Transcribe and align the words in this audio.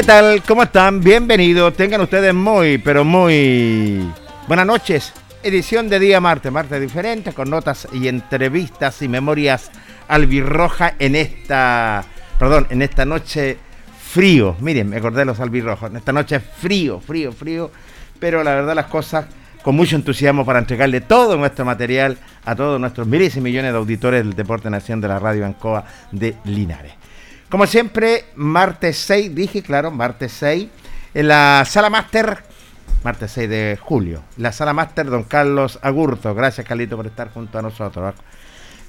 ¿Qué 0.00 0.06
tal? 0.06 0.42
¿Cómo 0.48 0.62
están? 0.62 1.02
Bienvenidos. 1.02 1.74
Tengan 1.74 2.00
ustedes 2.00 2.32
muy, 2.32 2.78
pero 2.78 3.04
muy 3.04 4.10
buenas 4.48 4.64
noches. 4.64 5.12
Edición 5.42 5.90
de 5.90 5.98
día 5.98 6.22
martes, 6.22 6.50
martes 6.50 6.80
diferente, 6.80 7.34
con 7.34 7.50
notas 7.50 7.86
y 7.92 8.08
entrevistas 8.08 9.02
y 9.02 9.08
memorias 9.08 9.70
albirroja 10.08 10.94
en 10.98 11.16
esta, 11.16 12.02
perdón, 12.38 12.66
en 12.70 12.80
esta 12.80 13.04
noche 13.04 13.58
frío. 14.02 14.56
Miren, 14.60 14.88
me 14.88 14.96
acordé 14.96 15.18
de 15.18 15.26
los 15.26 15.38
albirrojos. 15.38 15.90
En 15.90 15.98
esta 15.98 16.14
noche 16.14 16.40
frío, 16.40 16.98
frío, 16.98 17.30
frío. 17.30 17.70
Pero 18.18 18.42
la 18.42 18.54
verdad 18.54 18.74
las 18.74 18.86
cosas 18.86 19.26
con 19.60 19.76
mucho 19.76 19.96
entusiasmo 19.96 20.46
para 20.46 20.60
entregarle 20.60 21.02
todo 21.02 21.36
nuestro 21.36 21.66
material 21.66 22.16
a 22.46 22.56
todos 22.56 22.80
nuestros 22.80 23.06
miles 23.06 23.36
y 23.36 23.42
millones 23.42 23.72
de 23.72 23.78
auditores 23.78 24.24
del 24.24 24.32
Deporte 24.32 24.70
Nación 24.70 25.02
de 25.02 25.08
la 25.08 25.18
Radio 25.18 25.44
Ancoa 25.44 25.84
de 26.10 26.36
Linares. 26.46 26.99
Como 27.50 27.66
siempre, 27.66 28.26
martes 28.36 28.96
6, 28.98 29.34
dije, 29.34 29.60
claro, 29.60 29.90
martes 29.90 30.30
6, 30.38 30.68
en 31.14 31.26
la 31.26 31.64
sala 31.66 31.90
máster, 31.90 32.44
martes 33.02 33.32
6 33.32 33.50
de 33.50 33.78
julio, 33.80 34.22
la 34.36 34.52
sala 34.52 34.72
máster, 34.72 35.06
don 35.06 35.24
Carlos 35.24 35.80
Agurto. 35.82 36.32
Gracias, 36.32 36.64
Carlito, 36.64 36.96
por 36.96 37.08
estar 37.08 37.32
junto 37.32 37.58
a 37.58 37.62
nosotros. 37.62 38.14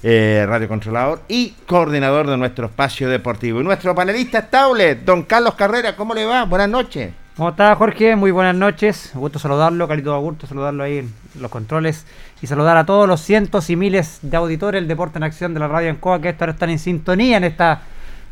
Eh, 0.04 0.44
radio 0.48 0.68
controlador 0.68 1.22
y 1.26 1.50
coordinador 1.66 2.30
de 2.30 2.36
nuestro 2.36 2.66
espacio 2.66 3.08
deportivo. 3.08 3.60
Y 3.60 3.64
nuestro 3.64 3.96
panelista 3.96 4.38
estable, 4.38 4.94
don 4.94 5.24
Carlos 5.24 5.54
Carrera, 5.54 5.96
¿cómo 5.96 6.14
le 6.14 6.24
va? 6.24 6.44
Buenas 6.44 6.68
noches. 6.68 7.12
¿Cómo 7.36 7.48
está 7.48 7.74
Jorge? 7.74 8.14
Muy 8.14 8.30
buenas 8.30 8.54
noches. 8.54 9.10
Gusto 9.14 9.40
saludarlo, 9.40 9.88
Carlito 9.88 10.14
Agurto, 10.14 10.46
saludarlo 10.46 10.84
ahí 10.84 10.98
en 10.98 11.12
los 11.40 11.50
controles 11.50 12.06
y 12.40 12.46
saludar 12.46 12.76
a 12.76 12.86
todos 12.86 13.08
los 13.08 13.20
cientos 13.22 13.70
y 13.70 13.76
miles 13.76 14.20
de 14.22 14.36
auditores 14.36 14.80
del 14.80 14.88
Deporte 14.88 15.18
en 15.18 15.24
Acción 15.24 15.52
de 15.52 15.58
la 15.58 15.66
Radio 15.66 15.90
Encoa 15.90 16.20
que 16.20 16.28
ahora 16.28 16.52
están 16.52 16.70
en 16.70 16.78
sintonía 16.78 17.38
en 17.38 17.44
esta 17.44 17.82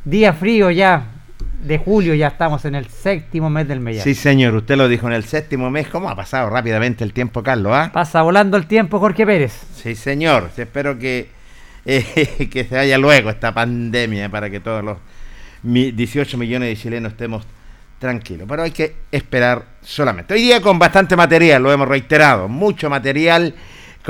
Día 0.05 0.33
frío 0.33 0.71
ya 0.71 1.05
de 1.63 1.77
julio, 1.77 2.15
ya 2.15 2.29
estamos 2.29 2.65
en 2.65 2.75
el 2.75 2.87
séptimo 2.87 3.51
mes 3.51 3.69
del 3.69 3.81
mes. 3.81 4.03
Sí, 4.03 4.15
señor, 4.15 4.55
usted 4.55 4.77
lo 4.77 4.89
dijo 4.89 5.07
en 5.07 5.13
el 5.13 5.25
séptimo 5.25 5.71
mes. 5.71 5.89
¿Cómo 5.89 6.09
ha 6.09 6.17
pasado 6.17 6.49
rápidamente 6.49 7.05
el 7.05 7.13
tiempo, 7.13 7.43
Carlos? 7.43 7.73
Ah? 7.75 7.91
Pasa 7.93 8.23
volando 8.23 8.57
el 8.57 8.67
tiempo, 8.67 8.99
Jorge 8.99 9.27
Pérez. 9.27 9.53
Sí, 9.75 9.95
señor. 9.95 10.51
Espero 10.57 10.99
que, 10.99 11.29
eh, 11.85 12.49
que 12.51 12.65
se 12.65 12.75
vaya 12.75 12.97
luego 12.97 13.29
esta 13.29 13.53
pandemia 13.53 14.31
para 14.31 14.49
que 14.49 14.61
todos 14.61 14.83
los 14.83 14.97
18 15.63 16.39
millones 16.39 16.71
de 16.71 16.77
chilenos 16.77 17.13
estemos 17.13 17.45
tranquilos. 17.99 18.47
Pero 18.49 18.63
hay 18.63 18.71
que 18.71 18.95
esperar 19.13 19.67
solamente. 19.83 20.33
Hoy 20.33 20.41
día 20.41 20.63
con 20.63 20.79
bastante 20.79 21.15
material, 21.15 21.63
lo 21.63 21.71
hemos 21.71 21.87
reiterado, 21.87 22.49
mucho 22.49 22.89
material 22.89 23.55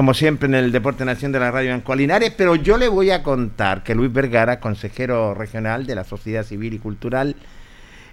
como 0.00 0.14
siempre 0.14 0.48
en 0.48 0.54
el 0.54 0.72
Deporte 0.72 1.04
Nación 1.04 1.30
de 1.30 1.38
la 1.38 1.50
Radio 1.50 1.74
en 1.74 1.82
Colinares, 1.82 2.32
pero 2.34 2.56
yo 2.56 2.78
le 2.78 2.88
voy 2.88 3.10
a 3.10 3.22
contar 3.22 3.82
que 3.82 3.94
Luis 3.94 4.10
Vergara, 4.10 4.58
consejero 4.58 5.34
regional 5.34 5.84
de 5.84 5.94
la 5.94 6.04
Sociedad 6.04 6.42
Civil 6.42 6.72
y 6.72 6.78
Cultural 6.78 7.36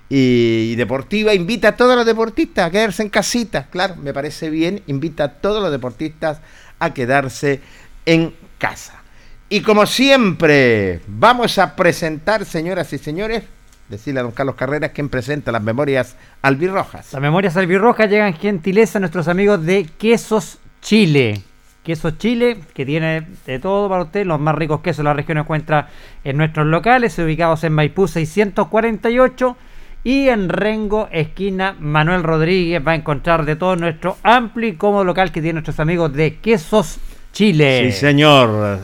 y, 0.10 0.76
Deportiva, 0.76 1.34
invita 1.34 1.70
a 1.70 1.76
todos 1.78 1.96
los 1.96 2.06
deportistas 2.06 2.68
a 2.68 2.72
quedarse 2.72 3.04
en 3.04 3.10
casita, 3.10 3.68
claro, 3.70 3.96
me 3.96 4.12
parece 4.12 4.50
bien, 4.50 4.84
invita 4.88 5.24
a 5.24 5.34
todos 5.36 5.62
los 5.62 5.72
deportistas 5.72 6.42
a 6.78 6.94
quedarse 6.94 7.62
en 8.06 8.36
casa. 8.58 9.02
Y 9.48 9.62
como 9.62 9.86
siempre, 9.86 11.00
vamos 11.08 11.58
a 11.58 11.74
presentar, 11.74 12.44
señoras 12.44 12.92
y 12.92 12.98
señores, 12.98 13.44
decirle 13.88 14.20
a 14.20 14.24
don 14.24 14.34
Carlos 14.34 14.56
Carreras 14.56 14.92
quien 14.92 15.08
presenta 15.08 15.54
las 15.54 15.64
memorias 15.64 16.18
albirrojas. 16.42 17.14
Las 17.14 17.22
memorias 17.22 17.56
albirrojas 17.56 18.10
llegan 18.10 18.34
gentileza 18.34 18.98
a 18.98 19.00
nuestros 19.00 19.30
amigos 19.30 19.66
de 19.66 19.86
Quesos 19.98 20.58
Chile. 20.82 21.47
Queso 21.88 22.12
Chile, 22.12 22.58
que 22.74 22.86
tiene 22.86 23.26
de 23.46 23.60
todo 23.60 23.88
para 23.88 24.04
usted. 24.04 24.26
Los 24.26 24.42
más 24.42 24.56
ricos 24.56 24.82
quesos 24.82 24.98
de 24.98 25.04
la 25.06 25.14
región 25.14 25.38
encuentra 25.38 25.88
en 26.26 26.36
nuestros 26.36 26.68
locales, 26.68 27.18
ubicados 27.18 27.64
en 27.64 27.72
Maipú 27.72 28.10
648 28.10 29.56
y 30.04 30.28
en 30.28 30.50
Rengo, 30.50 31.08
esquina 31.14 31.78
Manuel 31.80 32.24
Rodríguez. 32.24 32.86
Va 32.86 32.92
a 32.92 32.96
encontrar 32.96 33.46
de 33.46 33.56
todo 33.56 33.78
nuestro 33.78 34.18
amplio 34.24 34.68
y 34.68 34.74
cómodo 34.74 35.06
local 35.06 35.32
que 35.32 35.40
tienen 35.40 35.56
nuestros 35.56 35.80
amigos 35.80 36.12
de 36.12 36.36
Quesos 36.40 36.98
Chile. 37.32 37.90
Sí, 37.90 37.98
señor. 37.98 38.80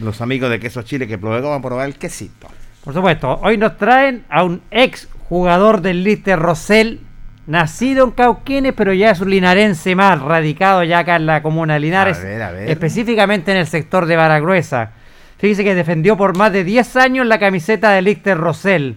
Los 0.00 0.22
amigos 0.22 0.48
de 0.48 0.58
Quesos 0.58 0.86
Chile 0.86 1.06
que 1.06 1.18
luego 1.18 1.50
van 1.50 1.58
a 1.58 1.62
probar 1.62 1.86
el 1.86 1.96
quesito. 1.96 2.48
Por 2.82 2.94
supuesto, 2.94 3.38
hoy 3.42 3.58
nos 3.58 3.76
traen 3.76 4.24
a 4.30 4.44
un 4.44 4.62
ex 4.70 5.08
jugador 5.28 5.82
del 5.82 6.02
Lister 6.02 6.38
Rosell, 6.38 7.00
nacido 7.46 8.04
en 8.04 8.10
Cauquenes, 8.10 8.72
pero 8.74 8.92
ya 8.92 9.10
es 9.10 9.20
un 9.20 9.30
linarense 9.30 9.94
más, 9.94 10.20
radicado 10.20 10.82
ya 10.82 11.00
acá 11.00 11.16
en 11.16 11.26
la 11.26 11.42
comuna 11.42 11.74
de 11.74 11.80
Linares, 11.80 12.18
A 12.18 12.22
ver, 12.22 12.42
a 12.42 12.50
ver. 12.50 12.70
específicamente 12.70 13.52
en 13.52 13.58
el 13.58 13.66
sector 13.66 14.06
de 14.06 14.16
Baragruesa. 14.16 14.90
Fíjese 15.38 15.64
que 15.64 15.74
defendió 15.74 16.16
por 16.16 16.36
más 16.36 16.52
de 16.52 16.64
10 16.64 16.96
años 16.96 17.26
la 17.26 17.38
camiseta 17.38 17.90
del 17.92 18.06
Lister 18.06 18.36
Rosell. 18.38 18.96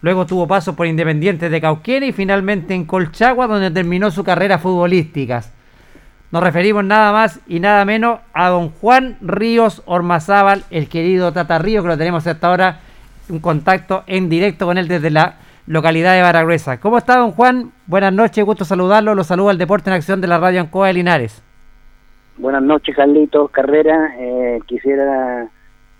Luego 0.00 0.26
tuvo 0.26 0.48
paso 0.48 0.74
por 0.74 0.86
Independiente 0.86 1.48
de 1.48 1.60
Cauquenes 1.60 2.10
y 2.10 2.12
finalmente 2.12 2.74
en 2.74 2.84
Colchagua, 2.84 3.46
donde 3.46 3.70
terminó 3.70 4.10
su 4.10 4.24
carrera 4.24 4.58
futbolística. 4.58 5.42
Nos 6.30 6.42
referimos 6.42 6.84
nada 6.84 7.12
más 7.12 7.40
y 7.46 7.60
nada 7.60 7.84
menos 7.84 8.20
a 8.32 8.48
don 8.48 8.70
Juan 8.70 9.18
Ríos 9.20 9.82
Ormazábal, 9.84 10.64
el 10.70 10.88
querido 10.88 11.32
Tata 11.32 11.58
Ríos, 11.58 11.82
que 11.84 11.88
lo 11.88 11.98
tenemos 11.98 12.26
hasta 12.26 12.46
ahora 12.46 12.80
un 13.28 13.38
contacto 13.38 14.02
en 14.06 14.28
directo 14.28 14.66
con 14.66 14.78
él 14.78 14.88
desde 14.88 15.10
la 15.10 15.36
localidad 15.66 16.14
de 16.14 16.22
Baragruesa. 16.22 16.80
¿Cómo 16.80 16.98
está 16.98 17.16
don 17.16 17.32
Juan? 17.32 17.72
Buenas 17.86 18.12
noches, 18.12 18.44
gusto 18.44 18.64
saludarlo. 18.64 19.14
Lo 19.14 19.24
saluda 19.24 19.52
el 19.52 19.58
Deporte 19.58 19.90
en 19.90 19.94
Acción 19.94 20.20
de 20.20 20.28
la 20.28 20.38
Radio 20.38 20.60
Ancoa 20.60 20.88
de 20.88 20.94
Linares. 20.94 21.42
Buenas 22.38 22.62
noches, 22.62 22.96
Carlitos 22.96 23.50
Carrera. 23.50 24.14
Eh, 24.18 24.58
quisiera 24.66 25.48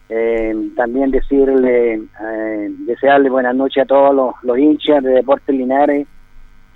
eh, 0.08 0.54
también 0.76 1.10
decirle, 1.10 1.94
eh, 1.94 2.70
desearle 2.86 3.30
buenas 3.30 3.54
noches 3.54 3.84
a 3.84 3.86
todos 3.86 4.34
los, 4.42 4.58
hinchas 4.58 5.02
de 5.02 5.10
Deportes 5.10 5.54
Linares 5.54 6.06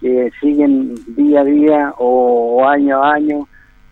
que 0.00 0.31
siguen 0.41 0.94
día 1.17 1.41
a 1.41 1.44
día 1.44 1.94
o, 1.99 2.65
año 2.67 3.03
a 3.03 3.15
año 3.15 3.49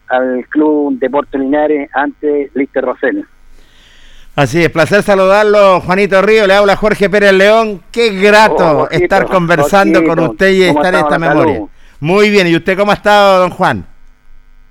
al 0.08 0.47
Club 0.49 0.99
Deportes 0.99 1.40
Linares 1.40 1.90
ante 1.94 2.50
Lister 2.55 2.85
Rosell. 2.85 3.25
Así 4.36 4.62
es, 4.64 4.70
placer 4.70 5.02
saludarlo, 5.02 5.81
Juanito 5.81 6.20
Río, 6.20 6.46
le 6.46 6.54
habla 6.54 6.75
Jorge 6.76 7.08
Pérez 7.08 7.32
León. 7.32 7.81
Qué 7.92 8.10
grato 8.20 8.64
Oh, 8.64 8.78
Jorgito, 8.81 9.04
estar 9.04 9.26
conversando 9.26 10.04
con 10.04 10.19
usted 10.19 10.50
y 10.50 10.66
¿cómo 10.66 10.81
estar 10.81 10.94
en 10.94 11.00
esta 11.00 11.19
memoria. 11.19 11.54
Salud. 11.54 11.69
Muy 12.00 12.31
bien, 12.31 12.48
¿y 12.48 12.56
usted 12.56 12.76
cómo 12.76 12.90
ha 12.90 12.94
estado, 12.94 13.40
don 13.40 13.50
Juan? 13.50 13.86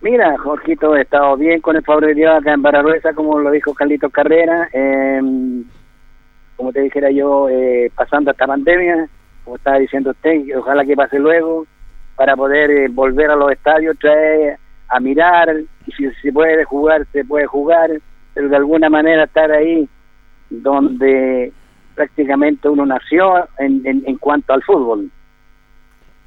Mira, 0.01 0.38
Jorgito, 0.38 0.95
he 0.98 1.01
estado 1.01 1.38
bien 1.38 1.62
con 1.62 1.77
el 1.77 1.83
favor 1.83 2.06
de 2.06 2.13
Dios 2.13 2.36
acá 2.38 2.54
en 2.54 2.62
Baragruesa, 2.62 3.13
como 3.13 3.39
lo 3.39 3.51
dijo 3.51 3.74
Carlitos 3.74 4.12
Carrera. 4.12 4.68
eh, 4.74 5.21
como 6.57 6.71
te 6.71 6.81
dijera 6.81 7.09
yo, 7.12 7.50
eh, 7.50 7.92
pasando 7.95 8.31
esta 8.31 8.45
pandemia, 8.45 9.07
como 9.44 9.56
estaba 9.56 9.80
diciendo 9.80 10.12
usted, 10.12 10.57
ojalá 10.57 10.86
que 10.86 10.95
pase 10.95 11.19
luego, 11.19 11.66
para 12.16 12.36
poder 12.36 12.69
eh, 12.69 12.88
volver 12.89 13.31
a 13.31 13.36
los 13.36 13.51
estadios, 13.51 13.98
traer 14.00 14.57
a 14.88 15.00
mirar, 15.00 15.50
y 15.88 15.92
si 15.94 16.09
se 16.21 16.31
puede 16.31 16.63
jugar, 16.63 17.06
se 17.12 17.25
puede 17.25 17.45
jugar, 17.48 17.89
pero 18.33 18.50
de 18.50 18.56
alguna 18.56 18.89
manera 18.89 19.25
estar 19.25 19.51
ahí 19.51 19.88
donde 20.50 21.51
prácticamente 21.95 22.69
uno 22.69 22.85
nació 22.85 23.47
en, 23.59 23.85
en, 23.85 24.03
en 24.06 24.18
cuanto 24.18 24.53
al 24.53 24.63
fútbol. 24.63 25.09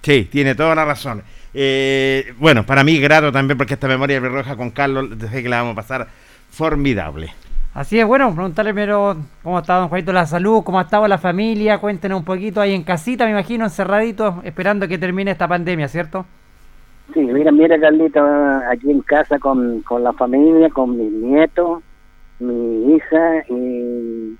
Sí, 0.02 0.28
tiene 0.30 0.54
toda 0.54 0.74
la 0.74 0.84
razón. 0.84 1.22
Eh, 1.52 2.34
bueno, 2.38 2.64
para 2.64 2.84
mí 2.84 3.00
grato 3.00 3.32
también 3.32 3.58
porque 3.58 3.74
esta 3.74 3.88
memoria 3.88 4.20
de 4.20 4.28
roja 4.28 4.56
con 4.56 4.70
Carlos, 4.70 5.18
desde 5.18 5.42
que 5.42 5.48
la 5.48 5.62
vamos 5.62 5.72
a 5.72 5.76
pasar 5.76 6.06
formidable. 6.50 7.30
Así 7.74 7.98
es, 7.98 8.06
bueno, 8.06 8.32
preguntarle 8.34 8.72
primero 8.72 9.16
cómo 9.42 9.58
está 9.58 9.76
don 9.76 9.88
Juanito 9.88 10.12
la 10.12 10.24
salud, 10.24 10.62
cómo 10.64 10.78
ha 10.78 10.82
estado 10.82 11.06
la 11.08 11.18
familia, 11.18 11.78
cuéntenos 11.78 12.20
un 12.20 12.24
poquito 12.24 12.60
ahí 12.60 12.74
en 12.74 12.82
casita, 12.82 13.26
me 13.26 13.32
imagino, 13.32 13.64
encerraditos, 13.64 14.36
esperando 14.44 14.88
que 14.88 14.96
termine 14.96 15.32
esta 15.32 15.46
pandemia, 15.46 15.86
¿cierto? 15.88 16.24
Sí, 17.12 17.20
mira, 17.20 17.52
mira 17.52 17.78
Carlito, 17.78 18.24
aquí 18.70 18.90
en 18.90 19.00
casa 19.02 19.38
con, 19.38 19.82
con 19.82 20.02
la 20.02 20.12
familia, 20.14 20.70
con 20.70 20.96
mis 20.96 21.12
nietos, 21.12 21.82
mi 22.38 22.94
hija 22.94 23.44
y, 23.48 24.36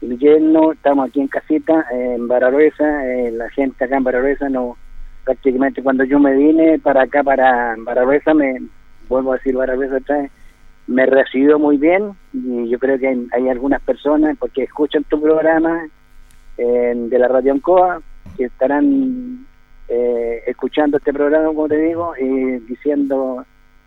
mi 0.00 0.16
yerno, 0.18 0.72
estamos 0.72 1.08
aquí 1.08 1.20
en 1.20 1.28
casita, 1.28 1.84
en 1.90 2.28
Barbarosa, 2.28 3.06
eh, 3.06 3.30
la 3.32 3.50
gente 3.50 3.84
acá 3.84 3.96
en 3.96 4.04
Barbarosa 4.04 4.48
no, 4.48 4.76
prácticamente 5.24 5.82
cuando 5.82 6.04
yo 6.04 6.18
me 6.20 6.34
vine 6.34 6.78
para 6.78 7.02
acá, 7.02 7.22
para 7.22 7.74
Barbarosa, 7.78 8.32
me, 8.32 8.62
vuelvo 9.08 9.32
a 9.32 9.36
decir 9.36 9.56
Barbarosa 9.56 9.96
otra 9.96 10.22
vez, 10.22 10.30
me 10.86 11.04
recibió 11.04 11.58
muy 11.58 11.76
bien 11.76 12.12
y 12.32 12.68
yo 12.68 12.78
creo 12.78 12.98
que 12.98 13.08
hay, 13.32 13.48
algunas 13.48 13.82
personas, 13.82 14.36
porque 14.38 14.62
escuchan 14.62 15.04
tu 15.04 15.20
programa 15.20 15.86
de 16.56 17.18
la 17.18 17.28
Radio 17.28 17.52
Ancoa, 17.52 18.00
que 18.36 18.44
estarán 18.44 19.46
eh, 19.88 20.42
escuchando 20.46 20.98
este 20.98 21.12
programa, 21.12 21.46
como 21.46 21.68
te 21.68 21.78
digo, 21.78 22.14
y 22.16 22.58
diciendo 22.60 23.44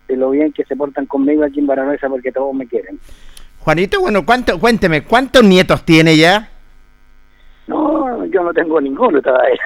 de 0.07 0.17
lo 0.17 0.31
bien 0.31 0.51
que 0.51 0.65
se 0.65 0.75
portan 0.75 1.05
conmigo 1.05 1.43
aquí 1.43 1.59
en 1.59 1.67
Baranoesa 1.67 2.09
porque 2.09 2.31
todos 2.31 2.53
me 2.53 2.67
quieren. 2.67 2.99
Juanito, 3.63 3.99
bueno, 4.01 4.25
¿cuánto, 4.25 4.59
cuénteme, 4.59 5.03
¿cuántos 5.03 5.43
nietos 5.43 5.83
tiene 5.85 6.17
ya? 6.17 6.49
No, 7.67 8.25
yo 8.25 8.43
no 8.43 8.51
tengo 8.53 8.81
ninguno 8.81 9.21
todavía. 9.21 9.59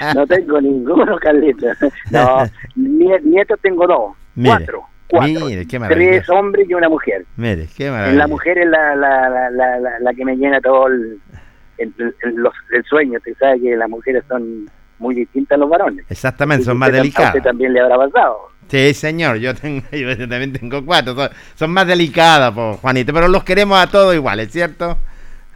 no 0.14 0.26
tengo 0.26 0.60
ninguno, 0.60 1.16
Carlito. 1.18 1.66
No, 2.10 2.44
nie- 2.74 3.20
nietos 3.22 3.58
tengo 3.60 3.86
dos, 3.86 4.12
Mire, 4.34 4.48
cuatro, 4.56 4.82
cuatro. 5.08 5.46
mire, 5.46 5.66
qué 5.66 5.78
maravilla. 5.78 6.10
Tres 6.10 6.30
hombres 6.30 6.68
y 6.68 6.74
una 6.74 6.88
mujer. 6.88 7.24
Mire, 7.36 7.68
qué 7.76 7.90
maravilla. 7.90 8.18
La 8.18 8.26
mujer 8.26 8.58
es 8.58 8.68
la, 8.68 8.96
la, 8.96 9.28
la, 9.28 9.50
la, 9.50 9.78
la- 9.78 9.98
la 10.00 10.14
que 10.14 10.24
me 10.24 10.36
llena 10.36 10.60
todo 10.60 10.86
el, 10.88 11.20
el, 11.78 11.92
el- 11.98 12.34
los- 12.36 12.54
el 12.72 12.82
sueño. 12.84 13.18
Usted 13.18 13.34
sabe 13.38 13.60
que 13.60 13.76
las 13.76 13.88
mujeres 13.90 14.24
son 14.26 14.68
muy 14.98 15.14
distintas 15.14 15.56
a 15.56 15.58
los 15.58 15.68
varones. 15.68 16.04
Exactamente, 16.08 16.64
son 16.64 16.78
más 16.78 16.90
delicadas. 16.90 17.40
también 17.42 17.72
le 17.74 17.80
habrá 17.80 17.96
pasado. 17.98 18.48
Sí, 18.68 18.94
señor, 18.94 19.36
yo, 19.36 19.54
tengo, 19.54 19.82
yo 19.92 20.16
también 20.28 20.52
tengo 20.52 20.84
cuatro. 20.84 21.14
Son, 21.14 21.28
son 21.54 21.70
más 21.70 21.86
delicadas, 21.86 22.52
po, 22.52 22.74
Juanito, 22.80 23.12
pero 23.12 23.28
los 23.28 23.44
queremos 23.44 23.78
a 23.78 23.86
todos 23.88 24.14
iguales, 24.14 24.50
¿cierto? 24.50 24.98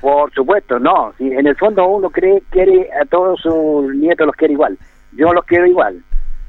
Por 0.01 0.33
supuesto, 0.33 0.79
no. 0.79 1.13
Si 1.19 1.25
en 1.33 1.47
el 1.47 1.57
fondo 1.57 1.87
uno 1.87 2.11
cree, 2.11 2.43
quiere 2.51 2.89
a 3.01 3.05
todos 3.07 3.41
sus 3.41 3.93
nietos 3.97 4.27
los 4.27 4.37
quiere 4.37 4.53
igual. 4.55 4.79
Yo 5.13 5.33
los 5.33 5.45
quiero 5.45 5.67
igual. 5.67 6.03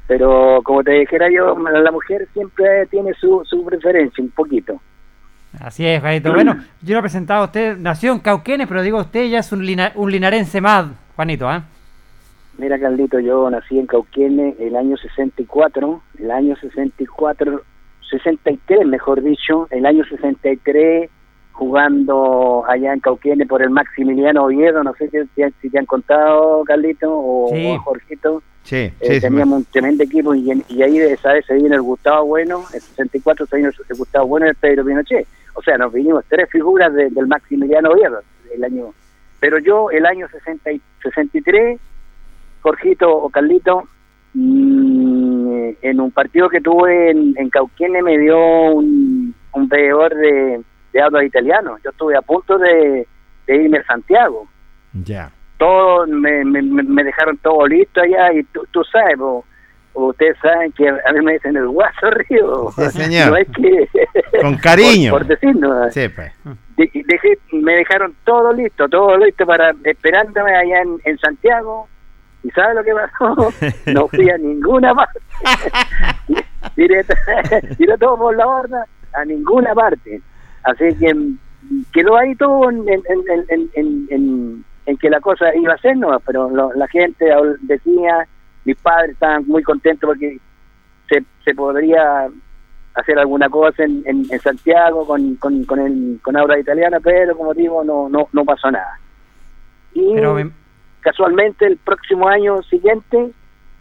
Pero 0.06 0.60
como 0.64 0.82
te 0.84 0.92
dijera 0.92 1.28
yo, 1.32 1.56
la 1.58 1.90
mujer 1.90 2.28
siempre 2.32 2.86
tiene 2.90 3.12
su, 3.14 3.42
su 3.44 3.64
preferencia, 3.64 4.22
un 4.22 4.30
poquito. 4.30 4.80
Así 5.60 5.84
es, 5.86 6.00
Juanito. 6.00 6.32
Bueno, 6.32 6.56
yo 6.82 6.94
lo 6.94 6.98
he 7.00 7.02
presentado 7.02 7.42
a 7.42 7.46
usted, 7.46 7.76
nació 7.76 8.12
en 8.12 8.20
Cauquenes, 8.20 8.68
pero 8.68 8.82
digo, 8.82 8.98
usted 8.98 9.26
ya 9.28 9.38
es 9.40 9.50
un, 9.50 9.64
lina- 9.66 9.92
un 9.96 10.10
linarense 10.12 10.60
más, 10.60 10.86
Juanito, 11.16 11.48
¿ah? 11.48 11.64
Mira, 12.60 12.78
Carlito, 12.78 13.18
yo 13.20 13.48
nací 13.48 13.78
en 13.78 13.86
Cauquenes 13.86 14.54
el 14.60 14.76
año 14.76 14.96
64, 14.98 16.02
el 16.18 16.30
año 16.30 16.54
64, 16.56 17.62
63 18.10 18.86
mejor 18.86 19.22
dicho, 19.22 19.66
el 19.70 19.86
año 19.86 20.04
63 20.04 21.08
jugando 21.52 22.64
allá 22.68 22.92
en 22.92 23.00
Cauquenes 23.00 23.48
por 23.48 23.62
el 23.62 23.70
Maximiliano 23.70 24.44
Oviedo, 24.44 24.82
no 24.84 24.92
sé 24.94 25.08
si, 25.08 25.18
si- 25.34 25.50
si 25.62 25.70
te 25.70 25.78
han 25.78 25.86
contado, 25.86 26.62
Carlito, 26.64 27.08
o, 27.10 27.48
Sí. 27.50 27.66
o 27.66 27.78
Jorgito. 27.80 28.42
Sí, 28.62 28.76
Eh, 28.76 28.92
sí, 29.00 29.14
sí, 29.14 29.20
teníamos 29.22 29.58
un 29.60 29.64
tremendo 29.64 30.04
equipo 30.04 30.34
y, 30.34 30.50
ahí 30.82 30.98
de 30.98 31.12
esa 31.14 31.32
vez 31.32 31.46
se 31.46 31.54
vino 31.54 31.74
el 31.74 31.80
Gustavo 31.82 32.26
Bueno, 32.26 32.62
el 32.74 32.80
64 32.80 33.46
se 33.46 33.56
vino 33.56 33.70
el 33.70 33.96
Gustavo 33.96 34.26
Bueno 34.26 34.46
y 34.46 34.50
el 34.50 34.54
Pedro 34.56 34.84
Pinochet. 34.84 35.26
O 35.54 35.62
sea, 35.62 35.78
nos 35.78 35.92
vinimos 35.92 36.24
tres 36.28 36.48
figuras 36.50 36.92
de- 36.92 37.08
del 37.08 37.26
Maximiliano 37.26 37.90
Oviedo 37.90 38.20
el 38.54 38.62
año. 38.64 38.92
Pero 39.40 39.58
yo 39.58 39.90
el 39.90 40.04
año 40.04 40.28
60 40.28 40.70
y- 40.72 40.80
63, 41.02 41.80
Jorgito 42.62 43.10
o 43.10 43.28
Carlito, 43.30 43.84
mm, 44.34 45.70
en 45.82 46.00
un 46.00 46.10
partido 46.10 46.48
que 46.48 46.60
tuve 46.60 47.10
en, 47.10 47.34
en 47.36 47.50
me 48.02 48.18
dio 48.18 48.38
un, 48.72 49.34
un 49.52 49.68
de, 50.14 50.60
de 50.92 51.02
habla 51.02 51.24
italiano. 51.24 51.76
Yo 51.84 51.90
estuve 51.90 52.16
a 52.16 52.22
punto 52.22 52.58
de, 52.58 53.06
de 53.46 53.56
irme 53.56 53.78
a 53.78 53.84
Santiago 53.84 54.46
Ya. 55.04 55.30
todo 55.58 56.06
me, 56.06 56.44
me, 56.44 56.62
me 56.62 57.04
dejaron 57.04 57.36
todo 57.38 57.66
listo 57.66 58.00
allá 58.00 58.32
y 58.32 58.42
tú, 58.44 58.62
tú 58.70 58.82
sabes, 58.84 59.16
po, 59.16 59.44
ustedes 59.92 60.36
saben 60.40 60.72
que 60.72 60.88
a 60.88 61.12
mí 61.12 61.20
me 61.22 61.32
dicen 61.34 61.56
el 61.56 61.68
guaso 61.68 62.10
río. 62.28 62.70
Sí, 62.76 62.84
señor. 62.90 63.30
No 63.30 63.36
es 63.36 63.48
que... 63.50 63.88
Con 64.42 64.56
cariño. 64.56 65.10
Por, 65.12 65.22
por 65.22 65.28
decirnos. 65.28 65.92
Sí, 65.92 66.08
pues. 66.08 66.32
De- 66.76 66.90
me 67.52 67.74
dejaron 67.74 68.14
todo 68.24 68.52
listo, 68.52 68.88
todo 68.88 69.16
listo 69.18 69.44
para 69.44 69.72
esperándome 69.84 70.54
allá 70.56 70.80
en, 70.82 70.96
en 71.04 71.18
Santiago. 71.18 71.88
¿Y 72.42 72.50
sabes 72.50 72.74
lo 72.76 72.84
que 72.84 72.92
pasó? 72.94 73.52
No 73.92 74.08
fui 74.08 74.30
a 74.30 74.38
ninguna 74.38 74.94
parte. 74.94 75.18
tiré, 76.74 77.04
tiré 77.76 77.98
todo 77.98 78.16
por 78.16 78.36
la 78.36 78.46
borda 78.46 78.86
a 79.14 79.24
ninguna 79.24 79.74
parte. 79.74 80.20
Así 80.64 80.94
que 80.98 81.14
mm, 81.14 81.38
quedó 81.92 82.16
ahí 82.16 82.34
todo 82.36 82.70
en, 82.70 82.88
en, 82.88 83.02
en, 83.08 83.44
en, 83.48 83.70
en- 83.74 84.06
en- 84.10 84.64
en 84.86 84.96
que 84.96 85.10
la 85.10 85.20
cosa 85.20 85.54
iba 85.54 85.74
a 85.74 85.78
ser, 85.78 85.96
¿no? 85.96 86.18
Pero 86.20 86.50
lo- 86.50 86.72
la 86.74 86.88
gente 86.88 87.26
decía, 87.62 88.26
mis 88.64 88.76
padres 88.78 89.10
estaban 89.12 89.46
muy 89.46 89.62
contentos 89.62 90.08
porque 90.08 90.38
se, 91.08 91.22
se 91.44 91.54
podría 91.54 92.28
hacer 92.94 93.18
alguna 93.18 93.48
cosa 93.48 93.84
en, 93.84 94.02
en, 94.06 94.24
en 94.30 94.40
Santiago 94.40 95.06
con, 95.06 95.36
con, 95.36 95.64
con, 95.64 95.78
el, 95.80 96.18
con 96.22 96.36
Aura 96.36 96.58
Italiana, 96.58 96.98
pero 97.00 97.36
como 97.36 97.54
digo, 97.54 97.84
no, 97.84 98.08
no, 98.08 98.28
no 98.32 98.44
pasó 98.44 98.70
nada. 98.70 98.98
Y 99.94 100.14
Pero 100.14 100.34
me- 100.34 100.50
casualmente 101.00 101.66
el 101.66 101.76
próximo 101.78 102.28
año 102.28 102.62
siguiente 102.62 103.30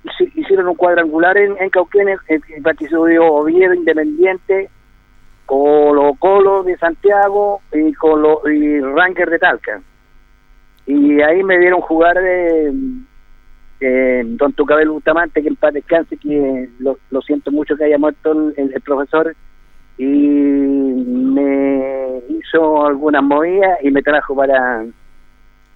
hici- 0.04 0.32
hicieron 0.36 0.68
un 0.68 0.76
cuadrangular 0.76 1.38
en, 1.38 1.58
en 1.58 1.70
eh, 2.28 2.40
que 2.48 2.62
participó 2.62 3.02
Oviedo 3.02 3.74
Independiente, 3.74 4.70
Colo 5.46 6.14
Colo 6.20 6.64
de 6.64 6.78
Santiago 6.78 7.62
y 7.74 7.92
Colo 7.94 8.42
y 8.50 8.80
Ranger 8.80 9.30
de 9.30 9.40
Talca. 9.40 9.82
y 10.90 11.22
ahí 11.22 11.44
me 11.44 11.60
dieron 11.60 11.82
jugar 11.82 12.20
de, 12.20 12.74
de 13.80 14.24
Don 14.26 14.52
Tucabel 14.54 14.90
Bustamante, 14.90 15.42
que 15.42 15.48
en 15.48 15.56
paz 15.56 15.74
descanse, 15.74 16.18
que 16.18 16.68
lo, 16.80 16.98
siento 17.22 17.52
mucho 17.52 17.76
que 17.76 17.84
haya 17.84 18.00
muerto 18.00 18.32
el, 18.58 18.74
el 18.74 18.82
profesor, 18.82 19.36
y 20.00 20.06
me 20.08 22.22
hizo 22.30 22.88
algunas 22.88 23.22
movidas 23.22 23.78
y 23.84 23.92
me 23.92 24.02
trajo 24.02 24.36
para, 24.36 24.84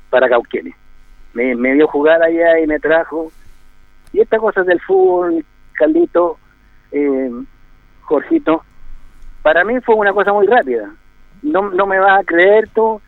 para 0.09 0.29
Cauquenes. 0.29 0.73
Me, 1.33 1.55
me 1.55 1.73
vio 1.73 1.87
jugar 1.87 2.21
allá 2.21 2.59
y 2.59 2.67
me 2.67 2.79
trajo. 2.79 3.31
Y 4.11 4.21
estas 4.21 4.39
cosas 4.39 4.65
del 4.65 4.79
fútbol, 4.81 5.43
Caldito, 5.73 6.37
eh, 6.91 7.31
Jorgito, 8.01 8.63
para 9.41 9.63
mí 9.63 9.79
fue 9.81 9.95
una 9.95 10.13
cosa 10.13 10.31
muy 10.31 10.47
rápida. 10.47 10.91
No, 11.41 11.69
no 11.71 11.85
me 11.85 11.99
vas 11.99 12.21
a 12.21 12.23
creer 12.23 12.69
tú, 12.69 13.01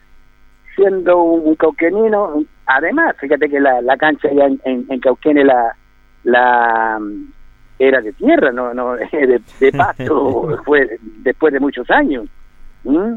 siendo 0.76 1.22
un, 1.22 1.48
un 1.48 1.56
cauquenino, 1.56 2.44
además, 2.66 3.16
fíjate 3.20 3.50
que 3.50 3.60
la, 3.60 3.82
la 3.82 3.98
cancha 3.98 4.28
allá 4.28 4.48
en, 4.48 4.86
en, 4.90 5.48
la, 5.48 5.76
la 6.24 6.98
mm, 7.00 7.32
era 7.80 8.02
de 8.02 8.14
tierra, 8.14 8.52
no, 8.52 8.74
no 8.74 8.96
de, 9.12 9.42
de 9.60 9.72
pasto, 9.72 10.58
fue 10.66 10.98
después 11.24 11.54
de 11.54 11.60
muchos 11.60 11.90
años. 11.90 12.28
¿Mm? 12.84 13.16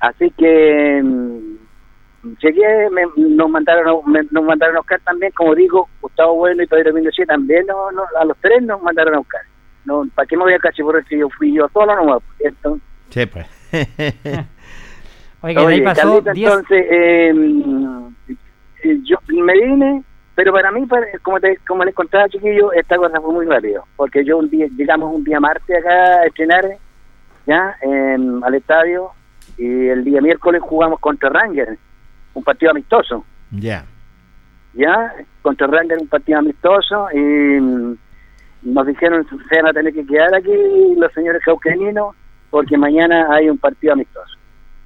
Así 0.00 0.30
que 0.36 1.00
mm, 1.02 1.53
llegué, 2.40 2.88
me, 2.90 3.02
nos 3.16 3.48
mandaron 3.50 4.00
me- 4.06 4.22
nos 4.30 4.44
mandaron 4.44 4.76
a 4.76 4.80
buscar 4.80 5.00
también, 5.00 5.32
como 5.32 5.54
digo, 5.54 5.88
Gustavo 6.00 6.34
Bueno 6.36 6.62
y 6.62 6.66
Pedro 6.66 6.92
Mendoza 6.92 7.22
también, 7.26 7.66
no, 7.66 7.90
no, 7.92 8.02
a 8.20 8.24
los 8.24 8.36
tres 8.38 8.62
nos 8.62 8.82
mandaron 8.82 9.14
a 9.14 9.18
buscar. 9.18 9.42
No, 9.84 10.02
¿Para 10.14 10.26
qué 10.26 10.36
me 10.36 10.44
voy 10.44 10.54
a 10.54 10.58
cachiporrer 10.58 11.04
si 11.06 11.18
yo 11.18 11.28
fui 11.30 11.52
yo 11.54 11.68
solo 11.72 11.94
nomás? 11.94 12.22
¿cierto? 12.38 12.78
Sí, 13.10 13.26
pues. 13.26 13.46
Oiga, 15.42 15.60
de 15.60 15.66
ahí 15.66 15.74
Oye, 15.74 15.82
pasó 15.82 16.08
Carlita, 16.24 16.32
10 16.32 16.48
entonces, 16.50 16.86
eh, 16.90 17.34
eh, 18.82 18.98
yo 19.04 19.16
me 19.28 19.52
vine, 19.52 20.02
pero 20.34 20.52
para 20.52 20.70
mí, 20.72 20.86
para- 20.86 21.06
como, 21.22 21.38
te, 21.38 21.58
como 21.66 21.84
les 21.84 21.94
contaba, 21.94 22.28
chiquillo, 22.28 22.72
esta 22.72 22.96
cosa 22.96 23.20
fue 23.20 23.32
muy 23.32 23.46
rápido, 23.46 23.84
porque 23.96 24.24
yo 24.24 24.38
un 24.38 24.48
día, 24.48 24.66
llegamos 24.76 25.14
un 25.14 25.22
día 25.22 25.40
martes 25.40 25.76
acá 25.78 26.20
a 26.20 26.26
estrenar, 26.26 26.64
ya, 27.46 27.76
em, 27.82 28.42
al 28.42 28.54
estadio, 28.54 29.10
y 29.58 29.88
el 29.88 30.02
día 30.02 30.20
miércoles 30.22 30.62
jugamos 30.62 30.98
contra 31.00 31.28
Ranger, 31.28 31.76
un 32.34 32.44
partido 32.44 32.72
amistoso, 32.72 33.24
ya. 33.50 33.84
ya, 34.74 35.14
contra 35.42 35.66
Ranger, 35.66 35.98
un 36.00 36.08
partido 36.08 36.38
amistoso, 36.38 37.08
y 37.12 37.18
mm, 37.18 37.96
nos 38.62 38.86
dijeron 38.86 39.26
se 39.48 39.56
van 39.56 39.68
a 39.68 39.72
tener 39.72 39.92
que 39.92 40.06
quedar 40.06 40.34
aquí 40.34 40.52
los 40.96 41.12
señores 41.12 41.42
cauqueninos, 41.44 42.14
porque 42.50 42.76
mañana 42.76 43.28
hay 43.32 43.48
un 43.48 43.58
partido 43.58 43.94
amistoso. 43.94 44.38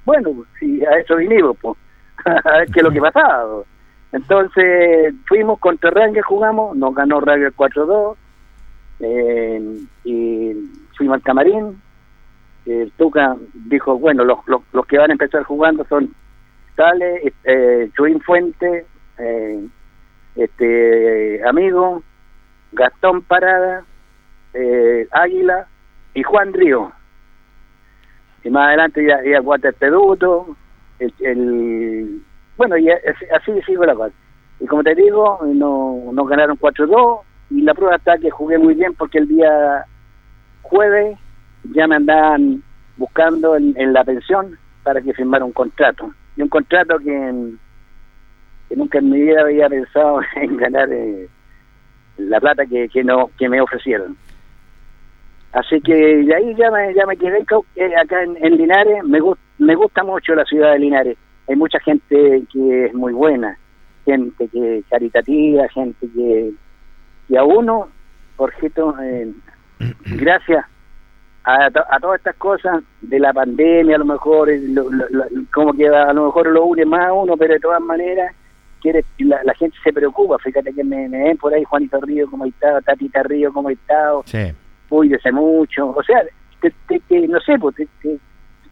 Bueno, 0.05 0.31
pues, 0.35 0.47
si 0.59 0.83
a 0.85 0.99
eso 0.99 1.15
vinimos, 1.15 1.57
pues, 1.61 1.77
a 2.25 2.57
ver 2.57 2.67
qué 2.71 2.79
es 2.79 2.83
lo 2.83 2.91
que 2.91 3.01
pasaba. 3.01 3.63
Entonces 4.11 5.13
fuimos 5.27 5.59
contra 5.59 5.91
Ranger, 5.91 6.23
jugamos, 6.23 6.75
nos 6.75 6.95
ganó 6.95 7.19
Ranger 7.19 7.53
4-2, 7.53 8.15
eh, 9.01 9.79
y 10.03 10.53
fuimos 10.97 11.15
al 11.15 11.21
camarín. 11.21 11.81
El 12.65 12.91
Tuca 12.91 13.35
dijo, 13.53 13.97
bueno, 13.97 14.23
los, 14.23 14.39
los, 14.47 14.61
los 14.73 14.85
que 14.85 14.97
van 14.97 15.11
a 15.11 15.13
empezar 15.13 15.43
jugando 15.43 15.85
son 15.85 16.13
Tale, 16.79 17.33
eh, 17.43 17.89
Chuín 17.93 18.21
Fuente, 18.21 18.85
eh, 19.17 19.67
este 20.37 21.41
amigo, 21.45 22.01
Gastón 22.71 23.21
Parada, 23.23 23.83
eh, 24.53 25.05
Águila 25.11 25.67
y 26.13 26.23
Juan 26.23 26.53
Río. 26.53 26.93
Y 28.45 28.49
más 28.49 28.69
adelante 28.69 29.05
ya, 29.05 29.21
ya 29.29 29.41
Walter 29.41 29.73
Peduto, 29.73 30.55
el, 30.99 32.21
bueno, 32.55 32.77
y 32.77 32.89
así, 32.89 33.61
sigo 33.65 33.83
la 33.83 33.95
cosa. 33.95 34.15
Y 34.61 34.65
como 34.65 34.81
te 34.81 34.95
digo, 34.95 35.37
no, 35.53 36.13
nos 36.13 36.29
ganaron 36.29 36.57
4-2 36.57 37.19
y 37.49 37.61
la 37.63 37.73
prueba 37.73 37.97
está 37.97 38.17
que 38.19 38.29
jugué 38.29 38.57
muy 38.57 38.75
bien 38.75 38.93
porque 38.93 39.17
el 39.17 39.27
día 39.27 39.83
jueves 40.61 41.19
ya 41.73 41.87
me 41.87 41.97
andaban 41.97 42.63
buscando 42.95 43.57
en, 43.57 43.73
en 43.75 43.91
la 43.91 44.05
pensión 44.05 44.57
para 44.83 45.01
que 45.01 45.13
firmara 45.13 45.43
un 45.43 45.51
contrato. 45.51 46.13
Y 46.39 46.41
un 46.41 46.47
contrato 46.47 46.97
que, 46.99 47.51
que 48.69 48.75
nunca 48.77 48.99
en 48.99 49.09
mi 49.09 49.19
vida 49.21 49.41
había 49.41 49.67
pensado 49.67 50.21
en 50.37 50.55
ganar 50.55 50.87
eh, 50.89 51.27
la 52.17 52.39
plata 52.39 52.65
que, 52.65 52.87
que, 52.87 53.03
no, 53.03 53.29
que 53.37 53.49
me 53.49 53.59
ofrecieron. 53.59 54.15
Así 55.51 55.81
que 55.81 55.93
de 55.93 56.33
ahí 56.33 56.55
ya 56.55 56.71
me, 56.71 56.93
ya 56.93 57.05
me 57.05 57.17
quedé 57.17 57.39
eh, 57.75 57.91
acá 58.01 58.23
en, 58.23 58.37
en 58.41 58.55
Linares. 58.55 59.03
Me, 59.03 59.19
gus- 59.19 59.37
me 59.57 59.75
gusta 59.75 60.01
mucho 60.05 60.33
la 60.33 60.45
ciudad 60.45 60.71
de 60.71 60.79
Linares. 60.79 61.17
Hay 61.49 61.57
mucha 61.57 61.79
gente 61.81 62.43
que 62.53 62.85
es 62.85 62.93
muy 62.93 63.11
buena, 63.11 63.57
gente 64.05 64.47
que 64.47 64.81
caritativa, 64.89 65.67
gente 65.67 66.07
que, 66.15 66.51
que 67.27 67.37
a 67.37 67.43
uno, 67.43 67.89
Jorgito, 68.37 68.95
eh, 69.01 69.33
gracias 70.05 70.65
a, 71.43 71.71
to- 71.71 71.85
a 71.89 71.99
todas 71.99 72.19
estas 72.19 72.35
cosas 72.35 72.83
de 73.01 73.19
la 73.19 73.33
pandemia, 73.33 73.95
a 73.95 73.99
lo 73.99 74.05
mejor, 74.05 74.49
eh, 74.49 74.59
lo- 74.69 74.89
lo- 74.91 75.05
lo- 75.09 75.25
como 75.53 75.73
que 75.73 75.87
a 75.87 76.13
lo 76.13 76.25
mejor 76.25 76.47
lo 76.47 76.65
une 76.65 76.85
más 76.85 77.07
a 77.07 77.13
uno, 77.13 77.35
pero 77.37 77.53
de 77.53 77.59
todas 77.59 77.81
maneras, 77.81 78.35
quiere, 78.81 79.03
la, 79.19 79.41
la 79.43 79.53
gente 79.55 79.77
se 79.83 79.91
preocupa. 79.93 80.37
Fíjate 80.39 80.73
que 80.73 80.83
me, 80.83 81.07
me 81.09 81.23
ven 81.23 81.37
por 81.37 81.53
ahí 81.53 81.63
Juanito 81.63 81.99
Río, 82.01 82.29
como 82.29 82.45
está, 82.45 82.81
Tatita 82.81 83.23
Río, 83.23 83.51
como 83.53 83.69
está, 83.69 84.11
Sí. 84.25 84.51
cuídese 84.89 85.31
mucho. 85.31 85.89
O 85.89 86.03
sea, 86.03 86.21
te, 86.61 86.73
te- 86.87 86.99
te- 87.07 87.27
no 87.27 87.39
sé, 87.39 87.57
pues, 87.59 87.75
te, 87.75 87.87
te, 88.01 88.17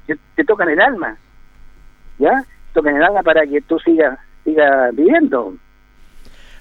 te- 0.06 0.20
te 0.36 0.44
tocan 0.44 0.70
el 0.70 0.80
alma, 0.82 1.18
¿ya? 2.20 2.44
Tocan 2.74 2.96
el 2.98 3.04
alma 3.04 3.24
para 3.24 3.46
que 3.46 3.62
tú 3.62 3.80
sigas 3.80 4.20
sigas 4.44 4.96
viviendo. 4.96 5.56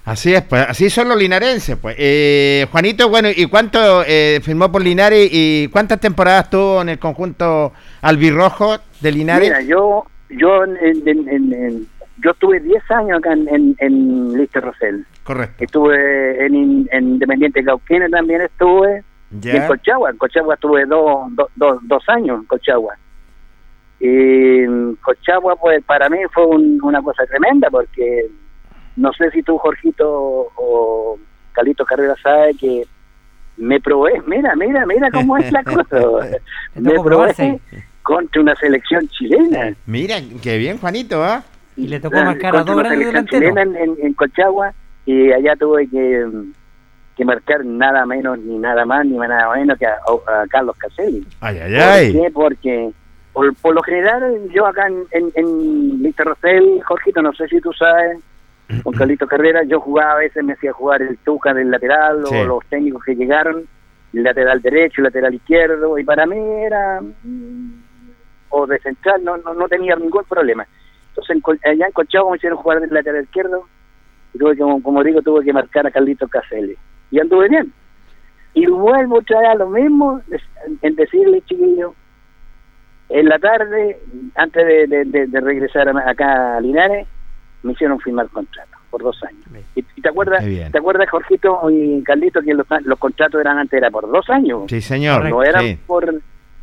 Así 0.07 0.33
es, 0.33 0.41
pues 0.43 0.65
así 0.69 0.89
son 0.89 1.09
los 1.09 1.17
linarenses, 1.17 1.75
pues. 1.75 1.95
Eh, 1.99 2.65
Juanito, 2.71 3.09
bueno, 3.09 3.27
¿y 3.35 3.45
cuánto 3.47 4.03
eh, 4.07 4.39
firmó 4.41 4.71
por 4.71 4.81
Linares 4.81 5.27
y 5.31 5.67
cuántas 5.67 5.99
temporadas 5.99 6.49
tuvo 6.49 6.81
en 6.81 6.87
el 6.89 6.97
conjunto 6.97 7.73
albirrojo 8.01 8.77
de 9.01 9.11
Linares? 9.11 9.49
Mira, 9.49 9.61
yo 9.61 10.05
yo 10.29 10.63
en, 10.63 10.77
en- 10.77 11.27
en- 11.29 11.53
en- 11.53 11.87
yo 12.23 12.31
estuve 12.31 12.59
10 12.61 12.89
años 12.91 13.19
acá 13.19 13.33
en, 13.33 13.75
en, 13.79 14.33
Lister 14.33 14.63
Rosell. 14.63 15.05
Correcto. 15.23 15.63
Estuve 15.65 16.45
en, 16.45 16.55
In- 16.55 16.89
en 16.91 17.03
Independiente 17.09 17.63
Cauquenes 17.63 18.09
también 18.09 18.41
estuve. 18.41 19.03
Y 19.29 19.49
en 19.49 19.55
Ya. 19.57 19.67
Colchagua, 19.67 20.09
en 20.11 20.17
Colchagua 20.17 20.53
estuve 20.53 20.85
dos, 20.85 21.27
dos, 21.31 21.47
dos, 21.55 21.79
dos 21.83 22.03
años 22.07 22.39
en 22.39 22.45
Colchagua. 22.45 22.95
Y 23.99 24.07
en 24.63 24.95
Colchagua, 25.03 25.57
pues 25.57 25.83
para 25.83 26.07
mí 26.09 26.17
fue 26.33 26.45
un- 26.45 26.79
una 26.81 27.01
cosa 27.01 27.25
tremenda 27.25 27.69
porque 27.69 28.27
no 28.97 29.13
sé 29.13 29.31
si 29.31 29.41
tú, 29.43 29.57
Jorgito 29.57 30.47
o 30.55 31.17
Calito 31.53 31.85
Carrera, 31.85 32.15
sabe 32.21 32.53
que 32.55 32.83
me 33.57 33.79
probé, 33.79 34.21
mira, 34.27 34.55
mira, 34.55 34.85
mira 34.85 35.09
cómo 35.11 35.37
es 35.37 35.51
la 35.51 35.63
cosa. 35.63 36.27
Me 36.75 36.91
probé 36.91 37.03
probarse. 37.03 37.59
contra 38.03 38.41
una 38.41 38.55
selección 38.55 39.07
chilena. 39.09 39.73
Mira, 39.85 40.17
qué 40.41 40.57
bien, 40.57 40.77
Juanito, 40.77 41.23
¿ah? 41.23 41.43
Y 41.75 41.87
le 41.87 41.99
tocó 41.99 42.17
marcar 42.17 42.55
a 42.55 42.63
dos 42.63 42.77
grandes 42.77 43.07
delanteros. 43.07 43.57
en, 43.57 43.75
en, 43.75 43.95
en 44.01 44.13
Colchagua 44.13 44.73
y 45.05 45.31
allá 45.31 45.55
tuve 45.55 45.87
que, 45.87 46.27
que 47.15 47.23
marcar 47.25 47.63
nada 47.65 48.05
menos, 48.05 48.37
ni 48.39 48.57
nada 48.57 48.83
más, 48.85 49.05
ni 49.05 49.15
nada 49.17 49.55
menos 49.55 49.77
que 49.77 49.85
a, 49.85 49.93
a 50.27 50.47
Carlos 50.49 50.75
Caselli. 50.77 51.25
Ay, 51.39 51.57
ay, 51.59 51.71
¿Por 51.73 51.81
ay. 51.81 52.13
qué? 52.13 52.31
Porque 52.33 52.91
por, 53.33 53.55
por 53.55 53.75
lo 53.75 53.83
general 53.83 54.49
yo 54.51 54.65
acá 54.65 54.87
en, 54.87 55.03
en, 55.11 55.31
en 55.35 56.01
Lister 56.01 56.25
Rosell, 56.25 56.81
Jorgito, 56.83 57.21
no 57.21 57.31
sé 57.33 57.47
si 57.47 57.61
tú 57.61 57.71
sabes, 57.73 58.17
con 58.83 58.93
Carlito 58.93 59.27
Carrera, 59.27 59.63
yo 59.63 59.79
jugaba 59.79 60.13
a 60.13 60.17
veces, 60.17 60.43
me 60.43 60.53
hacía 60.53 60.73
jugar 60.73 61.01
el 61.01 61.17
Tuca 61.19 61.53
del 61.53 61.71
lateral 61.71 62.23
Sí. 62.25 62.35
o 62.35 62.43
los 62.45 62.65
técnicos 62.67 63.03
que 63.03 63.15
llegaron, 63.15 63.63
el 64.13 64.23
lateral 64.23 64.61
derecho, 64.61 65.01
el 65.01 65.05
lateral 65.05 65.33
izquierdo, 65.33 65.97
y 65.97 66.03
para 66.03 66.25
mí 66.25 66.37
era, 66.37 67.01
mm, 67.01 67.71
o 68.49 68.67
de 68.67 68.79
central, 68.79 69.23
no, 69.23 69.37
no, 69.37 69.53
no 69.53 69.67
tenía 69.67 69.95
ningún 69.95 70.23
problema. 70.25 70.65
Entonces 71.09 71.35
en 71.63 71.71
allá 71.71 71.85
en 71.87 71.91
Colchagua 71.93 72.31
me 72.31 72.37
hicieron 72.37 72.57
jugar 72.59 72.79
del 72.81 72.93
lateral 72.93 73.23
izquierdo, 73.23 73.63
y 74.33 74.37
tuve 74.37 74.55
que, 74.55 74.61
como, 74.61 74.81
como 74.83 75.03
digo, 75.03 75.21
tuve 75.21 75.43
que 75.45 75.53
marcar 75.53 75.87
a 75.87 75.91
Carlito 75.91 76.27
Caselli. 76.27 76.75
Y 77.11 77.19
anduve 77.19 77.47
bien. 77.49 77.71
Y 78.53 78.65
vuelvo 78.67 79.19
otra 79.19 79.39
vez 79.39 79.49
a 79.49 79.55
lo 79.55 79.69
mismo, 79.69 80.19
en- 80.81 80.95
decirle, 80.95 81.41
chiquillo, 81.45 81.93
en 83.09 83.29
la 83.29 83.39
tarde, 83.39 83.99
antes 84.35 84.65
de, 84.67 84.87
de- 84.87 85.05
de- 85.05 85.27
de 85.27 85.39
regresar 85.41 85.87
acá 85.89 86.57
a 86.57 86.61
Linares, 86.61 87.07
me 87.63 87.73
hicieron 87.73 87.99
firmar 87.99 88.27
contrato 88.29 88.71
por 88.89 89.03
dos 89.03 89.21
años. 89.23 89.43
¿Y, 89.75 89.83
y 89.95 90.01
te 90.01 90.09
acuerdas, 90.09 90.43
te 90.43 90.77
acuerdas 90.77 91.09
Jorgito 91.09 91.69
y 91.69 92.01
Carlito, 92.03 92.41
que 92.41 92.53
los, 92.53 92.65
los 92.83 92.99
contratos 92.99 93.41
eran 93.41 93.57
antes 93.57 93.77
era 93.77 93.89
por 93.91 94.09
dos 94.09 94.29
años? 94.29 94.63
Sí, 94.69 94.81
señor. 94.81 95.29
no 95.29 95.43
eran 95.43 95.63
Sí. 95.63 95.79
por... 95.85 96.13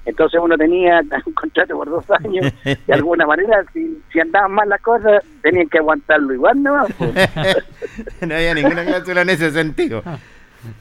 Entonces 0.06 0.38
uno 0.42 0.56
tenía 0.58 1.00
un 1.26 1.32
contrato 1.32 1.74
por 1.76 1.88
dos 1.88 2.04
años, 2.22 2.52
de 2.64 2.92
alguna 2.92 3.26
manera, 3.26 3.64
si, 3.72 3.98
si 4.12 4.20
andaban 4.20 4.52
mal 4.52 4.68
las 4.68 4.80
cosas, 4.82 5.22
tenían 5.42 5.66
que 5.68 5.78
aguantarlo 5.78 6.34
igual, 6.34 6.62
¿no? 6.62 6.84
Pues, 6.98 8.28
no 8.28 8.34
había 8.34 8.52
ninguna 8.54 8.84
cláusula 8.84 9.22
en 9.22 9.30
ese 9.30 9.50
sentido. 9.50 10.02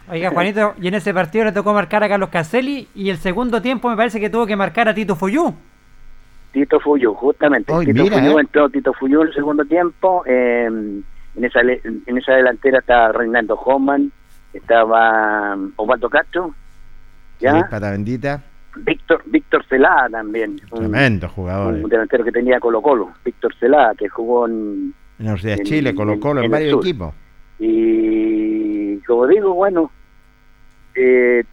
Oiga, 0.10 0.29
Juanito, 0.29 0.74
y 0.82 0.88
en 0.88 0.93
ese 0.96 1.13
partido 1.13 1.46
le 1.46 1.51
tocó 1.51 1.74
marcar 1.74 2.03
a 2.03 2.10
Carlos 2.10 2.29
Caselli 2.29 2.88
y 2.96 3.10
el 3.10 3.17
segundo 3.17 3.62
tiempo 3.62 3.89
me 3.89 3.96
parece 3.98 4.20
que 4.20 4.29
tuvo 4.29 4.46
que 4.46 4.55
marcar 4.55 4.88
a 4.89 4.93
Tito 4.93 5.15
Foyú. 5.15 5.53
Tito 6.54 6.80
Fuyú, 6.80 7.14
justamente. 7.16 7.74
Tito 7.86 8.04
mira, 8.04 8.18
Fuyú 8.18 8.38
eh. 8.38 8.42
entró 8.42 8.70
Tito 8.70 8.94
Fuyú 8.94 9.22
en 9.24 9.28
el 9.28 9.34
segundo 9.34 9.66
tiempo. 9.66 10.24
eh, 10.26 10.66
en, 11.36 11.44
esa, 11.44 11.62
en 11.62 12.18
esa 12.18 12.34
delantera 12.34 12.80
estaba 12.80 13.12
Reinaldo 13.12 13.56
Homan, 13.56 14.12
estaba 14.54 15.56
um, 15.56 15.72
Osvaldo 15.76 16.08
Castro, 16.10 16.54
¿ya? 17.40 17.56
Sí, 17.58 17.62
pata 17.72 17.90
bendita. 17.92 18.44
Víctor 18.76 19.22
Víctor 19.26 19.66
Celada 19.68 20.10
también. 20.10 20.60
Un, 20.72 20.80
Tremendo 20.80 21.28
jugador. 21.30 21.74
un 21.74 21.90
delantero 21.90 22.24
que 22.24 22.32
tenía 22.32 22.60
Colo 22.60 22.82
Colo. 22.82 23.12
Víctor 23.26 23.54
Celada, 23.60 23.94
que 23.96 24.08
jugó 24.10 24.48
en, 24.48 24.54
En 25.20 25.26
la 25.26 25.32
Universidad 25.32 25.58
de 25.58 25.64
Chile, 25.64 25.96
Colo 25.96 26.20
Colo, 26.20 26.40
en, 26.42 26.46
en 26.46 26.52
varios 26.52 26.80
equipos. 26.80 27.14
y 27.60 28.98
como 29.08 29.28
digo, 29.28 29.54
bueno, 29.56 29.92
eh, 30.96 31.44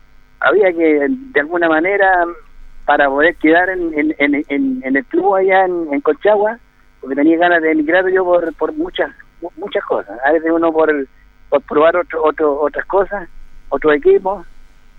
había 0.41 0.73
que 0.73 1.07
de 1.09 1.41
alguna 1.41 1.69
manera 1.69 2.27
para 2.91 3.09
poder 3.09 3.37
quedar 3.37 3.71
en, 3.71 3.97
en, 3.97 4.17
en, 4.19 4.45
en- 4.49 4.81
en 4.85 4.97
el 4.97 5.05
club 5.05 5.37
allá 5.37 5.65
en, 5.65 6.01
Colchagua, 6.01 6.59
porque 7.01 7.15
tenía 7.15 7.39
ganas 7.39 7.63
de 7.63 7.71
emigrar 7.71 8.05
yo 8.11 8.25
por, 8.25 8.53
por 8.57 8.73
muchas 8.73 9.13
muchas 9.57 9.85
cosas. 9.85 10.19
A 10.27 10.33
veces 10.33 10.51
uno 10.53 10.73
por, 10.73 10.93
por 11.49 11.63
probar 11.63 11.97
otro, 11.99 12.25
otro, 12.25 12.61
otras 12.61 12.85
cosas, 12.87 13.29
otros 13.69 13.95
equipos. 13.95 14.45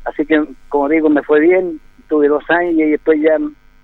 Así 0.06 0.26
que, 0.26 0.42
como 0.70 0.88
digo, 0.88 1.10
me 1.10 1.22
fue 1.22 1.42
bien, 1.42 1.82
tuve 2.08 2.30
dos 2.30 2.50
años 2.50 2.76
y 2.88 2.92
después 2.92 3.20
ya 3.22 3.38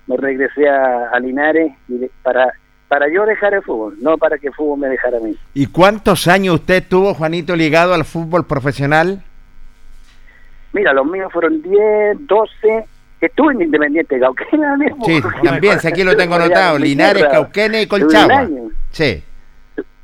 me 0.06 0.16
regresé 0.16 0.66
a, 0.70 1.10
a 1.12 1.20
Linares 1.20 1.70
y 1.88 1.98
de- 1.98 2.10
para 2.22 2.50
para 2.88 3.12
yo 3.12 3.26
dejar 3.26 3.52
el 3.52 3.62
fútbol, 3.62 3.98
no 4.00 4.16
para 4.16 4.38
que 4.38 4.46
el 4.46 4.54
fútbol 4.54 4.78
me 4.78 4.88
dejara 4.88 5.18
a 5.18 5.20
mí. 5.20 5.36
¿Y 5.52 5.66
cuántos 5.66 6.26
años 6.28 6.54
usted 6.54 6.76
estuvo, 6.76 7.12
Juanito, 7.12 7.54
ligado 7.54 7.92
al 7.92 8.06
fútbol 8.06 8.46
profesional? 8.46 9.22
Mira, 10.72 10.94
los 10.94 11.04
míos 11.04 11.30
fueron 11.30 11.60
10, 11.60 12.26
12. 12.26 12.86
Estuve 13.20 13.52
en 13.54 13.62
Independiente 13.62 14.18
Cauquena 14.20 14.76
mismo. 14.76 15.04
Sí, 15.04 15.20
también, 15.42 15.80
si 15.80 15.88
aquí 15.88 16.04
lo 16.04 16.16
tengo 16.16 16.36
anotado. 16.36 16.78
Linares, 16.78 17.22
tierra. 17.24 17.38
Y 17.82 17.86
Tuve 17.86 18.00
un 18.00 18.04
Colchagua. 18.04 18.38
año. 18.38 18.62
Sí. 18.90 19.22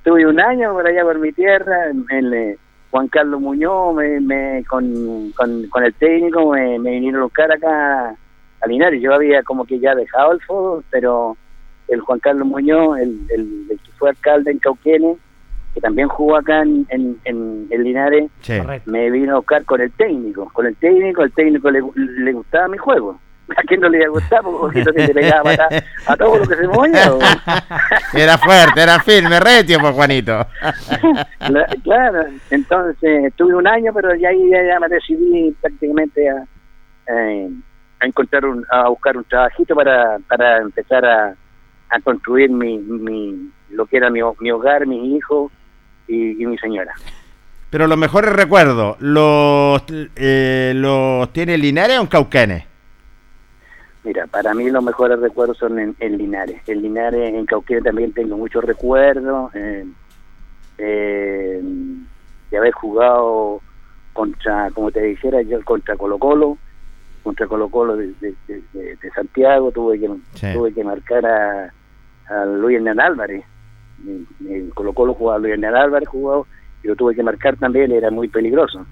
Tuve 0.02 0.26
un 0.26 0.40
año 0.40 0.72
por 0.72 0.86
allá 0.86 1.02
por 1.02 1.18
mi 1.18 1.32
tierra. 1.32 1.90
En, 1.90 2.04
en, 2.10 2.34
eh, 2.34 2.56
Juan 2.90 3.08
Carlos 3.08 3.40
Muñoz, 3.40 3.94
me, 3.94 4.20
me- 4.20 4.64
con, 4.68 5.30
con, 5.32 5.66
con 5.68 5.84
el 5.84 5.94
técnico, 5.94 6.52
me, 6.52 6.78
me 6.78 6.90
vinieron 6.92 7.20
a 7.22 7.24
buscar 7.24 7.50
acá 7.50 8.10
a 8.60 8.66
Linares. 8.68 9.00
Yo 9.02 9.12
había 9.14 9.42
como 9.42 9.64
que 9.64 9.78
ya 9.80 9.94
dejado 9.94 10.32
el 10.32 10.40
fútbol, 10.42 10.84
pero 10.90 11.36
el 11.88 12.00
Juan 12.00 12.18
Carlos 12.20 12.46
Muñoz, 12.46 12.98
el, 12.98 13.18
el, 13.30 13.66
el 13.70 13.78
que 13.78 13.90
fue 13.98 14.10
alcalde 14.10 14.50
en 14.52 14.58
Cauquenes, 14.58 15.16
que 15.74 15.80
también 15.80 16.06
jugó 16.08 16.36
acá 16.36 16.62
en, 16.62 16.86
en, 16.88 17.18
en, 17.24 17.66
en 17.70 17.82
Linares, 17.82 18.30
Sí. 18.40 18.54
Me 18.86 19.10
vino 19.10 19.32
a 19.32 19.36
buscar 19.38 19.64
con 19.64 19.80
el 19.80 19.90
técnico, 19.92 20.48
con 20.52 20.66
el 20.66 20.76
técnico, 20.76 21.22
el 21.22 21.32
técnico 21.32 21.70
le, 21.70 21.82
le 21.96 22.32
gustaba 22.32 22.68
mi 22.68 22.78
juego. 22.78 23.18
¿A 23.56 23.62
quién 23.62 23.80
no 23.80 23.88
le 23.90 23.98
iba 23.98 24.06
a 24.06 24.10
gustar? 24.10 24.40
Porque 24.42 24.82
le 24.84 25.08
pegaba 25.12 25.40
a, 25.40 25.44
matar 25.44 25.84
a 26.06 26.16
todo 26.16 26.38
lo 26.38 26.46
que 26.46 26.54
se 26.56 26.66
movía. 26.66 27.12
Era 28.14 28.38
fuerte, 28.38 28.80
era 28.80 28.98
firme, 29.00 29.38
retio, 29.40 29.78
pues, 29.80 29.94
Juanito. 29.94 30.46
Cla- 31.40 31.82
claro, 31.82 32.24
entonces 32.50 33.24
estuve 33.24 33.54
un 33.54 33.66
año, 33.66 33.92
pero 33.92 34.14
ya 34.14 34.28
ahí 34.30 34.48
ya, 34.50 34.62
ya 34.62 34.80
me 34.80 34.88
decidí 34.88 35.54
prácticamente 35.60 36.30
a, 36.30 36.44
eh, 37.08 37.50
a 38.00 38.06
encontrar 38.06 38.46
un, 38.46 38.64
a 38.70 38.88
buscar 38.88 39.16
un 39.16 39.24
trabajito 39.24 39.74
para, 39.74 40.18
para 40.28 40.58
empezar 40.58 41.04
a, 41.04 41.34
a 41.90 42.00
construir 42.00 42.50
mi, 42.50 42.78
mi, 42.78 43.50
lo 43.70 43.84
que 43.86 43.96
era 43.98 44.08
mi, 44.10 44.20
mi 44.40 44.50
hogar, 44.52 44.86
mis 44.86 45.16
hijos 45.16 45.50
y, 46.08 46.42
y 46.42 46.46
mi 46.46 46.56
señora. 46.58 46.92
Pero 47.70 47.86
los 47.86 47.98
mejores 47.98 48.32
recuerdos, 48.32 48.96
¿los, 49.00 49.82
eh, 50.16 50.72
los 50.76 51.32
tiene 51.32 51.58
Linares 51.58 51.98
o 51.98 52.02
en 52.02 52.06
Cauquenes? 52.06 52.64
Mira, 54.04 54.26
para 54.26 54.52
mí 54.54 54.70
los 54.70 54.84
mejores 54.84 55.18
recuerdos 55.18 55.56
son 55.58 55.78
en, 55.78 55.96
en 55.98 56.18
Linares. 56.18 56.60
En 56.68 56.82
Linares, 56.82 57.34
en 57.34 57.46
Cauquenes 57.46 57.82
también 57.84 58.12
tengo 58.12 58.36
muchos 58.36 58.62
recuerdos. 58.64 59.50
eh, 59.54 59.84
eh, 60.78 61.60
de 62.50 62.58
haber 62.58 62.72
jugado 62.72 63.60
contra, 64.12 64.70
como 64.70 64.90
te 64.92 65.00
dijera 65.02 65.42
yo, 65.42 65.60
contra 65.64 65.96
Colo 65.96 66.18
Colo, 66.18 66.58
contra 67.24 67.46
Colo 67.48 67.68
Colo 67.68 67.96
de, 67.96 68.12
de- 68.20 68.34
de- 68.46 68.62
de- 68.72 68.96
de 68.96 69.10
Santiago, 69.14 69.72
tuve 69.72 69.98
que 69.98 70.08
Sí. 70.34 70.52
tuve 70.52 70.72
que 70.72 70.84
marcar 70.84 71.24
a, 71.26 71.72
a 72.28 72.44
Luis 72.44 72.76
Hernán 72.76 73.00
Álvarez. 73.00 73.44
En 74.06 74.70
Colo 74.70 74.92
Colo 74.92 75.14
jugaba 75.14 75.46
Hernán 75.48 75.74
Álvarez, 75.76 76.08
jugado, 76.08 76.46
y 76.82 76.88
lo 76.88 76.96
tuve 76.96 77.14
que 77.14 77.22
marcar 77.22 77.56
también, 77.56 77.92
era 77.92 78.10
muy 78.10 78.28
peligroso. 78.28 78.84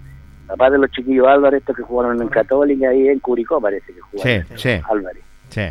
Papá 0.46 0.70
de 0.70 0.78
los 0.78 0.90
chiquillos 0.90 1.26
Álvarez, 1.28 1.60
estos 1.60 1.76
que 1.76 1.82
jugaron 1.82 2.20
en 2.20 2.28
Católica 2.28 2.92
y 2.94 3.08
en 3.08 3.18
Curicó 3.20 3.60
parece 3.60 3.92
que 3.92 4.00
jugaron. 4.00 4.46
Sí, 4.48 4.54
sí, 4.56 4.80
Álvarez. 4.90 5.22
sí. 5.50 5.62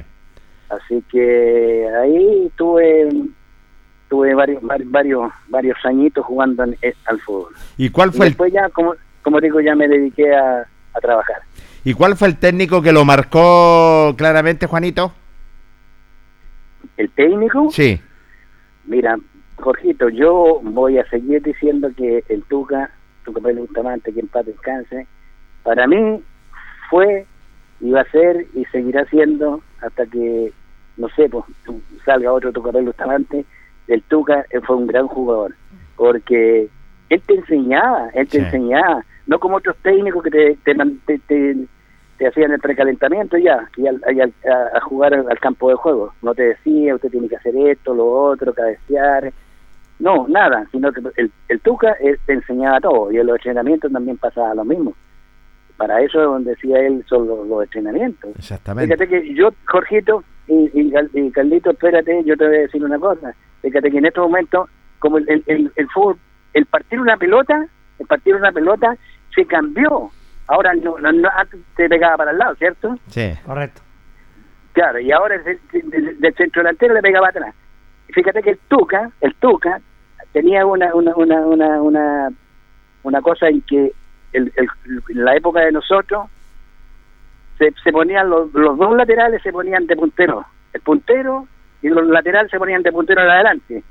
Así 0.69 1.03
que 1.11 1.85
ahí 2.01 2.49
tuve 2.55 3.09
tuve 4.07 4.33
varios 4.33 4.61
varios 4.63 5.31
varios, 5.49 5.77
añitos 5.83 6.25
jugando 6.25 6.63
en- 6.63 6.77
al 7.05 7.19
fútbol. 7.19 7.53
¿Y 7.77 7.89
cuál 7.89 8.09
Y 8.09 8.17
fue 8.17 8.25
el, 8.27 8.31
después 8.31 8.53
ya, 8.53 8.69
como, 8.69 8.93
como 9.21 9.39
digo, 9.41 9.59
ya 9.59 9.75
me 9.75 9.87
dediqué 9.89 10.33
a, 10.33 10.61
a 10.93 10.99
trabajar. 11.01 11.41
¿y 11.83 11.93
cuál 11.93 12.15
fue 12.15 12.27
el 12.29 12.37
técnico 12.37 12.81
que 12.81 12.91
lo 12.93 13.03
marcó 13.05 14.13
claramente, 14.17 14.65
Juanito? 14.67 15.13
El 16.97 17.09
técnico, 17.11 17.69
Sí. 17.71 17.99
Mira, 18.85 19.17
Jorgito, 19.57 20.09
yo 20.09 20.59
voy 20.63 20.97
a 20.97 21.05
seguir 21.09 21.41
diciendo 21.43 21.89
que 21.95 22.23
el 22.29 22.43
Tuca, 22.43 22.89
Tuca 23.23 23.41
Pérez 23.41 23.59
Bustamante, 23.59 24.13
que 24.13 24.19
en 24.21 24.27
paz 24.27 24.45
descanse, 24.45 25.07
para 25.63 25.87
mí 25.87 26.21
fue 26.89 27.25
va 27.93 28.01
a 28.01 28.11
ser 28.11 28.45
y 28.53 28.65
seguirá 28.65 29.05
siendo 29.05 29.61
hasta 29.81 30.05
que, 30.05 30.51
no 30.97 31.09
sé, 31.09 31.29
pues 31.29 31.45
salga 32.05 32.31
otro 32.31 32.51
Tuca 32.51 32.71
Pérez 32.71 32.87
Bustamante, 32.87 33.45
el 33.87 34.01
Tuca 34.03 34.45
eh, 34.51 34.59
fue 34.61 34.75
un 34.77 34.87
gran 34.87 35.07
jugador, 35.07 35.55
porque 35.95 36.69
él 37.09 37.21
te 37.25 37.33
enseñaba, 37.35 38.09
él 38.13 38.27
te 38.27 38.37
Sí. 38.39 38.43
enseñaba, 38.45 39.03
no 39.27 39.39
como 39.39 39.57
otros 39.57 39.75
técnicos 39.83 40.23
que 40.23 40.29
te, 40.31 40.57
te, 41.05 41.19
te- 41.27 41.67
te 42.21 42.27
hacían 42.27 42.51
el 42.51 42.59
precalentamiento 42.59 43.35
ya, 43.39 43.67
que 43.75 43.81
ya, 43.81 43.91
ya- 44.13 44.29
a, 44.53 44.77
a 44.77 44.81
jugar 44.81 45.11
al, 45.15 45.25
al 45.27 45.39
campo 45.39 45.69
de 45.69 45.75
juego. 45.75 46.13
No 46.21 46.35
te 46.35 46.43
decía, 46.43 46.93
usted 46.93 47.09
tiene 47.09 47.27
que 47.27 47.35
hacer 47.37 47.55
esto, 47.57 47.95
lo 47.95 48.07
otro, 48.11 48.53
cabecear. 48.53 49.33
No, 49.97 50.27
nada, 50.27 50.67
sino 50.71 50.91
que 50.91 51.01
el, 51.17 51.31
el 51.47 51.59
Tuca 51.61 51.93
él 51.99 52.19
te 52.27 52.33
enseñaba 52.33 52.79
todo 52.79 53.11
y 53.11 53.17
en 53.17 53.25
los 53.25 53.37
entrenamientos 53.37 53.91
también 53.91 54.17
pasaba 54.17 54.53
lo 54.53 54.63
mismo. 54.63 54.93
Para 55.77 55.99
eso, 56.01 56.21
donde 56.21 56.51
decía 56.51 56.79
él, 56.79 57.03
son 57.09 57.27
los, 57.27 57.47
los 57.47 57.63
entrenamientos. 57.63 58.29
Exactamente. 58.37 58.95
Fíjate 58.95 59.09
que 59.09 59.33
yo, 59.33 59.49
Jorgito 59.65 60.23
y, 60.47 60.69
y, 60.79 60.93
y 61.13 61.31
Carlito, 61.31 61.71
espérate, 61.71 62.23
yo 62.23 62.37
te 62.37 62.45
voy 62.47 62.55
a 62.57 62.59
decir 62.59 62.83
una 62.85 62.99
cosa. 62.99 63.33
Fíjate 63.63 63.89
que 63.89 63.97
en 63.97 64.05
estos 64.05 64.23
momentos, 64.29 64.69
como 64.99 65.17
el, 65.17 65.27
el, 65.27 65.43
el, 65.47 65.71
el 65.75 65.87
fútbol, 65.89 66.17
el 66.53 66.67
partir 66.67 66.99
una 66.99 67.17
pelota, 67.17 67.65
el 67.97 68.05
partir 68.05 68.35
una 68.35 68.51
pelota 68.51 68.95
se 69.33 69.43
cambió. 69.47 70.11
Ahora 70.47 70.73
no, 70.73 70.97
no, 70.99 71.11
no- 71.11 71.29
antes 71.35 71.59
te 71.75 71.87
pegaba 71.89 72.17
para 72.17 72.31
el 72.31 72.37
lado, 72.37 72.55
¿cierto? 72.55 72.95
Sí. 73.07 73.33
Correcto. 73.45 73.81
Claro, 74.73 74.99
y 74.99 75.11
ahora 75.11 75.35
el, 75.35 75.43
del- 75.43 75.89
del, 75.89 76.19
del 76.19 76.33
centro 76.35 76.61
delantero 76.61 76.93
le 76.93 77.01
pegaba 77.01 77.29
atrás. 77.29 77.53
Y 78.07 78.13
Fíjate 78.13 78.41
que 78.41 78.51
el 78.51 78.57
Tuca, 78.67 79.09
el 79.21 79.33
Tuca, 79.35 79.79
tenía 80.33 80.65
una 80.65 80.93
una 80.95 81.13
una 81.15 81.39
una 81.45 81.81
una, 81.81 82.29
una 83.03 83.21
cosa 83.21 83.47
en 83.49 83.61
que 83.61 83.91
el, 84.33 84.51
el- 84.55 84.69
en 85.09 85.25
la 85.25 85.35
época 85.35 85.59
de 85.61 85.71
nosotros 85.73 86.27
se, 87.57 87.73
se 87.83 87.91
ponían 87.91 88.29
los, 88.29 88.53
los 88.53 88.77
dos 88.77 88.95
laterales 88.95 89.41
se 89.43 89.51
ponían 89.51 89.85
de 89.87 89.95
puntero, 89.95 90.45
el 90.73 90.81
puntero 90.81 91.47
y 91.81 91.89
los 91.89 92.05
laterales 92.07 92.49
se 92.51 92.57
ponían 92.57 92.81
de 92.83 92.91
puntero 92.91 93.21
adelante. 93.21 93.83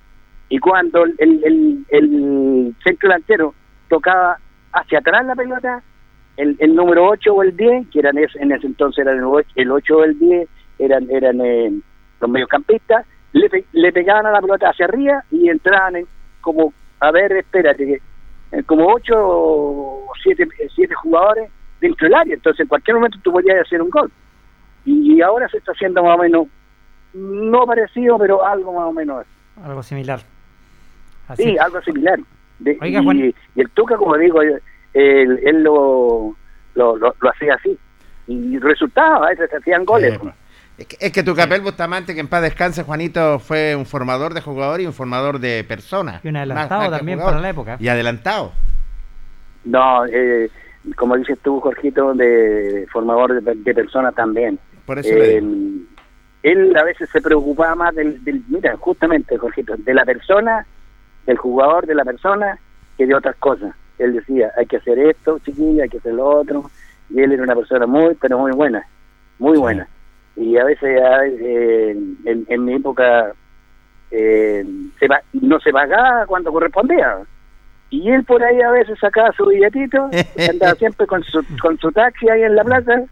Y 0.49 0.59
cuando 0.59 1.05
el, 1.05 1.15
el, 1.19 1.45
el, 1.45 1.87
el 1.91 2.75
centro 2.83 3.09
delantero 3.09 3.55
tocaba 3.89 4.39
hacia 4.73 4.99
atrás 4.99 5.25
la 5.25 5.35
pelota, 5.37 5.83
el, 6.41 6.57
el 6.59 6.75
número 6.75 7.07
8 7.09 7.33
o 7.35 7.43
el 7.43 7.57
10, 7.57 7.89
que 7.91 7.99
eran 8.01 8.17
en 8.19 8.53
ese 8.53 8.67
entonces 8.67 9.05
eran 9.05 9.19
el 9.19 9.25
8, 9.25 9.49
el 9.57 9.71
8 9.71 9.97
o 9.97 10.05
el 10.05 10.19
10, 10.19 10.49
eran 10.79 11.11
eran 11.11 11.41
eh, 11.41 11.73
los 12.21 12.31
mediocampistas, 12.31 13.07
le, 13.33 13.49
pe- 13.49 13.65
le 13.73 13.93
pegaban 13.93 14.27
a 14.27 14.33
la 14.33 14.41
pelota 14.41 14.71
hacia 14.71 14.87
arriba 14.87 15.23
y 15.31 15.49
entraban 15.49 15.97
en, 15.97 16.07
como, 16.41 16.73
a 17.01 17.11
ver, 17.11 17.33
espérate, 17.33 18.01
eh, 18.53 18.63
como 18.65 18.87
8 18.93 19.13
o 19.17 20.09
7 20.23 20.49
siete 20.75 20.95
jugadores 20.95 21.51
dentro 21.81 22.07
del 22.07 22.15
área, 22.15 22.35
entonces 22.35 22.61
en 22.61 22.69
cualquier 22.69 22.97
momento 22.97 23.19
tú 23.23 23.33
podías 23.33 23.61
hacer 23.61 23.81
un 23.81 23.91
gol. 23.91 24.11
Y 24.85 25.21
ahora 25.21 25.49
se 25.49 25.59
está 25.59 25.73
haciendo 25.73 26.03
más 26.03 26.19
o 26.19 26.23
menos, 26.23 26.47
no 27.15 27.65
parecido, 27.67 28.19
pero 28.19 28.45
algo 28.45 28.73
más 28.73 28.85
o 28.89 28.93
menos 28.93 29.19
así. 29.21 29.31
Algo 29.69 29.83
similar. 29.83 30.21
Así. 31.29 31.43
Sí, 31.45 31.59
algo 31.59 31.81
similar. 31.83 32.19
De- 32.59 32.79
Oiga, 32.81 33.01
y, 33.01 33.05
Juan. 33.05 33.19
y 33.19 33.61
el 33.61 33.71
Tuca, 33.71 33.97
como 33.97 34.17
digo, 34.17 34.41
él, 34.95 35.41
él 35.45 35.63
lo, 35.63 36.37
lo, 36.75 36.97
lo, 36.97 37.15
lo 37.21 37.31
hacía 37.31 37.55
así. 37.55 37.79
Y 38.27 38.59
resultaba, 38.59 39.27
a 39.27 39.31
veces 39.31 39.51
se 39.51 39.57
hacían 39.57 39.85
goles. 39.85 40.15
Eh. 40.15 40.33
Es 40.79 40.87
que, 40.87 40.97
es 40.99 41.13
que 41.13 41.23
tu 41.23 41.35
capel 41.35 41.61
Bustamante, 41.61 42.15
que 42.15 42.21
en 42.21 42.29
paz 42.29 42.43
descanse, 42.43 42.85
Juanito, 42.85 43.39
fue 43.39 43.77
un 43.77 43.85
formador 43.85 44.33
de 44.33 44.41
jugadores 44.41 44.85
y 44.85 44.87
un 44.87 44.95
formador 44.95 45.39
de 45.39 45.63
personas. 45.65 46.25
Y 46.25 46.29
un 46.29 46.37
adelantado 46.37 46.83
más 46.83 46.91
también 46.99 47.19
jugador. 47.19 47.35
para 47.35 47.43
la 47.43 47.51
época. 47.51 47.77
Y 47.79 47.89
adelantado. 47.89 48.53
No, 49.65 50.07
eh, 50.07 50.49
como 50.97 51.17
dices 51.17 51.39
tú, 51.43 51.61
Jorgito, 51.61 52.15
de 52.15 52.87
formador 52.91 53.43
de, 53.43 53.55
de 53.57 53.75
personas 53.75 54.15
también. 54.15 54.59
Por 54.87 54.99
eso 54.99 55.11
Eh, 55.13 55.43
él 56.43 56.75
a 56.75 56.85
veces 56.85 57.11
se 57.11 57.21
preocupaba 57.21 57.75
más 57.75 57.95
del, 57.95 58.25
del 58.25 58.43
mira, 58.49 58.75
justamente, 58.79 59.37
Jorgito, 59.37 59.75
de 59.77 59.93
la 59.93 60.07
persona, 60.07 60.65
del 61.27 61.37
jugador, 61.37 61.85
de 61.87 61.95
la 61.95 62.05
persona, 62.05 62.59
que 62.97 63.07
de 63.07 63.15
otras 63.15 63.37
cosas. 63.37 63.75
Él 64.01 64.15
decía, 64.15 64.51
hay 64.57 64.67
que 64.67 64.79
hacer 64.79 64.99
esto, 64.99 65.39
chiquilla, 65.41 65.85
hay 65.85 65.89
que 65.89 65.99
hacer 65.99 66.15
lo 66.15 66.27
otro, 66.27 66.71
y 67.11 67.21
él 67.21 67.33
era 67.33 67.43
una 67.43 67.55
persona 67.55 67.87
muy, 67.87 68.15
pero 68.21 68.39
muy 68.39 68.53
buena, 68.53 68.87
muy 69.39 69.59
buena. 69.59 69.87
Y 70.37 70.57
a 70.57 70.65
veces 70.65 70.89
eh, 70.91 71.91
en, 72.25 72.47
en, 72.49 72.65
mi 72.65 72.75
época 72.75 73.33
eh, 74.11 74.65
se 74.99 75.07
va, 75.07 75.21
no 75.33 75.61
se 75.61 75.71
pagaba 75.71 76.27
cuando 76.27 76.53
correspondía. 76.53 77.19
Y 77.91 78.09
él 78.11 78.25
por 78.25 78.43
ahí 78.43 78.61
a 78.61 78.71
veces 78.71 78.99
sacaba 78.99 79.33
su 79.33 79.47
billetito, 79.47 80.09
andaba 80.51 80.75
siempre 80.77 81.07
con 81.07 81.23
su, 81.25 81.45
con 81.61 81.77
su 81.79 81.91
taxi 81.93 82.29
ahí 82.29 82.43
en 82.43 82.57
la 82.57 82.65
plaza. 82.65 83.03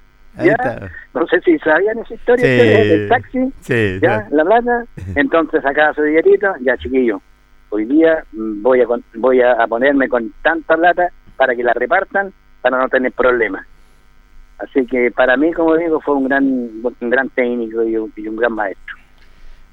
¿ya? 0.43 0.91
No 1.15 1.27
sé 1.27 1.41
si 1.41 1.59
sabían 1.59 1.99
esa 1.99 2.15
historia 2.15 2.47
del 2.47 3.09
taxi, 3.09 3.53
¿ya? 4.01 4.27
la 4.31 4.45
plaza. 4.45 4.85
Entonces 5.17 5.63
sacaba 5.63 5.93
su 5.95 6.03
billetito, 6.03 6.55
ya 6.63 6.77
chiquillo, 6.77 7.21
hoy 7.71 7.85
día 7.85 8.25
mm, 8.33 8.63
voy 8.63 8.81
a, 8.81 8.87
voy 9.17 9.41
a 9.41 9.67
ponerme 9.67 10.09
con 10.09 10.33
tanta 10.43 10.77
plata 10.77 11.11
para 11.37 11.55
que 11.55 11.63
la 11.63 11.73
repartan, 11.73 12.33
para 12.61 12.79
no 12.79 12.89
tener 12.89 13.13
problemas. 13.13 13.67
Así 14.59 14.85
que 14.87 15.11
para 15.13 15.37
mí, 15.37 15.53
como 15.53 15.77
digo, 15.77 16.01
fue 16.01 16.17
un 16.17 16.25
gran, 16.29 16.45
un 16.45 17.11
gran 17.11 17.29
técnico 17.31 17.85
y 17.85 17.97
un, 17.97 18.37
gran 18.37 18.53
maestro. 18.53 18.97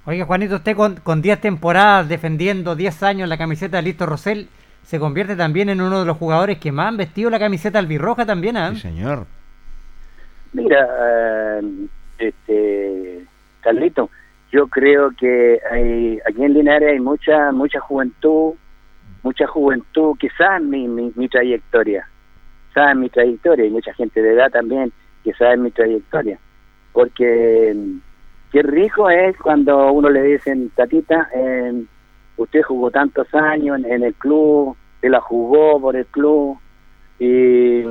Oiga, 0.05 0.25
Juanito, 0.25 0.55
usted 0.57 0.75
con, 0.75 0.97
con 0.97 1.23
10 1.23 1.41
temporadas 1.41 2.07
defendiendo 2.07 2.75
10 2.75 3.01
años 3.03 3.27
la 3.27 3.37
camiseta 3.37 3.77
de 3.77 3.83
Listo 3.83 4.05
Rosell, 4.05 4.47
se 4.83 4.99
convierte 4.99 5.35
también 5.35 5.69
en 5.69 5.81
uno 5.81 6.01
de 6.01 6.05
los 6.05 6.17
jugadores 6.17 6.59
que 6.59 6.71
más 6.71 6.89
han 6.89 6.97
vestido 6.97 7.31
la 7.31 7.39
camiseta 7.39 7.79
albirroja 7.79 8.27
también, 8.27 8.57
¿ah? 8.57 8.69
Sí, 8.75 8.81
señor. 8.81 9.25
Mira, 10.53 10.87
eh, 11.01 11.87
este, 12.19 13.25
Carlito, 13.61 14.11
yo 14.51 14.67
creo 14.67 15.11
que 15.11 15.59
hay, 15.69 16.19
aquí 16.25 16.43
en 16.43 16.53
Linares 16.53 16.93
hay 16.93 16.99
mucha 16.99 17.51
mucha 17.51 17.79
juventud, 17.79 18.53
mucha 19.23 19.47
juventud 19.47 20.17
que 20.19 20.29
sabe 20.37 20.61
mi, 20.61 20.87
mi, 20.87 21.27
trayectoria, 21.27 22.07
sabe 22.73 22.95
mi 22.95 23.09
trayectoria 23.09 23.65
y 23.65 23.71
mucha 23.71 23.93
gente 23.93 24.21
de 24.21 24.33
edad 24.33 24.51
también 24.51 24.91
que 25.23 25.33
sabe 25.33 25.57
mi 25.57 25.71
trayectoria, 25.71 26.39
porque 26.93 27.73
mm, 27.75 27.97
qué 28.51 28.61
rico 28.61 29.09
es 29.09 29.35
cuando 29.37 29.91
uno 29.91 30.09
le 30.09 30.21
dicen, 30.23 30.69
tatita, 30.75 31.29
eh, 31.35 31.83
usted 32.37 32.61
jugó 32.61 32.91
tantos 32.91 33.33
años 33.33 33.79
en, 33.83 34.03
el 34.03 34.13
club, 34.13 34.75
se 35.01 35.09
la 35.09 35.19
jugó 35.21 35.81
por 35.81 35.95
el 35.95 36.05
club 36.05 36.57
y, 37.19 37.81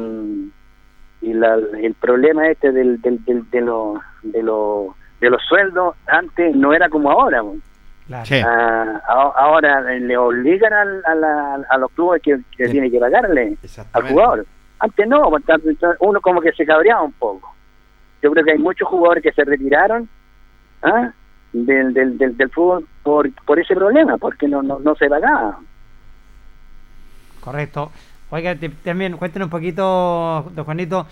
y 1.20 1.32
la, 1.32 1.58
el 1.80 1.94
problema 1.94 2.48
este 2.48 2.70
del, 2.72 3.00
del, 3.00 3.50
de 3.50 3.60
los 3.60 3.98
de 4.22 4.42
los 4.42 4.94
de 5.24 5.30
los 5.30 5.42
sueldos 5.42 5.96
antes 6.06 6.54
no 6.54 6.72
era 6.72 6.88
como 6.88 7.10
ahora. 7.10 7.42
Ah, 8.10 9.32
ahora 9.36 9.80
le 9.80 10.16
obligan 10.16 10.72
a, 10.72 11.58
a, 11.70 11.78
los 11.78 11.90
clubes 11.92 12.20
que, 12.22 12.38
que 12.56 12.68
tiene 12.68 12.90
que 12.90 12.98
pagarle 12.98 13.56
al 13.92 14.08
jugador. 14.08 14.46
Antes 14.78 15.08
no, 15.08 15.30
uno 16.00 16.20
como 16.20 16.40
que 16.42 16.52
se 16.52 16.66
cabreaba 16.66 17.02
un 17.02 17.12
poco. 17.12 17.54
Yo 18.22 18.30
creo 18.32 18.44
que 18.44 18.52
hay 18.52 18.58
muchos 18.58 18.86
jugadores 18.86 19.22
que 19.22 19.32
se 19.32 19.44
retiraron 19.44 20.08
¿ah? 20.82 21.12
del, 21.52 21.94
del, 21.94 22.18
del, 22.18 22.50
fútbol 22.50 22.86
por, 23.02 23.32
por 23.44 23.58
ese 23.58 23.74
problema, 23.74 24.18
porque 24.18 24.46
no, 24.48 24.62
no, 24.62 24.78
no 24.78 24.94
se 24.96 25.08
pagaba. 25.08 25.58
Correcto. 27.40 27.90
Oiga, 28.30 28.56
también 28.82 29.16
cuéntenos 29.16 29.46
un 29.46 29.50
poquito, 29.50 30.50
don 30.54 30.64
Juanito, 30.64 31.06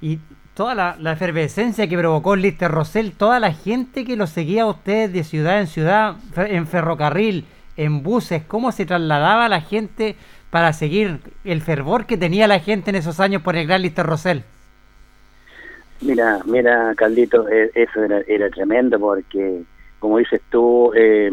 y 0.00 0.18
toda 0.54 0.96
la, 0.98 1.12
efervescencia 1.12 1.88
que 1.88 1.98
provocó 1.98 2.36
Lister 2.36 2.70
Rosell, 2.70 3.12
toda 3.12 3.40
la 3.40 3.52
gente 3.52 4.04
que 4.04 4.16
lo 4.16 4.26
seguía 4.26 4.62
a 4.62 4.66
usted 4.66 5.10
de 5.10 5.24
ciudad 5.24 5.60
en 5.60 5.66
ciudad, 5.66 6.16
en 6.36 6.66
ferrocarril, 6.66 7.44
en 7.76 8.02
buses, 8.02 8.44
cómo 8.44 8.70
se 8.70 8.86
trasladaba 8.86 9.48
la 9.48 9.60
gente 9.60 10.16
para 10.50 10.72
seguir 10.72 11.18
el 11.44 11.60
fervor 11.60 12.06
que 12.06 12.16
tenía 12.16 12.46
la 12.46 12.60
gente 12.60 12.90
en 12.90 12.96
esos 12.96 13.18
años 13.18 13.42
por 13.42 13.56
el 13.56 13.66
gran 13.66 13.82
Lister 13.82 14.06
Rosell. 14.06 14.44
Mira, 16.00 16.40
mira, 16.44 16.94
Caldito, 16.96 17.48
e, 17.48 17.70
eso 17.74 18.04
era, 18.04 18.50
tremendo 18.50 18.98
porque, 19.00 19.62
como 19.98 20.18
dices 20.18 20.40
tú, 20.50 20.92
eh, 20.94 21.32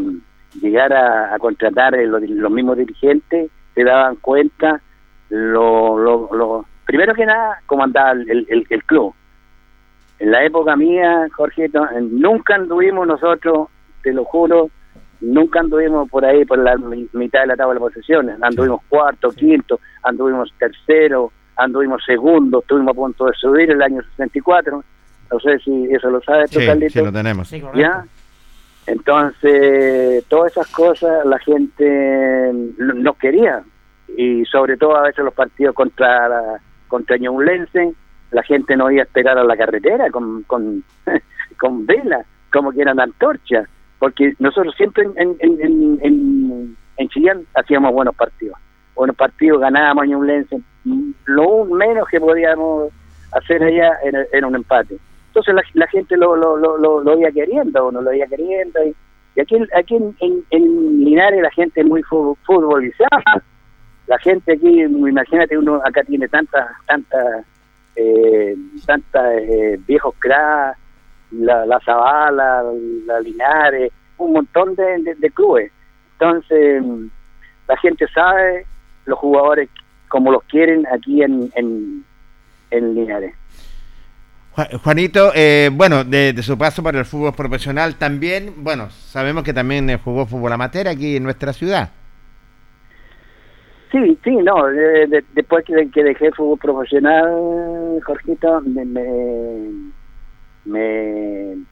llegar 0.59 0.93
a, 0.93 1.37
contratar 1.39 1.93
los, 1.93 2.21
los 2.21 2.51
mismos 2.51 2.77
dirigentes 2.77 3.51
se 3.75 3.83
daban 3.83 4.15
cuenta 4.15 4.81
lo, 5.29 5.97
lo, 5.97 6.29
lo 6.33 6.65
primero 6.85 7.13
que 7.13 7.25
nada, 7.25 7.61
cómo 7.65 7.83
andaba 7.83 8.11
el, 8.11 8.65
el, 8.69 8.83
club. 8.83 9.13
En 10.19 10.31
la 10.31 10.43
época 10.43 10.75
mía, 10.75 11.27
Jorge, 11.33 11.69
nunca 12.01 12.55
anduvimos 12.55 13.07
nosotros, 13.07 13.69
te 14.03 14.13
lo 14.13 14.23
juro, 14.25 14.69
nunca 15.21 15.59
anduvimos 15.59 16.09
por 16.09 16.25
ahí 16.25 16.45
por 16.45 16.59
la 16.59 16.77
mitad 17.13 17.41
de 17.41 17.47
la 17.47 17.55
tabla 17.55 17.75
de 17.75 17.79
posesiones. 17.79 18.41
Anduvimos 18.41 18.81
cuarto, 18.87 19.31
quinto, 19.31 19.79
anduvimos 20.03 20.53
tercero, 20.59 21.31
anduvimos 21.55 22.03
segundo, 22.05 22.59
estuvimos 22.59 22.91
a 22.91 22.95
punto 22.95 23.25
de 23.25 23.33
subir 23.33 23.71
el 23.71 23.81
año 23.81 24.01
64. 24.15 24.83
No 25.31 25.39
sé 25.39 25.59
si 25.59 25.85
eso 25.91 26.09
lo 26.09 26.21
sabes 26.21 26.51
tú, 26.51 26.59
sí, 26.59 26.89
Sí, 26.89 26.99
lo 26.99 27.11
tenemos. 27.11 27.49
¿Ya? 27.73 28.05
Entonces, 28.85 30.25
todas 30.27 30.51
esas 30.51 30.67
cosas 30.67 31.25
la 31.25 31.39
gente 31.39 32.51
no 32.77 33.13
quería. 33.13 33.63
Y 34.17 34.43
sobre 34.45 34.75
todo 34.75 34.97
a 34.97 35.03
veces 35.03 35.23
los 35.23 35.33
partidos 35.33 35.73
contra 35.73 36.27
la, 36.27 36.61
contra 36.91 37.15
Ñublense, 37.17 37.93
la 38.31 38.43
gente 38.43 38.75
no 38.75 38.91
iba 38.91 39.01
a 39.01 39.05
esperar 39.05 39.37
a 39.37 39.45
la 39.45 39.55
carretera 39.55 40.11
con, 40.11 40.43
con, 40.43 40.83
con 41.57 41.85
vela, 41.85 42.25
como 42.51 42.73
que 42.73 42.81
eran 42.81 42.99
antorchas, 42.99 43.65
porque 43.97 44.33
nosotros 44.39 44.75
siempre 44.75 45.05
en, 45.15 45.37
en, 45.39 45.99
en, 46.01 46.77
en, 46.97 47.09
Chillán 47.09 47.45
hacíamos 47.55 47.93
buenos 47.93 48.13
partidos. 48.13 48.57
Buenos 48.93 49.15
partidos, 49.15 49.61
ganábamos 49.61 50.03
a 50.03 50.07
Ñublense. 50.07 50.61
Lo 51.25 51.63
menos 51.63 52.09
que 52.09 52.19
podíamos 52.19 52.91
hacer 53.31 53.63
allá 53.63 53.97
era, 54.33 54.47
un 54.47 54.55
empate. 54.55 54.97
Entonces 55.27 55.55
la, 55.73 55.87
gente 55.87 56.17
lo, 56.17 56.35
lo, 56.35 56.57
lo, 56.57 56.77
lo, 56.77 57.19
iba 57.19 57.31
queriendo, 57.31 57.87
uno 57.87 58.01
lo 58.01 58.13
iba 58.13 58.27
queriendo. 58.27 58.79
Y, 58.83 59.39
aquí, 59.39 59.55
aquí 59.77 59.95
en, 59.95 60.43
en, 60.49 61.05
Linares 61.05 61.41
la 61.41 61.51
gente 61.51 61.79
es 61.79 61.87
muy 61.87 62.03
futbolizada 62.03 63.43
la 64.11 64.19
gente 64.19 64.51
aquí, 64.51 64.81
imagínate, 64.81 65.57
uno 65.57 65.79
acá 65.85 66.03
tiene 66.03 66.27
tantas, 66.27 66.67
tantas, 66.85 67.45
eh, 67.95 68.57
tantas 68.85 69.35
eh, 69.37 69.79
viejos 69.87 70.13
cracks, 70.19 70.77
la, 71.31 71.65
la 71.65 71.79
Zavala, 71.79 72.61
la 73.05 73.21
Linares, 73.21 73.89
un 74.17 74.33
montón 74.33 74.75
de, 74.75 75.15
de, 75.17 75.29
clubes. 75.29 75.71
Entonces, 76.19 76.83
la 77.69 77.77
gente 77.77 78.05
sabe 78.13 78.65
los 79.05 79.17
jugadores 79.17 79.69
como 80.09 80.29
los 80.29 80.43
quieren 80.43 80.85
aquí 80.93 81.23
en, 81.23 81.49
en, 81.55 82.93
Linares. 82.93 83.33
Juanito, 84.83 85.31
eh, 85.33 85.69
bueno, 85.71 86.03
de, 86.03 86.37
su 86.43 86.57
paso 86.57 86.83
para 86.83 86.99
el 86.99 87.05
fútbol 87.05 87.33
profesional 87.33 87.95
también, 87.95 88.55
bueno, 88.57 88.89
sabemos 88.89 89.45
que 89.45 89.53
también 89.53 89.97
jugó 90.03 90.25
fútbol 90.25 90.51
amateur 90.51 90.89
aquí 90.89 91.15
en 91.15 91.23
nuestra 91.23 91.53
ciudad. 91.53 91.91
Sí, 93.91 94.17
sí, 94.23 94.35
no, 94.37 94.67
después 95.33 95.65
que, 95.65 95.89
que 95.91 96.03
dejé 96.03 96.27
el 96.27 96.35
fútbol 96.35 96.59
profesional, 96.59 97.99
Jorgito, 98.05 98.61
me, 98.61 98.85
me, 98.85 99.67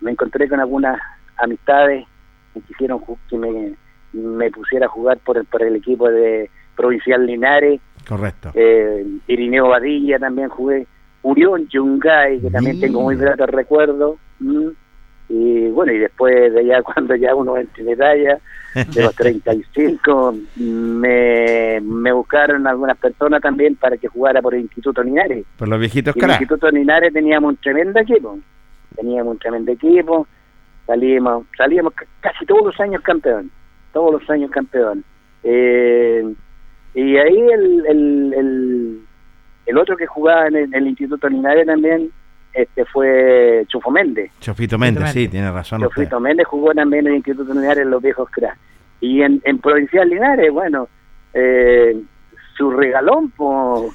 me, 0.02 0.12
encontré 0.12 0.50
con 0.50 0.60
algunas 0.60 1.00
amistades 1.38 2.06
que 2.54 2.62
quisieron 2.62 3.02
que 3.30 3.38
me, 3.38 3.74
me 4.12 4.52
pusiera 4.52 4.88
a 4.88 4.90
jugar 4.90 5.18
por 5.20 5.38
el, 5.38 5.46
por 5.46 5.64
el 5.64 5.78
equipo 5.78 6.10
de 6.10 6.50
Provincial 6.76 7.26
Linares. 7.26 7.80
Correcto. 8.08 8.52
Eh, 8.54 9.06
Irineo 9.28 9.70
Badilla 9.70 10.20
también 10.20 10.50
jugué. 10.50 10.88
Urión 11.22 11.68
Yungay, 11.68 12.42
que 12.42 12.50
también 12.50 12.80
tengo 12.80 13.02
muy 13.02 13.16
grato 13.16 13.46
recuerdo. 13.46 14.18
Mm 14.40 14.70
y 15.30 15.68
bueno, 15.70 15.94
y 15.94 16.00
después 16.00 16.54
de 16.54 16.66
ya 16.66 16.82
cuando 16.84 17.16
ya 17.16 17.36
uno 17.36 17.56
entra 17.56 17.84
en 17.84 17.90
edad 17.90 18.40
de 18.74 19.02
los 19.02 19.16
35, 19.16 20.36
me, 20.58 21.80
me 21.82 22.12
buscaron 22.12 22.66
algunas 22.68 22.98
personas 22.98 23.42
también 23.42 23.76
para 23.76 23.98
que 23.98 24.08
jugara 24.08 24.42
por 24.42 24.56
el 24.56 24.62
Instituto 24.62 25.04
Linares. 25.04 25.46
Por 25.58 25.68
los 25.68 25.80
viejitos 25.80 26.16
En 26.16 26.24
el 26.24 26.32
Instituto 26.32 26.70
Linares 26.70 27.14
teníamos 27.14 27.50
un 27.50 27.58
tremendo 27.58 28.00
equipo, 28.00 28.40
teníamos 28.96 29.34
un 29.34 29.40
tremendo 29.40 29.72
equipo, 29.72 30.28
salíamos, 30.88 31.46
salíamos 31.56 31.94
casi 32.20 32.46
todos 32.46 32.66
los 32.66 32.80
años 32.80 33.02
campeón, 33.04 33.52
todos 33.94 34.20
los 34.20 34.30
años 34.30 34.50
campeón. 34.50 35.04
Eh, 35.44 36.24
y 36.96 37.18
ahí 37.18 37.38
el, 37.54 37.86
el, 37.86 38.34
el, 38.34 39.00
el, 39.68 39.78
otro 39.78 39.96
que 39.96 40.08
jugaba 40.08 40.48
en 40.48 40.74
el 40.74 40.88
Instituto 40.88 41.30
Linares 41.30 41.68
también, 41.68 42.12
este 42.54 42.86
fue 42.86 43.64
Chufo 43.68 43.92
Méndez. 43.92 44.32
Chofito 44.40 44.78
Méndez, 44.78 45.12
sí, 45.12 45.28
tiene 45.28 45.52
razón. 45.52 45.82
Chofito 45.82 46.20
Méndez 46.20 46.48
jugó 46.48 46.74
también 46.74 47.06
en 47.06 47.12
el 47.14 47.18
Instituto 47.18 47.54
Linares 47.54 47.84
en 47.84 47.92
los 47.92 48.02
viejos 48.02 48.30
cracks. 48.32 48.58
Y 49.02 49.22
en, 49.22 49.42
en 49.46 49.60
Provincial 49.60 50.10
Linares, 50.10 50.52
bueno, 50.52 50.88
eh, 51.34 51.96
su 52.58 52.72
regalón, 52.72 53.32
por 53.32 53.90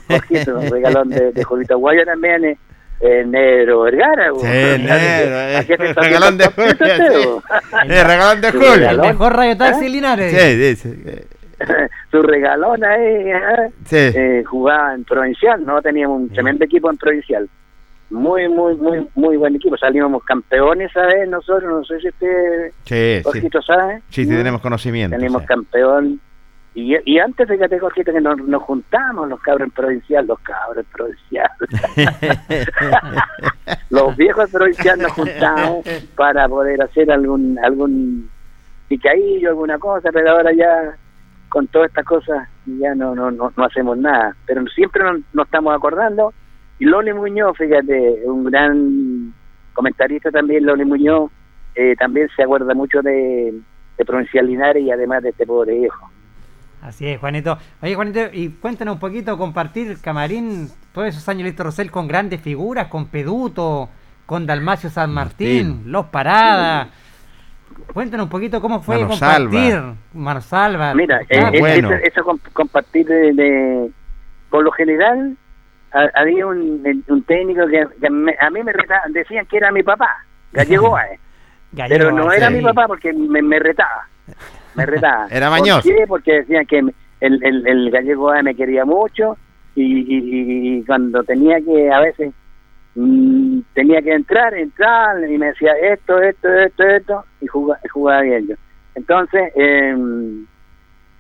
su 0.45 0.57
regalón 0.71 1.11
de, 1.11 1.33
de 1.33 1.45
Jovito 1.45 1.79
Guaya 1.79 2.05
también, 2.07 2.45
eh, 2.45 2.59
el 3.01 3.31
negro 3.31 3.83
Vergara. 3.83 4.31
Sí, 4.41 4.47
el 4.47 4.85
negro, 4.87 5.35
eh. 5.37 5.57
¿A 5.59 5.65
qué 5.65 5.77
te 5.77 5.83
El 5.83 5.89
está 5.91 6.01
regalón 6.01 6.39
de 6.39 6.47
Julio, 6.47 7.43
sí. 7.43 7.89
regalón 7.89 8.41
de 8.41 8.51
Sí, 8.53 8.59
Julio. 8.59 9.03
Mejor 9.03 9.37
radio 9.37 9.57
taxi 9.57 9.87
¿Eh? 9.87 9.89
Linares. 9.91 10.33
Sí, 10.33 10.57
dice. 10.57 11.27
Su 12.11 12.23
regalón 12.23 12.83
ahí. 12.85 13.33
Sí. 13.85 13.97
Eh, 13.99 14.43
jugaba 14.47 14.95
en 14.95 15.05
provincial, 15.05 15.65
¿no? 15.67 15.83
Teníamos 15.83 16.21
un 16.23 16.31
tremendo 16.31 16.65
equipo 16.65 16.91
en 16.91 16.97
provincial. 16.97 17.49
Muy, 18.15 18.49
muy, 18.49 18.77
muy, 18.77 19.09
muy 19.17 19.37
buen 19.37 19.57
equipo. 19.57 19.77
Salimos 19.77 20.23
campeones, 20.23 20.93
¿sabes? 20.93 21.29
Nosotros, 21.29 21.65
no 21.65 21.85
sé 21.85 22.01
si 22.01 22.09
usted, 22.09 22.71
Sí, 22.85 23.17
sí. 23.17 23.23
Jorgito, 23.25 23.61
sabe. 23.61 24.03
Sí, 24.09 24.25
sí, 24.25 24.31
tenemos 24.31 24.61
conocimiento. 24.61 25.17
Tenemos 25.17 25.43
sí. 25.43 25.49
campeón. 25.49 26.21
Y, 26.77 26.95
y 27.05 27.19
antes, 27.19 27.49
fíjate, 27.49 27.81
Jorgito, 27.81 28.13
que 28.13 28.21
nos, 28.21 28.39
nos 28.39 28.63
juntamos 28.63 29.29
los 29.29 29.41
cabros 29.41 29.67
en 29.67 29.73
provincial, 29.73 30.29
los 30.29 30.39
cabros 30.41 30.85
en 30.85 30.93
provincial. 30.93 31.51
los 33.91 34.17
viejos 34.17 34.49
provincial 34.51 35.01
nos 35.01 35.13
juntamos 35.13 35.85
para 36.17 36.49
poder 36.49 36.83
hacer 36.83 37.11
algún 37.11 37.59
algún 37.65 38.31
picadillo, 38.87 39.51
alguna 39.51 39.79
cosa, 39.79 40.11
pero 40.13 40.31
ahora 40.31 40.53
ya 40.53 40.97
con 41.49 41.67
todas 41.67 41.89
estas 41.89 42.05
cosas 42.05 42.49
ya 42.67 42.95
no 42.95 43.15
no, 43.15 43.33
no, 43.33 43.53
no 43.57 43.65
hacemos 43.65 43.99
nada. 43.99 44.37
Pero 44.47 44.65
siempre 44.69 45.03
nos, 45.03 45.21
nos 45.33 45.47
estamos 45.47 45.75
acordando. 45.75 46.33
Y 46.79 46.85
Loli 46.87 47.13
Muñoz, 47.13 47.57
fíjate, 47.57 48.21
un 48.25 48.45
gran 48.45 49.33
comentarista 49.73 50.31
también, 50.31 50.67
Loli 50.67 50.85
Muñoz, 50.85 51.31
eh, 51.75 51.95
también 51.97 52.29
se 52.37 52.43
acuerda 52.43 52.75
mucho 52.75 53.01
de, 53.03 53.55
de 53.97 54.05
Provincial 54.05 54.47
Linares 54.47 54.83
y 54.83 54.91
además 54.91 55.23
de 55.23 55.31
este 55.31 55.47
pobre 55.47 55.79
viejo. 55.79 56.11
Así 56.83 57.07
es, 57.09 57.19
Juanito. 57.19 57.57
Oye, 57.83 57.95
Juanito, 57.95 58.21
y 58.33 58.51
cuéntanos 58.51 58.95
un 58.95 59.01
poquito, 59.01 59.39
compartir 59.39 59.97
camarín, 60.03 60.69
todos 60.93 61.09
esos 61.09 61.27
años 61.29 61.45
Listo 61.45 61.65
Rosell 61.65 61.91
con 61.91 62.07
grandes 62.07 62.41
figuras, 62.43 62.89
con 62.89 63.07
Peduto, 63.07 63.89
con 64.27 64.47
Dalmacio 64.47 64.91
San 64.91 65.13
Martín, 65.15 65.69
Martín. 65.69 65.93
Los 65.93 66.07
Paradas. 66.07 66.89
Cuéntanos 67.93 68.25
un 68.25 68.31
poquito 68.31 68.61
cómo 68.61 68.81
fue 68.83 68.97
Mano 68.97 69.09
compartir. 69.09 69.71
Salva. 69.73 69.95
Mano 70.13 70.41
Salva. 70.41 70.95
Mira, 70.95 71.21
eh, 71.23 71.27
Claro. 71.39 71.55
eh, 71.57 71.61
bueno. 71.61 71.91
eso, 71.93 72.05
eso 72.05 72.21
comp- 72.25 72.53
compartir 72.53 73.07
de, 73.07 73.33
de- 73.33 73.91
por 74.51 74.63
lo 74.63 74.71
general 74.73 75.37
ha- 75.95 76.11
había 76.21 76.47
un, 76.47 77.05
un 77.09 77.23
técnico 77.25 77.67
que, 77.67 77.87
que 78.01 78.11
me- 78.11 78.37
a 78.41 78.51
mí 78.51 78.63
me 78.63 78.73
retaba, 78.73 79.03
decían 79.09 79.47
que 79.47 79.57
era 79.57 79.73
mi 79.73 79.83
papá, 79.83 80.25
Gallego 80.53 80.97
Ae, 80.97 81.19
Gallego, 81.73 81.99
pero 82.05 82.13
no 82.13 82.31
era 82.33 82.49
sí. 82.49 82.55
mi 82.55 82.63
papá 82.63 82.87
porque 82.87 83.13
me, 83.13 83.41
me 83.43 83.59
retaba, 83.59 84.07
me 84.75 84.85
retaba. 84.95 85.27
Era 85.31 85.49
¿Por 85.51 85.59
mañoso. 85.61 85.89
qué? 85.89 86.05
Porque 86.07 86.33
decían 86.41 86.67
que 86.67 86.79
el, 86.79 86.93
el, 87.45 87.67
el 87.67 87.91
Gallego 87.91 88.31
Ae 88.31 88.43
me 88.43 88.55
quería 88.55 88.85
mucho 88.85 89.37
y, 89.75 89.83
y, 89.85 90.79
y 90.79 90.85
cuando 90.85 91.23
tenía 91.25 91.61
que 91.61 91.91
a 91.91 92.01
veces 92.01 92.33
mm, 92.95 93.61
tenía 93.73 94.03
que 94.03 94.13
entrar, 94.13 94.55
entrar 94.55 95.17
y 95.29 95.37
me 95.39 95.47
decía 95.47 95.73
esto, 95.83 96.21
esto, 96.21 96.49
esto, 96.53 96.85
esto 96.85 97.25
y 97.41 97.47
jugaba, 97.47 97.81
jugaba 97.93 98.21
bien 98.23 98.47
yo. 98.49 98.55
Entonces, 98.95 99.51
em, 99.57 100.47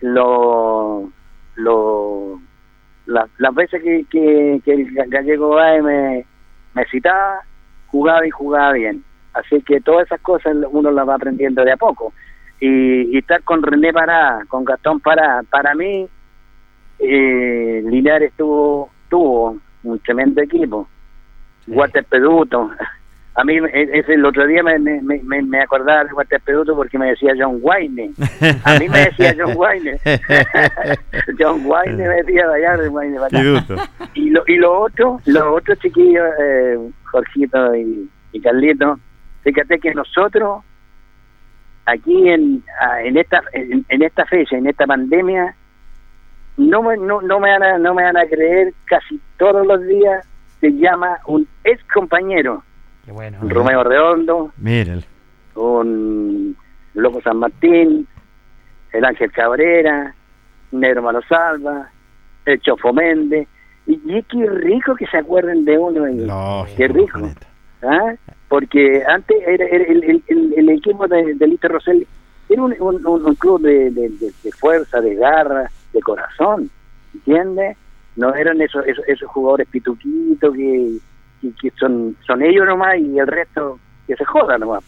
lo, 0.00 1.10
lo, 1.56 2.40
la- 3.06 3.28
las 3.38 3.54
veces 3.54 3.82
que, 3.82 4.04
que, 4.10 4.60
que 4.64 4.72
el 4.72 4.94
ga- 4.94 5.08
gallego 5.08 5.56
me, 5.82 6.24
me 6.74 6.84
citaba, 6.86 7.40
jugaba 7.86 8.26
y 8.26 8.30
jugaba 8.30 8.72
bien. 8.72 9.04
Así 9.34 9.60
que 9.62 9.80
todas 9.80 10.06
esas 10.06 10.20
cosas 10.20 10.56
uno 10.70 10.90
las 10.90 11.08
va 11.08 11.14
aprendiendo 11.16 11.64
de 11.64 11.72
a 11.72 11.76
poco. 11.76 12.12
Y, 12.60 13.14
y 13.14 13.18
estar 13.18 13.42
con 13.42 13.62
René 13.62 13.92
Pará, 13.92 14.42
con 14.48 14.64
Gastón 14.64 15.00
Pará, 15.00 15.42
para 15.50 15.74
mí, 15.74 16.06
eh, 16.98 17.82
Linares 17.86 18.32
tuvo, 18.36 18.90
tuvo 19.08 19.58
un 19.82 19.98
tremendo 20.00 20.40
equipo. 20.40 20.88
Walter 21.66 22.04
Peduto. 22.04 22.70
A 23.36 23.44
mí 23.44 23.56
e- 23.56 23.98
ese, 23.98 24.14
el 24.14 24.24
otro 24.24 24.46
día 24.46 24.62
me, 24.62 24.78
me, 24.78 25.00
me, 25.02 25.42
me 25.42 25.60
acordaba 25.60 26.04
de 26.04 26.12
Walter 26.12 26.40
Peduto 26.40 26.76
porque 26.76 26.98
me 26.98 27.10
decía 27.10 27.32
John 27.36 27.58
Wayne. 27.60 28.12
A 28.64 28.78
mí 28.78 28.88
me 28.88 29.06
decía 29.06 29.34
John 29.36 29.56
Wayne. 29.56 29.98
John 31.38 31.62
Wayne 31.66 31.96
me 31.96 32.22
decía 32.22 32.46
de 32.46 32.54
allá 32.54 32.76
de 32.76 32.88
Wayne. 32.88 33.18
Y 34.14 34.30
lo, 34.30 34.44
y 34.46 34.56
lo 34.56 34.80
otro, 34.82 35.20
los 35.26 35.42
otros 35.42 35.78
chiquillos, 35.80 36.24
eh, 36.40 36.78
Jorgito 37.04 37.74
y, 37.74 38.08
y 38.32 38.40
Carlito, 38.40 38.98
fíjate 39.42 39.78
que 39.80 39.92
nosotros 39.94 40.62
aquí 41.86 42.28
en, 42.28 42.62
ah, 42.80 43.02
en 43.02 43.16
esta 43.16 43.42
en, 43.52 43.84
en 43.88 44.02
esta 44.02 44.24
fecha, 44.26 44.56
en 44.56 44.66
esta 44.66 44.86
pandemia, 44.86 45.54
no 46.56 46.82
me, 46.82 46.96
no, 46.96 47.20
no 47.20 47.40
me 47.40 47.50
van 47.50 47.62
a, 47.62 47.78
no 47.78 47.94
me 47.94 48.04
van 48.04 48.16
a 48.16 48.26
creer, 48.26 48.72
casi 48.84 49.20
todos 49.38 49.66
los 49.66 49.84
días 49.86 50.26
se 50.60 50.70
llama 50.72 51.18
un 51.26 51.46
ex 51.64 51.82
compañero, 51.92 52.62
Qué 53.04 53.12
bueno. 53.12 53.38
un 53.42 53.50
Romeo 53.50 53.82
Redondo, 53.84 54.52
Míralo. 54.58 55.02
un 55.56 56.56
Loco 56.94 57.20
San 57.22 57.38
Martín, 57.38 58.06
el 58.92 59.04
Ángel 59.04 59.30
Cabrera, 59.32 60.14
Negro 60.72 61.02
Malosalva, 61.02 61.88
el 62.46 62.60
Chofo 62.60 62.92
Méndez, 62.92 63.48
y, 63.86 64.00
y 64.06 64.22
qué 64.22 64.46
rico 64.48 64.94
que 64.94 65.06
se 65.06 65.18
acuerden 65.18 65.64
de 65.64 65.76
uno. 65.78 66.08
y- 66.08 66.24
Lógico, 66.24 66.76
qué 66.76 66.88
rico. 66.88 67.20
¿ah? 67.82 68.14
Porque 68.48 69.02
antes 69.06 69.36
era, 69.46 69.64
era 69.66 69.84
el, 69.84 70.04
el, 70.04 70.22
el- 70.28 70.54
el 70.56 70.68
equipo 70.70 71.06
de, 71.08 71.34
de 71.34 71.46
Lito 71.46 71.68
Rosell 71.68 72.06
era 72.48 72.62
un, 72.62 72.74
un, 72.80 73.06
un- 73.06 73.24
un 73.26 73.34
club 73.34 73.60
de, 73.62 73.90
de, 73.90 74.08
de- 74.10 74.32
de 74.42 74.52
fuerza, 74.52 75.00
de 75.00 75.14
garra, 75.16 75.70
de 75.92 76.00
corazón, 76.00 76.70
¿entiendes? 77.14 77.76
No 78.16 78.34
eran 78.34 78.60
esos, 78.60 78.86
esos, 78.86 79.04
esos 79.08 79.28
jugadores 79.30 79.66
pituquitos 79.68 80.54
que, 80.54 80.96
que, 81.52 81.70
que 81.70 81.76
son, 81.78 82.16
son 82.26 82.42
ellos 82.42 82.66
nomás 82.66 82.98
y 82.98 83.18
el 83.18 83.26
resto 83.26 83.78
que 84.06 84.16
se 84.16 84.24
jodan 84.24 84.60
nomás. 84.60 84.84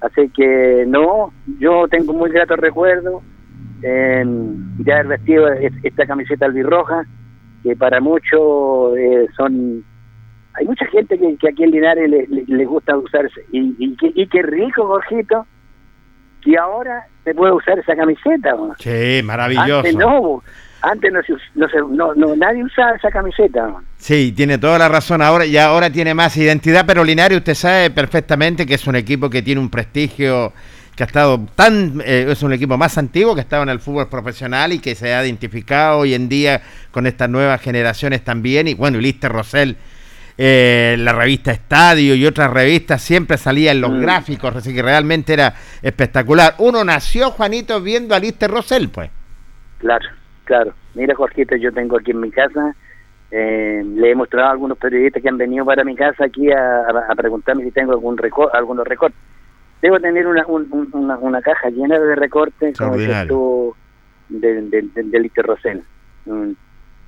Así 0.00 0.28
que 0.30 0.84
no, 0.86 1.32
yo 1.58 1.86
tengo 1.88 2.12
muy 2.12 2.30
gratos 2.30 2.58
recuerdos 2.58 3.22
en, 3.82 4.76
de 4.82 4.92
haber 4.92 5.06
vestido 5.08 5.48
es- 5.52 5.72
esta 5.82 6.06
camiseta 6.06 6.46
albirroja, 6.46 7.04
que 7.62 7.74
para 7.76 8.00
muchos 8.00 8.96
eh, 8.98 9.26
son 9.36 9.84
hay 10.58 10.64
mucha 10.66 10.86
gente 10.86 11.18
que, 11.18 11.36
que 11.36 11.48
aquí 11.50 11.64
en 11.64 11.70
Linares 11.70 12.08
le, 12.08 12.26
le- 12.28 12.44
le 12.46 12.64
gusta 12.64 12.96
usarse 12.96 13.44
y, 13.52 13.74
y, 13.78 13.96
qué- 13.96 14.12
y 14.14 14.26
qué 14.28 14.42
rico 14.42 14.86
Jorgito 14.86 15.46
que 16.42 16.56
ahora 16.56 17.06
se 17.24 17.34
puede 17.34 17.52
usar 17.52 17.78
esa 17.78 17.94
camiseta 17.96 18.52
¿no? 18.52 18.74
Sí, 18.78 19.20
maravilloso. 19.24 19.78
antes 19.78 19.96
no 19.96 20.42
antes 20.88 21.12
no, 21.12 21.20
se 21.22 21.32
no, 21.54 21.68
se- 21.68 21.94
no, 21.96 22.14
no, 22.14 22.36
nadie 22.36 22.62
usaba 22.64 22.92
esa 22.96 23.10
camiseta. 23.10 23.74
Sí, 23.98 24.32
tiene 24.36 24.58
toda 24.58 24.78
la 24.78 24.88
razón 24.88 25.20
ahora 25.22 25.44
y 25.44 25.56
ahora 25.56 25.90
tiene 25.90 26.14
más 26.14 26.36
identidad, 26.36 26.84
pero 26.86 27.02
Linares 27.04 27.38
usted 27.38 27.54
sabe 27.54 27.90
perfectamente 27.90 28.64
que 28.66 28.74
es 28.74 28.86
un 28.86 28.94
equipo 28.96 29.28
que 29.28 29.42
tiene 29.42 29.60
un 29.60 29.68
prestigio 29.70 30.52
que 30.94 31.02
ha 31.02 31.06
estado 31.06 31.46
tan 31.54 32.00
eh, 32.04 32.26
es 32.30 32.42
un 32.42 32.52
equipo 32.54 32.78
más 32.78 32.96
antiguo 32.98 33.34
que 33.34 33.40
ha 33.40 33.42
estado 33.42 33.64
en 33.64 33.68
el 33.68 33.80
fútbol 33.80 34.08
profesional 34.08 34.72
y 34.72 34.78
que 34.78 34.94
se 34.94 35.12
ha 35.12 35.22
identificado 35.24 35.98
hoy 35.98 36.14
en 36.14 36.28
día 36.28 36.62
con 36.90 37.06
estas 37.06 37.28
nuevas 37.28 37.60
generaciones 37.60 38.22
también 38.24 38.66
y 38.68 38.74
bueno, 38.74 38.98
y 38.98 39.02
Lister 39.02 39.30
Rosell 39.30 39.76
eh, 40.38 40.96
la 40.98 41.12
revista 41.12 41.50
Estadio 41.50 42.14
y 42.14 42.24
otras 42.26 42.50
revistas 42.50 43.02
siempre 43.02 43.38
salía 43.38 43.72
en 43.72 43.80
los 43.80 43.90
Mm. 43.90 44.00
gráficos, 44.02 44.54
así 44.56 44.72
que 44.74 44.82
realmente 44.82 45.32
era 45.32 45.54
espectacular. 45.82 46.54
Uno 46.58 46.84
nació, 46.84 47.30
Juanito, 47.30 47.80
viendo 47.80 48.14
a 48.14 48.18
Lister 48.18 48.50
Rosell, 48.50 48.88
pues. 48.90 49.10
claro 49.78 50.06
claro 50.46 50.72
mira 50.94 51.14
Jorgito 51.14 51.54
yo 51.56 51.70
tengo 51.72 51.98
aquí 51.98 52.12
en 52.12 52.20
mi 52.20 52.30
casa 52.30 52.74
eh, 53.30 53.82
le 53.84 54.10
he 54.10 54.14
mostrado 54.14 54.48
a 54.48 54.52
algunos 54.52 54.78
periodistas 54.78 55.22
que 55.22 55.28
han 55.28 55.36
venido 55.36 55.64
para 55.66 55.84
mi 55.84 55.94
casa 55.94 56.24
aquí 56.24 56.50
a, 56.50 56.80
a- 56.80 57.06
a 57.10 57.14
preguntarme 57.14 57.64
si 57.64 57.70
tengo 57.72 57.92
algún 57.92 58.16
reco- 58.16 58.50
algunos 58.52 58.86
recortes 58.86 59.18
debo 59.82 60.00
tener 60.00 60.26
una, 60.26 60.46
un- 60.46 60.66
un- 60.70 60.88
una, 60.92 61.18
una 61.18 61.42
caja 61.42 61.68
llena 61.68 61.98
de 61.98 62.14
recortes 62.14 62.78
como 62.78 62.94
Extraordinario. 62.94 63.28
tú 63.28 63.74
de, 64.28 64.62
de, 64.62 64.82
de. 64.94 65.82
Mm. 66.26 66.52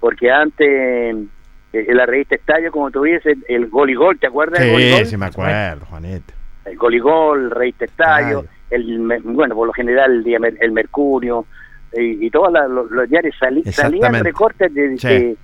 porque 0.00 0.30
antes 0.30 0.68
eh, 0.68 1.26
en 1.72 1.96
la 1.96 2.06
revista 2.06 2.34
Estadio 2.34 2.70
como 2.70 2.90
tú 2.90 3.02
dices 3.02 3.36
el 3.48 3.66
gol 3.68 3.90
y 3.90 3.94
gol 3.94 4.18
¿te 4.18 4.26
acuerdas 4.28 4.60
del 4.60 4.76
Sí, 4.76 4.90
gol? 4.92 5.06
sí 5.06 5.16
me 5.16 5.26
acuerdo, 5.26 5.86
Juanito. 5.86 6.34
el 6.64 6.76
gol 6.76 6.94
y 6.94 6.98
gol, 6.98 7.50
revista 7.50 7.84
Estadio, 7.84 8.44
el 8.70 8.98
bueno, 9.24 9.54
por 9.54 9.66
lo 9.66 9.72
general 9.72 10.24
el, 10.26 10.56
el 10.60 10.72
Mercurio 10.72 11.46
y, 11.94 12.26
y 12.26 12.30
todos 12.30 12.52
los, 12.70 12.90
los 12.90 13.08
diarios 13.08 13.34
sali- 13.38 13.64
salían 13.72 14.14
recortes 14.22 14.72
de, 14.74 14.98
Sí. 14.98 15.08
de, 15.08 15.36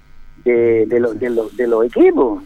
de, 0.45 0.87
de 0.87 1.01
los- 1.01 1.19
de 1.19 1.31
los- 1.31 1.57
de 1.57 1.67
los 1.67 1.85
equipos, 1.87 2.43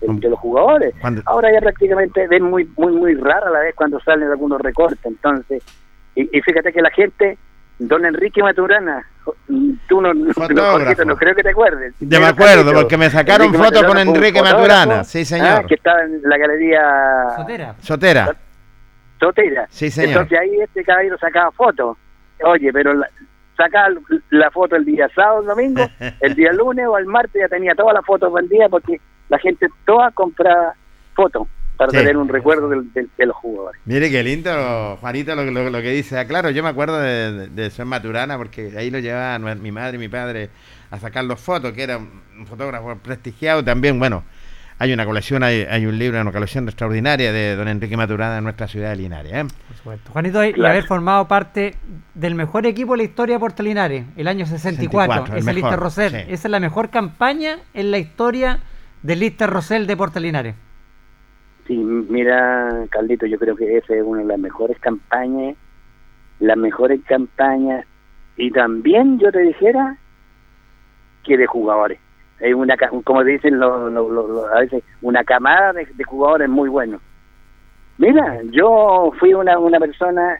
de, 0.00 0.06
de 0.20 0.28
los 0.30 0.38
jugadores. 0.38 0.94
Cuando- 1.00 1.22
Ahora 1.26 1.52
ya 1.52 1.60
prácticamente 1.60 2.26
ven 2.28 2.42
muy 2.44 2.68
muy 2.76 2.92
muy 2.92 3.14
rara 3.14 3.50
la 3.50 3.60
vez 3.60 3.74
cuando 3.74 3.98
salen 4.00 4.28
algunos 4.30 4.60
recortes, 4.60 4.98
entonces 5.04 5.62
y, 6.14 6.36
y 6.36 6.40
fíjate 6.42 6.72
que 6.72 6.82
la 6.82 6.90
gente 6.90 7.38
Don 7.80 8.04
Enrique 8.04 8.42
Maturana, 8.42 9.06
tú 9.88 10.00
no, 10.00 10.12
no, 10.12 10.32
Fotógrafo. 10.34 10.78
Jorgito, 10.80 11.04
no 11.04 11.16
creo 11.16 11.32
que 11.36 11.44
te 11.44 11.50
acuerdes. 11.50 11.94
Ya 12.00 12.18
me 12.18 12.26
acuerdo, 12.26 12.72
porque 12.72 12.96
me 12.96 13.08
sacaron 13.08 13.46
Enrique 13.46 13.64
foto 13.64 13.86
con 13.86 13.98
Enrique 13.98 14.42
Maturana, 14.42 15.04
sí, 15.04 15.20
ah, 15.20 15.24
señor. 15.24 15.66
que 15.66 15.74
estaba 15.76 16.02
en 16.02 16.20
la 16.24 16.36
galería 16.38 16.80
Sotera. 17.36 17.74
Sotera. 17.78 18.36
Sotera. 19.20 19.66
Sí, 19.70 19.90
señor. 19.90 20.08
Entonces 20.10 20.38
ahí 20.40 20.60
este 20.60 20.82
caballero 20.84 21.16
sacaba 21.18 21.50
fotos. 21.52 21.96
Oye, 22.44 22.72
pero 22.72 22.94
la, 22.94 23.08
sacaba 23.58 23.88
la 24.30 24.50
foto 24.50 24.76
el 24.76 24.86
día 24.86 25.06
sábado, 25.14 25.40
el 25.42 25.46
domingo, 25.48 25.86
el 26.20 26.34
día 26.34 26.52
lunes 26.54 26.86
o 26.88 26.96
el 26.96 27.04
martes 27.04 27.42
ya 27.42 27.48
tenía 27.48 27.74
todas 27.74 27.92
las 27.92 28.06
fotos 28.06 28.32
vendidas 28.32 28.70
porque 28.70 28.98
la 29.28 29.38
gente 29.38 29.68
toda 29.84 30.10
compra 30.12 30.72
fotos 31.14 31.46
para 31.76 31.90
Sí. 31.90 31.98
tener 31.98 32.16
un 32.16 32.28
recuerdo 32.28 32.68
del- 32.70 32.92
del- 32.92 33.08
de 33.16 33.26
los 33.26 33.36
jugadores. 33.36 33.80
Mire 33.84 34.10
qué 34.10 34.22
lindo, 34.24 34.96
Juanito, 35.00 35.34
lo, 35.36 35.44
lo- 35.44 35.70
lo 35.70 35.80
que 35.82 35.90
dice. 35.90 36.18
Ah, 36.18 36.26
claro, 36.26 36.50
yo 36.50 36.62
me 36.62 36.70
acuerdo 36.70 36.98
de, 37.00 37.32
de, 37.32 37.48
de 37.48 37.70
ser 37.70 37.84
Maturana 37.84 38.36
porque 38.38 38.72
ahí 38.76 38.90
lo 38.90 38.98
llevaban 38.98 39.60
mi 39.62 39.70
madre 39.70 39.96
y 39.96 39.98
mi 40.00 40.08
padre 40.08 40.50
a 40.90 40.98
sacar 40.98 41.24
los 41.24 41.38
fotos, 41.40 41.72
que 41.72 41.82
era 41.82 41.98
un 41.98 42.46
fotógrafo 42.46 42.96
prestigiado 42.96 43.62
también. 43.62 43.98
Bueno, 43.98 44.24
hay 44.80 44.92
una 44.92 45.04
colección, 45.04 45.42
hay, 45.42 45.62
hay 45.62 45.86
un 45.86 45.98
libro, 45.98 46.20
una 46.20 46.30
colección 46.32 46.64
extraordinaria 46.68 47.32
de 47.32 47.56
don 47.56 47.66
Enrique 47.68 47.96
Maturana 47.96 48.38
en 48.38 48.44
nuestra 48.44 48.68
ciudad 48.68 48.90
de 48.90 48.96
Linares. 48.96 49.32
¿eh? 49.32 49.44
Por 49.66 49.76
supuesto. 49.76 50.12
Juanito, 50.12 50.44
y 50.44 50.52
Claro. 50.52 50.70
haber 50.72 50.84
formado 50.84 51.26
parte 51.26 51.74
del 52.14 52.34
mejor 52.34 52.64
equipo 52.66 52.92
de 52.92 52.98
la 52.98 53.02
historia 53.04 53.34
de 53.36 53.40
Puerto 53.40 53.62
Linares, 53.62 54.04
el 54.16 54.28
año 54.28 54.46
64, 54.46 55.26
64, 55.26 55.34
el 55.34 55.38
ese 55.40 55.52
Lister 55.54 55.78
Rosell. 55.80 56.10
sí. 56.12 56.16
Esa 56.32 56.48
es 56.48 56.50
la 56.50 56.60
mejor 56.60 56.90
campaña 56.90 57.58
en 57.74 57.90
la 57.90 57.98
historia 57.98 58.60
del 59.02 59.20
Lister 59.20 59.50
Rosell 59.50 59.86
de 59.86 59.96
Puerto 59.96 60.20
Linares. 60.20 60.54
Sí, 61.66 61.76
mira, 61.76 62.84
Carlito, 62.90 63.26
yo 63.26 63.38
creo 63.38 63.54
que 63.56 63.76
esa 63.76 63.94
es 63.94 64.02
una 64.02 64.20
de 64.22 64.26
las 64.26 64.38
mejores 64.38 64.78
campañas, 64.78 65.54
las 66.40 66.56
mejores 66.56 67.00
campañas, 67.06 67.84
y 68.36 68.50
también 68.52 69.18
yo 69.18 69.30
te 69.32 69.40
dijera 69.40 69.96
que 71.24 71.36
de 71.36 71.46
jugadores. 71.46 71.98
Es 72.40 72.54
una, 72.54 72.76
como 73.04 73.24
dicen 73.24 73.58
lo- 73.58 73.90
lo- 73.90 74.46
a 74.54 74.60
veces, 74.60 74.82
una 75.02 75.24
camada 75.24 75.72
de, 75.72 75.86
de 75.86 76.04
jugadores 76.04 76.48
muy 76.48 76.68
buenos. 76.68 77.00
Mira, 77.98 78.38
yo 78.50 79.12
fui 79.18 79.34
una, 79.34 79.58
una 79.58 79.80
persona, 79.80 80.38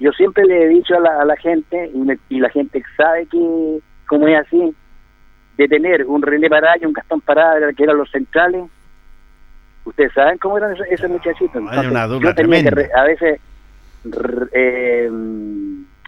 yo 0.00 0.12
siempre 0.12 0.44
le 0.46 0.64
he 0.64 0.68
dicho 0.68 0.96
a 0.96 1.00
la, 1.00 1.20
a 1.20 1.24
la 1.26 1.36
gente, 1.36 1.90
y, 1.92 1.98
me- 1.98 2.18
y 2.30 2.40
la 2.40 2.48
gente 2.48 2.82
sabe 2.96 3.26
que, 3.26 3.80
como 4.08 4.26
es 4.28 4.40
así, 4.46 4.74
de 5.58 5.68
tener 5.68 6.06
un 6.06 6.22
René 6.22 6.48
Pará 6.48 6.74
y 6.80 6.86
un 6.86 6.92
Gastón 6.94 7.20
Pará, 7.20 7.54
que 7.76 7.82
eran 7.84 7.98
los 7.98 8.10
centrales, 8.10 8.64
ustedes 9.84 10.12
saben 10.14 10.38
cómo 10.38 10.56
eran 10.56 10.72
esos, 10.72 10.86
esos 10.88 11.10
muchachitos. 11.10 11.62
Hay 11.70 11.86
una 11.86 12.06
yo 12.06 12.18
tenía 12.18 12.30
que 12.30 12.34
tremenda. 12.34 12.70
re- 12.70 12.90
a 12.94 13.02
veces, 13.04 13.40
eh, 14.52 15.10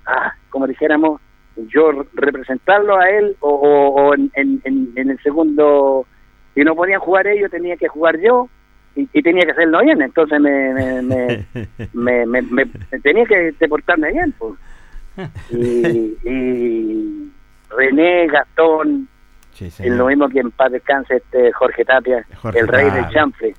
ah, 0.06 0.32
como 0.50 0.66
dijéramos, 0.66 1.20
yo 1.68 1.92
re- 1.92 2.06
representarlo 2.14 2.98
a 2.98 3.08
él 3.10 3.36
o, 3.40 3.48
o- 3.50 3.88
o 4.08 4.14
en, 4.14 4.30
en- 4.34 4.60
en- 4.64 5.10
el 5.10 5.18
segundo, 5.22 6.06
si 6.54 6.62
no 6.62 6.74
podían 6.74 7.00
jugar 7.00 7.26
ellos, 7.26 7.50
tenía 7.50 7.76
que 7.76 7.88
jugar 7.88 8.18
yo 8.20 8.48
y, 8.94 9.08
y 9.12 9.22
tenía 9.22 9.44
que 9.44 9.52
hacerlo 9.52 9.80
bien. 9.82 10.00
Entonces 10.02 10.40
me, 10.40 10.72
me, 10.74 11.02
me, 11.02 11.46
me, 11.94 12.26
me- 12.26 12.42
me- 12.42 12.66
tenía 13.02 13.24
que 13.24 13.52
deportarme 13.58 14.12
bien. 14.12 14.34
Pues. 14.38 14.54
Y, 15.50 16.16
y 16.24 17.32
René, 17.70 18.26
Gastón, 18.28 19.08
Sí, 19.52 19.64
es 19.66 19.80
lo 19.86 20.06
mismo 20.08 20.28
que 20.28 20.40
en 20.40 20.50
paz 20.50 20.70
descanse 20.70 21.16
este 21.16 21.50
Jorge 21.52 21.82
Tapia, 21.86 22.22
Jorge 22.42 22.58
el 22.60 22.68
rey 22.68 22.90
del 22.90 23.08
chanfle. 23.08 23.54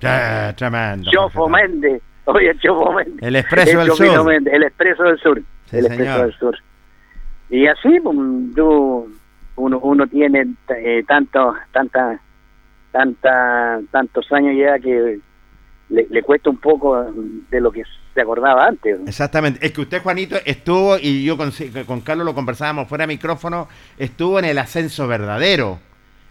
Tremendo. 0.55 1.09
Chofo. 1.09 1.49
Méndez, 1.49 1.99
oye, 2.25 2.55
Chofo 2.59 2.93
Méndez. 2.93 3.15
El 3.23 3.35
Expreso 3.37 3.79
del 3.79 3.91
Sur. 3.93 4.23
Méndez, 4.25 4.53
el 4.53 4.63
Expreso 4.63 5.03
del 5.05 5.17
Sur. 5.19 5.41
Sí, 5.65 5.77
el 5.77 5.85
señor. 5.87 5.99
Expreso 6.01 6.23
del 6.25 6.33
Sur. 6.35 6.57
Y 7.49 7.67
así, 7.67 7.99
pues, 8.01 8.15
uno, 8.15 9.79
uno 9.79 10.07
tiene 10.07 10.45
eh, 10.69 11.03
tanto, 11.07 11.53
tanta, 11.71 12.19
tanta, 12.91 13.79
tantos 13.91 14.31
años 14.31 14.55
ya 14.57 14.77
que 14.79 15.19
le, 15.89 16.07
le 16.09 16.21
cuesta 16.23 16.49
un 16.49 16.57
poco 16.57 17.11
de 17.49 17.61
lo 17.61 17.71
que 17.71 17.83
se 18.13 18.21
acordaba 18.21 18.65
antes. 18.67 18.99
Exactamente. 19.07 19.65
Es 19.65 19.71
que 19.71 19.81
usted, 19.81 20.01
Juanito, 20.01 20.35
estuvo, 20.45 20.97
y 20.99 21.23
yo 21.23 21.37
con, 21.37 21.51
con 21.85 22.01
Carlos 22.01 22.25
lo 22.25 22.35
conversábamos 22.35 22.87
fuera 22.87 23.03
de 23.03 23.07
micrófono, 23.13 23.67
estuvo 23.97 24.39
en 24.39 24.45
el 24.45 24.57
ascenso 24.57 25.07
verdadero. 25.07 25.79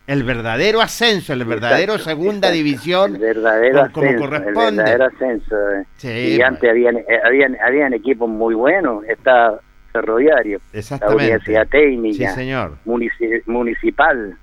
El 0.07 0.23
verdadero 0.23 0.81
ascenso, 0.81 1.33
el 1.33 1.45
verdadero 1.45 1.95
Exacto, 1.95 2.11
segunda 2.11 2.49
exacto. 2.49 2.55
división. 2.55 3.15
El 3.17 3.21
verdadero 3.21 3.81
como- 3.81 3.93
como 3.93 4.07
ascenso, 4.07 4.25
corresponde. 4.25 4.69
El 4.69 4.77
verdadero 4.99 5.05
ascenso. 5.07 5.71
eh. 5.73 5.85
Sí, 5.97 6.09
y 6.09 6.37
pues. 6.37 6.49
antes 6.49 6.71
habían, 6.71 6.97
eh, 6.99 7.05
habían, 7.25 7.57
habían 7.61 7.93
equipos 7.93 8.29
muy 8.29 8.55
buenos. 8.55 9.03
Está 9.07 9.59
Ferroviario, 10.01 10.61
la. 10.73 11.17
Universidad 11.17 11.67
Técnica, 11.69 12.29
Sí, 12.31 12.35
señor. 12.35 12.77
munici- 12.87 13.43
municipal. 13.47 14.37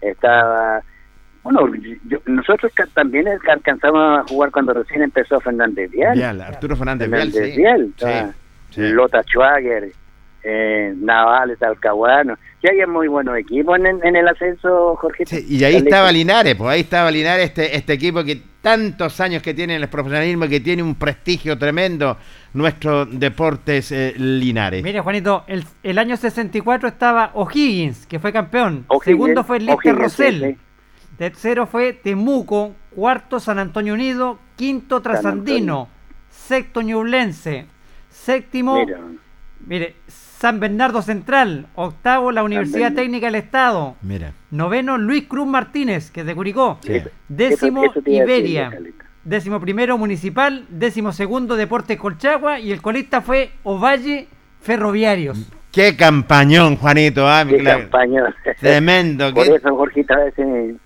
Estaba. 0.00 0.82
Bueno, 1.42 1.70
yo- 2.06 2.18
nosotros 2.26 2.72
también 2.94 3.26
alcanzamos 3.28 4.20
a 4.20 4.24
jugar 4.28 4.50
cuando 4.50 4.72
recién 4.72 5.02
empezó 5.02 5.40
Fernández 5.40 5.90
Vial. 5.90 6.14
Vial, 6.16 6.40
Arturo 6.40 6.76
Fernández 6.76 7.10
Fernández. 7.10 7.56
Vial, 7.56 7.92
Sí. 8.70 8.80
Lota 8.80 9.22
Schwager, 9.22 9.92
eh, 10.42 10.92
Navales, 10.96 11.58
Talcahuano. 11.58 12.36
Sí, 12.60 12.68
hay 12.68 12.86
muy 12.86 13.08
buenos 13.08 13.36
equipos 13.36 13.78
en, 13.78 13.86
en 14.02 14.16
el 14.16 14.26
ascenso, 14.26 14.96
Jorge. 14.96 15.24
Sí, 15.26 15.44
y 15.48 15.62
ahí 15.64 15.76
estaba 15.76 16.10
Linares, 16.10 16.54
pues 16.56 16.70
ahí 16.70 16.80
estaba 16.80 17.10
Linares, 17.10 17.44
este, 17.46 17.76
este 17.76 17.92
equipo 17.92 18.24
que 18.24 18.40
tantos 18.64 19.20
años 19.20 19.42
que 19.42 19.52
tiene 19.52 19.76
en 19.76 19.82
el 19.82 19.88
profesionalismo, 19.90 20.48
que 20.48 20.58
tiene 20.58 20.82
un 20.82 20.94
prestigio 20.94 21.58
tremendo, 21.58 22.16
nuestro 22.54 23.04
Deportes 23.04 23.92
eh, 23.92 24.14
Linares. 24.16 24.82
Mire, 24.82 25.00
Juanito, 25.00 25.44
el, 25.46 25.66
el 25.82 25.98
año 25.98 26.16
64 26.16 26.88
estaba 26.88 27.30
O'Higgins, 27.34 28.06
que 28.06 28.18
fue 28.18 28.32
campeón. 28.32 28.86
Segundo 29.04 29.44
fue 29.44 29.58
O'Higgins, 29.58 29.94
Rosell. 29.98 30.40
sí, 30.40 30.52
sí. 30.52 30.58
Tercero 31.18 31.66
fue 31.66 31.92
Temuco. 31.92 32.74
Cuarto, 32.90 33.38
San 33.38 33.58
Antonio 33.58 33.92
Unido. 33.92 34.38
Quinto, 34.56 35.02
Trasandino. 35.02 35.88
Sexto, 36.30 36.80
Ñublense. 36.80 37.66
Séptimo, 38.08 38.78
Mira, 38.86 39.00
mire, 39.66 39.96
San 40.44 40.60
Bernardo 40.60 41.00
Central. 41.00 41.68
Octavo, 41.74 42.30
la 42.30 42.42
Universidad. 42.44 42.92
Técnica 42.92 43.28
del 43.28 43.36
Estado. 43.36 43.96
Mira. 44.02 44.32
Noveno, 44.50 44.98
Luis 44.98 45.24
Cruz 45.26 45.46
Martínez, 45.46 46.10
que 46.10 46.20
es 46.20 46.26
de 46.26 46.34
Curicó. 46.34 46.76
Sí. 46.82 47.00
Décimo, 47.28 47.82
Eso- 47.84 47.92
eso 47.92 48.00
decir, 48.02 48.22
Iberia. 48.24 48.70
Décimo 49.24 49.58
primero, 49.58 49.96
Municipal. 49.96 50.66
Décimo 50.68 51.12
segundo, 51.12 51.56
Deportes 51.56 51.98
Colchagua. 51.98 52.60
Y 52.60 52.72
el 52.72 52.82
colista 52.82 53.22
fue 53.22 53.52
Ovalle 53.62 54.28
Ferroviarios. 54.60 55.50
Qué 55.72 55.96
campañón, 55.96 56.76
Juanito. 56.76 57.26
ah, 57.26 57.46
qué 57.48 57.56
claro. 57.56 57.80
campaña. 57.80 58.34
Tremendo. 58.60 59.32
Por 59.34 59.46
qué- 59.46 59.54
eso, 59.54 59.74
Jorgito, 59.74 60.12
a 60.12 60.24
veces 60.24 60.76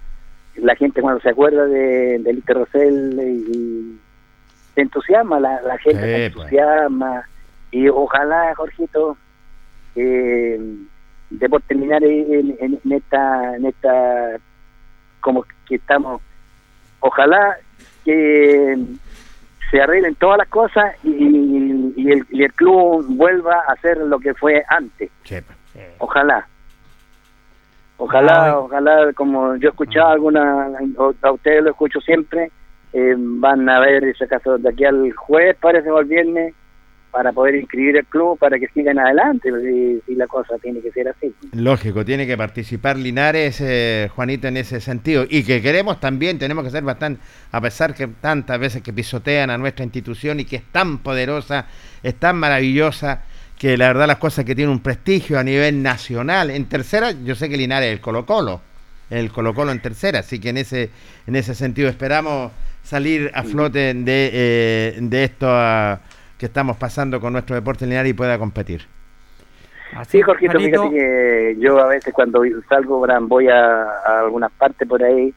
la 0.55 0.77
gente 0.77 1.01
cuando 1.01 1.21
se 1.21 1.31
acuerda 1.31 1.65
de, 1.67 2.21
de 2.21 2.33
Lito 2.33 2.55
Rosell 2.55 3.19
y, 3.21 3.57
y 3.59 3.99
se 4.77 4.83
entusiasma, 4.83 5.41
la, 5.41 5.61
la 5.63 5.79
gente 5.79 5.99
Sí, 6.01 6.07
se 6.07 6.31
pues. 6.31 6.45
entusiasma. 6.47 7.25
Y 7.73 7.89
ojalá, 7.89 8.55
Jorgito, 8.57 9.17
eh, 10.01 10.61
Deportes 11.31 11.77
Linares 11.77 12.11
en, 12.31 12.57
en- 12.61 12.81
en 12.85 12.93
esta, 12.93 13.57
en 13.57 13.67
esta, 13.67 14.37
como 15.21 15.45
que 15.67 15.75
estamos, 15.77 16.23
ojalá 17.01 17.57
que 18.05 18.79
se 19.71 19.81
arreglen 19.83 20.15
todas 20.15 20.39
las 20.39 20.49
cosas 20.49 20.95
y, 21.05 21.11
y 21.97 22.11
el, 22.13 22.27
y 22.31 22.43
el 22.45 22.53
club 22.55 23.05
vuelva 23.09 23.61
a 23.69 23.77
ser 23.77 23.99
lo 23.99 24.19
que 24.19 24.33
fue 24.35 24.63
antes. 24.69 25.11
Sí. 25.25 25.37
Ojalá. 25.99 26.47
Ojalá, 27.99 28.47
Ah, 28.53 28.59
ojalá, 28.61 29.13
como 29.13 29.57
yo 29.57 29.69
he 29.69 29.71
escuchado 29.73 30.09
alguna, 30.11 30.69
a 31.23 31.33
ustedes 31.33 31.65
lo 31.65 31.71
escucho 31.71 32.01
siempre, 32.01 32.51
eh, 32.93 33.15
van 33.19 33.69
a 33.69 33.81
ver 33.81 34.05
ese 34.05 34.27
caso 34.29 34.57
de 34.57 34.69
aquí 34.69 34.85
al 34.85 35.13
jueves, 35.13 35.57
parece, 35.61 35.91
o 35.91 35.99
al 35.99 36.05
viernes, 36.05 36.55
para 37.19 37.33
poder 37.33 37.57
inscribir 37.57 37.97
el 37.97 38.07
club 38.07 38.39
para 38.39 38.61
que 38.61 38.69
sigan 38.69 38.97
adelante, 38.97 39.51
si 40.07 40.15
la 40.15 40.29
cosa 40.29 40.57
tiene 40.63 40.81
que 40.81 40.93
ser 40.93 41.09
así. 41.09 41.35
Lógico, 41.51 42.05
tiene 42.05 42.29
que 42.29 42.37
participar 42.37 42.97
Linares, 42.97 43.61
eh, 43.61 44.09
Juanito, 44.15 44.47
en 44.47 44.57
ese 44.57 44.81
sentido. 44.81 45.27
Y 45.29 45.43
que 45.43 45.61
queremos 45.61 45.99
también, 45.99 46.39
tenemos 46.39 46.63
que 46.63 46.71
ser 46.71 46.85
bastante, 46.85 47.21
a 47.51 47.61
pesar 47.61 47.93
que 47.93 48.07
tantas 48.07 48.61
veces 48.61 48.83
que 48.83 48.93
pisotean 48.93 49.51
a 49.51 49.59
nuestra 49.59 49.85
institución 49.85 50.39
y 50.39 50.45
que 50.45 50.55
es 50.55 50.63
tan 50.71 50.99
poderosa, 50.99 51.67
es 52.05 52.15
tan 52.15 52.37
maravillosa, 52.37 53.23
que 53.59 53.77
la 53.77 53.89
verdad 53.89 54.07
las 54.07 54.19
cosas 54.19 54.45
que 54.45 54.55
tiene 54.55 54.71
un 54.71 54.79
prestigio 54.79 55.41
a 55.41 55.43
nivel 55.43 55.83
nacional. 55.83 56.51
En 56.51 56.67
tercera, 56.67 57.11
yo 57.11 57.35
sé 57.35 57.49
que 57.49 57.57
Linares 57.57 57.89
es 57.89 57.95
el 57.95 58.01
Colo 58.01 58.27
Colo, 58.27 58.61
el 59.11 59.33
Colo 59.33 59.55
Colo 59.55 59.73
en 59.73 59.83
tercera, 59.83 60.21
así 60.21 60.39
que 60.39 60.51
en 60.51 60.59
ese, 60.59 60.91
en 61.27 61.35
ese 61.35 61.57
sentido 61.57 61.89
esperamos 61.89 62.53
salir 62.85 63.33
a 63.35 63.43
flote 63.43 63.93
de, 63.93 64.31
eh, 64.33 64.99
de 65.01 65.25
esto 65.25 65.49
que 66.39 66.47
estamos 66.47 66.77
pasando 66.77 67.21
con 67.21 67.33
nuestro 67.33 67.57
deporte 67.57 67.85
Linares 67.87 68.11
y 68.11 68.15
pueda 68.15 68.39
competir. 68.39 68.83
Así, 69.95 70.19
Sí, 70.19 70.23
Jorgito, 70.23 70.59
fíjate 70.59 70.91
que 70.91 71.57
yo 71.59 71.79
a 71.81 71.87
veces 71.89 72.13
cuando 72.15 72.43
salgo, 72.69 73.05
voy 73.23 73.49
a, 73.49 73.83
a 73.83 74.21
algunas 74.21 74.53
partes 74.53 74.87
por 74.87 75.03
ahí 75.03 75.33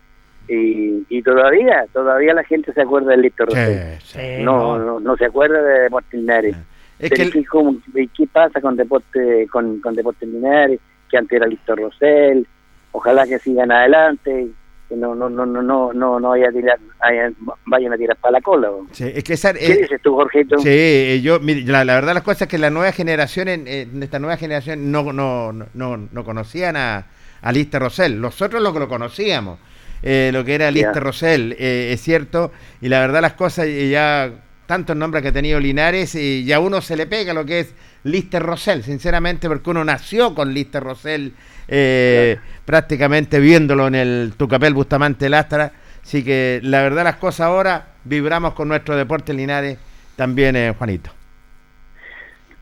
y, 0.48 1.06
y 1.10 1.22
todavía, 1.24 1.86
todavía 1.94 2.34
la 2.34 2.44
gente 2.44 2.74
se 2.74 2.82
acuerda 2.82 3.12
del 3.12 3.22
Lito 3.22 3.46
Rosell. 3.46 4.00
Sí, 4.02 4.20
sí. 4.20 4.44
No, 4.44 4.78
no, 4.78 5.00
no 5.00 5.16
se 5.16 5.26
acuerda 5.26 5.62
de 5.62 5.80
Deportes 5.84 6.20
Linares. 6.20 6.56
Es 7.00 7.10
Pero 7.10 7.16
que 7.16 7.22
el- 7.24 7.32
¿qué, 7.32 7.46
cómo- 7.46 7.78
¿Qué 7.94 8.28
pasa 8.32 8.60
con 8.62 8.76
Deporte 8.76 9.48
con, 9.52 9.80
con 9.80 9.96
Deportes 9.96 10.28
Linares? 10.28 10.80
Que 11.10 11.18
antes 11.18 11.36
era 11.38 11.48
Listo 11.48 11.76
Rosell. 11.76 12.46
Ojalá 12.92 13.26
que 13.26 13.40
sigan 13.40 13.72
adelante. 13.72 14.50
Que 14.92 14.98
no, 14.98 15.16
no, 15.16 15.30
no, 15.30 15.46
no, 15.46 15.62
no, 15.62 15.94
no, 15.94 16.20
no 16.20 16.30
vaya 16.32 16.50
a 16.50 16.52
tirar, 16.52 16.78
vayan, 17.00 17.34
vayan 17.66 17.94
a 17.94 17.98
tirar 17.98 18.18
para 18.18 18.34
la 18.34 18.42
cola. 18.42 18.70
es 19.00 19.24
que 19.24 19.34
esa- 19.36 19.54
¿Qué 19.54 19.72
eh, 19.72 19.78
dices 19.84 20.02
tú, 20.04 20.16
Jorgito? 20.16 20.58
sí, 20.60 20.68
eh, 20.68 21.22
yo, 21.24 21.40
mire, 21.40 21.62
la, 21.62 21.86
la 21.86 21.94
verdad 21.96 22.14
las 22.14 22.24
cosas 22.24 22.42
es 22.42 22.48
que 22.50 22.58
la 22.58 22.70
nueva 22.70 22.92
generación, 22.92 23.48
en, 23.48 23.70
en 23.70 24.04
esta 24.04 24.20
nueva 24.20 24.36
generación 24.36 24.92
no, 24.92 25.14
no, 25.14 25.54
no, 25.54 25.68
no, 25.74 25.98
no 26.12 26.24
conocían 26.26 26.76
a, 26.76 27.06
a 27.42 27.52
Lister 27.54 27.82
Rosell. 27.82 28.20
Nosotros 28.20 28.62
lo 28.62 28.74
que 28.74 28.80
lo 28.80 28.90
conocíamos. 28.90 29.60
eh, 30.04 30.32
lo 30.34 30.44
que 30.44 30.56
era 30.56 30.70
Lister 30.72 30.96
Ya. 30.96 31.00
Rosell, 31.00 31.56
eh, 31.58 31.94
es 31.94 32.02
cierto, 32.02 32.52
y 32.82 32.90
la 32.90 33.00
verdad 33.00 33.22
las 33.22 33.34
cosas 33.34 33.68
eh, 33.68 33.90
ya, 33.90 34.30
tantos 34.66 34.98
nombres 34.98 35.22
que 35.22 35.30
ha 35.30 35.34
tenido 35.34 35.58
Linares, 35.58 36.16
y 36.16 36.44
ya 36.44 36.58
a 36.58 36.60
uno 36.60 36.82
se 36.82 36.98
le 36.98 37.06
pega 37.08 37.34
lo 37.34 37.46
que 37.46 37.60
es 37.62 37.74
Lister 38.04 38.44
Rosell, 38.44 38.84
sinceramente, 38.84 39.48
porque 39.48 39.70
uno 39.70 39.86
nació 39.86 40.36
con 40.36 40.54
Lister 40.54 40.84
Rosell, 40.84 41.34
eh, 41.72 42.38
prácticamente 42.66 43.40
viéndolo 43.40 43.88
en 43.88 43.96
el 43.96 44.34
Tucapel 44.38 44.74
Bustamante 44.74 45.30
Lastra, 45.30 45.72
así 46.04 46.24
que 46.24 46.60
la 46.64 46.82
verdad 46.82 47.04
las 47.06 47.16
cosas 47.16 47.48
ahora, 47.48 47.94
vibramos 48.04 48.54
con 48.54 48.68
nuestro 48.68 48.96
deporte 48.96 49.34
Linares 49.34 49.80
también, 50.16 50.56
eh, 50.56 50.74
Juanito. 50.78 51.12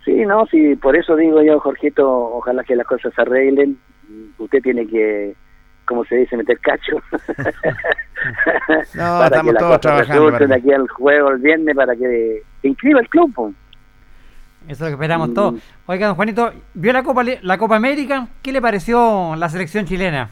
Sí, 0.06 0.26
no, 0.26 0.46
sí, 0.46 0.76
por 0.76 0.96
eso 0.96 1.16
digo 1.16 1.42
yo, 1.42 1.60
Jorgito, 1.60 2.08
ojalá 2.08 2.64
que 2.64 2.76
las 2.76 2.88
cosas 2.88 3.14
se 3.14 3.22
arreglen. 3.22 3.78
Usted 4.38 4.62
tiene 4.62 4.88
que, 4.88 5.36
como 5.86 6.06
se 6.06 6.16
dice, 6.16 6.38
meter 6.38 6.60
cacho. 6.60 7.02
No, 8.96 9.20
para 9.20 9.26
estamos 9.26 9.46
que 9.46 9.54
las 9.54 9.60
todos 9.60 9.78
cosas 9.78 9.82
trabajando 9.82 10.32
para 10.32 10.56
aquí 10.56 10.72
al 10.72 10.88
juego 10.88 11.30
el 11.30 11.38
viernes 11.40 11.76
para 11.76 11.96
que 11.96 12.44
se 12.62 12.68
inscriba 12.68 13.00
el 13.00 13.10
club. 13.10 13.54
Eso 14.70 14.86
es 14.86 14.92
lo 14.92 14.98
que 14.98 15.04
esperamos 15.04 15.30
Mm. 15.30 15.34
todos. 15.34 15.62
Oiga, 15.88 16.08
don 16.08 16.16
Juanito, 16.16 16.52
¿vio 16.76 16.94
la 16.94 17.04
Copa, 17.04 17.24
la 17.42 17.58
Copa 17.58 17.76
América? 17.76 18.28
¿Qué 18.42 18.52
le 18.52 18.62
pareció 18.62 19.36
la 19.36 19.50
selección 19.50 19.86
chilena? 19.86 20.30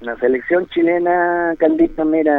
La 0.00 0.16
selección 0.16 0.66
chilena, 0.66 1.54
Caldito, 1.58 2.04
mira, 2.04 2.36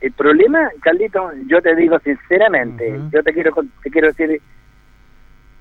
el 0.00 0.12
problema, 0.16 0.70
Caldito, 0.80 1.30
yo 1.46 1.60
te 1.60 1.76
digo 1.76 1.98
sinceramente, 2.00 2.98
yo 3.12 3.22
te 3.22 3.32
quiero 3.34 3.52
te 3.82 3.90
quiero 3.90 4.08
decir, 4.08 4.40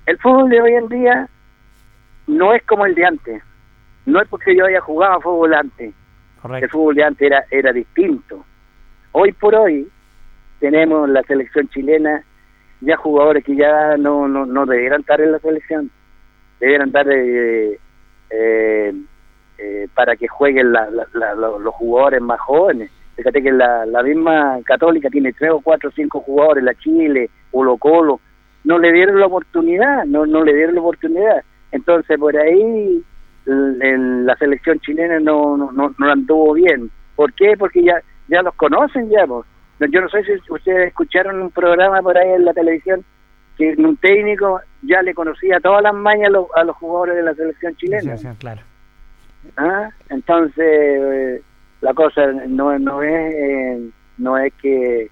el 0.06 0.18
fútbol 0.20 0.50
de 0.50 0.62
hoy 0.62 0.74
en 0.74 0.88
día 0.88 1.28
no 2.28 2.54
es 2.54 2.64
como 2.64 2.86
el 2.86 2.96
de 2.96 3.06
antes. 3.06 3.44
No 4.06 4.22
es 4.22 4.28
porque 4.30 4.56
yo 4.56 4.66
haya 4.66 4.80
jugado 4.80 5.20
fútbol 5.22 5.54
antes. 5.54 5.90
El 5.90 6.42
Correcto. 6.42 6.70
fútbol 6.70 6.96
de 6.96 7.04
antes 7.04 7.22
era, 7.28 7.44
era 7.52 7.74
distinto. 7.74 8.46
Hoy 9.12 9.34
por 9.34 9.54
hoy 9.54 9.88
tenemos 10.60 11.10
la 11.10 11.22
selección 11.24 11.68
chilena, 11.70 12.24
ya 12.82 12.98
jugadores 12.98 13.44
que 13.44 13.56
ya 13.56 13.98
no, 13.98 14.28
no, 14.28 14.46
no 14.46 14.66
debieran 14.66 15.02
estar 15.02 15.20
en 15.22 15.32
la 15.34 15.40
selección, 15.40 15.90
debieran 16.60 16.88
estar 16.88 17.08
eh, 17.12 17.80
eh, 18.30 18.94
eh, 19.58 19.88
para 19.94 20.16
que 20.16 20.28
jueguen 20.28 20.72
la- 20.72 20.90
la- 20.90 21.08
la- 21.14 21.36
lo- 21.36 21.60
los 21.60 21.74
jugadores 21.76 22.22
más 22.22 22.40
jóvenes. 22.40 22.90
Fíjate 23.16 23.42
que 23.44 23.52
la, 23.52 23.86
la 23.86 24.02
misma 24.04 24.60
Católica 24.64 25.10
tiene 25.10 25.34
tres 25.34 25.52
o 25.52 25.60
cuatro 25.62 25.90
o 25.90 25.92
cinco 25.92 26.22
jugadores, 26.22 26.64
la 26.64 26.74
Chile, 26.76 27.30
Colo 27.52 27.78
Colo, 27.78 28.20
no 28.64 28.80
le 28.80 28.92
dieron 28.94 29.20
la 29.20 29.26
oportunidad, 29.26 30.06
no, 30.06 30.26
no 30.26 30.44
le 30.44 30.54
dieron 30.56 30.76
la 30.76 30.82
oportunidad. 30.82 31.44
Entonces 31.72 32.18
por 32.18 32.36
ahí 32.38 33.04
el- 33.46 34.26
la 34.26 34.36
selección 34.38 34.80
chilena 34.80 35.20
no, 35.20 35.58
no, 35.58 35.72
no, 35.72 35.94
no 35.98 36.12
anduvo 36.12 36.54
bien. 36.54 36.90
¿Por 37.16 37.34
qué? 37.34 37.56
Porque 37.58 37.84
ya 37.84 38.02
ya 38.30 38.42
los 38.44 38.54
conocen 38.56 39.10
ya. 39.10 39.26
po. 39.26 39.44
Yo 39.80 40.02
no 40.02 40.10
sé 40.10 40.24
si 40.24 40.32
ustedes 40.50 40.88
escucharon 40.88 41.42
un 41.42 41.52
programa 41.52 42.02
por 42.02 42.18
ahí 42.18 42.30
en 42.32 42.46
la 42.46 42.54
televisión 42.54 43.04
que 43.58 43.76
un 43.78 43.98
técnico 43.98 44.62
ya 44.82 45.02
le 45.02 45.14
conocía 45.14 45.60
todas 45.60 45.84
las 45.84 45.94
mañas 45.94 46.28
a 46.28 46.32
los, 46.32 46.46
a 46.56 46.64
los 46.64 46.76
jugadores 46.78 47.16
de 47.16 47.24
la 47.24 47.34
selección 47.34 47.76
chilena. 47.76 48.18
Sí, 48.18 48.28
sí, 48.28 48.36
claro. 48.38 48.62
¿Ah? 49.58 49.90
Entonces, 50.10 50.66
eh, 50.66 51.42
la 51.82 51.94
cosa 51.94 52.26
no, 52.48 52.78
no 52.78 53.02
es 53.02 53.34
eh, 53.34 53.90
no 54.18 54.38
es 54.38 54.54
que 54.62 55.10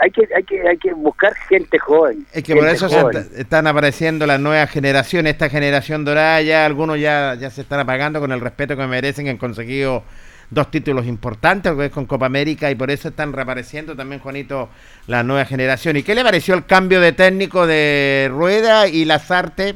hay 0.00 0.10
que 0.10 0.28
hay 0.34 0.42
que 0.44 0.68
hay 0.68 0.76
que 0.78 0.92
buscar 0.94 1.34
gente 1.34 1.78
joven. 1.78 2.26
Es 2.32 2.42
que 2.42 2.54
por 2.54 2.68
eso 2.68 2.88
se 2.88 3.40
están 3.40 3.66
apareciendo 3.66 4.26
las 4.26 4.40
nuevas 4.40 4.70
generaciones, 4.70 5.32
esta 5.32 5.48
generación 5.48 6.04
dorada, 6.04 6.40
ya 6.42 6.64
algunos 6.64 7.00
ya, 7.00 7.34
ya 7.34 7.50
se 7.50 7.62
están 7.62 7.80
apagando 7.80 8.20
con 8.20 8.32
el 8.32 8.40
respeto 8.40 8.76
que 8.76 8.86
merecen, 8.86 9.24
que 9.24 9.32
han 9.32 9.38
conseguido 9.38 10.04
dos 10.50 10.70
títulos 10.70 11.06
importantes, 11.06 11.72
que 11.74 11.86
es 11.86 11.92
con 11.92 12.06
Copa 12.06 12.26
América, 12.26 12.70
y 12.70 12.74
por 12.74 12.90
eso 12.90 13.08
están 13.08 13.32
reapareciendo 13.32 13.94
también, 13.94 14.20
Juanito, 14.20 14.68
la 15.06 15.22
nueva 15.22 15.44
generación. 15.44 15.96
¿Y 15.96 16.02
qué 16.02 16.14
le 16.14 16.22
pareció 16.24 16.54
el 16.54 16.64
cambio 16.64 17.00
de 17.00 17.12
técnico 17.12 17.66
de 17.66 18.28
Rueda 18.32 18.88
y 18.88 19.04
Lazarte? 19.04 19.74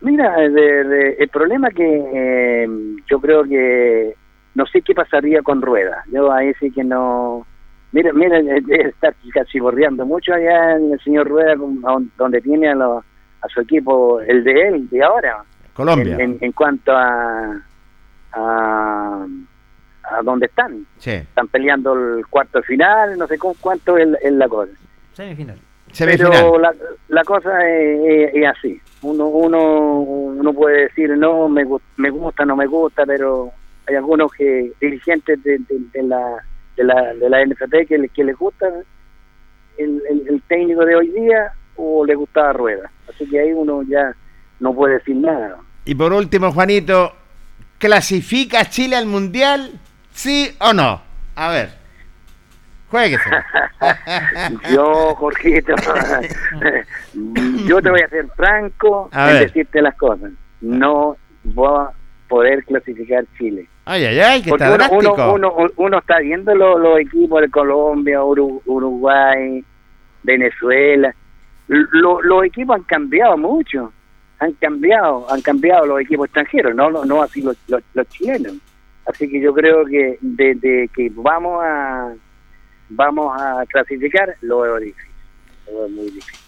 Mira, 0.00 0.36
de- 0.36 0.84
de- 0.84 1.16
el 1.20 1.28
problema 1.28 1.70
que 1.70 1.84
eh, 2.14 2.68
yo 3.08 3.20
creo 3.20 3.44
que 3.44 4.14
no 4.54 4.66
sé 4.66 4.82
qué 4.82 4.94
pasaría 4.94 5.42
con 5.42 5.62
Rueda. 5.62 6.02
Yo 6.12 6.32
ahí 6.32 6.52
sí 6.58 6.70
que 6.72 6.82
no. 6.82 7.46
Mira, 7.92 8.12
mira, 8.12 8.38
eh, 8.40 8.62
eh, 8.68 8.88
está 8.88 9.14
casi 9.32 9.60
bordeando 9.60 10.04
mucho 10.04 10.34
allá 10.34 10.76
el 10.76 10.98
señor 11.04 11.28
Rueda, 11.28 11.54
donde 12.16 12.40
tiene 12.40 12.68
a, 12.70 12.74
lo- 12.74 12.98
a 13.42 13.48
su 13.48 13.60
equipo, 13.60 14.20
el 14.20 14.42
de 14.42 14.68
él, 14.68 14.88
de 14.90 15.02
ahora. 15.04 15.44
Colombia. 15.72 16.14
En, 16.16 16.20
en- 16.32 16.38
en 16.40 16.52
cuanto 16.52 16.92
a, 16.92 17.62
a. 18.32 19.26
a 20.04 20.22
dónde 20.22 20.46
están. 20.46 20.86
Sí, 20.98 21.10
Están 21.12 21.48
peleando 21.48 21.92
el 21.94 22.26
cuarto 22.26 22.58
de 22.58 22.64
final, 22.64 23.16
no 23.18 23.26
sé 23.26 23.38
con 23.38 23.54
cuánto 23.60 23.96
es, 23.96 24.08
es 24.22 24.32
la 24.32 24.48
cosa. 24.48 24.72
Semifinal. 25.12 25.58
semifinal. 25.92 26.30
Pero 26.32 26.58
la, 26.58 26.74
la 27.08 27.24
cosa 27.24 27.68
es, 27.68 28.00
es- 28.04 28.34
es 28.34 28.46
así. 28.46 28.80
Uno, 29.02 29.26
uno, 29.26 30.00
uno 30.00 30.52
puede 30.52 30.82
decir, 30.84 31.10
no, 31.16 31.48
me, 31.48 31.64
me 31.96 32.10
gusta, 32.10 32.44
no 32.44 32.56
me 32.56 32.66
gusta, 32.66 33.04
pero 33.06 33.50
hay 33.88 33.96
algunos 33.96 34.30
que 34.32 34.72
dirigentes 34.80 35.42
de, 35.42 35.58
de- 35.58 35.80
de 35.92 36.02
la, 36.04 36.36
de, 36.76 36.84
la, 36.84 37.14
de 37.14 37.28
la 37.30 37.44
NFP 37.44 37.86
que, 37.88 37.98
le- 37.98 38.08
que 38.08 38.24
les 38.24 38.36
gusta 38.36 38.66
el, 39.78 40.02
el, 40.08 40.28
el 40.28 40.42
técnico 40.42 40.84
de 40.84 40.94
hoy 40.96 41.08
día 41.08 41.52
o 41.76 42.04
le 42.04 42.14
gustaba 42.14 42.52
Rueda. 42.52 42.90
Así 43.08 43.28
que 43.28 43.40
ahí 43.40 43.52
uno 43.52 43.82
ya 43.82 44.14
no 44.60 44.72
puede 44.74 44.94
decir 44.94 45.16
nada. 45.16 45.56
Y 45.84 45.94
por 45.96 46.12
último, 46.12 46.52
Juanito, 46.52 47.12
¿clasifica 47.82 48.64
Chile 48.70 48.94
al 48.94 49.06
Mundial? 49.06 49.72
¿Sí 50.12 50.54
o 50.60 50.72
no? 50.72 51.02
A 51.34 51.48
ver, 51.50 51.70
jueguese. 52.88 53.28
Yo, 54.72 55.16
Jorgito, 55.16 55.74
yo 57.66 57.82
te 57.82 57.90
voy 57.90 58.00
a 58.02 58.08
ser 58.08 58.28
franco 58.36 59.08
A 59.12 59.32
en 59.32 59.38
decirte 59.40 59.82
las 59.82 59.96
cosas. 59.96 60.30
No 60.60 61.16
voy 61.42 61.68
a 61.80 61.90
poder 62.28 62.64
clasificar 62.64 63.24
Chile. 63.36 63.66
Ay, 63.84 64.04
ay, 64.04 64.20
ay, 64.20 64.42
que 64.42 64.50
Porque 64.50 64.62
está 64.64 64.76
uno, 64.88 65.00
drástico. 65.00 65.32
uno, 65.32 65.52
uno, 65.54 65.70
uno 65.76 65.98
está 65.98 66.18
viendo 66.20 66.54
los, 66.54 66.78
los 66.80 67.00
equipos 67.00 67.40
de 67.40 67.50
Colombia, 67.50 68.22
Uru- 68.22 68.62
Uruguay, 68.66 69.64
Venezuela. 70.22 71.12
Lo- 71.66 72.22
los 72.22 72.44
equipos 72.44 72.76
han 72.76 72.84
cambiado 72.84 73.36
mucho. 73.36 73.92
Han 74.42 74.52
cambiado, 74.54 75.30
han 75.30 75.40
cambiado 75.40 75.86
los 75.86 76.00
equipos 76.00 76.26
extranjeros, 76.26 76.74
no, 76.74 76.90
no, 76.90 77.04
no 77.04 77.22
así 77.22 77.42
los, 77.42 77.56
los, 77.68 77.82
los 77.94 78.08
chilenos. 78.08 78.54
Así 79.06 79.28
que 79.28 79.40
yo 79.40 79.52
creo 79.52 79.84
que 79.84 80.18
desde 80.20 80.88
que 80.88 81.10
vamos 81.14 81.62
a 81.64 82.12
vamos 82.88 83.40
a 83.40 83.64
clasificar 83.66 84.34
lo 84.42 84.60
veo 84.60 84.76
difícil. 84.78 85.10
Lo 85.66 85.78
veo 85.80 85.88
muy 85.88 86.04
difícil. 86.06 86.38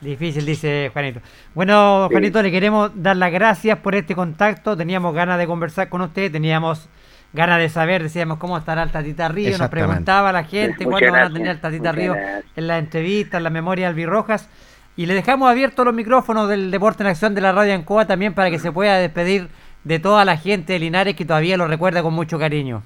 Difícil, 0.00 0.44
dice 0.44 0.90
Juanito. 0.92 1.20
Bueno, 1.54 2.06
Sí. 2.08 2.14
Juanito, 2.14 2.42
le 2.42 2.50
queremos 2.50 2.90
dar 2.94 3.16
las 3.16 3.32
gracias 3.32 3.78
por 3.78 3.94
este 3.94 4.14
contacto. 4.14 4.76
Teníamos 4.76 5.14
ganas 5.14 5.38
de 5.38 5.46
conversar 5.46 5.88
con 5.88 6.02
usted, 6.02 6.30
teníamos 6.30 6.88
ganas 7.32 7.58
de 7.58 7.68
saber, 7.68 8.02
decíamos, 8.02 8.38
cómo 8.38 8.56
estará 8.58 8.82
el 8.82 8.90
Tatita 8.90 9.28
Río. 9.28 9.56
Nos 9.56 9.68
preguntaba 9.70 10.30
la 10.32 10.44
gente 10.44 10.84
Muchas 10.84 10.90
cuándo 10.90 11.12
van 11.12 11.22
a 11.22 11.32
tener 11.32 11.48
el 11.48 11.60
Tatita 11.60 11.90
muchas 11.92 11.96
Río 11.96 12.12
gracias. 12.14 12.44
en 12.56 12.66
la 12.66 12.78
entrevista, 12.78 13.36
en 13.38 13.44
la 13.44 13.50
memoria 13.50 13.88
albirrojas. 13.88 14.48
Y 14.96 15.06
le 15.06 15.14
dejamos 15.14 15.50
abiertos 15.50 15.84
los 15.84 15.94
micrófonos 15.94 16.48
del 16.48 16.70
Deporte 16.70 17.02
en 17.02 17.08
Acción 17.08 17.34
de 17.34 17.40
la 17.40 17.52
Radio 17.52 17.74
Ancoa 17.74 18.06
también 18.06 18.34
para 18.34 18.50
que 18.50 18.58
se 18.58 18.70
pueda 18.70 18.98
despedir 18.98 19.48
de 19.82 19.98
toda 19.98 20.24
la 20.24 20.36
gente 20.36 20.74
de 20.74 20.78
Linares 20.78 21.16
que 21.16 21.24
todavía 21.24 21.56
lo 21.56 21.66
recuerda 21.66 22.02
con 22.02 22.14
mucho 22.14 22.38
cariño. 22.38 22.82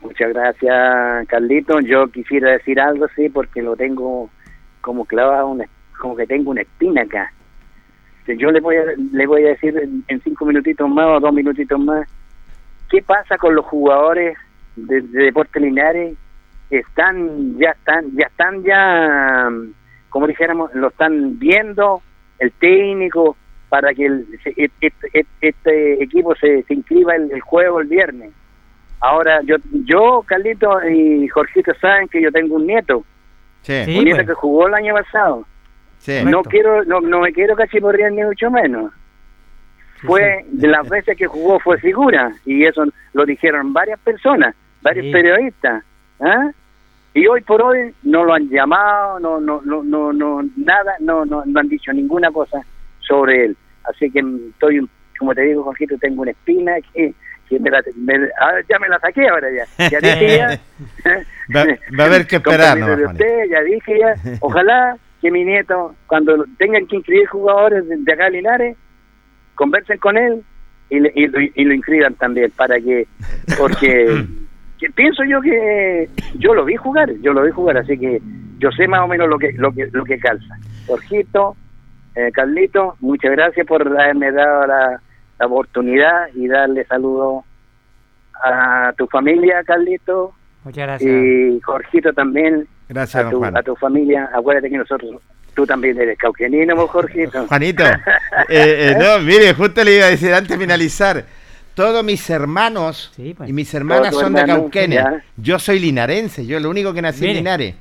Muchas 0.00 0.32
gracias, 0.32 1.28
Carlito. 1.28 1.80
Yo 1.80 2.08
quisiera 2.08 2.52
decir 2.52 2.78
algo, 2.78 3.06
sí, 3.16 3.28
porque 3.30 3.62
lo 3.62 3.74
tengo 3.74 4.30
como 4.80 5.06
clavado, 5.06 5.56
como 5.98 6.16
que 6.16 6.26
tengo 6.26 6.50
una 6.50 6.60
espina 6.60 7.02
acá. 7.02 7.32
Yo 8.26 8.50
le 8.50 8.60
voy 8.60 8.76
a, 8.76 8.84
le 9.12 9.26
voy 9.26 9.44
a 9.44 9.48
decir 9.48 9.76
en, 10.08 10.20
cinco 10.22 10.44
minutitos 10.46 10.88
más 10.88 11.06
o 11.06 11.20
dos 11.20 11.32
minutitos 11.32 11.78
más, 11.78 12.08
¿qué 12.90 13.02
pasa 13.02 13.36
con 13.36 13.54
los 13.54 13.64
jugadores 13.66 14.36
de, 14.76 15.00
de 15.02 15.60
Linares? 15.60 16.16
Están, 16.70 17.58
ya 17.58 17.70
están, 17.70 18.16
ya 18.16 18.26
están 18.26 18.62
ya, 18.62 19.50
como 20.14 20.28
dijéramos, 20.28 20.72
lo 20.74 20.90
están 20.90 21.40
viendo 21.40 22.00
el 22.38 22.52
técnico 22.52 23.36
para 23.68 23.92
que 23.92 24.06
el- 24.06 24.24
se- 24.44 24.54
este, 24.56 24.92
este- 25.12 25.26
este 25.40 26.04
equipo 26.04 26.36
se, 26.36 26.62
se 26.62 26.74
inscriba 26.74 27.16
el, 27.16 27.32
el 27.32 27.40
juego 27.40 27.80
el 27.80 27.88
viernes. 27.88 28.30
Ahora, 29.00 29.40
yo, 29.42 29.56
yo, 29.72 30.22
Carlito 30.24 30.70
y 30.88 31.26
Jorgito 31.26 31.74
saben 31.80 32.06
que 32.06 32.22
yo 32.22 32.30
tengo 32.30 32.54
un 32.54 32.64
nieto, 32.68 33.02
Sí, 33.62 33.72
Sí. 33.86 33.98
un 33.98 34.04
nieto 34.04 34.18
pues. 34.18 34.28
que 34.28 34.34
jugó 34.34 34.68
el 34.68 34.74
año 34.74 34.94
pasado. 34.94 35.44
sí. 35.98 36.12
No 36.22 36.42
Correcto. 36.44 36.50
quiero, 36.50 36.84
no, 36.84 37.00
no 37.00 37.18
me 37.20 37.32
quiero 37.32 37.56
cachiporrear 37.56 38.12
ni 38.12 38.22
mucho 38.22 38.52
menos. 38.52 38.92
Fue, 40.06 40.44
de 40.48 40.68
las 40.68 40.88
veces 40.88 41.16
que 41.16 41.26
jugó 41.26 41.58
fue 41.58 41.78
figura, 41.78 42.30
y 42.46 42.64
eso 42.64 42.84
lo 43.14 43.24
dijeron 43.26 43.72
varias 43.72 43.98
personas, 43.98 44.54
varios 44.80 45.06
Sí. 45.06 45.10
periodistas. 45.12 45.82
¿ah? 46.20 46.52
Y 47.14 47.26
hoy 47.26 47.40
por 47.42 47.62
hoy 47.62 47.94
no 48.02 48.24
lo 48.24 48.34
han 48.34 48.48
llamado, 48.48 49.20
no, 49.20 49.40
no, 49.40 49.62
no, 49.64 49.82
no, 49.82 50.12
no 50.12 50.42
nada, 50.56 50.94
no, 51.00 51.24
no, 51.24 51.44
no 51.46 51.60
han 51.60 51.68
dicho 51.68 51.92
ninguna 51.92 52.30
cosa 52.30 52.60
sobre 53.00 53.46
él. 53.46 53.56
Así 53.84 54.10
que 54.10 54.22
estoy 54.50 54.88
como 55.18 55.34
te 55.34 55.42
digo, 55.42 55.62
Jorgito, 55.62 55.96
tengo 55.98 56.22
una 56.22 56.32
espina 56.32 56.74
que, 56.92 57.14
que 57.48 57.58
me 57.58 57.70
la, 57.70 57.82
me, 57.96 58.14
ah, 58.40 58.52
ya 58.68 58.78
me 58.78 58.88
la 58.88 58.98
saqué 58.98 59.28
ahora 59.28 59.48
ya. 59.50 59.88
Ya 59.88 60.00
dije 60.00 60.36
ya. 60.36 60.48
va, 61.54 61.64
va, 61.98 62.04
a 62.04 62.06
haber 62.06 62.26
que 62.26 62.36
esperar, 62.36 62.78
¿no? 62.78 63.10
Usted, 63.10 63.50
ya 63.50 63.62
dije 63.62 63.98
ya. 63.98 64.14
Ojalá 64.40 64.96
que 65.20 65.30
mi 65.30 65.44
nieto, 65.44 65.94
cuando 66.06 66.44
tengan 66.58 66.86
que 66.86 66.96
inscribir 66.96 67.26
jugadores 67.28 67.88
de, 67.88 67.96
de 67.96 68.12
acá 68.12 68.28
Linares, 68.28 68.76
conversen 69.54 69.98
con 69.98 70.18
él 70.18 70.42
y, 70.90 70.98
y, 70.98 71.52
y, 71.54 71.64
lo 71.64 71.74
inscriban 71.74 72.14
también 72.14 72.50
para 72.50 72.78
que, 72.80 73.06
porque 73.56 74.26
que 74.78 74.90
pienso 74.90 75.22
yo 75.24 75.40
que 75.40 76.08
yo 76.38 76.54
lo 76.54 76.64
vi 76.64 76.76
jugar, 76.76 77.10
yo 77.20 77.32
lo 77.32 77.42
vi 77.42 77.50
jugar, 77.50 77.78
así 77.78 77.98
que 77.98 78.20
yo 78.58 78.70
sé 78.72 78.86
más 78.88 79.02
o 79.02 79.08
menos 79.08 79.28
lo 79.28 79.38
que 79.38 79.52
lo 79.52 79.72
que 79.72 79.88
lo 79.92 80.04
que 80.04 80.18
calza. 80.18 80.56
Jorgito, 80.86 81.56
eh, 82.14 82.30
Carlito, 82.32 82.96
muchas 83.00 83.32
gracias 83.32 83.66
por 83.66 83.86
haberme 83.86 84.32
dado 84.32 84.66
la, 84.66 85.00
la 85.38 85.46
oportunidad 85.46 86.28
y 86.34 86.48
darle 86.48 86.84
saludo 86.84 87.44
a 88.44 88.92
tu 88.96 89.06
familia, 89.06 89.62
Carlito. 89.64 90.32
Muchas 90.64 90.86
gracias. 90.86 91.10
Y 91.10 91.60
Jorgito 91.60 92.12
también. 92.12 92.66
Gracias, 92.88 93.24
a 93.24 93.30
tu, 93.30 93.44
a 93.44 93.62
tu 93.62 93.74
familia. 93.76 94.30
Acuérdate 94.34 94.68
que 94.68 94.76
nosotros 94.76 95.20
Tú 95.54 95.64
también 95.64 95.98
eres 96.00 96.18
cauquenino, 96.18 96.86
Jorgito. 96.88 97.46
Juanito, 97.46 97.84
eh, 98.48 98.90
eh, 98.90 98.96
no, 98.98 99.20
mire, 99.20 99.54
justo 99.54 99.84
le 99.84 99.96
iba 99.96 100.06
a 100.06 100.10
decir 100.10 100.34
antes 100.34 100.50
de 100.50 100.58
finalizar. 100.58 101.24
Todos 101.74 102.04
mis 102.04 102.30
hermanos 102.30 103.12
sí, 103.16 103.34
pues. 103.36 103.50
y 103.50 103.52
mis 103.52 103.72
hermanas 103.74 104.14
son 104.14 104.32
de 104.32 104.44
Cauquenes. 104.44 105.04
Yo 105.36 105.58
soy 105.58 105.80
linarense, 105.80 106.46
yo 106.46 106.60
lo 106.60 106.70
único 106.70 106.94
que 106.94 107.02
nací 107.02 107.26
en 107.26 107.34
Linares. 107.34 107.74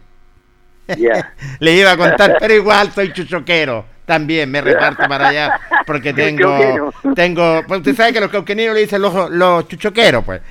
Yeah. 0.98 1.34
le 1.60 1.74
iba 1.76 1.92
a 1.92 1.98
contar, 1.98 2.38
pero 2.40 2.54
igual 2.54 2.92
soy 2.92 3.14
chuchoquero. 3.14 3.86
También 4.06 4.52
me 4.52 4.60
reparto 4.60 5.08
para 5.08 5.30
allá 5.30 5.60
porque 5.86 6.14
tengo, 6.14 6.92
tengo, 7.16 7.64
pues 7.66 7.80
usted 7.80 7.96
sabe 7.96 8.12
que 8.12 8.20
los 8.20 8.30
cauqueninos 8.30 8.76
le 8.76 8.82
dicen 8.82 9.02
los, 9.02 9.30
los 9.30 9.68
chuchoqueros, 9.68 10.26
pues. 10.26 10.42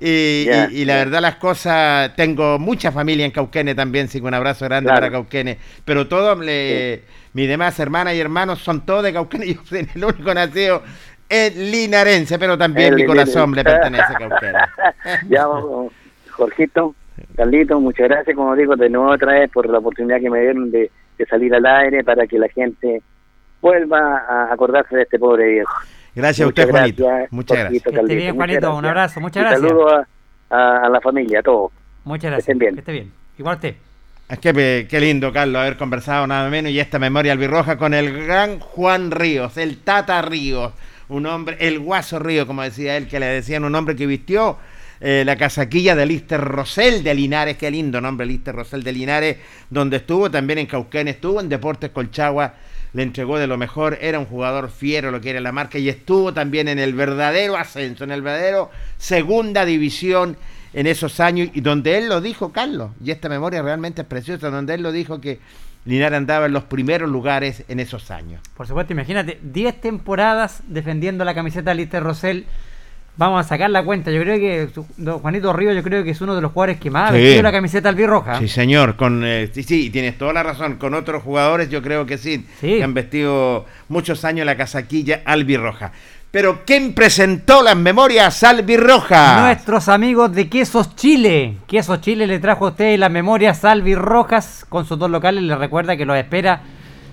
Y, 0.00 0.44
yeah, 0.44 0.68
y, 0.70 0.78
y, 0.78 0.84
la 0.84 0.94
yeah. 0.94 1.04
verdad 1.04 1.20
las 1.20 1.36
cosas, 1.36 2.16
tengo 2.16 2.58
mucha 2.58 2.90
familia 2.90 3.24
en 3.24 3.30
Cauquene 3.30 3.72
también, 3.72 4.08
sí, 4.08 4.18
un 4.18 4.34
abrazo 4.34 4.64
grande 4.64 4.88
claro. 4.88 5.00
para 5.00 5.12
Cauquene, 5.12 5.58
pero 5.84 6.08
todos, 6.08 6.40
le, 6.40 6.96
sí. 6.96 7.12
mis 7.34 7.46
demás 7.46 7.78
hermanas 7.78 8.14
y 8.14 8.18
hermanos 8.18 8.58
son 8.58 8.84
todos 8.84 9.04
de 9.04 9.12
Cauquene, 9.12 9.46
yo 9.54 9.60
soy 9.64 9.88
el 9.94 10.04
único 10.04 10.34
nacido 10.34 10.82
es 11.32 11.56
linarense, 11.56 12.38
pero 12.38 12.58
también 12.58 12.92
el 12.92 12.96
mi 12.96 13.06
corazón 13.06 13.52
le 13.52 13.64
pertenece 13.64 14.04
a 14.04 14.14
Cauquene. 14.14 14.58
ya, 15.30 15.46
Jorgito, 16.30 16.94
Carlito, 17.36 17.80
muchas 17.80 18.08
gracias, 18.08 18.36
como 18.36 18.54
digo, 18.54 18.76
de 18.76 18.90
nuevo 18.90 19.10
otra 19.10 19.32
vez 19.32 19.50
por 19.50 19.68
la 19.68 19.78
oportunidad 19.78 20.20
que 20.20 20.28
me 20.28 20.40
dieron 20.40 20.70
de, 20.70 20.90
de 21.16 21.26
salir 21.26 21.54
al 21.54 21.64
aire 21.64 22.04
para 22.04 22.26
que 22.26 22.38
la 22.38 22.48
gente 22.48 23.02
vuelva 23.62 24.18
a 24.28 24.52
acordarse 24.52 24.94
de 24.94 25.02
este 25.02 25.18
pobre 25.18 25.46
viejo. 25.46 25.72
Gracias 26.14 26.46
muchas 26.46 26.66
a 26.66 26.68
usted, 26.68 26.74
gracias, 26.74 26.98
Juanito. 26.98 27.34
Muchas 27.34 27.58
gracias. 27.58 28.06
Bien, 28.06 28.36
Juanito. 28.36 28.76
Un 28.76 28.84
abrazo. 28.84 29.20
Muchas 29.20 29.42
gracias. 29.42 29.60
Saludos 29.62 29.92
a, 30.50 30.56
a, 30.56 30.86
a, 30.86 30.88
la 30.90 31.00
familia, 31.00 31.40
a 31.40 31.42
todos. 31.42 31.72
Muchas 32.04 32.30
gracias. 32.30 32.44
Que 32.44 32.52
estén 32.52 32.58
bien. 32.58 32.74
Que 32.74 32.80
esté 32.80 32.92
bien. 32.92 33.12
Igual 33.38 33.54
usted. 33.56 33.76
Es 34.28 34.38
que 34.38 34.86
qué 34.88 35.00
lindo, 35.00 35.30
Carlos, 35.32 35.60
haber 35.60 35.76
conversado 35.76 36.26
nada 36.26 36.48
menos 36.48 36.72
y 36.72 36.80
esta 36.80 36.98
memoria 36.98 37.32
albirroja 37.32 37.76
con 37.76 37.92
el 37.92 38.26
gran 38.26 38.60
Juan 38.60 39.10
Ríos, 39.10 39.58
el 39.58 39.78
Tata 39.78 40.22
Ríos, 40.22 40.72
un 41.12 41.26
hombre, 41.26 41.56
el 41.60 41.78
Guaso 41.78 42.18
Ríos, 42.18 42.46
como 42.46 42.62
decía 42.62 42.96
él, 42.96 43.06
que 43.06 43.20
le 43.20 43.26
decían 43.26 43.64
un 43.64 43.74
hombre 43.74 43.94
que 43.94 44.06
vistió 44.06 44.58
eh, 45.00 45.24
la 45.26 45.36
casaquilla 45.36 45.94
de 45.94 46.06
Lister 46.06 46.40
Rosell 46.40 47.02
de 47.02 47.14
Linares, 47.14 47.56
qué 47.56 47.70
lindo 47.70 48.00
nombre, 48.00 48.26
Lister 48.26 48.54
Rosell 48.54 48.82
de 48.82 48.92
Linares, 48.92 49.36
donde 49.68 49.98
estuvo, 49.98 50.30
también 50.30 50.58
en 50.58 50.66
Cauquén 50.66 51.08
estuvo, 51.08 51.40
en 51.40 51.48
Deportes 51.48 51.90
Colchagua 51.90 52.54
le 52.94 53.02
entregó 53.02 53.38
de 53.38 53.46
lo 53.46 53.56
mejor, 53.56 53.98
era 54.00 54.18
un 54.18 54.26
jugador 54.26 54.70
fiero, 54.70 55.10
lo 55.10 55.20
que 55.20 55.30
era 55.30 55.40
la 55.40 55.52
marca, 55.52 55.78
y 55.78 55.88
estuvo 55.88 56.32
también 56.32 56.68
en 56.68 56.78
el 56.78 56.94
verdadero 56.94 57.56
ascenso, 57.56 58.04
en 58.04 58.10
el 58.10 58.22
verdadero 58.22 58.70
segunda 58.98 59.64
división 59.64 60.36
en 60.74 60.86
esos 60.86 61.20
años, 61.20 61.50
y 61.52 61.60
donde 61.60 61.98
él 61.98 62.08
lo 62.08 62.20
dijo, 62.20 62.52
Carlos, 62.52 62.90
y 63.02 63.10
esta 63.10 63.28
memoria 63.28 63.62
realmente 63.62 64.02
es 64.02 64.06
preciosa, 64.06 64.50
donde 64.50 64.74
él 64.74 64.82
lo 64.82 64.92
dijo 64.92 65.20
que 65.20 65.38
Linares 65.84 66.16
andaba 66.16 66.46
en 66.46 66.52
los 66.52 66.64
primeros 66.64 67.10
lugares 67.10 67.64
en 67.68 67.80
esos 67.80 68.10
años. 68.10 68.40
Por 68.56 68.66
supuesto, 68.66 68.92
imagínate, 68.92 69.38
10 69.42 69.80
temporadas 69.80 70.62
defendiendo 70.68 71.24
la 71.24 71.34
camiseta 71.34 71.70
de 71.70 71.76
Lister 71.76 72.02
Rosell 72.02 72.46
Vamos 73.16 73.44
a 73.44 73.48
sacar 73.48 73.68
la 73.68 73.84
cuenta. 73.84 74.10
Yo 74.10 74.22
creo 74.22 74.38
que 74.38 74.68
Juanito 75.20 75.52
Río, 75.52 75.72
yo 75.74 75.82
creo 75.82 76.02
que 76.02 76.10
es 76.10 76.20
uno 76.22 76.34
de 76.34 76.40
los 76.40 76.52
jugadores 76.52 76.80
que 76.80 76.90
más 76.90 77.10
ha 77.10 77.14
sí. 77.14 77.20
vestido 77.20 77.42
la 77.42 77.52
camiseta 77.52 77.90
albirroja. 77.90 78.38
Sí, 78.38 78.48
señor. 78.48 78.96
Con, 78.96 79.22
eh, 79.24 79.50
sí, 79.52 79.62
sí, 79.62 79.90
tienes 79.90 80.16
toda 80.16 80.32
la 80.32 80.42
razón. 80.42 80.76
Con 80.76 80.94
otros 80.94 81.22
jugadores, 81.22 81.68
yo 81.68 81.82
creo 81.82 82.06
que 82.06 82.16
sí, 82.16 82.46
sí. 82.58 82.78
Que 82.78 82.82
han 82.82 82.94
vestido 82.94 83.66
muchos 83.88 84.24
años 84.24 84.46
la 84.46 84.56
casaquilla 84.56 85.20
albirroja. 85.26 85.92
Pero 86.32 86.62
¿quién 86.64 86.94
presentó 86.94 87.62
las 87.62 87.76
memorias 87.76 88.42
albirrojas? 88.42 89.42
Nuestros 89.42 89.90
amigos 89.90 90.32
de 90.32 90.48
Quesos 90.48 90.96
Chile. 90.96 91.58
Quesos 91.66 92.00
Chile 92.00 92.26
le 92.26 92.38
trajo 92.38 92.64
a 92.64 92.70
ustedes 92.70 92.98
las 92.98 93.10
memorias 93.10 93.62
albirrojas 93.66 94.64
con 94.66 94.86
sus 94.86 94.98
dos 94.98 95.10
locales. 95.10 95.42
Les 95.42 95.58
recuerda 95.58 95.94
que 95.94 96.06
los 96.06 96.16
espera 96.16 96.62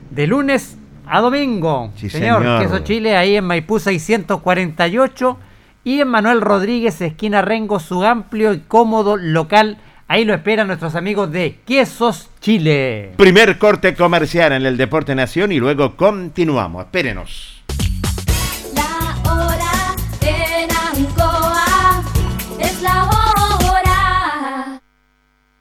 de 0.10 0.26
lunes 0.26 0.78
a 1.06 1.20
domingo. 1.20 1.92
Sí, 1.98 2.10
señor. 2.10 2.44
señor. 2.44 2.62
Quesos 2.62 2.86
Chile 2.86 3.18
ahí 3.18 3.36
en 3.36 3.44
Maipú 3.44 3.78
648 3.78 5.38
y 5.84 6.00
en 6.00 6.08
Manuel 6.08 6.40
Rodríguez, 6.40 7.02
esquina 7.02 7.42
Rengo, 7.42 7.82
su 7.82 8.06
amplio 8.06 8.54
y 8.54 8.60
cómodo 8.60 9.18
local. 9.18 9.80
Ahí 10.08 10.24
lo 10.24 10.34
esperan 10.34 10.68
nuestros 10.68 10.96
amigos 10.96 11.30
de 11.30 11.60
Quesos 11.66 12.30
Chile. 12.40 13.12
Primer 13.18 13.58
corte 13.58 13.96
comercial 13.96 14.54
en 14.54 14.66
el 14.66 14.78
Deporte 14.78 15.14
Nación 15.14 15.52
y 15.52 15.60
luego 15.60 15.98
continuamos. 15.98 16.86
Espérenos. 16.86 17.59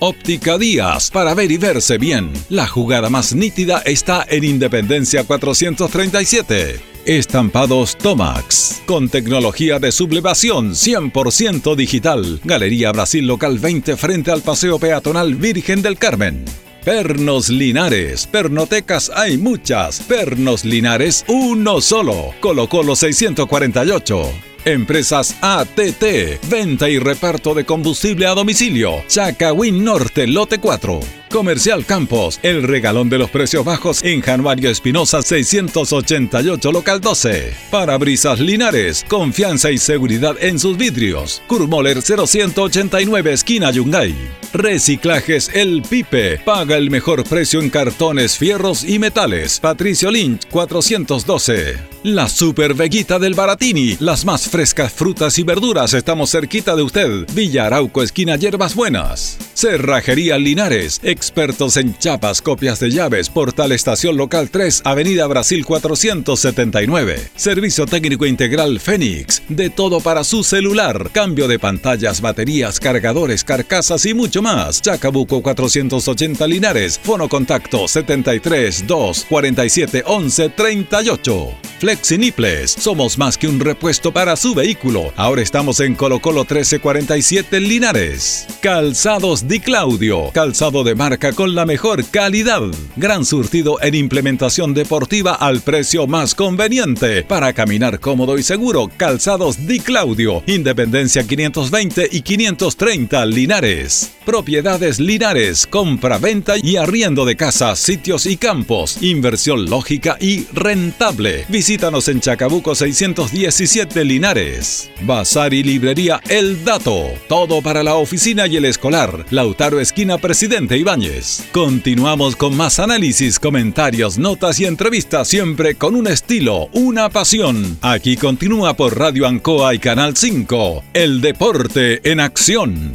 Óptica 0.00 0.58
Díaz, 0.58 1.10
para 1.10 1.34
ver 1.34 1.50
y 1.50 1.56
verse 1.56 1.98
bien. 1.98 2.32
La 2.48 2.66
jugada 2.66 3.10
más 3.10 3.34
nítida 3.34 3.82
está 3.84 4.26
en 4.28 4.44
Independencia 4.44 5.24
437. 5.24 6.80
Estampados 7.06 7.96
Tomax, 7.98 8.82
con 8.86 9.08
tecnología 9.08 9.78
de 9.78 9.92
sublevación 9.92 10.70
100% 10.72 11.76
digital. 11.76 12.40
Galería 12.44 12.92
Brasil 12.92 13.26
Local 13.26 13.58
20 13.58 13.96
frente 13.96 14.30
al 14.30 14.40
Paseo 14.40 14.78
Peatonal 14.78 15.34
Virgen 15.34 15.82
del 15.82 15.98
Carmen. 15.98 16.44
Pernos 16.84 17.48
Linares. 17.48 18.26
Pernotecas 18.26 19.10
hay 19.14 19.38
muchas. 19.38 20.00
Pernos 20.00 20.66
Linares, 20.66 21.24
uno 21.28 21.80
solo. 21.80 22.34
Colo 22.40 22.68
Colo 22.68 22.94
648. 22.94 24.30
Empresas 24.66 25.34
ATT. 25.40 26.46
Venta 26.50 26.90
y 26.90 26.98
reparto 26.98 27.54
de 27.54 27.64
combustible 27.64 28.26
a 28.26 28.34
domicilio. 28.34 29.02
Chacawin 29.08 29.82
Norte, 29.82 30.26
Lote 30.26 30.58
4. 30.58 31.00
Comercial 31.30 31.86
Campos. 31.86 32.38
El 32.42 32.62
regalón 32.62 33.08
de 33.08 33.16
los 33.16 33.30
precios 33.30 33.64
bajos 33.64 34.04
en 34.04 34.20
Januario 34.20 34.68
Espinosa 34.68 35.22
688 35.22 36.70
Local 36.70 37.00
12. 37.00 37.54
Parabrisas 37.70 38.40
Linares. 38.40 39.06
Confianza 39.08 39.70
y 39.70 39.78
seguridad 39.78 40.36
en 40.38 40.58
sus 40.58 40.76
vidrios. 40.76 41.40
Kurmoller 41.46 42.02
0189 42.02 43.32
esquina 43.32 43.70
Yungay. 43.70 44.14
Reciclajes 44.54 45.50
El 45.52 45.82
Pipe. 45.82 46.38
Paga 46.44 46.76
el 46.76 46.88
mejor 46.88 47.24
precio 47.24 47.60
en 47.60 47.70
cartones, 47.70 48.38
fierros 48.38 48.84
y 48.84 49.00
metales. 49.00 49.58
Patricio 49.58 50.12
Lynch 50.12 50.48
412. 50.48 51.94
La 52.04 52.28
Super 52.28 52.74
Veguita 52.74 53.18
del 53.18 53.34
Baratini. 53.34 53.96
Las 53.98 54.24
más 54.24 54.48
frescas 54.48 54.92
frutas 54.92 55.40
y 55.40 55.42
verduras. 55.42 55.92
Estamos 55.92 56.30
cerquita 56.30 56.76
de 56.76 56.82
usted. 56.82 57.26
Villa 57.32 57.66
Arauco, 57.66 58.02
esquina 58.02 58.36
Hierbas 58.36 58.76
Buenas. 58.76 59.38
Cerrajería 59.54 60.38
Linares. 60.38 61.00
Expertos 61.02 61.76
en 61.76 61.98
chapas, 61.98 62.40
copias 62.40 62.78
de 62.78 62.90
llaves. 62.90 63.30
Portal 63.30 63.72
Estación 63.72 64.16
Local 64.16 64.50
3, 64.50 64.82
Avenida 64.84 65.26
Brasil 65.26 65.64
479. 65.64 67.30
Servicio 67.34 67.86
técnico 67.86 68.24
integral 68.24 68.78
Fénix. 68.78 69.42
De 69.48 69.70
todo 69.70 69.98
para 69.98 70.22
su 70.22 70.44
celular. 70.44 71.10
Cambio 71.10 71.48
de 71.48 71.58
pantallas, 71.58 72.20
baterías, 72.20 72.78
cargadores, 72.78 73.42
carcasas 73.42 74.06
y 74.06 74.14
mucho 74.14 74.43
más. 74.44 74.80
Chacabuco 74.80 75.42
480 75.42 76.46
Linares. 76.46 77.00
Fono 77.02 77.28
contacto 77.28 77.88
73 77.88 78.86
2 78.86 79.26
47 79.28 80.04
11 80.06 80.48
38. 80.50 81.54
Flexiniples. 81.80 82.70
Somos 82.70 83.18
más 83.18 83.36
que 83.36 83.48
un 83.48 83.58
repuesto 83.58 84.12
para 84.12 84.36
su 84.36 84.54
vehículo. 84.54 85.12
Ahora 85.16 85.42
estamos 85.42 85.80
en 85.80 85.94
Colo 85.94 86.20
Colo 86.20 86.40
1347 86.40 87.60
Linares. 87.60 88.46
Calzados 88.60 89.48
Di 89.48 89.60
Claudio. 89.60 90.30
Calzado 90.32 90.84
de 90.84 90.94
marca 90.94 91.32
con 91.32 91.54
la 91.54 91.66
mejor 91.66 92.04
calidad. 92.06 92.62
Gran 92.96 93.24
surtido 93.24 93.82
en 93.82 93.94
implementación 93.94 94.74
deportiva 94.74 95.34
al 95.34 95.60
precio 95.60 96.06
más 96.06 96.34
conveniente. 96.34 97.22
Para 97.22 97.52
caminar 97.52 97.98
cómodo 97.98 98.38
y 98.38 98.42
seguro. 98.42 98.90
Calzados 98.96 99.66
Di 99.66 99.80
Claudio. 99.80 100.42
Independencia 100.46 101.26
520 101.26 102.08
y 102.12 102.20
530 102.20 103.26
Linares. 103.26 104.12
Propiedades 104.34 104.98
Linares. 104.98 105.64
Compra, 105.64 106.18
venta 106.18 106.54
y 106.60 106.74
arriendo 106.74 107.24
de 107.24 107.36
casas, 107.36 107.78
sitios 107.78 108.26
y 108.26 108.36
campos. 108.36 109.00
Inversión 109.00 109.70
lógica 109.70 110.16
y 110.20 110.46
rentable. 110.52 111.44
Visítanos 111.48 112.08
en 112.08 112.18
Chacabuco 112.18 112.74
617 112.74 114.04
Linares. 114.04 114.90
Bazar 115.02 115.54
y 115.54 115.62
librería 115.62 116.20
El 116.28 116.64
Dato. 116.64 117.12
Todo 117.28 117.62
para 117.62 117.84
la 117.84 117.94
oficina 117.94 118.48
y 118.48 118.56
el 118.56 118.64
escolar. 118.64 119.24
Lautaro 119.30 119.78
Esquina 119.78 120.18
Presidente 120.18 120.76
Ibáñez. 120.78 121.44
Continuamos 121.52 122.34
con 122.34 122.56
más 122.56 122.80
análisis, 122.80 123.38
comentarios, 123.38 124.18
notas 124.18 124.58
y 124.58 124.64
entrevistas 124.64 125.28
siempre 125.28 125.76
con 125.76 125.94
un 125.94 126.08
estilo, 126.08 126.70
una 126.72 127.08
pasión. 127.08 127.78
Aquí 127.82 128.16
continúa 128.16 128.74
por 128.74 128.98
Radio 128.98 129.28
Ancoa 129.28 129.76
y 129.76 129.78
Canal 129.78 130.16
5. 130.16 130.82
El 130.92 131.20
deporte 131.20 132.00
en 132.10 132.18
acción. 132.18 132.94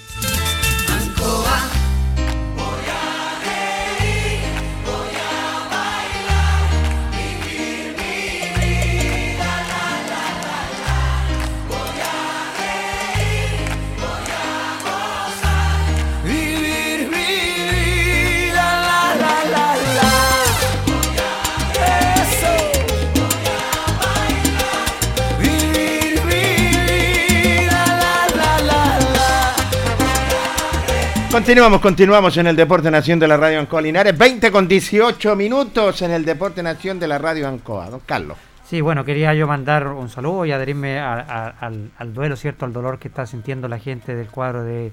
Continuamos, 31.31 31.79
continuamos 31.79 32.35
en 32.35 32.47
el 32.47 32.57
Deporte 32.57 32.91
Nación 32.91 33.17
de 33.17 33.25
la 33.25 33.37
Radio 33.37 33.61
Ancoa 33.61 33.81
Linares. 33.81 34.17
20 34.17 34.51
con 34.51 34.67
18 34.67 35.33
minutos 35.37 36.01
en 36.01 36.11
el 36.11 36.25
Deporte 36.25 36.61
Nación 36.61 36.99
de 36.99 37.07
la 37.07 37.19
Radio 37.19 37.47
Ancoa. 37.47 37.89
Don 37.89 38.01
Carlos. 38.01 38.37
Sí, 38.65 38.81
bueno, 38.81 39.05
quería 39.05 39.33
yo 39.33 39.47
mandar 39.47 39.87
un 39.87 40.09
saludo 40.09 40.45
y 40.45 40.51
adherirme 40.51 40.99
al 40.99 42.13
duelo, 42.13 42.35
¿cierto? 42.35 42.65
Al 42.65 42.73
dolor 42.73 42.99
que 42.99 43.07
está 43.07 43.25
sintiendo 43.25 43.69
la 43.69 43.79
gente 43.79 44.13
del 44.13 44.27
cuadro 44.27 44.65
de 44.65 44.91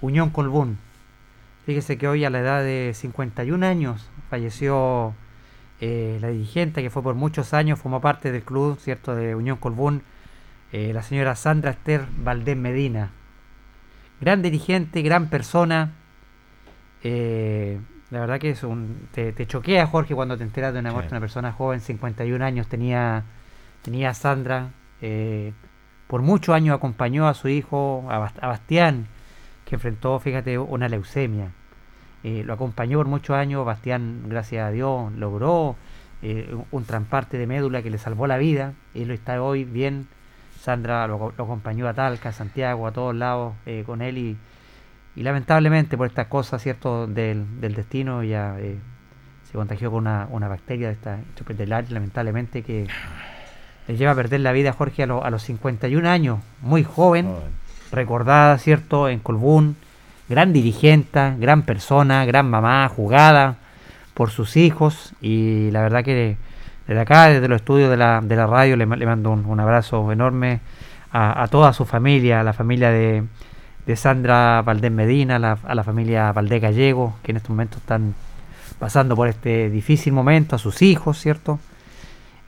Unión 0.00 0.30
Colbún. 0.30 0.78
Fíjese 1.64 1.96
que 1.96 2.08
hoy 2.08 2.24
a 2.24 2.30
la 2.30 2.40
edad 2.40 2.64
de 2.64 2.92
51 2.92 3.64
años 3.64 4.10
falleció 4.30 5.14
eh, 5.80 6.18
la 6.20 6.28
dirigente 6.28 6.82
que 6.82 6.90
fue 6.90 7.04
por 7.04 7.14
muchos 7.14 7.54
años, 7.54 7.78
formó 7.78 8.00
parte 8.00 8.32
del 8.32 8.42
club, 8.42 8.80
¿cierto? 8.80 9.14
De 9.14 9.36
Unión 9.36 9.58
Colbún, 9.58 10.02
eh, 10.72 10.90
la 10.92 11.04
señora 11.04 11.36
Sandra 11.36 11.70
Esther 11.70 12.04
Valdés 12.16 12.56
Medina. 12.56 13.12
Gran 14.20 14.42
dirigente, 14.42 15.02
gran 15.02 15.28
persona. 15.28 15.92
eh, 17.02 17.78
la 18.10 18.20
verdad 18.20 18.38
que 18.40 18.50
es 18.50 18.62
un, 18.62 19.08
te, 19.12 19.32
te 19.32 19.46
choquea, 19.46 19.86
Jorge, 19.86 20.14
cuando 20.14 20.36
te 20.38 20.42
enteras 20.42 20.72
de 20.72 20.80
una 20.80 20.92
muerte 20.92 21.10
de 21.10 21.14
una 21.16 21.20
persona 21.20 21.52
joven, 21.52 21.80
51 21.80 22.42
años 22.42 22.66
tenía, 22.68 23.24
tenía 23.82 24.14
Sandra. 24.14 24.70
eh, 25.02 25.52
por 26.06 26.22
muchos 26.22 26.54
años 26.54 26.74
acompañó 26.74 27.28
a 27.28 27.34
su 27.34 27.48
hijo, 27.48 28.06
a, 28.08 28.18
Bast- 28.18 28.38
a 28.42 28.46
Bastián, 28.48 29.06
que 29.66 29.74
enfrentó, 29.74 30.18
fíjate, 30.18 30.56
una 30.58 30.88
leucemia. 30.88 31.50
Eh, 32.24 32.42
lo 32.46 32.54
acompañó 32.54 32.96
por 32.98 33.08
muchos 33.08 33.36
años, 33.36 33.64
Bastián, 33.66 34.22
gracias 34.26 34.66
a 34.66 34.70
Dios, 34.70 35.12
logró 35.12 35.76
un, 36.22 36.64
un 36.70 36.84
de 37.36 37.46
médula 37.46 37.82
que 37.82 37.90
le 37.90 37.98
salvó 37.98 38.26
la 38.26 38.38
vida. 38.38 38.72
Él 38.94 39.10
está 39.10 39.42
hoy 39.42 39.64
bien. 39.64 40.08
Sandra 40.68 41.06
lo, 41.06 41.32
lo 41.34 41.44
acompañó 41.44 41.88
a 41.88 41.94
Talca, 41.94 42.28
a 42.28 42.32
Santiago, 42.32 42.86
a 42.86 42.92
todos 42.92 43.14
lados 43.14 43.54
eh, 43.64 43.84
con 43.86 44.02
él 44.02 44.18
y, 44.18 44.36
y 45.16 45.22
lamentablemente 45.22 45.96
por 45.96 46.06
estas 46.06 46.26
cosas, 46.26 46.62
¿cierto?, 46.62 47.06
del, 47.06 47.58
del 47.62 47.74
destino 47.74 48.22
ya 48.22 48.54
eh, 48.58 48.76
se 49.50 49.52
contagió 49.54 49.90
con 49.90 50.00
una, 50.00 50.26
una 50.30 50.46
bacteria 50.46 50.88
de 50.88 50.92
esta 50.92 51.20
lamentablemente 51.88 52.62
que 52.62 52.86
le 53.86 53.96
lleva 53.96 54.12
a 54.12 54.14
perder 54.14 54.40
la 54.40 54.52
vida 54.52 54.68
a 54.68 54.72
Jorge 54.74 55.04
a, 55.04 55.06
lo- 55.06 55.24
a 55.24 55.30
los 55.30 55.42
51 55.44 56.06
años, 56.06 56.38
muy 56.60 56.84
joven, 56.84 57.28
recordada, 57.90 58.58
¿cierto?, 58.58 59.08
en 59.08 59.20
Colbún, 59.20 59.76
gran 60.28 60.52
dirigente, 60.52 61.34
gran 61.38 61.62
persona, 61.62 62.26
gran 62.26 62.50
mamá, 62.50 62.86
jugada 62.90 63.56
por 64.12 64.28
sus 64.28 64.58
hijos 64.58 65.14
y 65.22 65.70
la 65.70 65.80
verdad 65.80 66.04
que 66.04 66.36
desde 66.88 67.00
acá, 67.00 67.28
desde 67.28 67.46
los 67.46 67.60
estudios 67.60 67.88
de 67.90 67.96
la, 67.96 68.20
de 68.20 68.34
la 68.34 68.46
radio, 68.48 68.74
le, 68.76 68.86
ma- 68.86 68.96
le 68.96 69.06
mando 69.06 69.30
un, 69.30 69.44
un 69.46 69.60
abrazo 69.60 70.10
enorme 70.10 70.60
a, 71.12 71.46
toda 71.48 71.72
su 71.72 71.84
familia, 71.84 72.40
a 72.40 72.42
la 72.42 72.52
familia 72.52 72.90
de, 72.90 73.22
de 73.86 73.96
Sandra 73.96 74.62
Valdés 74.62 74.90
Medina, 74.90 75.36
a 75.36 75.38
la, 75.74 75.84
familia 75.84 76.32
Valdés 76.32 76.60
Gallego, 76.60 77.16
que 77.22 77.30
en 77.32 77.36
estos 77.36 77.50
momentos 77.50 77.80
están 77.80 78.14
pasando 78.78 79.16
por 79.16 79.28
este 79.28 79.70
difícil 79.70 80.12
momento, 80.12 80.56
a 80.56 80.58
sus 80.58 80.82
hijos, 80.82 81.18
¿cierto? 81.18 81.58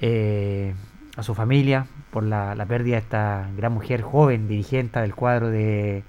Eh, 0.01 0.74
a 1.16 1.22
su 1.22 1.34
familia, 1.34 1.86
por 2.11 2.22
la, 2.22 2.55
la 2.55 2.66
pérdida 2.66 2.97
de 2.97 3.03
esta 3.03 3.49
gran 3.57 3.72
mujer 3.72 4.03
joven, 4.03 4.49
dirigente 4.49 5.01
del 5.01 5.14
cuadro 5.14 5.49
de, 5.49 6.03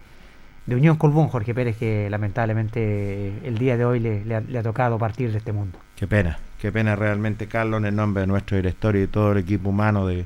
de 0.66 0.76
Unión 0.76 0.98
Colbún, 0.98 1.28
Jorge 1.28 1.54
Pérez, 1.54 1.78
que 1.78 2.10
lamentablemente 2.10 3.34
el 3.46 3.58
día 3.58 3.78
de 3.78 3.86
hoy 3.86 4.00
le, 4.00 4.24
le 4.26 4.36
ha, 4.36 4.42
le 4.42 4.58
ha 4.60 4.64
tocado 4.64 4.98
partir 4.98 5.32
de 5.32 5.38
este 5.38 5.52
mundo. 5.52 5.80
Qué 5.96 6.08
pena, 6.08 6.38
qué 6.62 6.72
pena 6.72 6.96
realmente, 6.96 7.48
Carlos, 7.48 7.80
en 7.80 7.88
el 7.88 7.96
nombre 7.96 8.22
de 8.22 8.28
nuestro 8.28 8.56
director 8.56 8.96
y 8.96 9.08
todo 9.08 9.32
el 9.32 9.40
equipo 9.40 9.70
humano 9.70 10.06
de 10.06 10.26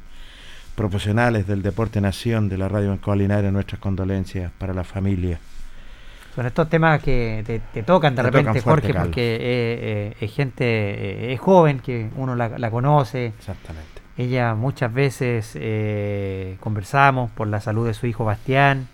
profesionales 0.76 1.48
del 1.48 1.62
Deporte 1.62 2.02
Nación 2.02 2.50
de 2.50 2.58
la 2.58 2.68
Radio 2.68 3.00
Linares, 3.16 3.54
nuestras 3.54 3.80
condolencias 3.80 4.52
para 4.58 4.74
la 4.74 4.84
familia. 4.84 5.40
Son 6.36 6.46
estos 6.46 6.68
temas 6.70 7.02
que 7.02 7.42
te, 7.46 7.60
te 7.60 7.84
tocan 7.84 8.14
de 8.14 8.22
Te 8.22 8.24
repente, 8.24 8.48
tocan 8.50 8.62
fuerte, 8.62 8.88
Jorge, 8.88 8.94
Carlos. 8.94 9.08
porque 9.08 9.36
eh, 9.36 9.40
eh, 9.42 10.14
es 10.20 10.34
gente, 10.34 10.66
eh, 10.66 11.34
es 11.34 11.40
joven, 11.40 11.80
que 11.80 12.10
uno 12.18 12.36
la, 12.36 12.50
la 12.60 12.70
conoce. 12.70 13.28
Exactamente. 13.28 14.02
Ella 14.18 14.54
muchas 14.56 14.94
veces 14.94 15.54
eh, 15.56 16.58
conversamos 16.60 17.32
por 17.32 17.48
la 17.48 17.62
salud 17.62 17.88
de 17.88 17.94
su 17.94 18.08
hijo 18.08 18.26
Bastián. 18.26 18.90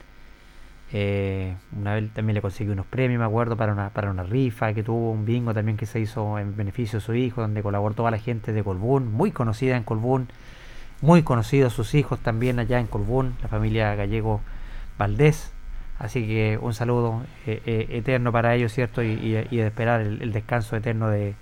Eh, 0.94 1.56
una 1.80 1.94
vez 1.96 2.12
también 2.14 2.36
le 2.36 2.42
conseguí 2.42 2.70
unos 2.70 2.86
premios, 2.86 3.20
me 3.20 3.26
acuerdo, 3.26 3.56
para 3.56 3.72
una, 3.72 3.90
para 3.90 4.12
una 4.12 4.24
rifa 4.24 4.74
que 4.74 4.84
tuvo, 4.84 5.12
un 5.12 5.24
bingo 5.26 5.54
también 5.54 5.78
que 5.78 5.86
se 5.86 6.00
hizo 6.00 6.38
en 6.38 6.56
beneficio 6.56 7.00
de 7.00 7.06
su 7.06 7.14
hijo, 7.14 7.42
donde 7.42 7.64
colaboró 7.64 7.96
toda 7.96 8.12
la 8.12 8.18
gente 8.18 8.52
de 8.52 8.64
Colbún, 8.64 9.12
muy 9.12 9.32
conocida 9.32 9.78
en 9.78 9.84
Colbún, 9.84 10.28
muy 11.02 11.24
conocidos 11.24 11.74
sus 11.74 11.96
hijos 11.96 12.20
también 12.20 12.60
allá 12.60 12.80
en 12.80 12.88
Colbún, 12.88 13.36
la 13.42 13.48
familia 13.48 13.96
gallego 13.96 14.42
Valdés. 14.98 15.52
Así 15.98 16.26
que 16.28 16.58
un 16.62 16.74
saludo 16.74 17.24
eh, 17.46 17.62
eh, 17.66 17.88
eterno 17.92 18.32
para 18.32 18.56
ellos, 18.56 18.74
¿cierto? 18.74 19.02
Y, 19.04 19.12
y- 19.14 19.48
y 19.50 19.58
de 19.58 19.68
esperar 19.68 20.02
el, 20.02 20.22
el 20.22 20.34
descanso 20.34 20.76
eterno 20.76 21.10
de, 21.10 21.36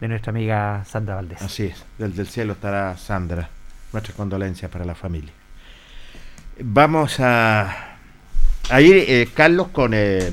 de 0.00 0.08
nuestra 0.08 0.30
amiga 0.30 0.84
Sandra 0.84 1.14
Valdés. 1.14 1.40
Así 1.40 1.64
es, 1.66 1.84
desde 1.98 2.22
el 2.22 2.28
cielo 2.28 2.52
estará 2.54 2.96
Sandra. 2.96 3.48
Nuestras 3.92 4.16
condolencias 4.16 4.70
para 4.70 4.84
la 4.84 4.94
familia. 4.94 5.32
Vamos 6.60 7.18
a, 7.20 7.91
a 8.70 8.80
ir, 8.80 8.96
eh, 8.96 9.28
Carlos, 9.34 9.68
con 9.68 9.92
eh, 9.94 10.32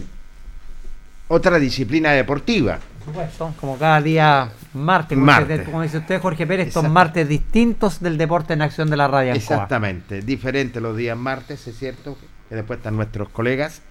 otra 1.28 1.60
disciplina 1.60 2.12
deportiva. 2.12 2.80
Por 3.00 3.06
supuesto, 3.14 3.54
como 3.60 3.78
cada 3.78 4.02
día 4.02 4.52
martes, 4.74 5.16
como, 5.16 5.26
Martes. 5.26 5.60
dice- 5.60 5.72
como 5.72 5.82
dice 5.84 5.98
usted, 5.98 6.22
Jorge 6.22 6.46
Pérez, 6.46 6.68
estos 6.68 6.82
Exacto. 6.84 6.94
martes 6.94 7.28
distintos 7.28 8.00
del 8.02 8.18
deporte 8.18 8.54
en 8.54 8.62
acción 8.62 8.90
de 8.90 8.98
la 8.98 9.08
radio. 9.08 9.34
Exactamente, 9.34 10.22
diferente 10.22 10.80
los 10.80 10.96
días 10.96 11.18
martes, 11.18 11.68
es 11.68 11.78
cierto, 11.78 12.18
que 12.50 12.56
después 12.56 12.78
están 12.78 12.96
nuestros 12.96 13.30
colegas. 13.30 13.82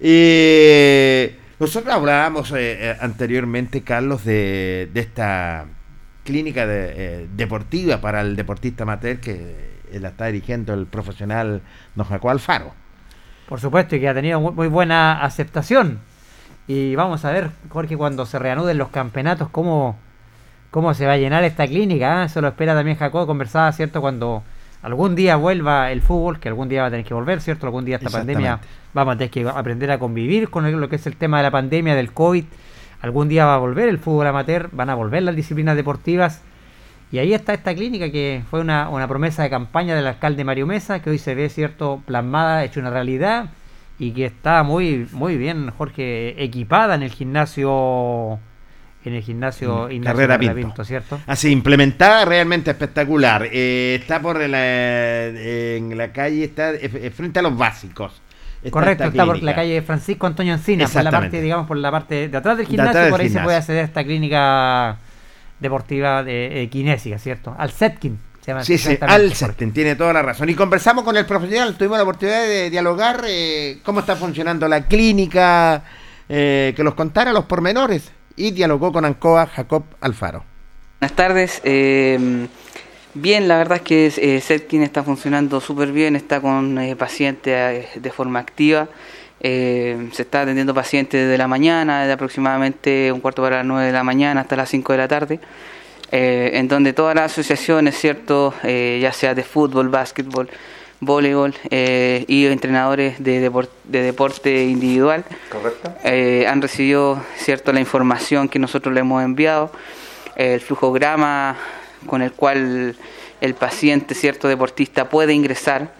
Y 0.00 1.30
nosotros 1.58 1.92
hablábamos 1.92 2.52
eh, 2.52 2.90
eh, 2.90 2.96
anteriormente, 3.00 3.82
Carlos, 3.82 4.24
de, 4.24 4.88
de 4.92 5.00
esta 5.00 5.66
clínica 6.24 6.66
de- 6.66 6.92
eh, 6.96 7.28
deportiva 7.36 8.00
para 8.00 8.20
el 8.20 8.36
deportista 8.36 8.84
amateur 8.84 9.18
que 9.18 9.32
eh, 9.90 9.98
la 10.00 10.08
está 10.10 10.26
dirigiendo 10.26 10.74
el 10.74 10.86
profesional 10.86 11.62
don 11.96 12.06
Jacob 12.06 12.30
Alfaro. 12.30 12.72
Por 13.48 13.60
supuesto, 13.60 13.96
y 13.96 14.00
que 14.00 14.08
ha 14.08 14.14
tenido 14.14 14.40
muy, 14.40 14.52
muy 14.52 14.68
buena 14.68 15.22
aceptación. 15.22 16.00
Y 16.66 16.94
vamos 16.96 17.24
a 17.24 17.32
ver, 17.32 17.50
Jorge, 17.70 17.96
cuando 17.96 18.26
se 18.26 18.38
reanuden 18.38 18.76
los 18.76 18.88
campeonatos, 18.88 19.48
cómo, 19.48 19.96
cómo 20.70 20.92
se 20.92 21.06
va 21.06 21.14
a 21.14 21.16
llenar 21.16 21.42
esta 21.44 21.66
clínica. 21.66 22.20
¿ah? 22.20 22.24
Eso 22.26 22.42
lo 22.42 22.48
espera 22.48 22.74
también 22.74 22.98
Jacob. 22.98 23.26
Conversaba, 23.26 23.72
¿cierto? 23.72 24.02
Cuando 24.02 24.42
algún 24.82 25.14
día 25.14 25.36
vuelva 25.36 25.90
el 25.90 26.02
fútbol, 26.02 26.38
que 26.38 26.48
algún 26.48 26.68
día 26.68 26.82
va 26.82 26.88
a 26.88 26.90
tener 26.90 27.06
que 27.06 27.14
volver, 27.14 27.40
¿cierto? 27.40 27.66
Algún 27.66 27.86
día 27.86 27.96
esta 27.96 28.10
pandemia 28.10 28.60
vamos 28.92 29.14
a 29.14 29.18
tener 29.18 29.30
que 29.30 29.48
aprender 29.48 29.90
a 29.90 29.98
convivir 29.98 30.50
con 30.50 30.70
lo 30.78 30.88
que 30.90 30.96
es 30.96 31.06
el 31.06 31.16
tema 31.16 31.38
de 31.38 31.44
la 31.44 31.50
pandemia, 31.50 31.94
del 31.94 32.12
COVID. 32.12 32.44
Algún 33.00 33.28
día 33.28 33.46
va 33.46 33.54
a 33.54 33.58
volver 33.58 33.88
el 33.88 33.98
fútbol 33.98 34.26
amateur, 34.26 34.68
van 34.72 34.90
a 34.90 34.94
volver 34.94 35.22
las 35.22 35.34
disciplinas 35.34 35.74
deportivas. 35.74 36.42
Y 37.10 37.18
ahí 37.18 37.32
está 37.32 37.54
esta 37.54 37.74
clínica 37.74 38.10
que 38.10 38.42
fue 38.50 38.60
una, 38.60 38.88
una 38.90 39.08
promesa 39.08 39.42
de 39.42 39.50
campaña 39.50 39.94
del 39.94 40.06
alcalde 40.06 40.44
Mario 40.44 40.66
Mesa, 40.66 41.00
que 41.00 41.10
hoy 41.10 41.18
se 41.18 41.34
ve, 41.34 41.48
¿cierto?, 41.48 42.02
plasmada, 42.04 42.64
hecho 42.64 42.80
una 42.80 42.90
realidad 42.90 43.50
y 43.98 44.12
que 44.12 44.26
está 44.26 44.62
muy 44.62 45.08
muy 45.12 45.36
bien, 45.36 45.70
Jorge, 45.76 46.42
equipada 46.42 46.94
en 46.94 47.02
el 47.02 47.10
gimnasio 47.10 48.38
en 49.04 49.14
el 49.14 49.22
gimnasio 49.22 49.88
Mm, 49.88 49.92
Ignacio 49.92 50.28
Carrera 50.28 50.54
Pinto. 50.54 50.84
¿cierto? 50.84 51.20
Así, 51.26 51.50
implementada, 51.50 52.24
realmente 52.24 52.70
espectacular. 52.70 53.48
Eh, 53.50 53.98
está 54.00 54.20
por 54.20 54.38
la, 54.40 55.26
en 55.26 55.96
la 55.96 56.12
calle, 56.12 56.44
está 56.44 56.74
eh, 56.74 57.10
frente 57.10 57.38
a 57.38 57.42
los 57.42 57.56
básicos. 57.56 58.20
Está 58.58 58.70
Correcto, 58.70 59.04
está 59.04 59.24
por 59.24 59.42
la 59.42 59.54
calle 59.54 59.80
Francisco 59.82 60.26
Antonio 60.26 60.52
Encina, 60.52 60.88
por 60.88 61.04
la 61.04 61.10
parte, 61.12 61.40
digamos, 61.40 61.66
por 61.66 61.76
la 61.76 61.92
parte 61.92 62.28
de 62.28 62.36
atrás 62.36 62.56
del 62.56 62.66
De 62.66 62.70
gimnasio, 62.70 62.90
atrás 62.90 63.04
del 63.04 63.12
por 63.12 63.20
ahí 63.20 63.28
se 63.28 63.40
puede 63.40 63.56
acceder 63.56 63.82
a 63.82 63.84
esta 63.84 64.04
clínica 64.04 64.98
deportiva 65.60 66.22
de 66.22 66.62
eh, 66.62 66.68
kinésica, 66.68 67.18
¿cierto? 67.18 67.54
Al 67.58 67.70
Setkin. 67.70 68.18
Se 68.40 68.52
llama 68.52 68.64
Sí, 68.64 68.78
sí, 68.78 68.96
al. 69.00 69.32
Septen, 69.34 69.72
tiene 69.72 69.94
toda 69.96 70.12
la 70.12 70.22
razón. 70.22 70.48
Y 70.48 70.54
conversamos 70.54 71.04
con 71.04 71.16
el 71.16 71.26
profesional, 71.26 71.76
tuvimos 71.76 71.98
la 71.98 72.04
oportunidad 72.04 72.42
de 72.42 72.70
dialogar 72.70 73.24
eh, 73.26 73.78
cómo 73.82 74.00
está 74.00 74.16
funcionando 74.16 74.66
la 74.68 74.86
clínica, 74.86 75.82
eh, 76.28 76.72
que 76.74 76.82
los 76.82 76.94
contara 76.94 77.32
los 77.32 77.44
pormenores. 77.44 78.10
Y 78.36 78.52
dialogó 78.52 78.92
con 78.92 79.04
Ancoa 79.04 79.46
Jacob 79.46 79.84
Alfaro. 80.00 80.44
Buenas 81.00 81.16
tardes. 81.16 81.60
eh, 81.64 82.46
bien, 83.14 83.48
la 83.48 83.56
verdad 83.58 83.78
es 83.78 83.82
que 83.82 84.06
eh, 84.16 84.40
Setkin 84.40 84.82
está 84.82 85.02
funcionando 85.02 85.60
súper 85.60 85.90
bien, 85.92 86.14
está 86.16 86.40
con 86.40 86.78
eh, 86.78 86.94
pacientes 86.96 87.86
de 88.00 88.10
forma 88.10 88.38
activa. 88.38 88.88
Eh, 89.40 90.08
se 90.12 90.22
está 90.22 90.42
atendiendo 90.42 90.74
pacientes 90.74 91.24
desde 91.26 91.38
la 91.38 91.46
mañana, 91.48 92.06
de 92.06 92.12
aproximadamente 92.12 93.12
un 93.12 93.20
cuarto 93.20 93.42
para 93.42 93.58
las 93.58 93.66
nueve 93.66 93.86
de 93.86 93.92
la 93.92 94.02
mañana 94.04 94.40
hasta 94.42 94.56
las 94.56 94.68
5 94.68 94.92
de 94.92 94.98
la 94.98 95.08
tarde, 95.08 95.40
eh, 96.10 96.50
en 96.54 96.68
donde 96.68 96.92
todas 96.92 97.14
las 97.14 97.32
asociaciones, 97.32 97.96
¿cierto? 97.98 98.54
Eh, 98.62 98.98
ya 99.02 99.12
sea 99.12 99.34
de 99.34 99.44
fútbol, 99.44 99.88
básquetbol, 99.88 100.48
voleibol 101.00 101.54
eh, 101.70 102.24
y 102.26 102.46
entrenadores 102.46 103.22
de, 103.22 103.48
depor- 103.50 103.68
de 103.84 104.02
deporte 104.02 104.64
individual 104.64 105.24
han 106.48 106.60
recibido 106.60 107.22
cierto 107.36 107.72
la 107.72 107.78
información 107.80 108.48
que 108.48 108.58
nosotros 108.58 108.92
le 108.94 109.00
hemos 109.00 109.22
enviado, 109.22 109.70
el 110.34 110.60
flujograma 110.60 111.56
con 112.06 112.22
el 112.22 112.32
cual 112.32 112.96
el 113.40 113.54
paciente, 113.54 114.14
cierto 114.16 114.48
deportista 114.48 115.08
puede 115.08 115.32
ingresar, 115.34 115.92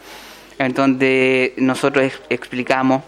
en 0.58 0.72
donde 0.74 1.54
nosotros 1.58 2.04
ex- 2.06 2.20
explicamos 2.30 3.02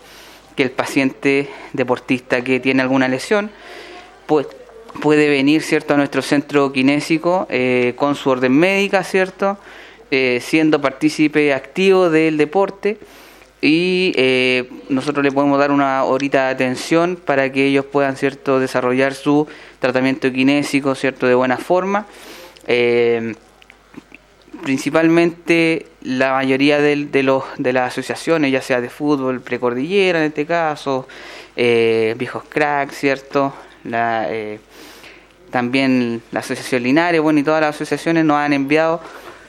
que 0.60 0.64
el 0.64 0.72
paciente 0.72 1.48
deportista 1.72 2.44
que 2.44 2.60
tiene 2.60 2.82
alguna 2.82 3.08
lesión 3.08 3.50
pues, 4.26 4.46
puede 5.00 5.30
venir 5.30 5.62
cierto 5.62 5.94
a 5.94 5.96
nuestro 5.96 6.20
centro 6.20 6.70
kinésico 6.70 7.46
eh, 7.48 7.94
con 7.96 8.14
su 8.14 8.28
orden 8.28 8.52
médica, 8.52 9.02
cierto, 9.02 9.56
Eh, 10.12 10.40
siendo 10.42 10.80
partícipe 10.80 11.54
activo 11.54 12.10
del 12.10 12.36
deporte 12.36 12.98
y 13.62 14.12
eh, 14.16 14.68
nosotros 14.88 15.22
le 15.22 15.30
podemos 15.30 15.56
dar 15.56 15.70
una 15.70 16.02
horita 16.02 16.46
de 16.46 16.50
atención 16.50 17.14
para 17.14 17.52
que 17.52 17.66
ellos 17.66 17.84
puedan 17.84 18.16
cierto 18.16 18.58
desarrollar 18.58 19.14
su 19.14 19.46
tratamiento 19.78 20.32
kinésico 20.32 20.96
cierto 20.96 21.28
de 21.28 21.36
buena 21.36 21.58
forma. 21.58 22.06
Eh, 22.66 23.36
principalmente 24.62 25.86
la 26.02 26.32
mayoría 26.32 26.80
del- 26.80 27.10
de, 27.10 27.22
los 27.22 27.44
de 27.58 27.72
las 27.72 27.92
asociaciones 27.92 28.52
ya 28.52 28.62
sea 28.62 28.80
de 28.80 28.90
fútbol 28.90 29.40
precordillera 29.40 30.18
en 30.20 30.26
este 30.26 30.46
caso 30.46 31.06
eh, 31.56 32.14
viejos 32.18 32.44
cracks 32.48 32.96
cierto 32.96 33.54
la 33.84 34.26
eh, 34.30 34.60
también 35.50 36.22
la 36.32 36.40
asociación 36.40 36.82
Linares 36.82 37.20
bueno 37.20 37.40
y 37.40 37.42
todas 37.42 37.60
las 37.60 37.74
asociaciones 37.74 38.24
nos 38.24 38.36
han 38.36 38.52
enviado 38.52 39.00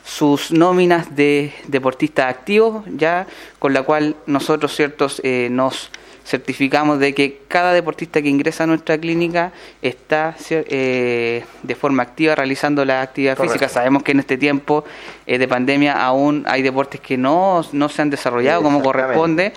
sus 0.03 0.51
nóminas 0.51 1.15
de 1.15 1.53
deportistas 1.67 2.25
activos, 2.27 2.83
ya 2.97 3.27
con 3.59 3.71
la 3.71 3.83
cual 3.83 4.15
nosotros 4.25 4.75
ciertos 4.75 5.21
eh, 5.23 5.47
nos 5.51 5.91
certificamos 6.25 6.99
de 6.99 7.13
que 7.13 7.41
cada 7.47 7.73
deportista 7.73 8.21
que 8.21 8.29
ingresa 8.29 8.63
a 8.63 8.67
nuestra 8.67 8.97
clínica 8.97 9.51
está 9.81 10.35
eh, 10.49 11.43
de 11.63 11.75
forma 11.75 12.03
activa 12.03 12.35
realizando 12.35 12.85
la 12.85 13.01
actividad 13.01 13.35
Correcto. 13.35 13.53
física. 13.59 13.69
Sabemos 13.69 14.03
que 14.03 14.11
en 14.11 14.19
este 14.19 14.37
tiempo 14.37 14.83
eh, 15.25 15.37
de 15.37 15.47
pandemia 15.47 15.93
aún 16.03 16.43
hay 16.47 16.61
deportes 16.61 17.01
que 17.01 17.17
no, 17.17 17.65
no 17.71 17.89
se 17.89 18.01
han 18.01 18.09
desarrollado 18.09 18.61
como 18.61 18.81
corresponde, 18.81 19.53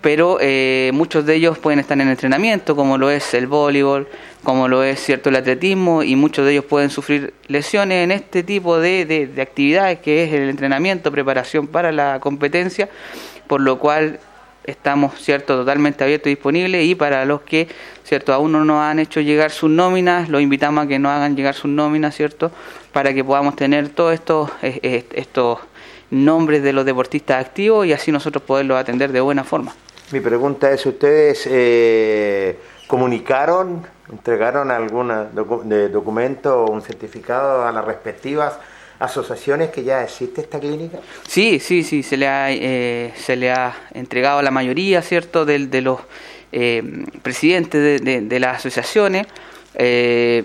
pero 0.00 0.38
eh, 0.40 0.90
muchos 0.92 1.24
de 1.24 1.36
ellos 1.36 1.58
pueden 1.58 1.78
estar 1.78 1.98
en 2.00 2.08
entrenamiento, 2.08 2.74
como 2.74 2.98
lo 2.98 3.08
es 3.08 3.34
el 3.34 3.46
voleibol, 3.46 4.08
como 4.42 4.66
lo 4.66 4.82
es 4.82 4.98
cierto 4.98 5.28
el 5.28 5.36
atletismo, 5.36 6.02
y 6.02 6.16
muchos 6.16 6.44
de 6.44 6.50
ellos 6.52 6.64
pueden 6.64 6.90
sufrir 6.90 7.32
lesiones 7.46 8.02
en 8.02 8.10
este 8.10 8.42
tipo 8.42 8.80
de, 8.80 9.04
de- 9.06 9.28
de 9.28 9.40
actividades 9.42 10.00
que 10.00 10.24
es 10.24 10.32
el 10.32 10.48
entrenamiento, 10.48 11.12
preparación 11.12 11.68
para 11.68 11.92
la 11.92 12.18
competencia, 12.18 12.88
por 13.46 13.60
lo 13.60 13.78
cual 13.78 14.18
estamos 14.64 15.20
cierto 15.20 15.56
totalmente 15.56 16.04
abiertos 16.04 16.28
y 16.28 16.30
disponibles. 16.30 16.84
Y 16.84 16.94
para 16.94 17.24
los 17.24 17.42
que 17.42 17.68
cierto 18.04 18.32
aún 18.32 18.52
no 18.52 18.64
nos 18.64 18.80
han 18.82 18.98
hecho 18.98 19.20
llegar 19.20 19.50
sus 19.50 19.70
nóminas 19.70 20.28
los 20.28 20.42
invitamos 20.42 20.84
a 20.84 20.88
que 20.88 20.98
nos 20.98 21.12
hagan 21.12 21.36
llegar 21.36 21.54
sus 21.54 21.70
nóminas 21.70 22.14
cierto 22.14 22.50
para 22.92 23.12
que 23.14 23.24
podamos 23.24 23.56
tener 23.56 23.88
todos 23.88 24.14
estos 24.14 24.50
eh, 24.62 24.78
eh, 24.82 25.04
estos 25.14 25.58
nombres 26.10 26.62
de 26.62 26.72
los 26.72 26.84
deportistas 26.84 27.44
activos 27.44 27.86
y 27.86 27.92
así 27.92 28.12
nosotros 28.12 28.42
poderlos 28.44 28.78
atender 28.78 29.12
de 29.12 29.20
buena 29.20 29.44
forma. 29.44 29.74
Mi 30.10 30.20
pregunta 30.20 30.70
es, 30.70 30.84
¿ustedes 30.84 31.48
eh, 31.50 32.58
comunicaron, 32.86 33.86
entregaron 34.10 34.70
algún 34.70 35.08
docu- 35.08 35.88
documento 35.88 36.64
o 36.64 36.70
un 36.70 36.82
certificado 36.82 37.66
a 37.66 37.72
las 37.72 37.82
respectivas 37.84 38.58
asociaciones 39.04 39.70
que 39.70 39.82
ya 39.84 40.02
existe 40.04 40.40
esta 40.42 40.58
clínica? 40.60 40.98
Sí, 41.26 41.58
sí, 41.58 41.82
sí, 41.82 42.02
se 42.02 42.16
le 42.16 42.26
ha, 42.28 42.50
eh, 42.52 43.12
se 43.16 43.36
le 43.36 43.50
ha 43.50 43.74
entregado 43.94 44.38
a 44.38 44.42
la 44.42 44.50
mayoría, 44.50 45.02
¿cierto?, 45.02 45.44
del- 45.44 45.70
de, 45.70 45.80
los 45.80 46.00
eh, 46.52 46.82
presidentes 47.22 47.80
de, 47.82 47.98
de- 47.98 48.20
de 48.20 48.40
las 48.40 48.58
asociaciones, 48.58 49.26
eh, 49.74 50.44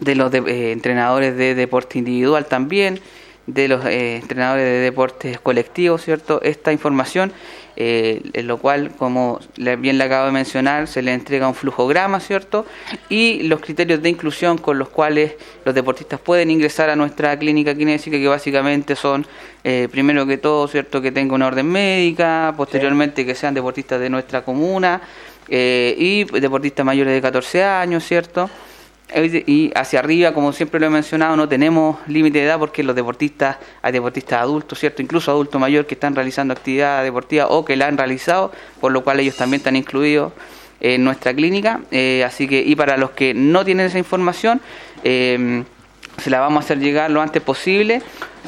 de 0.00 0.14
los 0.14 0.30
de- 0.30 0.38
eh, 0.46 0.72
entrenadores 0.72 1.36
de 1.36 1.54
deporte 1.54 1.98
individual 1.98 2.46
también, 2.46 3.00
de 3.46 3.66
los 3.68 3.84
eh, 3.86 4.16
entrenadores 4.16 4.64
de 4.64 4.78
deportes 4.78 5.40
colectivos, 5.40 6.02
¿cierto? 6.04 6.40
Esta 6.42 6.70
información, 6.72 7.32
eh, 7.76 8.22
en 8.34 8.46
lo 8.46 8.58
cual, 8.58 8.92
como 8.96 9.40
bien 9.56 9.98
le 9.98 10.04
acabo 10.04 10.26
de 10.26 10.32
mencionar, 10.32 10.86
se 10.88 11.02
le 11.02 11.12
entrega 11.14 11.48
un 11.48 11.54
flujograma, 11.54 12.20
¿cierto? 12.20 12.66
Y 13.08 13.44
los 13.44 13.60
criterios 13.60 14.02
de 14.02 14.08
inclusión 14.08 14.58
con 14.58 14.78
los 14.78 14.88
cuales 14.88 15.32
los 15.64 15.74
deportistas 15.74 16.20
pueden 16.20 16.50
ingresar 16.50 16.90
a 16.90 16.96
nuestra 16.96 17.38
clínica 17.38 17.74
kinésica, 17.74 18.18
que 18.18 18.28
básicamente 18.28 18.96
son, 18.96 19.26
eh, 19.64 19.88
primero 19.90 20.26
que 20.26 20.38
todo, 20.38 20.68
¿cierto? 20.68 21.00
Que 21.00 21.12
tenga 21.12 21.34
una 21.34 21.46
orden 21.46 21.66
médica, 21.66 22.52
posteriormente 22.56 23.24
que 23.24 23.34
sean 23.34 23.54
deportistas 23.54 24.00
de 24.00 24.10
nuestra 24.10 24.44
comuna 24.44 25.00
eh, 25.48 25.94
y 25.98 26.24
deportistas 26.24 26.84
mayores 26.84 27.14
de 27.14 27.20
14 27.22 27.64
años, 27.64 28.04
¿cierto? 28.04 28.50
Y 29.14 29.72
hacia 29.74 29.98
arriba, 29.98 30.32
como 30.32 30.52
siempre 30.52 30.80
lo 30.80 30.86
he 30.86 30.90
mencionado, 30.90 31.36
no 31.36 31.48
tenemos 31.48 31.98
límite 32.06 32.38
de 32.38 32.44
edad 32.44 32.58
porque 32.58 32.82
los 32.82 32.96
deportistas, 32.96 33.58
hay 33.82 33.92
deportistas 33.92 34.40
adultos, 34.40 34.78
¿cierto? 34.78 35.02
Incluso 35.02 35.30
adultos 35.30 35.60
mayores 35.60 35.86
que 35.86 35.94
están 35.94 36.14
realizando 36.14 36.52
actividad 36.52 37.02
deportiva 37.02 37.48
o 37.48 37.64
que 37.64 37.76
la 37.76 37.86
han 37.86 37.98
realizado, 37.98 38.52
por 38.80 38.92
lo 38.92 39.04
cual 39.04 39.20
ellos 39.20 39.36
también 39.36 39.60
están 39.60 39.76
incluidos 39.76 40.32
en 40.80 41.04
nuestra 41.04 41.34
clínica. 41.34 41.80
Eh, 41.90 42.24
así 42.26 42.48
que, 42.48 42.60
y 42.60 42.74
para 42.74 42.96
los 42.96 43.10
que 43.10 43.34
no 43.34 43.64
tienen 43.64 43.86
esa 43.86 43.98
información, 43.98 44.60
eh, 45.04 45.64
se 46.18 46.30
la 46.30 46.40
vamos 46.40 46.62
a 46.62 46.64
hacer 46.64 46.78
llegar 46.78 47.10
lo 47.10 47.20
antes 47.20 47.42
posible 47.42 48.02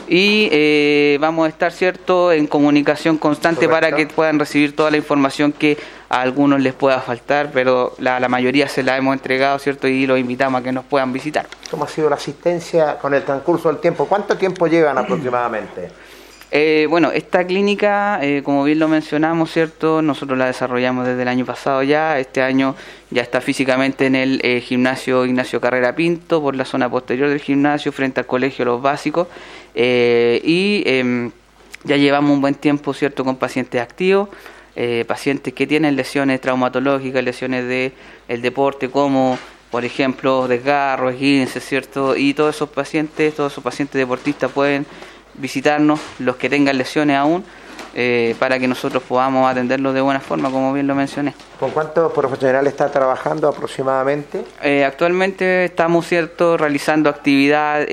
y 0.09 0.49
eh, 0.53 1.17
vamos 1.21 1.47
a 1.47 1.49
estar 1.49 1.73
cierto 1.73 2.31
en 2.33 2.47
comunicación 2.47 3.17
constante 3.17 3.69
para 3.69 3.93
que 3.93 4.07
puedan 4.07 4.39
recibir 4.39 4.77
toda 4.77 4.91
la 4.91 4.97
información 4.97 5.53
que 5.53 5.79
a 6.15 6.21
algunos 6.21 6.61
les 6.61 6.75
pueda 6.75 7.01
faltar, 7.01 7.51
pero 7.53 7.93
la, 7.99 8.21
la 8.21 8.29
mayoría 8.29 8.69
se 8.69 8.85
la 8.85 8.97
hemos 8.97 9.15
entregado, 9.15 9.59
cierto, 9.59 9.89
y 9.89 10.07
los 10.07 10.17
invitamos 10.17 10.61
a 10.61 10.65
que 10.65 10.71
nos 10.71 10.85
puedan 10.85 11.13
visitar. 11.13 11.49
¿Cómo 11.69 11.85
ha 11.85 11.89
sido 11.89 12.09
la 12.09 12.15
asistencia 12.15 12.99
con 13.01 13.15
el 13.15 13.25
transcurso 13.25 13.69
del 13.69 13.79
tiempo? 13.79 14.07
¿Cuánto 14.07 14.37
tiempo 14.37 14.69
llevan 14.69 14.97
aproximadamente? 14.97 15.91
Eh, 16.53 16.87
bueno, 16.89 17.11
esta 17.11 17.45
clínica, 17.45 18.21
eh, 18.23 18.43
como 18.45 18.63
bien 18.63 18.79
lo 18.79 18.87
mencionamos, 18.87 19.51
¿cierto? 19.51 20.03
Nosotros 20.03 20.39
la 20.39 20.47
desarrollamos 20.47 21.05
desde 21.05 21.23
el 21.23 21.27
año 21.27 21.45
pasado 21.45 21.83
ya. 21.83 22.17
Este 22.21 22.43
año 22.43 22.77
ya 23.11 23.23
está 23.23 23.41
físicamente 23.41 24.07
en 24.07 24.15
el 24.15 24.41
eh, 24.45 24.61
gimnasio 24.61 25.25
Ignacio 25.25 25.61
Carrera 25.61 25.97
Pinto, 25.97 26.41
por 26.41 26.55
la 26.55 26.65
zona 26.65 26.89
posterior 26.89 27.29
del 27.29 27.41
gimnasio, 27.41 27.91
frente 27.91 28.21
al 28.21 28.27
colegio 28.27 28.65
Los 28.65 28.81
Básicos. 28.81 29.27
Y 29.75 30.85
em, 30.87 31.33
ya 31.83 31.97
llevamos 31.97 32.31
un 32.31 32.41
buen 32.41 32.55
tiempo, 32.55 32.95
¿cierto?, 32.95 33.25
con 33.25 33.35
pacientes 33.35 33.83
activos. 33.83 34.29
Eh, 34.77 35.05
pacientes 35.07 35.55
que 35.55 35.69
tienen 35.69 35.95
lesiones 35.95 36.41
traumatológicas, 36.41 37.23
lesiones 37.23 37.69
de 37.69 37.93
el 38.27 38.43
deporte, 38.43 38.91
como 38.91 39.39
por 39.71 39.85
ejemplo 39.85 40.49
desgarro, 40.49 41.11
esguince, 41.11 41.61
¿cierto? 41.61 42.17
Y 42.17 42.35
todos 42.35 42.57
esos 42.57 42.69
pacientes, 42.71 43.37
todos 43.37 43.53
esos 43.53 43.63
pacientes 43.63 43.97
deportistas 43.97 44.51
pueden 44.51 44.85
visitarnos, 45.35 46.01
los 46.19 46.35
que 46.37 46.51
tengan 46.51 46.77
lesiones 46.77 47.17
aún, 47.17 47.45
eh, 47.95 48.35
para 48.41 48.59
que 48.59 48.67
nosotros 48.67 49.01
podamos 49.05 49.49
atenderlos 49.49 49.95
de 49.95 50.01
buena 50.01 50.19
forma, 50.19 50.51
como 50.51 50.73
bien 50.73 50.89
lo 50.89 50.97
mencioné. 50.97 51.35
¿Con 51.61 51.71
cuántos 51.71 52.13
profesionales 52.13 52.73
está 52.73 52.91
trabajando 52.91 53.47
aproximadamente? 53.47 54.45
Eh, 54.61 54.85
actualmente 54.85 55.67
estamos 55.67 56.05
cierto 56.09 56.57
realizando 56.57 57.09
actividad 57.09 57.87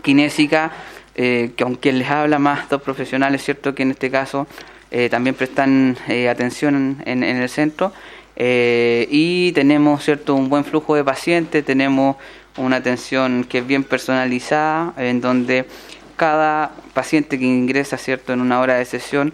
kinésica, 0.00 0.70
que 1.14 1.54
aunque 1.60 1.92
les 1.92 2.08
habla 2.08 2.38
más 2.38 2.68
dos 2.68 2.82
profesionales, 2.82 3.42
cierto 3.42 3.74
que 3.74 3.82
en 3.82 3.90
este 3.92 4.12
caso 4.12 4.46
eh, 4.90 5.08
también 5.08 5.34
prestan 5.34 5.96
eh, 6.08 6.28
atención 6.28 7.02
en, 7.04 7.22
en 7.22 7.36
el 7.36 7.48
centro 7.48 7.92
eh, 8.36 9.08
y 9.10 9.52
tenemos 9.52 10.04
cierto 10.04 10.34
un 10.34 10.50
buen 10.50 10.64
flujo 10.64 10.94
de 10.94 11.02
pacientes, 11.02 11.64
tenemos 11.64 12.16
una 12.58 12.76
atención 12.76 13.44
que 13.44 13.58
es 13.58 13.66
bien 13.66 13.82
personalizada, 13.82 14.92
en 14.98 15.22
donde 15.22 15.64
cada 16.16 16.72
paciente 16.92 17.38
que 17.38 17.46
ingresa 17.46 17.96
cierto 17.96 18.34
en 18.34 18.40
una 18.40 18.60
hora 18.60 18.74
de 18.76 18.84
sesión 18.84 19.32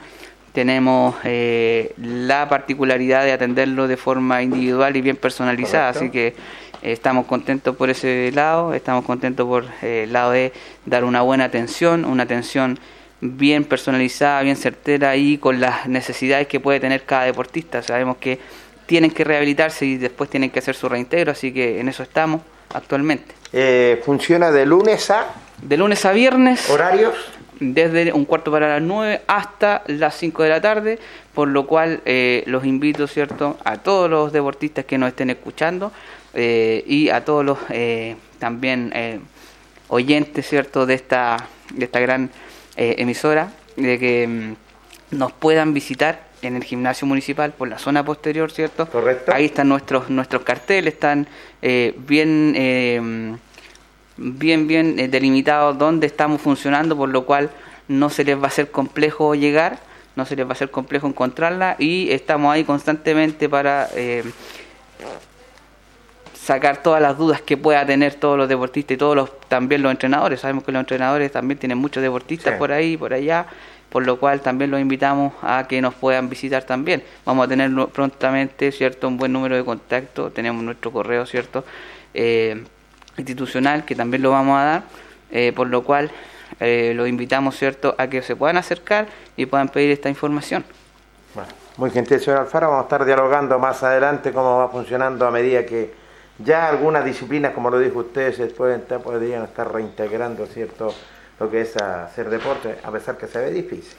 tenemos 0.53 1.17
eh, 1.25 1.95
la 1.97 2.49
particularidad 2.49 3.25
de 3.25 3.33
atenderlo 3.33 3.89
de 3.89 3.97
forma 3.97 4.43
individual 4.43 4.95
y 4.97 5.01
bien 5.01 5.17
personalizada, 5.17 5.93
Correcto. 5.93 6.05
así 6.05 6.13
que 6.13 6.27
eh, 6.27 6.93
estamos 6.93 7.27
contentos 7.27 7.75
por 7.75 7.91
ese 7.91 8.31
lado, 8.33 8.73
estamos 8.75 9.05
contentos 9.05 9.47
por 9.47 9.65
el 9.83 10.13
lado 10.13 10.31
de 10.31 10.53
dar 10.87 11.05
una 11.05 11.23
buena 11.23 11.45
atención, 11.45 12.05
una 12.05 12.23
atención 12.25 12.79
bien 13.23 13.65
personalizada, 13.65 14.43
bien 14.43 14.57
certera 14.57 15.17
y 15.17 15.39
con 15.39 15.61
las 15.61 15.87
necesidades 15.87 16.49
que 16.49 16.59
puede 16.59 16.81
tener 16.81 17.05
cada 17.05 17.25
deportista. 17.25 17.81
Sabemos 17.83 18.17
que 18.17 18.41
tienen 18.87 19.13
que 19.13 19.23
rehabilitarse 19.23 19.87
y 19.87 19.97
después 19.97 20.29
tienen 20.29 20.51
que 20.51 20.59
hacer 20.59 20.75
su 20.75 20.89
reintegro, 20.89 21.31
así 21.31 21.53
que 21.53 21.81
en 21.81 21.89
eso 21.89 22.03
estamos 22.03 22.43
actualmente. 22.75 23.33
Eh, 23.53 24.03
¿Funciona 24.05 24.51
de 24.51 24.67
lunes 24.67 25.09
a 25.11 25.27
De 25.63 25.77
lunes 25.77 26.05
a 26.05 26.13
viernes. 26.13 26.69
horarios? 26.69 27.15
desde 27.61 28.13
un 28.13 28.25
cuarto 28.25 28.51
para 28.51 28.69
las 28.69 28.83
9 28.83 29.23
hasta 29.29 29.83
las 29.87 30.17
5 30.17 30.43
de 30.43 30.49
la 30.49 30.61
tarde, 30.61 30.99
por 31.33 31.47
lo 31.47 31.67
cual 31.67 32.01
eh, 32.05 32.43
los 32.47 32.65
invito, 32.65 33.07
¿cierto?, 33.07 33.57
a 33.65 33.77
todos 33.77 34.11
los 34.11 34.33
deportistas 34.33 34.85
que 34.85 34.99
nos 34.99 35.11
estén 35.11 35.31
escuchando 35.31 35.93
eh, 36.35 36.83
y 36.87 37.09
a 37.11 37.25
todos 37.25 37.45
los 37.45 37.59
eh, 37.71 38.17
también 38.41 38.91
eh, 38.95 39.21
oyentes, 39.89 40.49
¿cierto?, 40.49 40.87
de 40.87 40.95
esta, 40.95 41.47
de 41.73 41.85
esta 41.85 42.01
gran 42.01 42.31
eh, 42.77 42.97
emisora, 42.99 43.53
de 43.77 43.99
que 43.99 44.27
mm, 44.27 45.17
nos 45.17 45.33
puedan 45.33 45.75
visitar 45.75 46.33
en 46.43 46.57
el 46.57 46.65
gimnasio 46.65 47.07
municipal 47.07 47.53
por 47.53 47.69
la 47.69 47.79
zona 47.79 48.05
posterior, 48.05 48.51
¿cierto? 48.51 48.87
Correcto. 48.87 49.33
Ahí 49.33 49.47
están 49.47 49.69
nuestros 49.69 50.11
nuestros 50.11 50.43
carteles, 50.43 50.95
están 50.95 51.27
eh, 51.63 51.95
bien 52.07 52.55
eh, 52.57 53.37
bien 54.17 54.67
bien 54.67 54.99
eh, 54.99 55.09
delimitados 55.09 55.79
dónde 55.79 56.07
estamos 56.07 56.41
funcionando, 56.41 56.97
por 56.97 57.09
lo 57.09 57.25
cual 57.25 57.51
no 57.89 58.11
se 58.11 58.25
les 58.25 58.41
va 58.41 58.49
a 58.49 58.51
ser 58.51 58.71
complejo 58.71 59.35
llegar, 59.35 59.79
no 60.17 60.25
se 60.25 60.37
les 60.37 60.47
va 60.47 60.53
a 60.53 60.57
ser 60.57 60.71
complejo 60.71 61.07
encontrarla 61.07 61.77
y 61.79 62.11
estamos 62.11 62.53
ahí 62.53 62.65
constantemente 62.65 63.49
para 63.49 63.89
eh, 63.95 64.25
sacar 66.43 66.83
todas 66.83 67.01
las 67.01 67.17
dudas 67.17 67.41
que 67.41 67.57
pueda 67.57 67.87
tener 67.87 68.15
todos 68.15 68.37
los 68.37 68.49
deportistas 68.49 68.97
y 68.97 68.99
todos 68.99 69.15
los 69.15 69.41
también 69.49 69.83
los 69.83 69.93
entrenadores. 69.93 70.41
Sabemos 70.41 70.65
que 70.65 70.73
los 70.73 70.81
entrenadores 70.81 71.31
también 71.31 71.59
tienen 71.59 71.79
muchos 71.79 72.03
deportistas 72.03 72.55
Sí. 72.55 72.59
por 72.59 72.73
ahí, 72.73 72.97
por 72.97 73.13
allá, 73.15 73.47
por 73.91 74.05
lo 74.05 74.19
cual 74.19 74.41
también 74.41 74.71
los 74.71 74.81
invitamos 74.81 75.35
a 75.43 75.69
que 75.69 75.81
nos 75.81 75.95
puedan 75.95 76.29
visitar 76.29 76.65
también. 76.65 77.05
Vamos 77.25 77.47
a 77.47 77.49
tener 77.49 77.71
prontamente, 77.93 78.73
cierto, 78.73 79.07
un 79.07 79.19
buen 79.19 79.33
número 79.33 79.55
de 79.55 79.65
contactos. 79.65 80.35
Tenemos 80.35 80.65
nuestro 80.65 80.91
correo, 80.91 81.27
cierto, 81.27 81.65
eh, 82.13 82.65
institucional 83.17 83.85
que 83.85 83.95
también 83.95 84.23
lo 84.23 84.31
vamos 84.31 84.59
a 84.59 84.65
dar, 84.65 84.83
eh, 85.31 85.53
por 85.55 85.69
lo 85.69 85.85
cual 85.85 86.11
eh, 86.59 86.93
los 86.97 87.07
invitamos, 87.09 87.57
cierto, 87.57 87.95
a 87.99 88.09
que 88.09 88.21
se 88.23 88.35
puedan 88.35 88.57
acercar 88.57 89.07
y 89.37 89.47
puedan 89.47 89.69
pedir 89.69 89.91
esta 89.93 90.09
información. 90.09 90.65
Bueno, 91.35 91.51
muy 91.77 91.91
gentil, 91.91 92.19
señor 92.19 92.41
Alfaro. 92.41 92.69
Vamos 92.69 92.83
a 92.83 92.87
estar 92.87 93.05
dialogando 93.05 93.59
más 93.61 93.83
adelante 93.85 94.33
cómo 94.33 94.59
va 94.59 94.69
funcionando 94.71 95.25
a 95.27 95.31
medida 95.31 95.65
que 95.65 96.02
ya 96.45 96.69
algunas 96.69 97.05
disciplinas, 97.05 97.53
como 97.53 97.71
lo 97.71 97.79
dijo 97.79 98.01
usted, 98.01 98.35
se 98.35 98.47
pueden, 98.47 98.83
podrían 99.03 99.45
estar 99.45 99.73
reintegrando, 99.73 100.47
¿cierto? 100.47 100.95
Lo 101.39 101.51
que 101.51 101.63
es 101.63 101.77
hacer 101.77 102.31
deporte, 102.31 102.77
a 102.83 102.91
pesar 102.91 103.17
que 103.17 103.27
se 103.27 103.39
ve 103.39 103.51
difícil. 103.51 103.97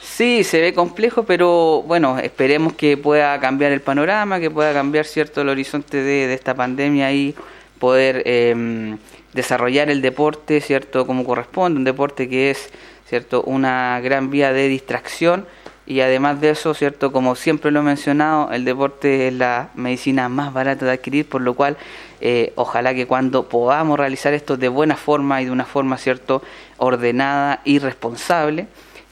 Sí, 0.00 0.44
se 0.44 0.60
ve 0.60 0.74
complejo, 0.74 1.24
pero 1.24 1.82
bueno, 1.86 2.18
esperemos 2.18 2.74
que 2.74 2.96
pueda 2.96 3.40
cambiar 3.40 3.72
el 3.72 3.80
panorama, 3.80 4.38
que 4.38 4.50
pueda 4.50 4.72
cambiar 4.72 5.06
cierto 5.06 5.40
el 5.40 5.48
horizonte 5.48 5.96
de, 5.98 6.26
de 6.26 6.34
esta 6.34 6.54
pandemia 6.54 7.10
y 7.12 7.34
poder 7.78 8.22
eh, 8.26 8.96
desarrollar 9.32 9.90
el 9.90 10.02
deporte, 10.02 10.60
cierto, 10.60 11.06
como 11.06 11.24
corresponde, 11.24 11.78
un 11.78 11.84
deporte 11.84 12.28
que 12.28 12.50
es 12.50 12.70
cierto 13.06 13.42
una 13.42 14.00
gran 14.00 14.30
vía 14.30 14.52
de 14.52 14.68
distracción 14.68 15.46
y 15.86 16.00
además 16.00 16.40
de 16.40 16.50
eso, 16.50 16.72
cierto, 16.72 17.12
como 17.12 17.34
siempre 17.34 17.70
lo 17.70 17.80
he 17.80 17.82
mencionado, 17.82 18.50
el 18.52 18.64
deporte 18.64 19.28
es 19.28 19.34
la 19.34 19.68
medicina 19.74 20.30
más 20.30 20.52
barata 20.52 20.86
de 20.86 20.92
adquirir, 20.92 21.28
por 21.28 21.42
lo 21.42 21.54
cual 21.54 21.76
eh, 22.22 22.52
ojalá 22.56 22.94
que 22.94 23.06
cuando 23.06 23.48
podamos 23.50 23.98
realizar 23.98 24.32
esto 24.32 24.56
de 24.56 24.68
buena 24.68 24.96
forma 24.96 25.42
y 25.42 25.44
de 25.44 25.50
una 25.50 25.66
forma 25.66 25.98
cierto 25.98 26.42
ordenada 26.78 27.60
y 27.64 27.80
responsable, 27.80 28.66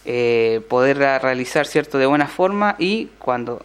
eh, 0.06 0.62
poder 0.68 0.96
realizar 0.96 1.66
cierto 1.66 1.98
de 1.98 2.06
buena 2.06 2.26
forma 2.26 2.74
y 2.78 3.10
cuando 3.18 3.64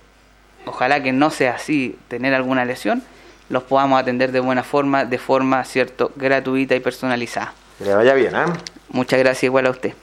ojalá 0.66 1.02
que 1.02 1.14
no 1.14 1.30
sea 1.30 1.56
así 1.56 1.98
tener 2.10 2.34
alguna 2.34 2.66
lesión 2.66 3.02
los 3.50 3.64
podamos 3.64 4.00
atender 4.00 4.34
de 4.34 4.42
buena 4.42 4.64
forma 4.64 5.06
de 5.06 5.18
forma 5.18 5.64
cierto 5.64 6.12
gratuita 6.18 6.76
y 6.76 6.82
personalizada. 6.82 7.54
Que 7.80 7.86
le 7.86 7.96
vaya 7.96 8.14
bien, 8.14 8.36
¿eh? 8.36 8.46
muchas 8.90 9.18
gracias 9.18 9.44
igual 9.44 9.66
a 9.68 9.70
usted 9.72 9.94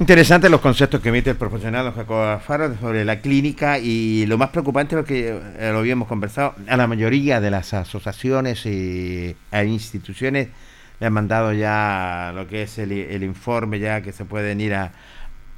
Interesantes 0.00 0.50
los 0.50 0.60
conceptos 0.60 1.00
que 1.00 1.10
emite 1.10 1.30
el 1.30 1.36
profesional 1.36 1.84
don 1.84 1.94
Jacobo 1.94 2.24
Alfaro 2.24 2.76
sobre 2.80 3.04
la 3.04 3.20
clínica 3.20 3.78
y 3.78 4.26
lo 4.26 4.36
más 4.36 4.50
preocupante 4.50 4.98
es 4.98 5.06
que 5.06 5.28
eh, 5.28 5.70
lo 5.70 5.78
habíamos 5.78 6.08
conversado, 6.08 6.56
a 6.66 6.76
la 6.76 6.88
mayoría 6.88 7.40
de 7.40 7.52
las 7.52 7.72
asociaciones 7.74 8.66
y, 8.66 9.36
e 9.52 9.64
instituciones 9.64 10.48
le 10.98 11.06
han 11.06 11.12
mandado 11.12 11.52
ya 11.52 12.32
lo 12.34 12.48
que 12.48 12.62
es 12.62 12.76
el, 12.78 12.90
el 12.90 13.22
informe 13.22 13.78
ya 13.78 14.00
que 14.00 14.10
se 14.10 14.24
pueden 14.24 14.60
ir 14.60 14.74
a 14.74 14.90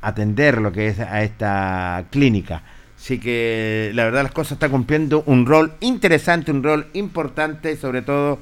atender 0.02 0.60
lo 0.60 0.70
que 0.70 0.88
es 0.88 1.00
a 1.00 1.22
esta 1.22 2.04
clínica. 2.10 2.62
Así 2.94 3.18
que 3.18 3.90
la 3.94 4.04
verdad 4.04 4.22
las 4.22 4.32
cosas 4.32 4.52
están 4.52 4.70
cumpliendo 4.70 5.22
un 5.24 5.46
rol 5.46 5.72
interesante, 5.80 6.50
un 6.50 6.62
rol 6.62 6.88
importante 6.92 7.74
sobre 7.78 8.02
todo 8.02 8.40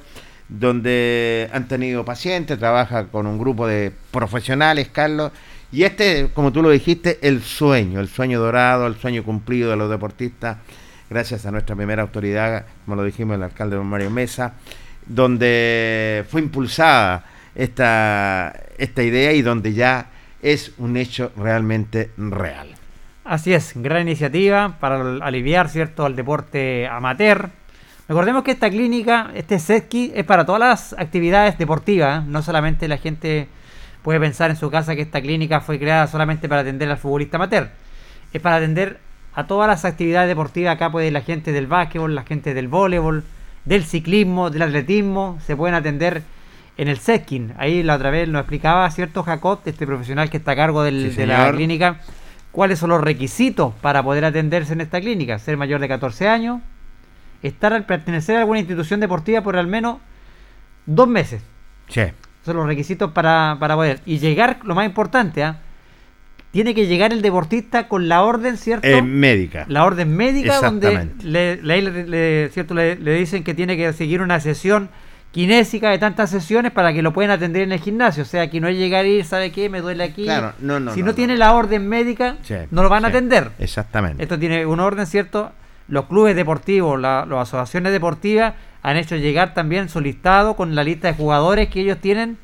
donde 0.48 1.48
han 1.52 1.68
tenido 1.68 2.04
pacientes, 2.04 2.58
trabaja 2.58 3.06
con 3.06 3.28
un 3.28 3.38
grupo 3.38 3.68
de 3.68 3.92
profesionales, 4.10 4.88
Carlos. 4.92 5.30
Y 5.74 5.82
este, 5.82 6.30
como 6.32 6.52
tú 6.52 6.62
lo 6.62 6.70
dijiste, 6.70 7.18
el 7.20 7.42
sueño, 7.42 7.98
el 7.98 8.06
sueño 8.06 8.38
dorado, 8.38 8.86
el 8.86 8.94
sueño 8.94 9.24
cumplido 9.24 9.70
de 9.70 9.76
los 9.76 9.90
deportistas, 9.90 10.58
gracias 11.10 11.46
a 11.46 11.50
nuestra 11.50 11.74
primera 11.74 12.02
autoridad, 12.02 12.64
como 12.84 12.94
lo 12.94 13.02
dijimos, 13.02 13.34
el 13.34 13.42
alcalde 13.42 13.76
Mario 13.78 14.08
Mesa, 14.08 14.54
donde 15.04 16.24
fue 16.28 16.42
impulsada 16.42 17.24
esta, 17.56 18.54
esta 18.78 19.02
idea 19.02 19.32
y 19.32 19.42
donde 19.42 19.72
ya 19.72 20.12
es 20.42 20.70
un 20.78 20.96
hecho 20.96 21.32
realmente 21.36 22.12
real. 22.18 22.68
Así 23.24 23.52
es, 23.52 23.72
gran 23.74 24.02
iniciativa 24.02 24.76
para 24.78 25.24
aliviar, 25.26 25.68
¿cierto?, 25.68 26.06
al 26.06 26.14
deporte 26.14 26.86
amateur. 26.86 27.50
Recordemos 28.06 28.44
que 28.44 28.52
esta 28.52 28.70
clínica, 28.70 29.32
este 29.34 29.58
SETKI, 29.58 30.12
es 30.14 30.24
para 30.24 30.46
todas 30.46 30.60
las 30.60 30.92
actividades 30.92 31.58
deportivas, 31.58 32.22
¿eh? 32.22 32.26
no 32.28 32.42
solamente 32.42 32.86
la 32.86 32.98
gente 32.98 33.48
puede 34.04 34.20
pensar 34.20 34.50
en 34.50 34.56
su 34.56 34.70
casa 34.70 34.94
que 34.94 35.02
esta 35.02 35.20
clínica 35.20 35.60
fue 35.60 35.80
creada 35.80 36.06
solamente 36.06 36.48
para 36.48 36.60
atender 36.60 36.88
al 36.90 36.98
futbolista 36.98 37.38
amateur. 37.38 37.70
Es 38.32 38.40
para 38.40 38.56
atender 38.56 39.00
a 39.34 39.46
todas 39.48 39.66
las 39.66 39.84
actividades 39.84 40.28
deportivas. 40.28 40.76
Acá 40.76 40.92
puede 40.92 41.10
la 41.10 41.22
gente 41.22 41.50
del 41.52 41.66
básquetbol, 41.66 42.14
la 42.14 42.22
gente 42.22 42.52
del 42.54 42.68
voleibol, 42.68 43.24
del 43.64 43.84
ciclismo, 43.84 44.50
del 44.50 44.62
atletismo, 44.62 45.38
se 45.44 45.56
pueden 45.56 45.74
atender 45.74 46.22
en 46.76 46.88
el 46.88 46.98
SETKIN. 46.98 47.54
Ahí 47.56 47.82
la 47.82 47.94
otra 47.94 48.10
vez 48.10 48.28
nos 48.28 48.40
explicaba, 48.40 48.88
¿cierto, 48.90 49.22
Jacob, 49.22 49.60
este 49.64 49.86
profesional 49.86 50.28
que 50.28 50.36
está 50.36 50.52
a 50.52 50.56
cargo 50.56 50.82
del- 50.82 51.10
Sí, 51.10 51.16
de 51.16 51.26
la 51.26 51.50
clínica, 51.56 52.00
cuáles 52.52 52.78
son 52.78 52.90
los 52.90 53.00
requisitos 53.00 53.72
para 53.80 54.02
poder 54.02 54.26
atenderse 54.26 54.74
en 54.74 54.82
esta 54.82 55.00
clínica? 55.00 55.38
Ser 55.38 55.56
mayor 55.56 55.80
de 55.80 55.88
14 55.88 56.28
años, 56.28 56.60
estar 57.42 57.72
al 57.72 57.86
pertenecer 57.86 58.36
a 58.36 58.40
alguna 58.40 58.58
institución 58.58 59.00
deportiva 59.00 59.40
por 59.40 59.56
al 59.56 59.66
menos 59.66 59.96
dos 60.84 61.08
meses. 61.08 61.42
Sí. 61.88 62.02
Son 62.44 62.56
los 62.56 62.66
requisitos 62.66 63.10
para, 63.12 63.56
para 63.58 63.74
poder. 63.74 64.00
Y 64.06 64.18
llegar, 64.18 64.58
lo 64.64 64.74
más 64.74 64.86
importante, 64.86 65.42
¿ah? 65.42 65.58
tiene 66.50 66.74
que 66.74 66.86
llegar 66.86 67.12
el 67.12 67.20
deportista 67.22 67.88
con 67.88 68.08
la 68.08 68.22
orden, 68.22 68.56
¿cierto? 68.58 68.86
Eh, 68.86 69.02
médica. 69.02 69.64
la 69.68 69.84
orden 69.84 70.14
médica 70.16 70.60
donde 70.60 70.88
Exactamente. 70.88 71.26
le, 71.62 71.82
le- 72.06 72.48
¿cierto? 72.50 72.74
Le, 72.74 72.96
le 72.96 73.14
dicen 73.14 73.42
que 73.42 73.54
tiene 73.54 73.76
que 73.76 73.92
seguir 73.92 74.20
una 74.22 74.38
sesión 74.40 74.88
kinésica 75.32 75.90
de 75.90 75.98
tantas 75.98 76.30
sesiones 76.30 76.70
para 76.70 76.92
que 76.92 77.02
lo 77.02 77.12
puedan 77.12 77.32
atender 77.32 77.62
en 77.62 77.72
el 77.72 77.80
gimnasio. 77.80 78.22
O 78.22 78.26
sea, 78.26 78.48
que 78.50 78.60
no 78.60 78.68
es 78.68 78.76
llegar 78.76 79.04
y 79.04 79.16
ir, 79.16 79.24
¿sabe 79.24 79.50
qué? 79.50 79.68
Me 79.68 79.80
duele 79.80 80.04
aquí. 80.04 80.22
Claro, 80.24 80.52
no, 80.60 80.78
no, 80.78 80.92
si 80.94 81.00
no, 81.00 81.06
no, 81.06 81.10
no. 81.12 81.14
tiene 81.16 81.36
la 81.36 81.54
orden 81.54 81.88
médica, 81.88 82.36
Sí, 82.42 82.54
no 82.70 82.84
lo 82.84 82.88
van 82.88 83.04
a 83.04 83.08
atender. 83.08 83.50
Exactamente. 83.58 84.22
Esto 84.22 84.38
tiene 84.38 84.64
un 84.64 84.78
orden, 84.78 85.06
¿cierto? 85.06 85.50
Los 85.88 86.04
clubes 86.06 86.36
deportivos, 86.36 87.00
la- 87.00 87.26
las 87.28 87.48
asociaciones 87.48 87.90
deportivas 87.92 88.54
han 88.84 88.96
hecho 88.98 89.16
llegar 89.16 89.54
también 89.54 89.88
su 89.88 90.00
listado 90.00 90.54
con 90.56 90.74
la 90.74 90.84
lista 90.84 91.08
de 91.08 91.14
jugadores 91.14 91.68
que 91.70 91.80
ellos 91.80 91.98
tienen 91.98 92.36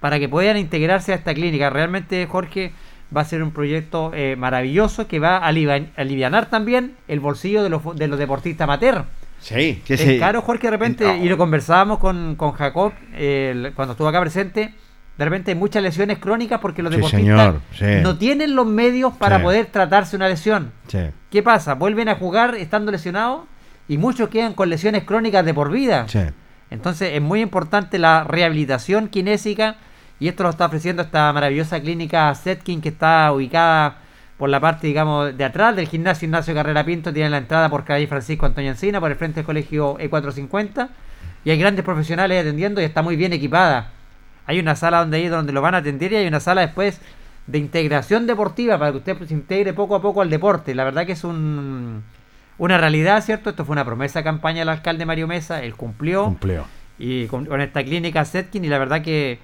para 0.00 0.18
que 0.18 0.28
puedan 0.28 0.56
integrarse 0.58 1.12
a 1.12 1.14
esta 1.14 1.32
clínica. 1.32 1.70
Realmente, 1.70 2.26
Jorge, 2.26 2.72
va 3.16 3.20
a 3.20 3.24
ser 3.24 3.42
un 3.42 3.52
proyecto 3.52 4.10
eh, 4.12 4.34
maravilloso 4.36 5.06
que 5.06 5.20
va 5.20 5.38
a 5.38 5.46
aliviar, 5.46 6.46
también 6.50 6.96
el 7.06 7.20
bolsillo 7.20 7.62
de 7.62 7.70
los, 7.70 7.96
de 7.96 8.08
los 8.08 8.18
deportistas 8.18 8.64
amateur. 8.64 9.04
Sí, 9.38 9.80
que 9.86 9.94
es 9.94 10.00
sí. 10.00 10.18
caro, 10.18 10.42
Jorge, 10.42 10.66
de 10.66 10.70
repente, 10.72 11.04
No. 11.04 11.24
y 11.24 11.28
lo 11.28 11.36
conversábamos 11.38 11.98
con, 11.98 12.34
con 12.34 12.50
Jacob 12.52 12.92
eh, 13.14 13.70
cuando 13.76 13.92
estuvo 13.92 14.08
acá 14.08 14.20
presente. 14.20 14.74
De 15.16 15.24
repente 15.24 15.52
hay 15.52 15.56
muchas 15.56 15.82
lesiones 15.84 16.18
crónicas 16.18 16.58
porque 16.60 16.82
los 16.82 16.90
Sí, 16.90 16.96
deportistas 16.96 17.20
señor, 17.20 17.60
sí. 17.78 18.02
no 18.02 18.18
tienen 18.18 18.54
los 18.56 18.66
medios 18.66 19.14
para 19.14 19.36
Sí. 19.38 19.42
poder 19.44 19.66
tratarse 19.66 20.16
una 20.16 20.28
lesión. 20.28 20.72
Sí. 20.88 20.98
¿Qué 21.30 21.42
pasa? 21.44 21.74
Vuelven 21.74 22.08
a 22.08 22.16
jugar 22.16 22.54
estando 22.56 22.90
lesionados 22.90 23.42
y 23.88 23.98
muchos 23.98 24.28
quedan 24.28 24.54
con 24.54 24.68
lesiones 24.68 25.04
crónicas 25.04 25.44
de 25.44 25.54
por 25.54 25.70
vida. 25.70 26.06
Sí. 26.08 26.20
Entonces 26.70 27.14
es 27.14 27.22
muy 27.22 27.40
importante 27.40 27.98
la 27.98 28.24
rehabilitación 28.24 29.08
kinésica 29.08 29.76
y 30.18 30.28
esto 30.28 30.42
lo 30.42 30.50
está 30.50 30.66
ofreciendo 30.66 31.02
esta 31.02 31.32
maravillosa 31.32 31.80
clínica 31.80 32.34
Setkin 32.34 32.80
que 32.80 32.88
está 32.88 33.30
ubicada 33.32 33.98
por 34.38 34.48
la 34.48 34.60
parte, 34.60 34.86
digamos, 34.86 35.36
de 35.36 35.44
atrás 35.44 35.76
del 35.76 35.88
gimnasio 35.88 36.26
Ignacio 36.26 36.54
Carrera 36.54 36.84
Pinto. 36.84 37.12
Tiene 37.12 37.30
la 37.30 37.38
entrada 37.38 37.68
por 37.68 37.84
calle 37.84 38.06
Francisco 38.06 38.46
Antonio 38.46 38.70
Encina, 38.70 39.00
por 39.00 39.10
el 39.10 39.16
frente 39.16 39.36
del 39.36 39.46
colegio 39.46 39.96
E450 39.98 40.88
y 41.46 41.50
hay 41.50 41.58
grandes 41.58 41.84
profesionales 41.84 42.40
atendiendo 42.40 42.80
y 42.80 42.84
está 42.84 43.02
muy 43.02 43.14
bien 43.14 43.32
equipada. 43.32 43.92
Hay 44.46 44.58
una 44.58 44.74
sala 44.74 44.98
donde 44.98 45.18
ahí 45.18 45.28
donde 45.28 45.52
lo 45.52 45.62
van 45.62 45.76
a 45.76 45.78
atender 45.78 46.12
y 46.12 46.16
hay 46.16 46.26
una 46.26 46.40
sala 46.40 46.62
después 46.62 47.00
de 47.46 47.58
integración 47.58 48.26
deportiva 48.26 48.76
para 48.78 48.90
que 48.90 48.98
usted 48.98 49.16
se 49.26 49.32
integre 49.32 49.72
poco 49.72 49.94
a 49.94 50.02
poco 50.02 50.22
al 50.22 50.28
deporte. 50.28 50.74
La 50.74 50.82
verdad 50.82 51.06
que 51.06 51.12
es 51.12 51.22
un, 51.22 52.02
una 52.58 52.78
realidad, 52.78 53.22
¿cierto? 53.22 53.50
Esto 53.50 53.64
fue 53.64 53.74
una 53.74 53.84
promesa 53.84 54.20
de 54.20 54.24
campaña 54.24 54.60
del 54.60 54.68
alcalde 54.70 55.04
Mario 55.06 55.26
Mesa, 55.26 55.62
él 55.62 55.74
cumplió 55.74 56.24
Cumplió. 56.24 56.64
y 56.98 57.26
con, 57.26 57.44
con 57.46 57.60
esta 57.60 57.84
clínica 57.84 58.24
Setkin 58.24 58.64
y 58.64 58.68
la 58.68 58.78
verdad 58.78 59.02
que 59.02 59.38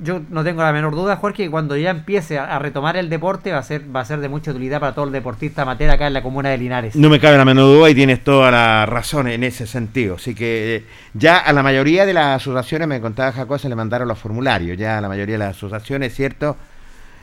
yo 0.00 0.22
no 0.30 0.42
tengo 0.42 0.62
la 0.62 0.72
menor 0.72 0.94
duda, 0.94 1.16
Jorge, 1.16 1.44
que 1.44 1.50
cuando 1.50 1.76
ya 1.76 1.90
empiece 1.90 2.38
a, 2.38 2.56
a 2.56 2.58
retomar 2.58 2.96
el 2.96 3.10
deporte 3.10 3.52
va 3.52 3.58
a 3.58 3.62
ser 3.62 3.94
va 3.94 4.00
a 4.00 4.04
ser 4.06 4.20
de 4.20 4.30
mucha 4.30 4.50
utilidad 4.50 4.80
para 4.80 4.94
todo 4.94 5.04
el 5.04 5.12
deportista 5.12 5.62
amateur 5.62 5.90
acá 5.90 6.06
en 6.06 6.14
la 6.14 6.22
comuna 6.22 6.48
de 6.48 6.56
Linares. 6.56 6.96
No 6.96 7.10
me 7.10 7.20
cabe 7.20 7.36
la 7.36 7.44
menor 7.44 7.64
duda 7.64 7.90
y 7.90 7.94
tienes 7.94 8.24
toda 8.24 8.50
la 8.50 8.86
razón 8.86 9.28
en 9.28 9.44
ese 9.44 9.66
sentido. 9.66 10.14
Así 10.16 10.34
que 10.34 10.76
eh, 10.76 10.84
ya 11.12 11.36
a 11.36 11.52
la 11.52 11.62
mayoría 11.62 12.06
de 12.06 12.14
las 12.14 12.36
asociaciones, 12.40 12.88
me 12.88 13.02
contaba 13.02 13.32
Jacob, 13.32 13.58
se 13.58 13.68
le 13.68 13.74
mandaron 13.76 14.08
los 14.08 14.18
formularios. 14.18 14.78
Ya 14.78 14.96
a 14.96 15.00
la 15.02 15.08
mayoría 15.08 15.34
de 15.34 15.40
las 15.44 15.56
asociaciones, 15.58 16.14
¿cierto? 16.14 16.56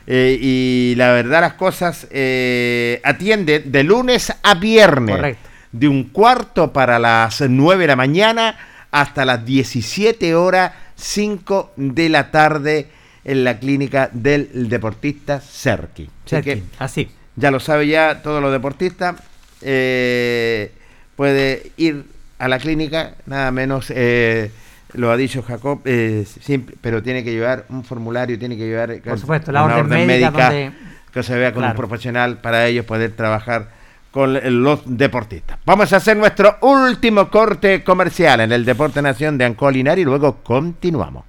Eh, 0.08 0.38
y 0.42 0.94
la 0.96 1.12
verdad 1.12 1.42
las 1.42 1.54
cosas 1.54 2.08
eh, 2.12 3.00
atiende 3.04 3.60
de 3.60 3.84
lunes 3.84 4.34
a 4.42 4.56
viernes. 4.56 5.16
Correcto. 5.16 5.50
De 5.72 5.88
un 5.88 6.06
cuarto 6.06 6.74
para 6.74 6.98
las 6.98 7.42
9 7.42 7.84
de 7.84 7.88
la 7.88 7.96
mañana 7.96 8.58
hasta 8.92 9.24
las 9.26 9.46
17 9.46 10.34
horas 10.34 10.72
5 10.96 11.74
de 11.76 12.10
la 12.10 12.32
tarde 12.32 12.88
en 13.24 13.44
la 13.44 13.60
clínica 13.60 14.10
del 14.12 14.70
deportista. 14.70 15.36
Así 15.36 16.10
Setkin, 16.26 16.42
que 16.44 16.64
así. 16.80 17.10
ya 17.36 17.52
lo 17.52 17.60
sabe 17.60 17.88
ya 17.88 18.22
todos 18.22 18.42
los 18.42 18.52
deportistas, 18.52 19.16
eh, 19.62 20.72
puede 21.16 21.72
ir 21.78 22.06
a 22.40 22.48
la 22.48 22.58
clínica, 22.60 23.16
nada 23.26 23.52
menos, 23.52 23.92
eh, 23.94 24.52
lo 24.94 25.12
ha 25.12 25.18
dicho 25.18 25.44
Jacob, 25.44 25.82
eh, 25.86 26.26
simple, 26.42 26.76
pero 26.82 27.04
tiene 27.04 27.24
que 27.24 27.32
llevar 27.32 27.66
un 27.70 27.84
formulario, 27.84 28.38
tiene 28.40 28.58
que 28.58 28.66
llevar 28.68 29.00
Por 29.02 29.20
supuesto, 29.20 29.52
la 29.52 29.64
una 29.64 29.78
orden 29.78 30.08
médica 30.08 30.32
donde- 30.32 30.72
que 31.14 31.24
se 31.24 31.36
vea 31.36 31.52
con 31.54 31.62
Claro. 31.62 31.74
un 31.74 31.78
profesional 31.78 32.38
para 32.40 32.68
ellos 32.68 32.86
poder 32.86 33.12
trabajar 33.16 33.70
con 34.12 34.40
los 34.64 34.82
deportistas. 34.86 35.60
Vamos 35.66 35.94
a 35.94 35.98
hacer 35.98 36.18
nuestro 36.18 36.58
último 36.62 37.30
corte 37.30 37.84
comercial 37.84 38.42
en 38.42 38.52
el 38.52 38.66
Deporte 38.66 39.02
Nación 39.02 39.38
de 39.38 39.46
Ancolinar 39.46 40.00
y 40.00 40.04
luego 40.04 40.38
continuamos. 40.44 41.26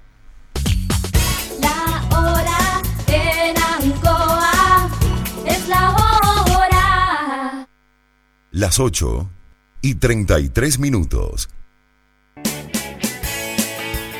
La 1.61 2.19
hora 2.19 2.83
en 3.09 3.57
Ancoa 3.57 4.89
es 5.47 5.69
la 5.69 5.91
hora. 5.91 7.67
Las 8.51 8.81
8 8.81 9.29
y 9.83 9.95
33 9.97 10.79
minutos. 10.79 11.49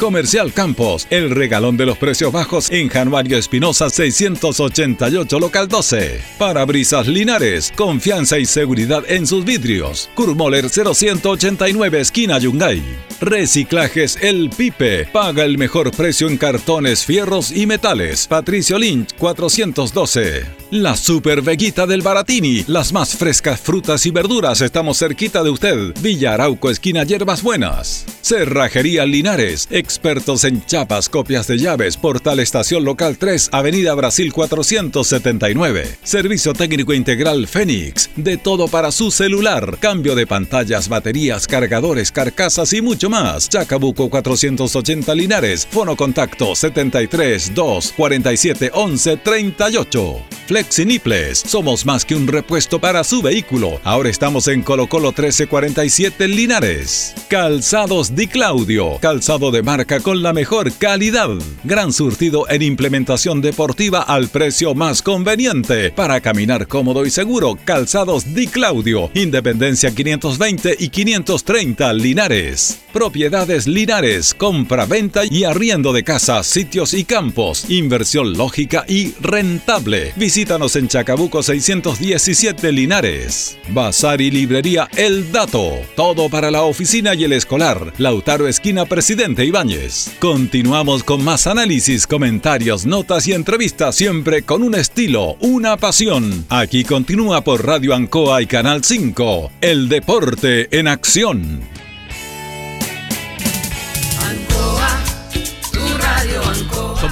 Comercial 0.00 0.50
Campos, 0.54 1.06
el 1.10 1.30
regalón 1.30 1.76
de 1.76 1.84
los 1.84 1.98
precios 1.98 2.32
bajos 2.32 2.70
en 2.70 2.88
Januario 2.88 3.36
Espinosa 3.36 3.90
688 3.90 5.38
local 5.38 5.68
12. 5.68 6.22
Parabrisas 6.38 7.06
Linares, 7.06 7.70
confianza 7.76 8.38
y 8.38 8.46
seguridad 8.46 9.04
en 9.06 9.26
sus 9.26 9.44
vidrios. 9.44 10.08
Kurmoller 10.14 10.70
0189 10.70 12.00
esquina 12.00 12.38
Yungay. 12.38 13.09
Reciclajes 13.20 14.16
El 14.22 14.48
Pipe, 14.48 15.06
paga 15.12 15.44
el 15.44 15.58
mejor 15.58 15.90
precio 15.90 16.26
en 16.26 16.38
cartones, 16.38 17.04
fierros 17.04 17.52
y 17.52 17.66
metales. 17.66 18.26
Patricio 18.26 18.78
Lynch 18.78 19.14
412. 19.18 20.46
La 20.70 20.96
Super 20.96 21.42
Veguita 21.42 21.86
del 21.86 22.00
Baratini, 22.00 22.64
las 22.66 22.92
más 22.92 23.16
frescas 23.16 23.60
frutas 23.60 24.06
y 24.06 24.10
verduras, 24.10 24.62
estamos 24.62 24.98
cerquita 24.98 25.42
de 25.42 25.50
usted. 25.50 25.92
Villa 26.00 26.32
Arauco 26.32 26.70
esquina 26.70 27.02
Hierbas 27.02 27.42
Buenas. 27.42 28.06
Cerrajería 28.22 29.04
Linares, 29.04 29.68
expertos 29.70 30.44
en 30.44 30.64
chapas, 30.64 31.08
copias 31.08 31.46
de 31.46 31.58
llaves, 31.58 31.96
Portal 31.98 32.38
Estación 32.38 32.84
Local 32.84 33.18
3, 33.18 33.50
Avenida 33.52 33.94
Brasil 33.94 34.32
479. 34.32 35.98
Servicio 36.04 36.54
técnico 36.54 36.94
integral 36.94 37.48
Fénix, 37.48 38.08
de 38.16 38.38
todo 38.38 38.68
para 38.68 38.92
su 38.92 39.10
celular, 39.10 39.76
cambio 39.78 40.14
de 40.14 40.26
pantallas, 40.26 40.88
baterías, 40.88 41.46
cargadores, 41.46 42.12
carcasas 42.12 42.72
y 42.72 42.80
mucho 42.80 43.09
más. 43.10 43.48
Chacabuco 43.48 44.08
480 44.08 45.14
Linares, 45.14 45.66
fono 45.70 45.96
contacto 45.96 46.54
73 46.54 47.52
2 47.54 47.92
47 47.94 48.70
11 48.72 49.16
38. 49.18 50.22
Flexiniples, 50.50 51.38
somos 51.38 51.86
más 51.86 52.04
que 52.04 52.16
un 52.16 52.26
repuesto 52.26 52.80
para 52.80 53.04
su 53.04 53.22
vehículo. 53.22 53.80
Ahora 53.84 54.08
estamos 54.08 54.48
en 54.48 54.62
Colo 54.62 54.88
Colo 54.88 55.10
1347 55.10 56.26
Linares. 56.26 57.14
Calzados 57.28 58.16
Di 58.16 58.26
Claudio, 58.26 58.98
calzado 59.00 59.52
de 59.52 59.62
marca 59.62 60.00
con 60.00 60.24
la 60.24 60.32
mejor 60.32 60.72
calidad. 60.72 61.30
Gran 61.62 61.92
surtido 61.92 62.48
en 62.48 62.62
implementación 62.62 63.40
deportiva 63.40 64.02
al 64.02 64.28
precio 64.28 64.74
más 64.74 65.02
conveniente. 65.02 65.92
Para 65.92 66.20
caminar 66.20 66.66
cómodo 66.66 67.06
y 67.06 67.10
seguro, 67.10 67.56
Calzados 67.64 68.34
Di 68.34 68.48
Claudio, 68.48 69.08
Independencia 69.14 69.94
520 69.94 70.76
y 70.78 70.88
530 70.88 71.92
Linares. 71.92 72.80
Propiedades 73.00 73.66
Linares, 73.66 74.34
compra-venta 74.34 75.22
y 75.24 75.44
arriendo 75.44 75.94
de 75.94 76.04
casas, 76.04 76.46
sitios 76.46 76.92
y 76.92 77.04
campos. 77.04 77.64
Inversión 77.70 78.34
lógica 78.36 78.84
y 78.86 79.14
rentable. 79.22 80.12
Visítanos 80.16 80.76
en 80.76 80.86
Chacabuco 80.86 81.42
617 81.42 82.70
Linares. 82.72 83.56
Bazar 83.70 84.20
y 84.20 84.30
librería 84.30 84.86
El 84.98 85.32
Dato. 85.32 85.78
Todo 85.96 86.28
para 86.28 86.50
la 86.50 86.60
oficina 86.64 87.14
y 87.14 87.24
el 87.24 87.32
escolar. 87.32 87.94
Lautaro 87.96 88.46
Esquina 88.46 88.84
Presidente 88.84 89.46
Ibáñez. 89.46 90.10
Continuamos 90.18 91.02
con 91.02 91.24
más 91.24 91.46
análisis, 91.46 92.06
comentarios, 92.06 92.84
notas 92.84 93.26
y 93.26 93.32
entrevistas, 93.32 93.96
siempre 93.96 94.42
con 94.42 94.62
un 94.62 94.74
estilo, 94.74 95.38
una 95.40 95.78
pasión. 95.78 96.44
Aquí 96.50 96.84
continúa 96.84 97.42
por 97.42 97.64
Radio 97.64 97.94
Ancoa 97.94 98.42
y 98.42 98.46
Canal 98.46 98.84
5. 98.84 99.52
El 99.62 99.88
deporte 99.88 100.68
en 100.78 100.86
acción. 100.86 101.80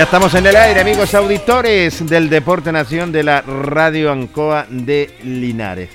Ya 0.00 0.04
estamos 0.04 0.32
en 0.32 0.46
el 0.46 0.56
aire, 0.56 0.80
amigos 0.80 1.14
auditores 1.14 2.08
del 2.08 2.30
Deporte 2.30 2.72
Nación 2.72 3.12
de 3.12 3.22
la 3.22 3.42
Radio 3.42 4.10
Ancoa 4.10 4.64
de 4.70 5.14
Linares. 5.24 5.90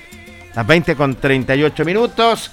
Las 0.54 0.64
20 0.64 0.94
con 0.94 1.16
38 1.16 1.84
minutos. 1.84 2.52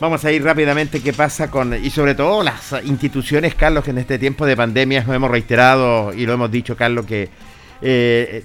Vamos 0.00 0.24
a 0.24 0.32
ir 0.32 0.42
rápidamente 0.42 1.00
qué 1.00 1.12
pasa 1.12 1.52
con, 1.52 1.72
y 1.72 1.88
sobre 1.88 2.16
todo 2.16 2.42
las 2.42 2.74
instituciones, 2.84 3.54
Carlos, 3.54 3.84
que 3.84 3.92
en 3.92 3.98
este 3.98 4.18
tiempo 4.18 4.44
de 4.44 4.56
pandemia 4.56 5.04
lo 5.06 5.14
hemos 5.14 5.30
reiterado 5.30 6.12
y 6.12 6.26
lo 6.26 6.32
hemos 6.32 6.50
dicho, 6.50 6.76
Carlos, 6.76 7.06
que 7.06 7.30
eh, 7.80 8.44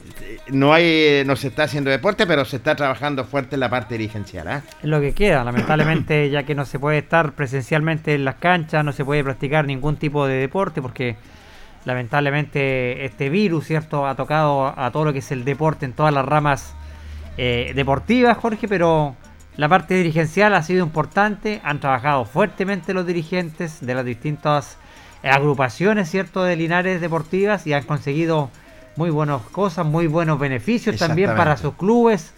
no 0.49 0.71
hay, 0.71 1.23
no 1.25 1.35
se 1.35 1.47
está 1.47 1.63
haciendo 1.63 1.89
deporte, 1.89 2.27
pero 2.27 2.45
se 2.45 2.57
está 2.57 2.75
trabajando 2.75 3.25
fuerte 3.25 3.55
en 3.55 3.61
la 3.61 3.69
parte 3.71 3.97
dirigencial. 3.97 4.61
Es 4.83 4.87
lo 4.87 5.01
que 5.01 5.13
queda, 5.13 5.43
lamentablemente, 5.43 6.29
ya 6.29 6.43
que 6.43 6.53
no 6.53 6.65
se 6.65 6.77
puede 6.77 6.99
estar 6.99 7.31
presencialmente 7.31 8.13
en 8.13 8.25
las 8.25 8.35
canchas, 8.35 8.85
no 8.85 8.91
se 8.91 9.03
puede 9.03 9.23
practicar 9.23 9.65
ningún 9.65 9.97
tipo 9.97 10.27
de 10.27 10.35
deporte, 10.35 10.83
porque 10.83 11.17
lamentablemente 11.89 13.03
este 13.03 13.29
virus, 13.29 13.65
¿cierto?, 13.65 14.07
ha 14.07 14.15
tocado 14.15 14.73
a 14.77 14.91
todo 14.91 15.05
lo 15.05 15.13
que 15.13 15.19
es 15.19 15.31
el 15.31 15.43
deporte 15.43 15.85
en 15.85 15.93
todas 15.93 16.13
las 16.13 16.23
ramas 16.23 16.73
eh, 17.37 17.73
deportivas, 17.75 18.37
Jorge, 18.37 18.67
pero 18.67 19.15
la 19.57 19.67
parte 19.67 19.95
dirigencial 19.95 20.53
ha 20.53 20.63
sido 20.63 20.85
importante, 20.85 21.59
han 21.63 21.79
trabajado 21.79 22.25
fuertemente 22.25 22.93
los 22.93 23.05
dirigentes 23.05 23.85
de 23.85 23.95
las 23.95 24.05
distintas 24.05 24.77
agrupaciones, 25.23 26.09
¿cierto?, 26.09 26.43
de 26.43 26.55
Linares 26.55 27.01
Deportivas 27.01 27.65
y 27.67 27.73
han 27.73 27.83
conseguido 27.83 28.51
muy 28.95 29.09
buenas 29.09 29.41
cosas, 29.41 29.85
muy 29.85 30.07
buenos 30.07 30.39
beneficios 30.39 30.95
también 30.97 31.35
para 31.35 31.57
sus 31.57 31.73
clubes. 31.73 32.33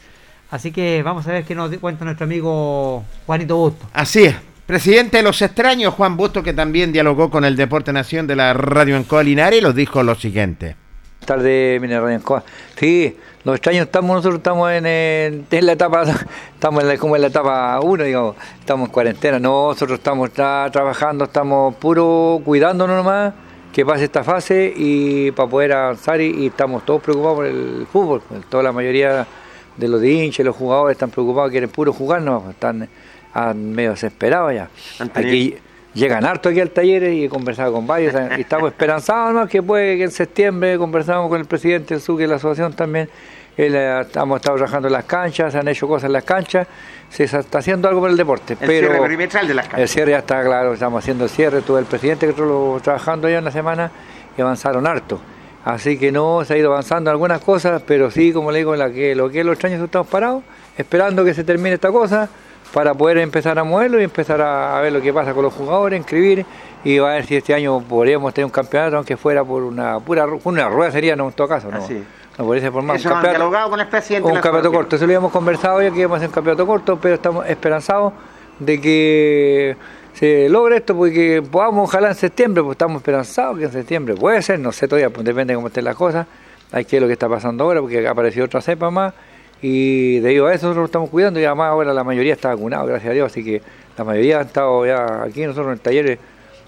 Así 0.50 0.72
que 0.72 1.02
vamos 1.04 1.28
a 1.28 1.32
ver 1.32 1.44
qué 1.44 1.56
nos 1.56 1.76
cuenta 1.78 2.06
nuestro 2.06 2.26
amigo 2.26 3.04
Juanito 3.26 3.58
Busto. 3.58 3.88
Así 3.94 4.24
es. 4.26 4.51
Presidente 4.72 5.18
de 5.18 5.24
los 5.24 5.42
extraños, 5.42 5.94
Juan 5.96 6.16
Busto, 6.16 6.42
que 6.42 6.54
también 6.54 6.94
dialogó 6.94 7.30
con 7.30 7.44
el 7.44 7.58
Deporte 7.58 7.92
Nación 7.92 8.26
de 8.26 8.38
la 8.38 8.54
Radio 8.54 8.96
Ancoa 8.96 9.22
Linares 9.22 9.60
y 9.60 9.62
los 9.62 9.76
dijo 9.76 10.02
lo 10.02 10.16
siguiente. 10.16 10.78
tarde, 11.26 11.78
mire, 11.82 12.00
Radio 12.00 12.16
Ancoa. 12.16 12.42
Sí, 12.78 13.14
los 13.44 13.56
extraños 13.56 13.88
estamos, 13.88 14.16
nosotros 14.16 14.38
estamos 14.38 14.72
en, 14.72 15.46
la 15.52 15.72
etapa, 15.74 16.04
estamos 16.54 16.86
como 17.00 17.18
en 17.18 17.22
la 17.22 17.28
etapa 17.28 17.82
1, 17.82 18.04
digamos, 18.06 18.38
estamos 18.62 18.88
en 18.88 18.94
cuarentena. 18.94 19.40
No, 19.40 19.72
nosotros 19.72 20.00
estamos 20.00 20.30
tra- 20.30 20.72
trabajando, 20.72 21.26
estamos 21.26 21.76
puro 21.76 22.40
cuidándonos 22.46 22.96
nomás, 22.96 23.34
que 23.74 23.86
pase 23.86 24.06
esta 24.06 24.24
fase 24.24 24.72
y 24.74 25.32
para 25.32 25.50
poder 25.50 25.74
avanzar 25.74 26.22
y, 26.22 26.46
estamos 26.48 26.86
todos 26.86 27.02
preocupados 27.02 27.36
por 27.36 27.46
el 27.46 27.88
fútbol. 27.92 28.22
Toda 28.48 28.64
la 28.64 28.72
mayoría 28.72 29.28
de 29.76 29.88
los 29.90 30.02
hinchas, 30.02 30.46
los 30.46 30.56
jugadores 30.56 30.96
están 30.96 31.10
preocupados, 31.10 31.52
quieren 31.52 31.70
puro 31.70 31.92
jugar, 31.92 32.22
no, 32.22 32.52
están 32.52 32.88
ah, 33.34 33.54
medio 33.54 33.92
desesperados 33.92 34.54
ya. 34.54 34.70
Aquí 35.14 35.56
llegan 35.94 36.26
harto 36.26 36.50
aquí 36.50 36.60
al 36.60 36.72
taller 36.72 37.04
y 37.12 37.26
he 37.26 37.30
conversado 37.30 37.74
con 37.74 37.86
varios 37.86 38.14
y 38.38 38.42
estamos 38.42 38.70
esperanzados 38.70 39.34
más 39.34 39.50
que 39.50 39.62
puede 39.62 39.98
que 39.98 40.04
en 40.04 40.12
septiembre 40.12 40.78
conversamos 40.78 41.30
con 41.30 41.40
el 41.40 41.46
presidente 41.46 41.94
del 41.94 42.02
SUC 42.02 42.20
de 42.20 42.28
la 42.28 42.36
asociación 42.36 42.74
también 42.74 43.10
él, 43.58 43.76
eh, 43.76 44.06
hemos 44.16 44.38
estado 44.38 44.58
trabajando 44.58 44.88
en 44.88 44.94
las 44.94 45.06
canchas, 45.06 45.52
se 45.52 45.60
han 45.60 45.68
hecho 45.68 45.88
cosas 45.88 46.06
en 46.06 46.14
las 46.14 46.24
canchas, 46.24 46.68
se 47.10 47.26
está 47.26 47.60
haciendo 47.60 47.88
algo 47.88 48.02
por 48.02 48.10
el 48.10 48.18
deporte. 48.18 48.54
El 48.54 48.60
pero 48.60 48.88
cierre 48.88 49.02
perimetral 49.02 49.48
de 49.48 49.54
las 49.54 49.66
el 49.66 49.72
canchas. 49.72 49.92
cierre 49.92 50.12
ya 50.12 50.20
está 50.20 50.44
claro, 50.44 50.74
estamos 50.74 51.04
haciendo 51.04 51.26
el 51.26 51.30
cierre, 51.30 51.62
tuve 51.62 51.80
el 51.80 51.86
presidente 51.86 52.26
que 52.26 52.32
estuvo 52.32 52.80
trabajando 52.82 53.30
ya 53.30 53.40
una 53.40 53.52
semana 53.52 53.92
y 54.38 54.42
avanzaron 54.42 54.88
harto. 54.88 55.20
Así 55.66 55.98
que 55.98 56.12
no, 56.12 56.44
se 56.44 56.54
ha 56.54 56.58
ido 56.58 56.72
avanzando 56.72 57.12
algunas 57.12 57.42
cosas, 57.42 57.84
pero 57.86 58.10
sí, 58.10 58.32
como 58.34 58.52
le 58.52 58.60
digo, 58.60 58.76
la 58.76 58.90
que, 58.90 59.14
lo 59.14 59.30
que 59.30 59.42
es 59.42 59.46
los 59.46 59.54
extraños 59.54 59.84
estamos 59.84 60.08
parados, 60.08 60.44
esperando 60.78 61.24
que 61.24 61.34
se 61.34 61.44
termine 61.44 61.76
esta 61.76 61.92
cosa 61.92 62.30
para 62.74 62.94
poder 62.94 63.18
empezar 63.18 63.60
a 63.60 63.64
moverlo 63.64 64.00
y 64.00 64.04
empezar 64.04 64.42
a, 64.42 64.80
ver 64.82 64.94
lo 64.94 65.02
que 65.02 65.14
pasa 65.14 65.34
con 65.34 65.44
los 65.44 65.54
jugadores, 65.54 65.98
inscribir 65.98 66.46
y 66.84 66.98
va 67.00 67.12
a 67.12 67.14
ver 67.16 67.26
si 67.26 67.36
este 67.36 67.54
año 67.54 67.80
podríamos 67.82 68.34
tener 68.34 68.46
un 68.46 68.52
campeonato, 68.52 68.98
aunque 68.98 69.18
fuera 69.18 69.44
por 69.44 69.64
una 69.64 70.00
pura 70.00 70.26
una 70.44 70.70
rueda 70.70 70.92
sería 70.92 71.16
no 71.16 71.28
en 71.28 71.34
todo 71.34 71.48
caso, 71.48 71.70
no, 71.70 71.78
Así. 71.78 72.04
no 72.38 72.46
podría 72.46 72.64
ser 72.64 72.72
por 72.72 72.84
más. 72.84 73.00
Eso 73.00 73.10
un 73.10 73.22
campeonato- 73.22 73.70
con 73.70 73.80
el 73.80 73.88
presidente. 73.88 74.28
un 74.28 74.36
campeonato 74.36 74.72
corto, 74.72 74.96
eso 74.96 75.06
lo 75.06 75.10
habíamos 75.10 75.32
conversado 75.32 75.82
ya 75.82 75.92
que 75.92 76.00
íbamos 76.00 76.16
a 76.16 76.18
hacer 76.18 76.30
un 76.30 76.34
campeonato 76.34 76.66
corto, 76.66 77.00
pero 77.02 77.16
estamos 77.16 77.46
esperanzados 77.48 78.14
de 78.60 78.80
que 78.80 79.78
se 80.14 80.50
logre 80.50 80.78
esto, 80.78 80.96
porque 80.96 81.44
podamos 81.50 81.90
ojalá 81.90 82.10
en 82.10 82.16
septiembre, 82.16 82.64
pues 82.64 82.76
estamos 82.76 82.98
esperanzados 82.98 83.58
que 83.58 83.66
en 83.66 83.72
septiembre 83.72 84.16
puede 84.16 84.42
ser, 84.42 84.60
no 84.60 84.72
sé 84.72 84.88
todavía, 84.88 85.10
pues 85.10 85.26
depende 85.26 85.54
de 85.54 85.56
cómo 85.56 85.68
estén 85.68 85.86
las 85.86 85.96
cosas, 85.96 86.28
hay 86.72 86.86
que 86.86 86.96
ver 86.98 87.02
lo 87.02 87.08
que 87.08 87.14
está 87.14 87.28
pasando 87.28 87.64
ahora, 87.64 87.82
porque 87.82 88.08
ha 88.08 88.12
aparecido 88.12 88.46
otra 88.46 88.62
cepa 88.62 88.90
más, 88.90 89.14
y 89.62 90.20
debido 90.20 90.48
a 90.48 90.54
eso 90.54 90.68
nosotros 90.68 90.84
nos 90.84 90.90
estamos 90.90 91.10
cuidando, 91.10 91.40
y 91.40 91.46
además 91.46 91.68
ahora 91.70 91.94
la 91.94 92.04
mayoría 92.04 92.34
está 92.34 92.50
vacunada, 92.50 92.86
gracias 92.86 93.12
a 93.12 93.14
Dios, 93.14 93.32
así 93.32 93.44
que 93.44 93.62
la 93.98 94.04
mayoría 94.04 94.40
han 94.40 94.48
estado 94.48 94.86
ya 94.86 95.24
aquí, 95.24 95.42
nosotros 95.42 95.68
en 95.68 95.74
el 95.74 95.80
taller 95.80 96.20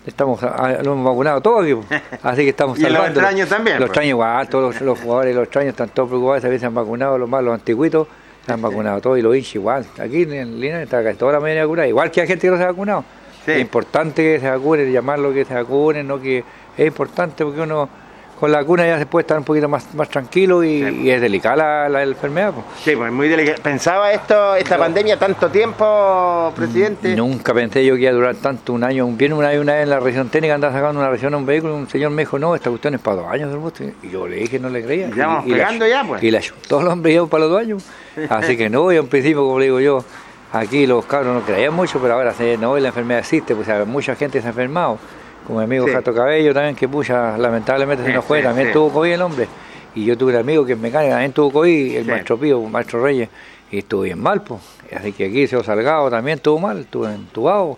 estamos, 0.06 0.44
ah, 0.44 0.78
lo 0.84 0.94
hemos 0.94 1.06
vacunado 1.06 1.41
todo 1.41 1.60
aquí, 1.60 1.74
pues. 1.74 2.02
así 2.24 2.44
que 2.44 2.49
estamos 2.49 2.78
Y 2.78 2.84
los 2.84 2.91
salvando. 2.91 3.20
extraños 3.20 3.49
también, 3.49 3.80
Los 3.80 3.88
extraños 3.88 4.10
igual, 4.10 4.49
todos 4.49 4.74
los, 4.74 4.82
los 4.82 4.99
jugadores, 4.99 5.36
los 5.36 5.44
extraños 5.45 5.70
están 5.72 5.90
todos 5.90 6.10
preocupados, 6.10 6.45
a 6.45 6.49
veces 6.49 6.64
han 6.65 6.76
vacunado, 6.76 7.18
los 7.18 7.30
más, 7.30 7.44
los 7.44 7.53
antiguitos, 7.53 8.07
se 8.45 8.52
han 8.52 8.61
vacunado 8.61 8.99
todos 9.02 9.18
y 9.18 9.22
los 9.22 9.36
hinchas 9.36 9.56
igual. 9.56 9.86
Aquí 9.99 10.24
en 10.24 10.60
Linares 10.60 10.84
está 10.84 11.02
casi 11.03 11.18
toda 11.18 11.34
la 11.34 11.40
mayoría 11.40 11.64
vacunada, 11.64 11.88
igual 11.88 12.11
que 12.11 12.22
hay 12.22 12.28
gente 12.28 12.48
que 12.48 12.52
no 12.52 12.57
se 12.57 12.64
ha 12.64 12.68
vacunado. 12.68 13.06
Es 13.48 13.60
importante 13.60 14.22
que 14.22 14.40
se 14.40 14.49
vacunen, 14.49 14.91
llamarlo 14.91 15.34
que 15.34 15.44
se 15.45 15.53
vacunen, 15.53 16.07
no 16.07 16.22
que 16.22 16.44
es 16.78 16.88
importante 16.88 17.44
porque 17.44 17.61
uno 17.61 17.90
con 18.44 18.52
la 18.52 18.57
vacuna 18.57 18.86
ya 18.86 18.99
se 18.99 19.06
puede 19.06 19.22
estar 19.22 19.38
un 19.38 19.45
poquito 19.45 19.70
más, 19.70 19.95
más 19.95 20.10
tranquilo 20.10 20.65
y, 20.65 20.84
y 21.03 21.10
es 21.10 21.22
delicada 21.22 21.56
la, 21.56 21.88
la 21.88 22.03
enfermedad. 22.03 22.52
pues. 22.52 22.65
Sí, 22.84 22.94
pues 22.94 23.10
muy 23.10 23.30
delicado. 23.30 23.61
¿Pensaba 23.64 24.11
esto, 24.11 24.56
esta 24.57 24.78
pandemia 24.78 25.18
tanto 25.18 25.48
tiempo, 25.49 26.52
presidente? 26.53 27.15
Nunca 27.15 27.53
pensé 27.53 27.86
yo 27.86 27.95
que 27.95 28.02
iba 28.02 28.11
a 28.11 28.14
durar 28.14 28.36
tanto 28.36 28.74
un 28.74 28.84
año. 28.84 29.07
Viene 29.07 29.34
una 29.36 29.48
vez, 29.48 29.61
una 29.61 29.76
vez 29.76 29.84
en 29.84 29.90
la 29.91 30.02
región 30.02 30.28
técnica, 30.28 30.56
andaba 30.56 30.74
sacando 30.74 30.99
una 30.99 31.10
región 31.10 31.34
a 31.34 31.38
un 31.38 31.45
vehículo, 31.45 31.74
un 31.76 31.88
señor 31.90 32.11
me 32.11 32.24
dijo, 32.24 32.38
no, 32.38 32.53
esta 32.53 32.70
cuestión 32.70 32.95
es 32.95 32.99
para 32.99 33.18
dos 33.22 33.28
años 33.32 33.49
del. 33.49 33.94
Y 34.03 34.10
yo 34.10 34.28
le 34.28 34.36
dije, 34.36 34.60
no 34.60 34.68
le 34.68 34.84
creía. 34.84 35.10
Ya 35.15 35.28
vamos 35.28 35.45
y, 35.45 35.48
y 35.48 35.52
la- 35.52 35.57
pegando 35.60 35.88
ya, 35.88 36.03
pues. 36.03 36.22
Y 36.22 36.30
la 36.30 36.41
todos 36.68 36.84
los 36.84 36.91
hombres 36.91 37.14
llevan 37.14 37.30
para 37.30 37.44
los 37.45 37.52
dos 37.52 37.61
años. 37.61 37.86
Así 38.30 38.57
que 38.57 38.70
no, 38.70 38.91
y 38.91 38.98
en 38.98 39.07
principio, 39.07 39.44
como 39.45 39.57
le 39.60 39.65
digo 39.68 39.80
yo, 39.80 40.03
aquí 40.52 40.86
los 40.86 41.06
cabros 41.06 41.34
no 41.34 41.41
creían 41.44 41.74
mucho, 41.74 41.99
pero 42.02 42.15
ahora 42.15 42.34
no, 42.60 42.78
la 42.78 42.90
enfermedad 42.90 43.20
existe, 43.22 43.56
pues 43.56 43.70
mucha 43.88 44.15
gente 44.15 44.41
se 44.41 44.48
ha 44.48 44.49
enfermado. 44.49 44.99
Como 45.45 45.60
mi 45.60 45.65
amigo 45.65 45.86
Sí. 45.88 45.94
Jato 45.94 46.14
Cabello 46.14 46.53
también, 46.53 46.76
que 46.76 46.88
pucha, 46.88 47.38
lamentablemente 47.38 48.03
se 48.06 48.14
nos 48.14 48.26
fue, 48.26 48.41
también 48.41 48.72
tuvo 48.72 48.90
COVID 48.91 49.11
el 49.11 49.22
hombre. 49.22 49.48
Y 49.95 50.06
yo 50.06 50.18
tuve 50.18 50.34
un 50.34 50.40
amigo 50.40 50.65
que 50.65 50.74
es 50.74 50.80
mecánico, 50.80 51.11
también 51.11 51.34
tuvo 51.34 51.52
COVID, 51.52 51.98
el 51.98 52.06
maestro 52.06 52.38
Pío, 52.38 52.61
maestro 52.61 53.03
Reyes, 53.03 53.30
y 53.72 53.80
estuvo 53.80 54.02
bien 54.02 54.20
mal, 54.20 54.41
pues. 54.41 54.61
Así 54.95 55.11
que 55.11 55.26
aquí 55.26 55.48
se 55.48 55.61
Salgado 55.64 56.10
también 56.10 56.38
estuvo 56.38 56.60
mal, 56.60 56.80
estuvo 56.80 57.07
entubado. 57.07 57.78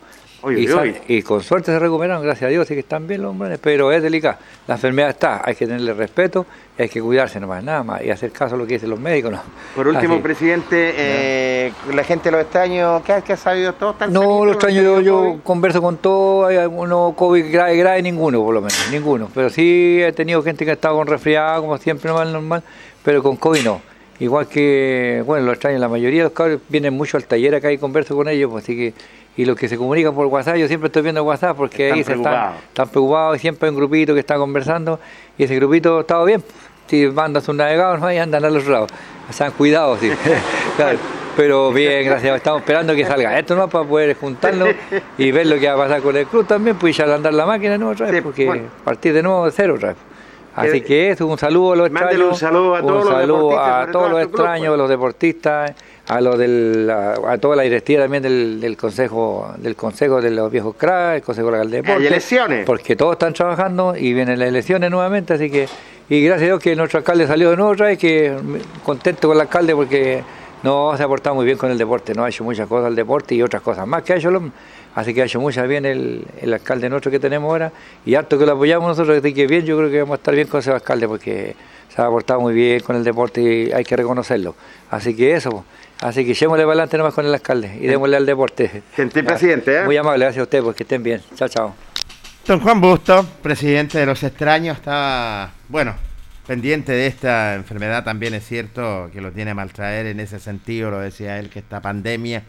Y, 1.07 1.21
con 1.23 1.41
suerte 1.41 1.71
se 1.71 1.79
recuperaron, 1.79 2.23
gracias 2.23 2.47
a 2.47 2.51
Dios, 2.51 2.63
así 2.65 2.73
que 2.73 2.81
están 2.81 3.07
bien 3.07 3.21
los 3.21 3.31
hombres, 3.31 3.59
pero 3.61 3.91
es 3.91 4.01
delicado. 4.01 4.37
La 4.67 4.75
enfermedad 4.75 5.09
está, 5.09 5.41
hay 5.43 5.55
que 5.55 5.65
tenerle 5.65 5.93
respeto, 5.93 6.45
hay 6.77 6.89
que 6.89 7.01
cuidarse 7.01 7.39
nomás, 7.39 7.63
nada 7.63 7.83
más, 7.83 8.03
y 8.03 8.09
hacer 8.09 8.31
caso 8.31 8.55
a 8.55 8.57
lo 8.57 8.67
que 8.67 8.73
dicen 8.73 8.89
los 8.89 8.99
médicos. 8.99 9.31
¿no? 9.31 9.41
Por 9.75 9.87
último, 9.87 10.15
Así. 10.15 10.23
presidente, 10.23 10.93
eh, 10.95 11.71
la 11.93 12.03
gente 12.03 12.25
de 12.25 12.31
los 12.31 12.41
extraños, 12.41 13.01
¿qué, 13.03 13.15
qué 13.25 13.33
ha 13.33 13.37
sabido? 13.37 13.73
¿Todos 13.73 13.93
están 13.93 14.13
No, 14.13 14.21
sanitos? 14.21 14.45
los 14.45 14.55
extraños 14.55 14.83
yo, 14.83 14.95
¿No 14.95 15.01
yo 15.01 15.39
converso 15.43 15.81
con 15.81 15.97
todos, 15.97 16.49
hay 16.49 16.57
algunos 16.57 17.15
COVID 17.15 17.51
grave, 17.51 17.77
grave, 17.77 18.01
ninguno 18.01 18.43
por 18.43 18.53
lo 18.53 18.61
menos, 18.61 18.87
ninguno. 18.91 19.29
Pero 19.33 19.49
sí 19.49 19.99
he 20.01 20.11
tenido 20.13 20.43
gente 20.43 20.65
que 20.65 20.71
ha 20.71 20.75
estado 20.75 20.95
con 20.95 21.07
resfriado, 21.07 21.61
como 21.61 21.77
siempre, 21.77 22.09
normal, 22.09 22.33
normal, 22.33 22.63
pero 23.03 23.23
con 23.23 23.35
COVID 23.37 23.63
no. 23.63 23.81
Igual 24.17 24.47
que, 24.47 25.21
bueno, 25.25 25.45
los 25.45 25.55
extraños, 25.55 25.81
la 25.81 25.89
mayoría 25.89 26.19
de 26.19 26.23
los 26.25 26.31
cabros 26.31 26.61
vienen 26.69 26.93
mucho 26.93 27.17
al 27.17 27.25
taller 27.25 27.53
acá 27.55 27.69
y 27.71 27.77
converso 27.77 28.15
con 28.15 28.29
ellos, 28.29 28.49
pues 28.49 28.63
así 28.63 28.73
que, 28.75 28.93
y 29.37 29.45
los 29.45 29.57
que 29.57 29.67
se 29.67 29.77
comunican 29.77 30.13
por 30.15 30.25
WhatsApp, 30.27 30.55
yo 30.55 30.67
siempre 30.67 30.87
estoy 30.87 31.01
viendo 31.01 31.23
WhatsApp 31.23 31.57
porque 31.57 31.85
Están 31.89 31.97
ahí 31.97 32.03
se 32.03 32.11
están, 32.13 32.23
preocupados. 32.23 32.63
están 32.67 32.89
preocupados 32.89 33.35
y 33.35 33.39
siempre 33.39 33.67
hay 33.67 33.69
un 33.71 33.77
grupito 33.81 34.13
que 34.13 34.19
está 34.21 34.35
conversando 34.37 34.99
y 35.37 35.43
ese 35.43 35.55
grupito 35.55 36.01
está 36.01 36.23
bien. 36.23 36.43
Si 36.87 37.07
mandan 37.07 37.41
sus 37.41 37.55
navegadores, 37.55 38.01
no, 38.01 38.11
y 38.13 38.17
andan 38.17 38.45
a 38.45 38.49
los 38.49 38.65
lados. 38.67 38.91
Se 39.31 39.43
han 39.43 39.51
cuidado, 39.51 39.97
sí. 39.97 40.11
Claro. 40.77 40.97
Pero 41.35 41.71
bien, 41.73 42.05
gracias 42.05 42.37
estamos 42.37 42.61
esperando 42.61 42.95
que 42.95 43.03
salga 43.05 43.37
esto 43.37 43.55
no 43.57 43.67
para 43.67 43.83
poder 43.85 44.15
juntarlo 44.15 44.67
y 45.17 45.31
ver 45.31 45.47
lo 45.47 45.59
que 45.59 45.67
va 45.67 45.73
a 45.73 45.77
pasar 45.77 46.01
con 46.01 46.15
el 46.15 46.25
club 46.27 46.47
también, 46.47 46.77
pues 46.77 46.95
ya 46.95 47.03
andar 47.13 47.33
la 47.33 47.45
máquina 47.45 47.77
no 47.77 47.89
otra 47.89 48.09
vez, 48.09 48.21
porque 48.23 48.45
bueno. 48.45 48.63
partir 48.85 49.13
de 49.13 49.21
nuevo 49.21 49.45
de 49.45 49.51
cero 49.51 49.73
otra 49.75 49.89
vez. 49.89 49.97
Así 50.55 50.79
Que- 50.79 50.83
que 50.83 51.09
eso, 51.09 51.27
un 51.27 51.37
saludo 51.37 51.73
a 51.73 51.75
los 51.75 51.87
extraños. 51.89 52.21
un 52.31 52.35
saludo 52.35 52.75
a 52.75 52.81
todos 52.81 53.03
los 53.03 53.13
saludo 53.13 53.59
a 53.59 53.87
todos 53.91 54.09
los 54.11 54.21
extraños, 54.23 54.73
a 54.73 54.77
los 54.77 54.89
deportistas, 54.89 55.73
a 56.07 56.21
los 56.21 56.37
del, 56.37 56.89
a, 56.89 57.13
a 57.31 57.37
toda 57.37 57.55
la 57.55 57.63
directiva 57.63 58.03
también 58.03 58.21
del, 58.23 58.59
del 58.61 58.77
consejo, 58.77 59.53
del 59.57 59.75
consejo 59.75 60.21
de 60.21 60.31
los 60.31 60.51
viejos 60.51 60.75
cracks, 60.77 61.15
el 61.17 61.21
consejo 61.23 61.49
local 61.51 61.69
de 61.71 61.77
Hay 61.77 61.83
deportes. 61.83 62.07
elecciones. 62.07 62.65
Porque 62.65 62.95
todos 62.95 63.13
están 63.13 63.33
trabajando 63.33 63.95
y 63.95 64.13
vienen 64.13 64.37
las 64.39 64.49
elecciones 64.49 64.91
nuevamente, 64.91 65.33
así 65.33 65.49
que, 65.49 65.67
y 66.09 66.21
gracias 66.23 66.43
a 66.43 66.45
Dios 66.45 66.59
que 66.61 66.75
nuestro 66.75 66.99
alcalde 66.99 67.25
salió 67.25 67.49
de 67.49 67.57
nuevo 67.57 67.71
otra 67.71 67.87
vez, 67.87 67.97
que 67.97 68.35
contento 68.83 69.27
con 69.27 69.37
el 69.37 69.41
alcalde 69.41 69.73
porque 69.75 70.23
no 70.61 70.95
se 70.95 71.03
ha 71.03 71.07
portado 71.07 71.35
muy 71.35 71.45
bien 71.45 71.57
con 71.57 71.71
el 71.71 71.77
deporte, 71.77 72.13
no 72.13 72.23
ha 72.23 72.29
hecho 72.29 72.43
muchas 72.43 72.67
cosas 72.67 72.87
al 72.87 72.95
deporte 72.95 73.33
y 73.35 73.41
otras 73.41 73.61
cosas 73.63 73.87
más 73.87 74.03
que 74.03 74.13
ha 74.13 74.15
hecho 74.17 74.29
el. 74.29 74.51
Así 74.95 75.13
que 75.13 75.21
ha 75.23 75.25
hecho 75.25 75.41
muchas 75.41 75.67
bien 75.67 75.85
el, 75.85 76.23
el 76.41 76.53
alcalde 76.53 76.87
nuestro 76.89 77.11
que 77.11 77.19
tenemos 77.19 77.49
ahora 77.51 77.71
y 78.05 78.15
harto 78.15 78.37
que 78.39 78.45
lo 78.45 78.53
apoyamos 78.53 78.87
nosotros, 78.87 79.17
así 79.17 79.33
que 79.33 79.45
bien, 79.45 79.65
yo 79.65 79.75
creo 79.77 79.89
que 79.91 79.99
vamos 79.99 80.13
a 80.13 80.17
estar 80.17 80.33
bien 80.33 80.47
con 80.47 80.59
ese 80.61 80.71
alcalde 80.71 81.05
porque 81.07 81.55
se 81.93 82.01
ha 82.01 82.07
portado 82.09 82.39
muy 82.39 82.53
bien 82.53 82.79
con 82.79 82.95
el 82.95 83.03
deporte 83.03 83.41
y 83.41 83.71
hay 83.73 83.83
que 83.83 83.95
reconocerlo. 83.97 84.55
Así 84.91 85.13
que 85.15 85.33
eso, 85.33 85.49
po. 85.49 85.65
Así 86.01 86.25
que 86.25 86.31
echémosle 86.31 86.63
para 86.63 86.73
adelante 86.73 86.97
nomás 86.97 87.13
con 87.13 87.25
el 87.25 87.33
alcalde 87.33 87.77
y 87.79 87.87
démosle 87.87 88.17
al 88.17 88.25
deporte. 88.25 88.83
Gentil 88.95 89.25
presidente, 89.25 89.81
¿eh? 89.81 89.85
Muy 89.85 89.97
amable, 89.97 90.25
gracias 90.25 90.41
a 90.41 90.43
ustedes, 90.43 90.63
porque 90.63 90.83
estén 90.83 91.03
bien. 91.03 91.21
Chao, 91.35 91.47
chao. 91.47 91.75
Don 92.47 92.59
Juan 92.59 92.79
Busto, 92.79 93.25
presidente 93.41 93.97
de 93.97 94.05
los 94.05 94.21
extraños, 94.21 94.77
estaba, 94.77 95.51
bueno, 95.67 95.95
pendiente 96.45 96.91
de 96.91 97.07
esta 97.07 97.55
enfermedad 97.55 98.03
también 98.03 98.33
es 98.33 98.45
cierto 98.45 99.09
que 99.11 99.19
lo 99.19 99.31
tiene 99.31 99.51
a 99.51 99.55
maltraer 99.55 100.05
en 100.05 100.19
ese 100.19 100.39
sentido, 100.39 100.91
lo 100.91 100.99
decía 100.99 101.39
él, 101.39 101.49
que 101.49 101.59
esta 101.59 101.81
pandemia, 101.81 102.43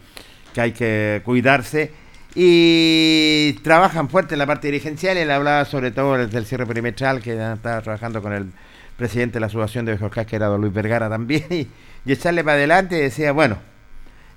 que 0.53 0.61
hay 0.61 0.71
que 0.71 1.21
cuidarse 1.25 1.91
y 2.35 3.53
trabajan 3.63 4.09
fuerte 4.09 4.35
en 4.35 4.39
la 4.39 4.45
parte 4.45 4.67
dirigencial, 4.67 5.17
él 5.17 5.31
hablaba 5.31 5.65
sobre 5.65 5.89
todo 5.89 6.17
desde 6.17 6.37
el 6.37 6.45
cierre 6.45 6.67
perimetral, 6.67 7.21
que 7.21 7.35
ya 7.35 7.53
estaba 7.53 7.81
trabajando 7.81 8.21
con 8.21 8.33
el 8.33 8.51
presidente 8.95 9.35
de 9.35 9.39
la 9.39 9.47
Asociación 9.47 9.85
de 9.85 9.93
Viejos 9.93 10.11
que 10.25 10.35
era 10.35 10.45
don 10.45 10.61
Luis 10.61 10.73
Vergara 10.73 11.09
también, 11.09 11.45
y, 11.49 11.67
y 12.07 12.11
echarle 12.13 12.43
para 12.43 12.55
adelante 12.57 12.97
y 12.97 13.01
decía, 13.01 13.31
bueno, 13.33 13.57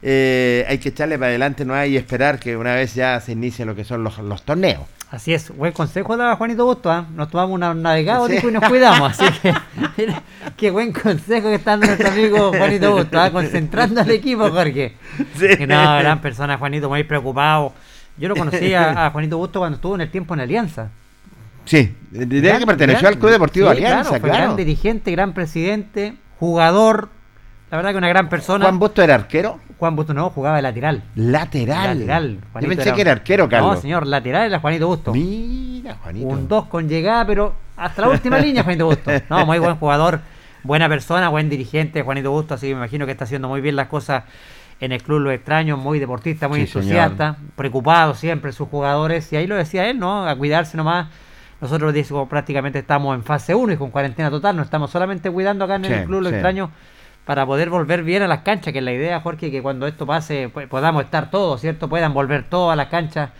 eh, 0.03 0.65
hay 0.69 0.79
que 0.79 0.91
echarle 0.91 1.19
para 1.19 1.29
adelante, 1.29 1.65
no 1.65 1.75
hay 1.75 1.97
esperar 1.97 2.39
que 2.39 2.57
una 2.57 2.75
vez 2.75 2.95
ya 2.95 3.21
se 3.21 3.33
inicie 3.33 3.65
lo 3.65 3.75
que 3.75 3.85
son 3.85 4.03
los, 4.03 4.19
los 4.19 4.43
torneos. 4.43 4.83
Así 5.11 5.35
es, 5.35 5.51
buen 5.57 5.73
consejo 5.73 6.17
daba 6.17 6.37
Juanito 6.37 6.65
Busto, 6.65 6.91
¿ah? 6.91 7.05
nos 7.17 7.29
tomamos 7.31 7.55
una 7.55 7.75
navegada 7.75 8.27
Sí. 8.29 8.39
y 8.47 8.51
nos 8.53 8.63
cuidamos, 8.69 9.11
así 9.21 9.25
que 9.43 9.53
mira, 9.99 10.23
qué 10.57 10.71
buen 10.71 10.93
consejo 10.93 11.49
que 11.49 11.57
está 11.57 11.73
dando 11.73 11.87
nuestro 11.87 12.09
amigo 12.11 12.53
Juanito 12.57 12.93
Busto, 12.97 13.21
¿ah? 13.21 13.31
concentrando 13.31 14.01
al 14.01 14.11
equipo, 14.13 14.49
Jorge. 14.51 14.95
Sí. 15.37 15.49
Que 15.57 15.67
no, 15.67 15.75
gran 15.99 16.21
persona 16.21 16.57
Juanito, 16.59 16.89
muy 16.89 17.03
preocupado. 17.05 17.73
Yo 18.17 18.29
lo 18.29 18.37
conocí 18.37 18.73
a, 18.75 19.07
a 19.07 19.11
Juanito 19.11 19.37
Busto 19.39 19.59
cuando 19.59 19.77
estuvo 19.77 19.95
en 19.97 20.03
el 20.03 20.11
tiempo 20.11 20.35
en 20.35 20.41
Alianza. 20.41 20.91
Sí, 21.65 21.95
Gran- 22.13 22.59
que 22.61 22.67
perteneció 22.67 23.01
gran- 23.03 23.13
al 23.15 23.19
Club 23.19 23.31
Deportivo 23.33 23.67
sí, 23.71 23.77
Alianza, 23.79 24.03
claro, 24.11 24.21
fue 24.21 24.31
claro. 24.31 24.45
gran 24.45 24.57
dirigente, 24.57 25.11
gran 25.11 25.35
presidente, 25.35 26.15
jugador, 26.39 27.09
la 27.71 27.77
verdad 27.77 27.93
que 27.93 27.99
una 27.99 28.09
gran 28.09 28.29
persona. 28.29 28.65
Juan 28.65 28.79
Busto 28.79 29.03
era 29.03 29.15
arquero. 29.15 29.61
Juan 29.79 29.97
Busto 29.97 30.13
no, 30.13 30.31
jugaba 30.31 30.57
de 30.57 30.63
lateral. 30.63 31.03
Lateral. 31.15 32.01
Lateral. 32.01 32.39
Yo 32.61 32.69
pensé 32.69 32.93
que 32.93 33.01
era 33.01 33.13
arquero, 33.13 33.49
Carlos. 33.49 33.77
No, 33.77 33.81
señor, 33.81 34.07
lateral 34.07 34.47
era 34.47 34.59
Juanito 34.59 34.89
Busto. 34.89 35.13
Mira, 35.13 35.97
Juanito. 36.03 36.27
Un 36.27 36.49
2 36.49 36.67
con 36.67 36.89
llegada, 36.89 37.25
pero 37.27 37.55
hasta 37.77 38.03
la 38.03 38.09
última 38.09 38.39
línea, 38.41 38.63
Juanito 38.65 38.87
Busto. 38.87 39.11
No, 39.31 39.47
muy 39.47 39.59
buen 39.59 39.77
jugador, 39.77 40.21
buena 40.65 40.89
persona, 40.89 41.29
buen 41.29 41.49
dirigente, 41.49 42.03
Juanito 42.03 42.31
Busto, 42.31 42.55
así 42.55 42.67
que 42.67 42.75
me 42.75 42.81
imagino 42.81 43.07
que 43.07 43.13
está 43.13 43.25
haciendo 43.25 43.49
muy 43.49 43.61
bien 43.61 43.77
las 43.77 43.87
cosas 43.87 44.25
en 44.81 44.93
el 44.93 45.03
club 45.03 45.21
Los 45.21 45.35
Extraños, 45.35 45.79
muy 45.79 45.99
deportista, 45.99 46.49
muy 46.49 46.67
Sí, 46.67 46.79
entusiasta, 46.79 47.37
preocupado 47.55 48.15
siempre 48.15 48.53
sus 48.53 48.69
jugadores, 48.69 49.33
y 49.33 49.37
ahí 49.37 49.47
lo 49.47 49.55
decía 49.55 49.89
él, 49.89 49.99
¿no? 49.99 50.27
A 50.27 50.35
cuidarse 50.35 50.77
nomás. 50.77 51.09
Nosotros 51.61 51.95
prácticamente 52.29 52.79
estamos 52.79 53.15
en 53.15 53.23
fase 53.23 53.55
1 53.55 53.75
y 53.75 53.77
con 53.77 53.91
cuarentena 53.91 54.31
total, 54.31 54.57
no 54.57 54.63
estamos 54.63 54.91
solamente 54.91 55.31
cuidando 55.31 55.67
acá 55.67 55.77
en 55.77 55.85
Sí, 55.85 55.93
el 55.93 56.05
club 56.05 56.23
Los 56.23 56.31
sí. 56.31 56.37
Extraños 56.37 56.71
para 57.25 57.47
poder 57.47 57.71
volver 57.71 58.03
bien 58.03 58.23
a 58.23 58.29
las 58.29 58.41
canchas, 58.41 58.73
que 58.73 58.79
es 58.79 58.85
la 58.85 58.93
idea, 58.93 59.21
Jorge, 59.21 59.51
que 59.51 59.63
cuando 59.63 59.87
esto 59.87 60.07
pase 60.07 60.51
pues, 60.53 60.67
podamos 60.69 61.05
estar 61.05 61.31
todos, 61.31 61.61
¿cierto? 61.61 61.89
Puedan 61.89 62.15
volver 62.15 62.45
todos 62.49 62.73
a 62.73 62.77
las 62.77 62.89
canchas, 62.89 63.31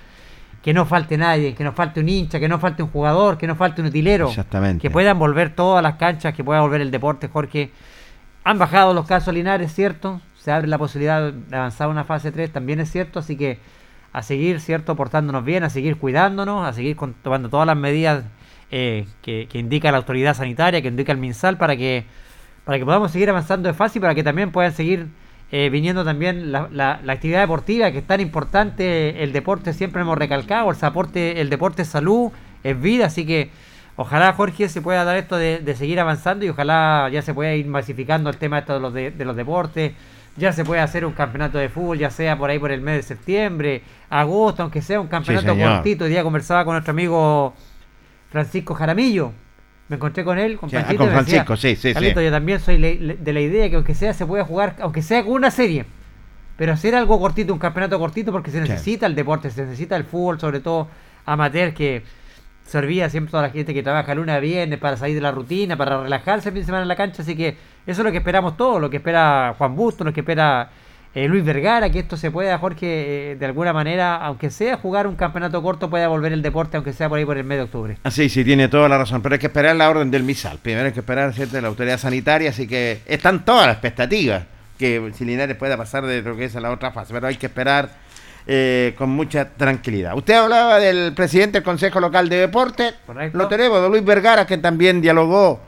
que 0.63 0.75
no 0.75 0.85
falte 0.85 1.17
nadie, 1.17 1.55
que 1.55 1.65
no 1.65 1.73
falte 1.73 2.01
un 2.01 2.09
hincha, 2.09 2.39
que 2.39 2.49
no 2.49 2.59
falte 2.59 2.83
un 2.83 2.91
jugador, 2.91 3.39
que 3.39 3.47
no 3.47 3.57
falte 3.57 3.81
un 3.81 3.89
utilero, 3.89 4.29
Exactamente. 4.29 4.83
que 4.83 4.91
puedan 4.91 5.19
volver 5.19 5.55
todas 5.55 5.83
las 5.83 5.95
canchas, 5.95 6.35
que 6.35 6.45
pueda 6.45 6.61
volver 6.61 6.81
el 6.81 6.91
deporte, 6.91 7.29
Jorge. 7.29 7.71
Han 8.45 8.59
bajado 8.59 8.95
los 8.95 9.07
casos 9.07 9.35
Linares, 9.35 9.75
¿cierto? 9.75 10.21
Se 10.39 10.51
abre 10.51 10.69
la 10.69 10.79
posibilidad 10.79 11.33
de 11.33 11.57
avanzar 11.57 11.89
a 11.89 11.91
una 11.91 12.05
fase 12.05 12.33
3, 12.33 12.53
también 12.53 12.81
es 12.81 12.91
cierto, 12.91 13.19
así 13.19 13.37
que 13.37 13.59
a 14.13 14.23
seguir, 14.23 14.61
¿cierto? 14.61 14.97
Portándonos 14.97 15.45
bien, 15.45 15.63
a 15.63 15.71
seguir 15.71 15.97
cuidándonos, 15.97 16.67
a 16.67 16.73
seguir 16.73 16.97
tomando 17.23 17.49
todas 17.49 17.67
las 17.67 17.77
medidas 17.77 18.25
eh, 18.71 19.07
que, 19.23 19.47
que 19.51 19.59
indica 19.59 19.91
la 19.91 19.99
autoridad 19.99 20.35
sanitaria, 20.35 20.83
que 20.83 20.89
indica 20.89 21.13
el 21.13 21.19
MinSal, 21.19 21.59
para 21.59 21.77
que, 21.77 22.05
para 22.65 22.79
que 22.79 22.85
podamos 22.85 23.11
seguir 23.13 23.31
avanzando 23.31 23.69
de 23.69 23.75
fase 23.75 23.99
y 23.99 24.01
para 24.01 24.15
que 24.15 24.23
también 24.23 24.51
puedan 24.53 24.73
seguir 24.73 25.07
eh, 25.53 25.69
viniendo 25.71 26.05
también 26.05 26.53
la, 26.53 26.69
la- 26.71 27.01
la 27.03 27.13
actividad 27.13 27.41
deportiva, 27.41 27.91
que 27.91 27.99
es 27.99 28.07
tan 28.07 28.21
importante, 28.21 29.23
el 29.23 29.33
deporte 29.33 29.73
siempre 29.73 30.03
hemos 30.03 30.17
recalcado, 30.17 30.71
el, 30.71 30.77
aporte, 30.83 31.41
el 31.41 31.51
deporte 31.51 31.83
es 31.83 31.89
salud, 31.89 32.31
es 32.63 32.81
vida, 32.81 33.07
así 33.07 33.27
que 33.27 33.51
ojalá 33.97 34.33
Jorge 34.33 34.69
se 34.69 34.81
pueda 34.81 35.03
dar 35.05 35.17
esto 35.17 35.37
de, 35.37 35.59
de 35.59 35.75
seguir 35.75 35.99
avanzando 35.99 36.45
y 36.45 36.51
ojalá 36.51 37.09
ya 37.13 37.23
se 37.23 37.35
pueda 37.35 37.53
ir 37.55 37.67
masificando 37.67 38.31
el 38.31 38.37
tema 38.37 38.59
esto 38.61 38.75
de 38.75 38.81
los, 38.81 38.95
de, 38.95 39.11
de 39.11 39.25
los 39.25 39.35
deportes, 39.35 39.93
ya 40.37 40.53
se 40.53 40.65
puede 40.65 40.81
hacer 40.81 41.05
un 41.05 41.13
campeonato 41.13 41.59
de 41.59 41.69
fútbol, 41.69 41.99
ya 41.99 42.11
sea 42.11 42.39
por 42.39 42.49
ahí 42.51 42.59
por 42.61 42.71
el 42.71 42.81
mes 42.81 42.97
de 42.97 43.03
septiembre, 43.03 43.83
agosto, 44.09 44.63
aunque 44.63 44.81
sea 44.81 45.01
un 45.01 45.09
campeonato 45.09 45.49
cortito. 45.75 46.05
Hoy 46.05 46.11
día 46.11 46.23
conversaba 46.23 46.65
con 46.65 46.75
nuestro 46.75 46.93
amigo 46.93 47.53
Francisco 48.31 48.75
Jaramillo. 48.75 49.33
Me 49.91 49.97
encontré 49.97 50.23
con 50.25 50.39
él, 50.39 50.57
con 50.57 50.71
Sí, 50.71 50.77
ah, 50.77 50.83
Panchito, 50.83 50.99
con 51.05 51.13
me 51.13 51.19
decía, 51.19 51.45
Francisco, 51.45 51.57
sí, 51.57 51.75
sí, 51.75 51.89
sí. 51.89 51.93
"Carlito, 51.95 52.23
yo 52.23 52.31
también 52.31 52.61
soy 52.61 52.79
de 52.79 53.33
la 53.33 53.41
idea 53.41 53.69
que 53.69 53.75
aunque 53.75 53.97
sea 53.97 54.15
se 54.15 54.25
pueda 54.25 54.45
jugar, 54.45 54.77
aunque 54.81 55.03
sea 55.03 55.25
con 55.25 55.33
una 55.33 55.51
serie, 55.51 55.85
pero 56.57 56.73
hacer 56.73 56.95
algo 56.95 57.19
cortito, 57.19 57.53
un 57.53 57.59
campeonato 57.59 57.99
cortito, 57.99 58.31
porque 58.31 58.53
se 58.53 58.61
necesita 58.61 59.07
el 59.07 59.17
deporte, 59.17 59.51
se 59.51 59.65
necesita 59.65 59.97
el 59.97 60.05
fútbol, 60.05 60.39
sobre 60.39 60.61
todo 60.61 60.87
amateur, 61.27 61.75
que 61.75 62.05
servía 62.65 63.11
siempre 63.11 63.31
a 63.31 63.33
toda 63.33 63.43
la 63.43 63.51
gente 63.51 63.75
que 63.75 63.83
trabaja 63.83 64.15
lunes 64.15 64.33
a 64.37 64.39
viernes 64.39 64.79
para 64.79 64.97
salir 64.97 65.17
de 65.17 65.23
la 65.23 65.33
rutina, 65.33 65.77
para 65.77 66.01
relajarse 66.05 66.51
el 66.51 66.53
fin 66.53 66.63
de 66.63 66.67
semana 66.67 66.83
en 66.83 66.89
la 66.89 66.95
cancha, 66.95 67.23
así 67.23 67.35
que 67.35 67.49
eso 67.85 68.03
es 68.03 68.05
lo 68.05 68.13
que 68.13 68.19
esperamos 68.19 68.57
todos, 68.57 68.81
lo 68.81 68.89
que 68.91 68.99
espera 68.99 69.57
Juan 69.59 69.75
Busto, 69.75 70.05
lo 70.05 70.13
que 70.13 70.21
espera 70.21 70.71
eh, 71.15 71.27
Luis 71.29 71.45
Vergara, 71.45 71.91
que 71.91 71.99
esto 71.99 72.17
se 72.17 72.31
pueda, 72.31 72.57
Jorge, 72.59 73.33
eh, 73.33 73.37
de 73.37 73.47
alguna 73.47 73.73
manera, 73.73 74.17
aunque 74.17 74.51
sea 74.51 74.77
jugar 74.77 75.07
un 75.07 75.17
campeonato 75.17 75.61
corto, 75.63 75.91
pueda 75.91 76.07
volver 76.09 76.33
el 76.33 76.43
deporte, 76.43 76.77
aunque 76.77 76.93
sea 76.93 77.09
por 77.09 77.19
ahí 77.19 77.25
por 77.25 77.37
el 77.37 77.45
mes 77.45 77.59
de 77.59 77.65
octubre. 77.65 77.99
Ah, 78.05 78.11
Sí, 78.11 78.29
sí, 78.29 78.45
tiene 78.45 78.69
toda 78.69 78.89
la 78.89 78.99
razón, 78.99 79.21
pero 79.23 79.35
hay 79.35 79.39
que 79.39 79.49
esperar 79.49 79.75
la 79.77 79.91
orden 79.91 80.11
del 80.11 80.23
MISAL. 80.23 80.59
Primero 80.59 80.87
hay 80.87 80.93
que 80.93 81.01
esperar 81.01 81.33
¿cierto? 81.35 81.57
de 81.57 81.63
la 81.63 81.69
autoridad 81.69 81.99
sanitaria, 81.99 82.51
así 82.51 82.67
que 82.67 83.01
están 83.07 83.45
todas 83.45 83.67
las 83.67 83.75
expectativas 83.77 84.45
que 84.79 85.11
si 85.15 85.25
Linares 85.27 85.57
pueda 85.57 85.77
pasar 85.77 86.07
de 86.07 86.23
lo 86.23 86.37
que 86.37 86.47
es 86.47 86.57
a 86.57 86.61
la 86.61 86.71
otra 86.71 86.91
fase, 86.91 87.13
pero 87.13 87.27
hay 87.27 87.37
que 87.37 87.47
esperar 87.47 87.91
eh, 88.47 88.95
con 88.97 89.11
mucha 89.11 89.51
tranquilidad. 89.51 90.17
Usted 90.17 90.35
hablaba 90.35 90.79
del 90.79 91.13
presidente 91.13 91.59
del 91.59 91.63
Consejo 91.63 92.01
Local 92.01 92.29
de 92.31 92.37
Deporte, 92.37 92.95
Correcto. 93.05 93.37
lo 93.37 93.47
tenemos, 93.49 93.81
don 93.83 93.91
Luis 93.91 94.05
Vergara, 94.05 94.47
que 94.47 94.57
también 94.57 95.03
dialogó 95.03 95.61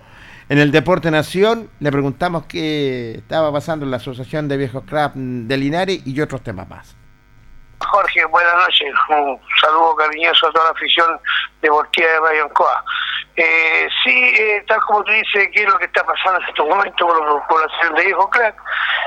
en 0.49 0.59
el 0.59 0.73
Deporte 0.73 1.11
Nación. 1.11 1.71
Le 1.81 1.91
preguntamos 1.91 2.47
qué 2.47 3.17
estaba 3.19 3.53
pasando 3.53 3.85
en 3.85 3.91
la 3.91 3.99
Asociación 3.99 4.49
de 4.49 4.57
Viejos 4.57 4.85
Club 4.85 5.13
de 5.15 5.57
Linares 5.57 6.07
y 6.07 6.21
otros 6.21 6.43
temas 6.43 6.69
más. 6.69 6.97
Jorge, 7.79 8.25
buenas 8.27 8.55
noches. 8.55 8.95
Un 9.09 9.39
saludo 9.61 9.97
cariñoso 9.97 10.49
a 10.49 10.53
toda 10.53 10.65
la 10.67 10.71
afición 10.71 11.19
deportiva 11.61 12.09
de 12.09 12.21
Radio 12.21 12.45
Ancoa. 12.45 12.85
Eh, 13.35 13.89
sí, 14.05 14.35
eh, 14.39 14.63
tal 14.69 14.79
como 14.83 15.03
tú 15.05 15.13
dices, 15.13 15.49
¿qué 15.55 15.63
es 15.63 15.69
lo 15.69 15.79
que 15.79 15.87
está 15.87 16.05
pasando 16.05 16.39
en 16.41 16.49
estos 16.49 16.69
momentos 16.69 17.07
con 17.15 17.35
la 17.37 17.47
población 17.47 17.95
de 17.95 18.09
Hijo 18.11 18.29
Crack? 18.29 18.55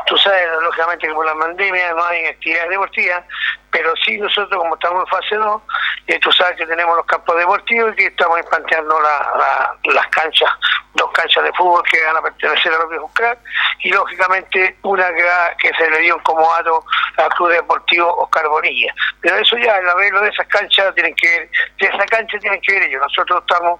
Tú 0.08 0.18
sabes, 0.18 0.48
lógicamente, 0.62 1.08
que 1.08 1.14
por 1.14 1.26
la 1.26 1.36
pandemia 1.36 1.94
no 1.94 2.04
hay 2.06 2.26
actividades 2.28 2.70
deportivas, 2.72 3.24
pero 3.70 3.94
sí 4.04 4.18
nosotros, 4.18 4.58
como 4.60 4.74
estamos 4.76 5.02
en 5.02 5.08
fase 5.08 5.36
2, 5.36 5.62
eh, 6.08 6.20
tú 6.20 6.32
sabes 6.32 6.56
que 6.58 6.66
tenemos 6.66 6.96
los 6.96 7.06
campos 7.06 7.36
deportivos 7.38 7.92
y 7.94 7.96
que 7.98 8.06
estamos 8.08 8.40
planteando 8.50 9.00
la- 9.00 9.32
la- 9.38 9.94
las 9.94 10.08
canchas, 10.08 10.50
dos 10.94 11.12
canchas 11.12 11.44
de 11.44 11.52
fútbol 11.54 11.84
que 11.84 12.04
van 12.06 12.16
a 12.18 12.22
pertenecer 12.22 12.74
a 12.74 12.78
los 12.78 12.90
viejos 12.90 13.12
crack 13.14 13.38
y 13.82 13.90
lógicamente 13.92 14.78
una 14.84 15.14
que, 15.14 15.24
va- 15.24 15.54
que 15.58 15.72
se 15.78 15.90
le 15.90 16.00
dio 16.00 16.18
como 16.24 16.50
dato 16.54 16.84
al 17.18 17.30
Club 17.32 17.50
Deportivo 17.50 18.16
Oscar 18.24 18.48
Bonilla. 18.48 18.94
Pero 19.22 19.36
eso 19.38 19.58
ya, 19.58 19.78
el 19.78 19.90
arreglo 19.90 20.22
de 20.22 20.30
esas 20.30 20.48
canchas 20.48 20.94
tienen 20.96 21.14
que 21.16 21.28
ver, 21.30 21.50
de 21.80 21.88
esa 21.88 22.06
cancha 22.06 22.40
tienen 22.40 22.62
que 22.62 22.74
ver 22.74 22.84
ellos. 22.84 23.02
Nosotros 23.02 23.42
estamos 23.48 23.80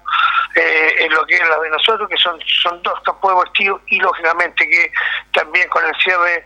eh, 0.54 0.94
en 1.00 1.12
lo 1.12 1.24
que 1.26 1.34
es 1.34 1.48
la 1.48 1.58
de 1.60 1.70
nosotros, 1.70 2.08
que 2.08 2.16
son, 2.16 2.38
son 2.62 2.82
dos 2.82 3.00
campos 3.02 3.30
deportivos 3.32 3.80
y 3.86 3.98
lógicamente 4.00 4.68
que 4.68 4.92
también 5.32 5.68
con 5.68 5.84
el 5.84 5.94
cierre 6.02 6.44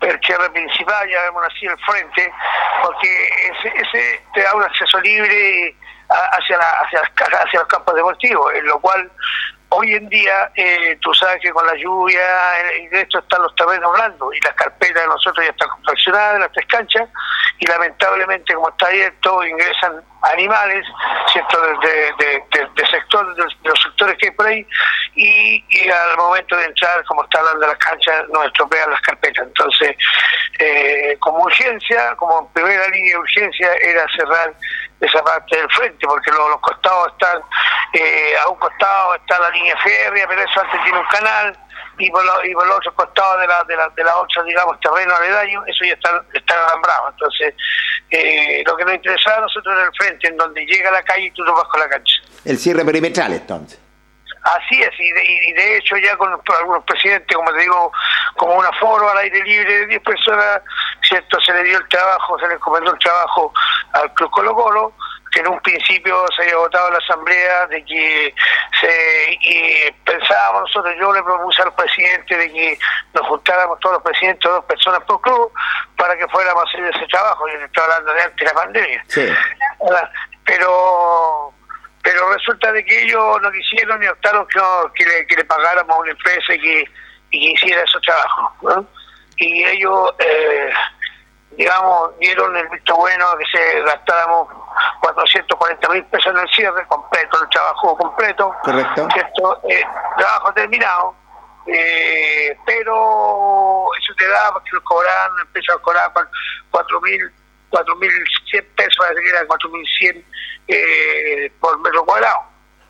el 0.00 0.18
cierre 0.24 0.48
principal, 0.50 1.06
ya 1.10 1.20
vemos 1.24 1.44
así 1.46 1.66
el 1.66 1.76
frente, 1.80 2.32
porque 2.82 3.28
ese, 3.52 3.68
ese 3.76 4.24
te 4.32 4.40
da 4.42 4.54
un 4.54 4.62
acceso 4.62 4.98
libre 5.00 5.76
a- 6.08 6.36
hacia, 6.38 6.56
la, 6.56 6.70
hacia, 6.80 7.00
las 7.02 7.10
hacia 7.44 7.58
los 7.60 7.68
campos 7.68 7.94
deportivos, 7.94 8.50
en 8.54 8.66
lo 8.66 8.80
cual 8.80 9.10
hoy 9.68 9.92
en 9.94 10.08
día 10.08 10.50
eh, 10.56 10.96
tú 11.02 11.12
sabes 11.12 11.42
que 11.42 11.50
con 11.50 11.66
la 11.66 11.74
lluvia 11.74 12.60
eh, 12.70 12.78
y 12.84 12.86
de 12.88 13.02
esto 13.02 13.18
están 13.18 13.42
los 13.42 13.54
terrenos 13.56 13.92
blandos 13.92 14.34
y 14.34 14.40
las 14.40 14.54
carpetas 14.54 15.02
de 15.02 15.06
nosotros 15.08 15.44
ya 15.44 15.50
están 15.52 15.68
confeccionadas 15.68 16.40
las 16.40 16.52
tres 16.52 16.66
canchas 16.66 17.08
y 17.60 17.66
lamentablemente 17.66 18.54
como 18.54 18.70
está 18.70 18.86
abierto 18.86 19.44
ingresan 19.44 20.02
animales 20.22 20.84
cierto 21.30 21.60
de, 21.60 22.12
de, 22.18 22.42
de- 22.74 22.86
sector 22.90 23.34
de, 23.36 23.44
los 23.64 23.82
sectores 23.82 24.16
que 24.18 24.26
hay 24.26 24.32
por 24.32 24.46
ahí 24.46 24.66
y, 25.14 25.88
al 25.90 26.16
momento 26.16 26.56
de 26.56 26.64
entrar 26.64 27.04
como 27.04 27.22
está 27.24 27.38
hablando 27.38 27.66
las 27.66 27.76
canchas 27.76 28.24
nos 28.32 28.46
estropean 28.46 28.90
las 28.90 29.00
carpetas. 29.02 29.46
Entonces 29.46 29.94
eh, 30.58 31.16
como 31.20 31.44
urgencia 31.44 32.16
como 32.16 32.50
primera 32.52 32.88
línea 32.88 33.12
de 33.12 33.18
urgencia 33.18 33.72
era 33.74 34.06
cerrar 34.16 34.54
esa 35.00 35.22
parte 35.22 35.56
del 35.56 35.70
frente 35.70 36.06
porque 36.06 36.30
los, 36.30 36.48
los 36.50 36.60
costados 36.60 37.12
están 37.12 37.42
eh, 37.92 38.34
a 38.42 38.48
un 38.48 38.58
costado 38.58 39.14
está 39.16 39.38
la 39.38 39.50
línea 39.50 39.76
férrea 39.78 40.26
pero 40.28 40.42
eso 40.42 40.60
antes 40.60 40.82
tiene 40.82 40.98
un 40.98 41.06
canal 41.06 41.58
y 42.00 42.10
por, 42.10 42.24
lo- 42.24 42.44
y 42.44 42.52
por 42.54 42.66
los 42.66 42.76
otros 42.78 42.94
costados 42.94 43.40
de 43.40 43.46
la, 43.46 43.62
de 43.64 43.76
la, 43.76 43.88
de 43.90 44.04
la 44.04 44.16
otra, 44.16 44.42
digamos, 44.44 44.78
terreno 44.80 45.14
aledaño, 45.14 45.62
eso 45.66 45.84
ya 45.84 45.92
está, 45.94 46.22
está 46.32 46.66
alambrado. 46.68 47.08
Entonces, 47.10 47.54
eh, 48.10 48.62
lo 48.66 48.76
que 48.76 48.84
nos 48.84 48.94
interesaba 48.94 49.38
a 49.38 49.40
nosotros 49.42 49.74
era 49.76 49.86
el 49.86 49.94
frente, 49.96 50.28
en 50.28 50.36
donde 50.36 50.64
llega 50.66 50.90
la 50.90 51.02
calle 51.02 51.26
y 51.26 51.30
tú 51.32 51.44
no 51.44 51.54
vas 51.54 51.64
con 51.64 51.80
la 51.80 51.88
cancha. 51.88 52.14
El 52.44 52.58
cierre 52.58 52.84
perimetral, 52.84 53.32
entonces. 53.32 53.78
Así 54.42 54.80
es, 54.80 54.88
y 54.98 55.12
de, 55.12 55.22
y 55.22 55.52
de 55.52 55.76
hecho 55.76 55.98
ya 55.98 56.16
con 56.16 56.32
algunos 56.58 56.82
presidentes, 56.84 57.36
como 57.36 57.52
te 57.52 57.58
digo, 57.60 57.92
como 58.36 58.54
un 58.54 58.64
aforo 58.64 59.10
al 59.10 59.18
aire 59.18 59.42
libre 59.44 59.80
de 59.80 59.86
10 59.88 60.02
personas, 60.02 60.62
¿cierto? 61.06 61.38
Se 61.42 61.52
le 61.52 61.62
dio 61.62 61.76
el 61.76 61.86
trabajo, 61.88 62.38
se 62.38 62.48
le 62.48 62.54
encomendó 62.54 62.90
el 62.92 62.98
trabajo 63.00 63.52
al 63.92 64.14
Club 64.14 64.30
Colo 64.30 64.54
Colo, 64.54 64.94
que 65.30 65.40
en 65.40 65.48
un 65.48 65.60
principio 65.60 66.24
se 66.36 66.42
había 66.42 66.56
votado 66.56 66.88
en 66.88 66.92
la 66.94 66.98
asamblea 66.98 67.66
de 67.68 67.84
que 67.84 68.34
se 68.80 69.38
y 69.40 69.90
pensábamos 70.04 70.62
nosotros, 70.62 70.94
yo 70.98 71.12
le 71.12 71.22
propuse 71.22 71.62
al 71.62 71.72
presidente 71.74 72.36
de 72.36 72.52
que 72.52 72.78
nos 73.14 73.26
juntáramos 73.28 73.78
todos 73.80 73.94
los 73.94 74.02
presidentes, 74.02 74.50
dos 74.50 74.64
personas 74.64 75.00
por 75.04 75.20
club, 75.20 75.52
para 75.96 76.16
que 76.16 76.26
fuéramos 76.28 76.64
a 76.64 76.68
hacer 76.68 76.84
ese 76.96 77.06
trabajo, 77.06 77.46
yo 77.48 77.64
estoy 77.64 77.82
hablando 77.84 78.12
de 78.12 78.22
antes 78.22 78.36
de 78.38 78.44
la 78.46 78.52
pandemia. 78.60 79.04
Sí. 79.08 79.28
Pero 80.44 81.52
pero 82.02 82.32
resulta 82.32 82.72
de 82.72 82.82
que 82.84 83.02
ellos 83.02 83.40
no 83.42 83.52
quisieron 83.52 84.00
ni 84.00 84.06
optaron 84.06 84.46
que, 84.48 84.58
no- 84.58 84.90
que, 84.94 85.04
le, 85.04 85.26
que 85.26 85.36
le 85.36 85.44
pagáramos 85.44 85.94
a 85.94 86.00
una 86.00 86.10
empresa 86.12 86.54
y 86.54 86.58
que, 86.60 86.84
y 87.30 87.40
que 87.40 87.52
hiciera 87.52 87.82
esos 87.82 88.00
trabajos. 88.00 88.50
¿no? 88.62 88.86
Y 89.36 89.64
ellos, 89.64 90.10
eh, 90.18 90.70
digamos, 91.52 92.18
dieron 92.18 92.56
el 92.56 92.68
visto 92.68 92.96
bueno 92.96 93.26
a 93.28 93.38
que 93.38 93.44
se 93.52 93.80
gastáramos 93.82 94.48
440 95.02 95.88
mil 95.90 96.04
pesos 96.06 96.32
en 96.32 96.38
el 96.38 96.48
cierre 96.50 96.86
completo, 96.86 97.42
el 97.42 97.48
trabajo 97.50 97.96
completo. 97.96 98.54
Correcto. 98.62 99.08
¿cierto? 99.12 99.60
Eh, 99.68 99.82
trabajo 100.16 100.52
terminado. 100.54 101.14
Eh, 101.66 102.56
pero 102.64 103.86
eso 103.98 104.14
te 104.16 104.26
da 104.28 104.52
porque 104.52 104.70
nos 104.72 104.82
cobraban, 104.82 105.30
empezaron 105.40 105.80
a 105.80 105.82
cobrar 105.84 106.12
cua- 106.12 106.28
cuatro 106.70 107.00
mil 107.02 107.30
4.100 107.70 108.66
pesos, 108.74 108.96
parece 108.98 109.22
que 109.22 109.28
eran 109.28 109.46
4.100 109.46 110.24
eh, 110.68 111.52
por 111.60 111.78
metro 111.80 112.04
cuadrado. 112.04 112.38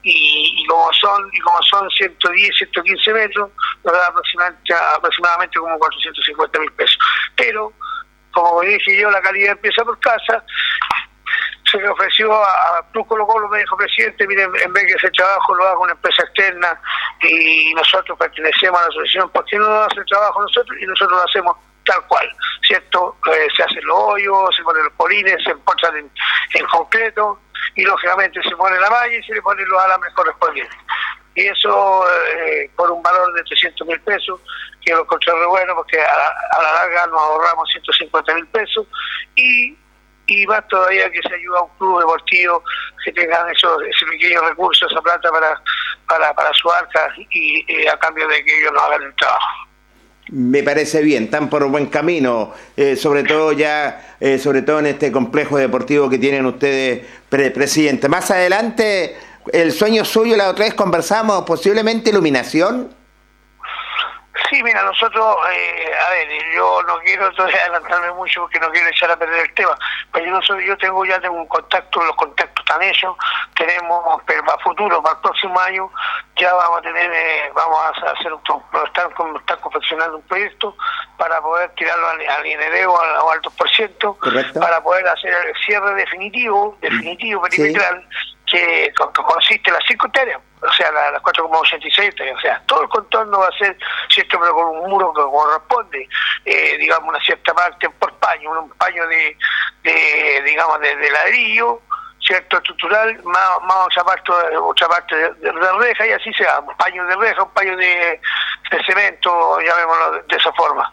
Y, 0.02 0.62
y 0.62 0.66
como 0.66 0.90
son 0.94 1.28
y 1.32 1.38
como 1.40 1.60
son 1.64 1.90
110, 1.90 2.56
115 2.56 3.12
metros, 3.12 3.50
nos 3.84 3.92
da 3.92 4.06
aproximadamente, 4.06 4.72
aproximadamente 4.72 5.58
como 5.58 5.78
450 5.78 6.58
mil 6.60 6.72
pesos. 6.72 6.98
Pero, 7.36 7.72
como 8.32 8.60
dije 8.62 9.00
yo, 9.00 9.10
la 9.10 9.20
calidad 9.20 9.52
empieza 9.52 9.84
por 9.84 9.98
casa. 10.00 10.44
Se 11.70 11.78
le 11.78 11.88
ofreció 11.88 12.32
a, 12.32 12.78
a 12.78 12.82
Cruz 12.90 13.06
Colo 13.06 13.26
Colo, 13.26 13.48
me 13.48 13.60
dijo 13.60 13.76
presidente, 13.76 14.26
miren, 14.26 14.50
en 14.64 14.72
vez 14.72 14.86
que 14.86 14.94
ese 14.94 15.10
trabajo 15.10 15.54
lo 15.54 15.66
haga 15.68 15.78
una 15.78 15.92
empresa 15.92 16.24
externa 16.24 16.80
y 17.22 17.72
nosotros 17.74 18.18
pertenecemos 18.18 18.78
a 18.78 18.82
la 18.82 18.88
asociación, 18.88 19.30
¿por 19.30 19.44
qué 19.44 19.56
no 19.56 19.82
hace 19.82 20.00
el 20.00 20.06
trabajo 20.06 20.42
nosotros? 20.42 20.76
Y 20.80 20.86
nosotros 20.86 21.18
lo 21.18 21.24
hacemos 21.24 21.56
tal 21.84 22.06
cual, 22.06 22.28
¿cierto? 22.66 23.16
Eh, 23.26 23.48
se 23.56 23.62
hacen 23.62 23.84
los 23.84 23.96
hoyos, 23.98 24.54
se 24.56 24.62
ponen 24.62 24.84
los 24.84 24.92
polines, 24.94 25.42
se 25.42 25.50
empotran 25.50 25.96
en, 25.96 26.66
concreto 26.66 27.40
y 27.74 27.82
lógicamente 27.82 28.40
se 28.42 28.56
pone 28.56 28.78
la 28.78 28.90
malla 28.90 29.16
y 29.16 29.22
se 29.22 29.34
le 29.34 29.42
ponen 29.42 29.68
los 29.68 29.82
alambres 29.82 30.12
correspondientes. 30.14 30.78
Y 31.34 31.46
eso 31.46 32.04
eh, 32.36 32.70
por 32.76 32.90
un 32.90 33.02
valor 33.02 33.32
de 33.34 33.42
300 33.44 33.86
mil 33.86 34.00
pesos, 34.00 34.40
que 34.84 34.92
lo 34.92 35.02
encontré 35.02 35.32
bueno 35.46 35.74
porque 35.76 36.00
a, 36.00 36.58
a 36.58 36.62
la 36.62 36.72
larga 36.72 37.06
nos 37.06 37.20
ahorramos 37.20 37.68
150 37.70 38.34
mil 38.34 38.46
pesos 38.48 38.86
y 39.36 39.76
y 40.26 40.46
más 40.46 40.64
todavía 40.68 41.10
que 41.10 41.20
se 41.22 41.34
ayuda 41.34 41.58
a 41.58 41.62
un 41.62 41.70
club 41.76 41.98
deportivo 41.98 42.62
que 43.04 43.10
tengan 43.10 43.50
esos, 43.50 43.82
ese 43.82 44.06
pequeño 44.06 44.40
recurso, 44.48 44.86
esa 44.86 45.02
plata 45.02 45.28
para, 45.28 45.60
para, 46.06 46.32
para 46.34 46.52
su 46.52 46.70
arca 46.70 47.12
y, 47.30 47.86
a 47.88 47.98
cambio 47.98 48.28
de 48.28 48.44
que 48.44 48.60
ellos 48.60 48.72
nos 48.72 48.80
hagan 48.80 49.02
el 49.02 49.14
trabajo. 49.16 49.66
Me 50.28 50.62
parece 50.62 51.02
bien, 51.02 51.24
están 51.24 51.50
por 51.50 51.66
buen 51.68 51.86
camino, 51.86 52.54
eh, 52.76 52.94
sobre 52.94 53.24
todo 53.24 53.50
ya, 53.50 54.14
eh, 54.20 54.38
sobre 54.38 54.62
todo 54.62 54.78
en 54.78 54.86
este 54.86 55.10
complejo 55.10 55.56
deportivo 55.56 56.08
que 56.08 56.18
tienen 56.18 56.46
ustedes, 56.46 57.04
pre- 57.28 57.50
presidente. 57.50 58.08
Más 58.08 58.30
adelante, 58.30 59.16
el 59.52 59.72
sueño 59.72 60.04
suyo, 60.04 60.36
la 60.36 60.48
otra 60.50 60.64
vez 60.66 60.74
conversamos, 60.74 61.42
posiblemente 61.44 62.10
iluminación. 62.10 62.94
Sí, 64.48 64.62
mira, 64.64 64.82
nosotros, 64.82 65.36
eh, 65.52 65.90
a 66.06 66.10
ver, 66.10 66.28
yo 66.56 66.82
no 66.82 66.98
quiero 67.00 67.30
todavía 67.32 67.60
adelantarme 67.62 68.12
mucho 68.14 68.40
porque 68.42 68.58
no 68.58 68.70
quiero 68.70 68.88
echar 68.88 69.10
a 69.10 69.16
perder 69.16 69.46
el 69.46 69.54
tema, 69.54 69.76
pero 70.12 70.26
yo, 70.26 70.32
no 70.32 70.42
soy, 70.42 70.66
yo 70.66 70.76
tengo 70.78 71.04
ya 71.04 71.20
tengo 71.20 71.36
un 71.36 71.46
contacto, 71.46 72.02
los 72.02 72.16
contactos 72.16 72.64
están 72.64 72.82
hechos, 72.82 73.14
tenemos, 73.56 74.20
pero 74.26 74.42
para 74.44 74.58
futuro, 74.58 75.00
para 75.02 75.14
el 75.16 75.20
próximo 75.20 75.60
año, 75.60 75.90
ya 76.36 76.52
vamos 76.54 76.78
a 76.78 76.82
tener, 76.82 77.12
eh, 77.12 77.50
vamos 77.54 77.78
a 77.78 78.10
hacer 78.10 78.32
con- 78.46 79.36
estar 79.36 79.60
confeccionando 79.60 80.16
un 80.16 80.22
proyecto 80.22 80.74
para 81.16 81.40
poder 81.40 81.70
tirarlo 81.76 82.08
al, 82.08 82.20
al 82.28 82.46
IND 82.46 82.88
o 82.88 83.00
al, 83.00 83.16
o 83.18 83.30
al 83.30 83.42
2%, 83.42 84.18
Correcto. 84.18 84.58
para 84.60 84.82
poder 84.82 85.06
hacer 85.06 85.32
el 85.32 85.54
cierre 85.64 85.94
definitivo, 85.94 86.76
definitivo, 86.80 87.42
perimetral, 87.42 88.08
que 88.50 88.92
consiste 89.12 89.70
cinco 89.86 90.06
hectáreas, 90.06 90.40
o 90.62 90.72
sea, 90.72 90.90
la- 90.92 91.10
las 91.12 91.22
4,86 91.22 92.08
hectáreas, 92.08 92.36
o 92.36 92.40
sea, 92.40 92.62
todo 92.66 92.82
el 92.82 92.88
contorno 92.88 93.38
va 93.38 93.46
a 93.48 93.58
ser, 93.58 93.76
¿cierto?, 94.08 94.38
pero 94.40 94.54
con 94.54 94.68
un 94.78 94.90
muro 94.90 95.12
que 95.12 95.22
corresponde, 95.22 96.08
eh, 96.44 96.76
digamos, 96.78 97.08
una 97.08 97.20
cierta 97.20 97.54
parte 97.54 97.88
por 97.90 98.12
paño, 98.18 98.50
un 98.50 98.70
paño 98.70 99.06
de, 99.06 99.36
de 99.82 100.42
digamos, 100.44 100.80
de, 100.80 100.96
de 100.96 101.10
ladrillo, 101.10 101.80
¿cierto?, 102.20 102.58
estructural, 102.58 103.22
más, 103.24 103.62
más 103.62 103.86
otra 103.86 104.04
parte, 104.04 104.32
otra 104.58 104.88
parte 104.88 105.16
de, 105.16 105.52
reja, 105.78 106.06
y 106.06 106.12
así 106.12 106.32
sea, 106.34 106.60
un 106.60 106.76
paño 106.76 107.04
de 107.06 107.16
reja, 107.16 107.42
un 107.42 107.50
paño 107.52 107.76
de, 107.76 108.20
cemento, 108.86 109.60
llamémoslo 109.60 110.22
de 110.28 110.36
esa 110.36 110.52
forma, 110.52 110.92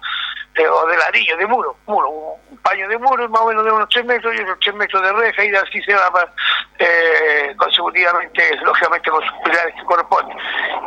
eh, 0.57 0.67
o 0.67 0.85
de 0.87 0.97
ladrillo, 0.97 1.37
de 1.37 1.45
muro, 1.45 1.77
muro, 1.85 2.09
un 2.09 2.57
paño 2.63 2.87
de 2.89 2.97
muro 2.97 3.27
más 3.29 3.41
o 3.41 3.47
menos 3.47 3.63
de 3.65 3.71
unos 3.71 3.89
3 3.89 4.05
metros 4.05 4.33
y 4.35 4.41
otros 4.41 4.57
3 4.61 4.75
metros 4.75 5.01
de 5.03 5.13
reja 5.13 5.45
y 5.45 5.55
así 5.55 5.81
se 5.83 5.93
va 5.93 6.33
eh, 6.79 7.53
consecutivamente, 7.57 8.55
lógicamente 8.63 9.09
con 9.09 9.21
sus 9.23 9.33
pilares 9.43 9.73
que 9.75 9.83
corresponden. 9.85 10.37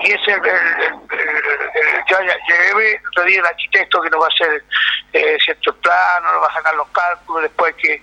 Y 0.02 0.12
ese 0.12 0.30
es 0.32 0.38
el, 0.38 0.44
el, 0.46 0.50
el, 0.50 2.30
el- 2.30 3.38
el- 3.38 3.46
arquitecto 3.46 4.00
que 4.02 4.10
nos 4.10 4.20
va 4.20 4.24
a 4.26 4.28
hacer 4.28 4.64
eh, 5.12 5.36
ciertos 5.44 5.74
planos, 5.76 6.32
nos 6.32 6.42
va 6.42 6.46
a 6.48 6.54
sacar 6.54 6.74
los 6.74 6.88
cálculos, 6.88 7.42
después 7.42 7.74
que 7.76 8.02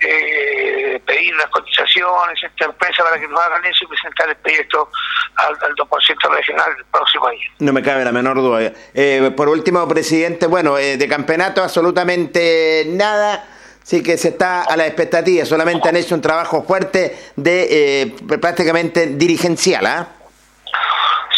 eh, 0.00 1.00
pedir 1.06 1.34
las 1.36 1.46
cotizaciones 1.46 2.42
esta 2.42 2.64
empresa 2.66 3.02
para 3.04 3.18
que 3.18 3.26
nos 3.28 3.40
hagan 3.40 3.64
eso 3.64 3.84
y 3.84 3.86
presentar 3.88 4.28
el 4.28 4.36
proyecto 4.36 4.90
al, 5.36 5.56
al 5.62 5.74
2% 5.74 6.30
regional 6.34 6.74
el 6.78 6.84
próximo 6.86 7.26
año. 7.26 7.40
No 7.60 7.72
me 7.72 7.82
cabe 7.82 8.04
la 8.04 8.12
menor 8.12 8.36
duda. 8.36 8.72
Eh, 8.94 9.32
por 9.36 9.48
último, 9.48 9.86
presidente, 9.88 10.46
bueno, 10.46 10.78
eh, 10.78 10.96
campeonato 11.08 11.62
absolutamente 11.62 12.84
nada. 12.88 13.44
Sí 13.82 14.02
que 14.02 14.18
se 14.18 14.28
está 14.28 14.64
a 14.64 14.76
la 14.76 14.86
expectativa, 14.86 15.46
solamente 15.46 15.88
han 15.88 15.96
hecho 15.96 16.14
un 16.14 16.20
trabajo 16.20 16.62
fuerte 16.62 17.16
de 17.36 18.02
eh, 18.02 18.14
prácticamente 18.38 19.06
dirigencial, 19.06 19.86
¿ah? 19.86 20.08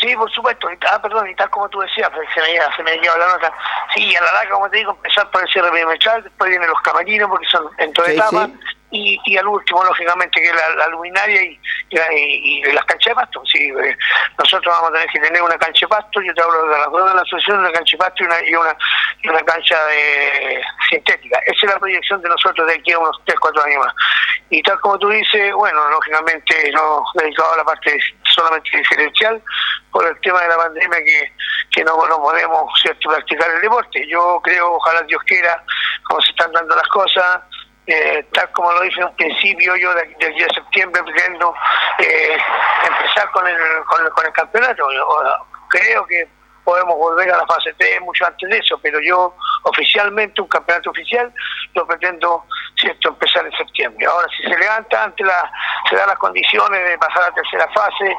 Sí, 0.00 0.16
por 0.16 0.30
supuesto. 0.32 0.70
Y- 0.70 0.78
Ah, 0.90 1.00
perdón, 1.00 1.28
y 1.28 1.34
tal 1.34 1.50
como 1.50 1.68
tú 1.68 1.80
decías, 1.80 2.10
pues, 2.14 2.26
se 2.34 2.40
me, 2.40 2.46
se 2.76 2.82
me 2.82 2.96
la 2.96 3.26
nota. 3.26 3.52
Sí, 3.94 4.14
a 4.16 4.22
la 4.22 4.32
larga, 4.32 4.50
como 4.54 4.70
te 4.70 4.78
digo, 4.78 4.92
empezar 4.92 5.30
por 5.30 5.42
el 5.42 5.48
cierre 5.52 5.70
perimetral, 5.70 6.22
después 6.24 6.48
vienen 6.50 6.68
los 6.68 6.80
camarinos, 6.80 7.28
porque 7.28 7.46
son 7.46 7.68
en 7.78 7.92
toda 7.92 8.08
Sí, 8.08 8.14
etapa, 8.14 8.46
sí. 8.46 8.52
y, 8.92 9.20
y 9.26 9.36
al 9.36 9.46
último, 9.46 9.84
lógicamente, 9.84 10.40
que 10.40 10.46
es 10.48 10.54
la, 10.54 10.68
la 10.76 10.86
luminaria 10.88 11.42
y, 11.42 11.60
y, 11.90 11.96
la- 11.96 12.12
y- 12.12 12.62
las 12.72 12.84
canchas 12.86 13.10
de 13.10 13.14
pasto. 13.14 13.42
Sí, 13.46 13.68
eh, 13.68 13.96
nosotros 14.38 14.74
vamos 14.74 14.90
a 14.90 14.92
tener 14.94 15.08
que 15.10 15.20
tener 15.20 15.42
una 15.42 15.58
cancha 15.58 15.86
de 15.86 15.88
pasto, 15.88 16.20
yo 16.22 16.34
te 16.34 16.42
hablo 16.42 16.64
de 16.66 16.76
dos 16.90 17.08
de 17.08 17.14
la 17.14 17.22
asociación, 17.22 17.58
una 17.60 17.72
cancha 17.72 17.96
de 17.96 17.98
pasto 17.98 18.22
y 18.22 18.26
una, 18.26 18.42
y 18.48 18.54
una, 18.54 18.76
y 19.22 19.28
una 19.28 19.40
cancha 19.40 19.84
de 19.86 20.62
sintética. 20.88 21.38
Esa 21.46 21.66
es 21.66 21.72
la 21.72 21.78
proyección 21.78 22.22
de 22.22 22.28
nosotros 22.30 22.66
de 22.66 22.74
aquí 22.74 22.92
a 22.92 22.98
unos 22.98 23.20
3, 23.26 23.38
4 23.38 23.62
años 23.64 23.84
más. 23.84 23.94
Y 24.48 24.62
tal 24.62 24.80
como 24.80 24.98
tú 24.98 25.08
dices, 25.10 25.52
bueno, 25.54 25.88
lógicamente 25.90 26.70
no 26.72 27.04
dedicado 27.14 27.52
a 27.52 27.56
la 27.58 27.64
parte 27.64 28.00
solamente 28.34 28.76
diferencial 28.76 29.42
por 29.90 30.06
el 30.06 30.18
tema 30.20 30.40
de 30.42 30.48
la 30.48 30.56
pandemia 30.56 30.98
que, 31.04 31.32
que 31.72 31.84
no, 31.84 31.96
no 32.06 32.16
podemos 32.22 32.72
¿cierto? 32.80 33.08
practicar 33.10 33.50
el 33.50 33.60
deporte. 33.60 34.06
Yo 34.08 34.40
creo, 34.42 34.72
ojalá 34.74 35.02
Dios 35.02 35.22
quiera, 35.26 35.62
como 36.04 36.20
se 36.20 36.30
están 36.30 36.52
dando 36.52 36.74
las 36.76 36.88
cosas, 36.88 37.40
eh, 37.86 38.24
tal 38.32 38.50
como 38.52 38.72
lo 38.72 38.80
dije 38.82 39.00
en 39.00 39.06
un 39.08 39.16
principio, 39.16 39.74
yo 39.76 39.92
de, 39.94 40.14
del 40.20 40.34
día 40.34 40.46
de 40.46 40.54
septiembre 40.54 41.02
pretendo 41.02 41.54
eh, 41.98 42.36
empezar 42.86 43.30
con 43.32 43.46
el, 43.48 43.56
con, 43.86 44.04
el, 44.04 44.10
con 44.12 44.26
el 44.26 44.32
campeonato. 44.32 44.84
O- 44.86 45.46
creo 45.68 46.04
que 46.06 46.28
podemos 46.70 46.96
volver 46.96 47.28
a 47.32 47.38
la 47.38 47.46
fase 47.46 47.74
3 47.76 48.00
mucho 48.02 48.24
antes 48.24 48.48
de 48.48 48.56
eso, 48.56 48.78
pero 48.80 49.00
yo 49.00 49.34
oficialmente, 49.64 50.40
un 50.40 50.46
campeonato 50.46 50.90
oficial, 50.90 51.32
lo 51.74 51.84
pretendo 51.84 52.44
cierto 52.76 53.08
empezar 53.08 53.44
en 53.44 53.50
septiembre. 53.58 54.06
Ahora, 54.06 54.28
si 54.36 54.44
se 54.44 54.56
levanta 54.56 55.02
antes, 55.02 55.26
la, 55.26 55.50
se 55.88 55.96
dan 55.96 56.06
las 56.06 56.18
condiciones 56.18 56.88
de 56.88 56.96
pasar 56.96 57.24
a 57.24 57.26
la 57.26 57.34
tercera 57.34 57.68
fase, 57.74 58.16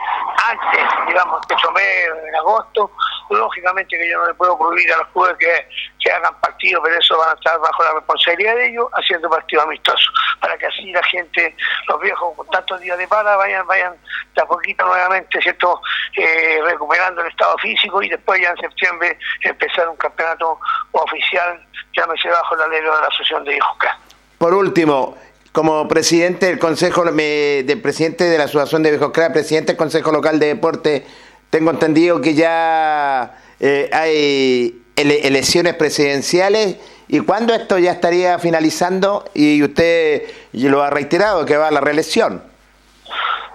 antes, 0.49 0.81
digamos, 1.07 1.39
que 1.47 1.55
mes 1.71 2.09
en 2.27 2.35
agosto, 2.35 2.91
lógicamente 3.29 3.97
que 3.97 4.09
yo 4.09 4.19
no 4.19 4.27
le 4.27 4.33
puedo 4.33 4.57
prohibir 4.59 4.91
a 4.95 4.97
los 4.97 5.07
clubes 5.07 5.37
que, 5.39 5.69
que 6.03 6.11
hagan 6.11 6.33
partidos, 6.41 6.81
pero 6.83 6.97
eso 6.99 7.17
van 7.17 7.29
a 7.29 7.33
estar 7.33 7.59
bajo 7.59 7.83
la 7.83 7.93
responsabilidad 7.93 8.55
de 8.55 8.69
ellos, 8.69 8.87
haciendo 8.93 9.29
partidos 9.29 9.65
amistosos, 9.65 10.13
para 10.39 10.57
que 10.57 10.65
así 10.65 10.91
la 10.91 11.03
gente, 11.03 11.55
los 11.87 12.01
viejos 12.01 12.35
con 12.35 12.47
tantos 12.47 12.79
días 12.81 12.97
de 12.97 13.07
para, 13.07 13.35
vayan, 13.35 13.65
vayan 13.67 13.93
de 14.35 14.41
a 14.41 14.45
poquito 14.45 14.85
nuevamente, 14.85 15.39
¿cierto?, 15.41 15.81
eh, 16.17 16.59
recuperando 16.65 17.21
el 17.21 17.27
estado 17.27 17.57
físico 17.59 18.01
y 18.01 18.09
después 18.09 18.41
ya 18.41 18.49
en 18.49 18.57
septiembre 18.57 19.17
empezar 19.43 19.87
un 19.89 19.97
campeonato 19.97 20.59
oficial, 20.91 21.65
llámese 21.95 22.29
bajo 22.29 22.55
la 22.55 22.67
ley 22.67 22.81
de 22.81 22.87
la 22.87 22.99
Asociación 22.99 23.43
de 23.45 23.59
K. 23.59 23.99
Por 24.37 24.53
último, 24.53 25.17
como 25.51 25.87
presidente 25.87 26.47
del 26.47 26.57
Consejo, 26.59 27.03
me- 27.11 27.63
del 27.63 27.81
presidente 27.81 28.23
de 28.23 28.37
la 28.37 28.45
Asociación 28.45 28.81
de 28.83 28.91
Viejos 28.91 29.11
Crack, 29.11 29.33
presidente 29.33 29.73
del 29.73 29.77
Consejo 29.77 30.11
Local 30.11 30.39
de 30.39 30.47
Deporte, 30.47 31.05
tengo 31.49 31.69
entendido 31.71 32.21
que 32.21 32.33
ya 32.33 33.37
eh, 33.59 33.89
hay 33.93 34.80
ele- 34.95 35.27
elecciones 35.27 35.75
presidenciales. 35.75 36.77
¿Y 37.07 37.19
cuándo 37.21 37.53
esto 37.53 37.77
ya 37.77 37.91
estaría 37.91 38.39
finalizando? 38.39 39.29
Y 39.33 39.61
usted 39.63 40.23
lo 40.53 40.81
ha 40.81 40.89
reiterado, 40.89 41.45
que 41.45 41.57
va 41.57 41.67
a 41.67 41.71
la 41.71 41.81
reelección. 41.81 42.41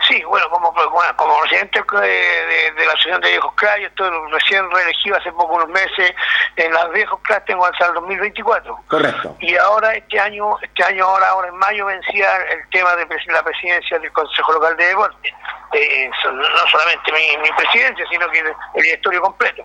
Sí, 0.07 0.23
bueno, 0.25 0.49
como, 0.51 0.71
bueno, 0.73 1.17
como 1.17 1.41
presidente 1.41 1.83
de, 1.93 2.07
de- 2.09 2.71
de 2.73 2.85
la 2.87 2.93
Asociación 2.93 3.21
de 3.23 3.31
Viejos 3.31 3.53
CRA, 3.57 3.79
yo 3.79 3.87
estoy 3.89 4.11
recién 4.31 4.71
reelegido 4.71 5.17
hace 5.17 5.33
poco 5.33 5.55
unos 5.55 5.69
meses, 5.69 6.13
en 6.57 6.73
las 6.73 6.91
Viejos 6.93 7.19
CRA 7.25 7.45
tengo 7.45 7.65
hasta 7.67 7.87
el 7.87 7.95
2024. 7.95 8.79
Correcto. 8.89 9.37
Y 9.41 9.57
ahora, 9.57 9.95
este 9.95 10.21
año, 10.21 10.57
este 10.63 10.85
año 10.85 11.05
ahora, 11.07 11.29
ahora 11.31 11.49
en 11.49 11.57
mayo 11.57 11.87
vencía 11.87 12.37
el 12.53 12.69
tema 12.71 12.95
de 12.95 13.07
la 13.33 13.43
presidencia 13.43 13.99
del 13.99 14.13
Consejo 14.13 14.53
Local 14.53 14.77
de 14.77 14.87
Deporte. 14.87 15.35
Eh, 15.73 16.11
no 16.33 16.69
solamente 16.71 17.13
mi, 17.13 17.37
mi 17.43 17.51
presidencia, 17.57 18.05
sino 18.09 18.29
que 18.31 18.39
el, 18.39 18.47
el 18.75 18.83
directorio 18.83 19.21
completo. 19.23 19.65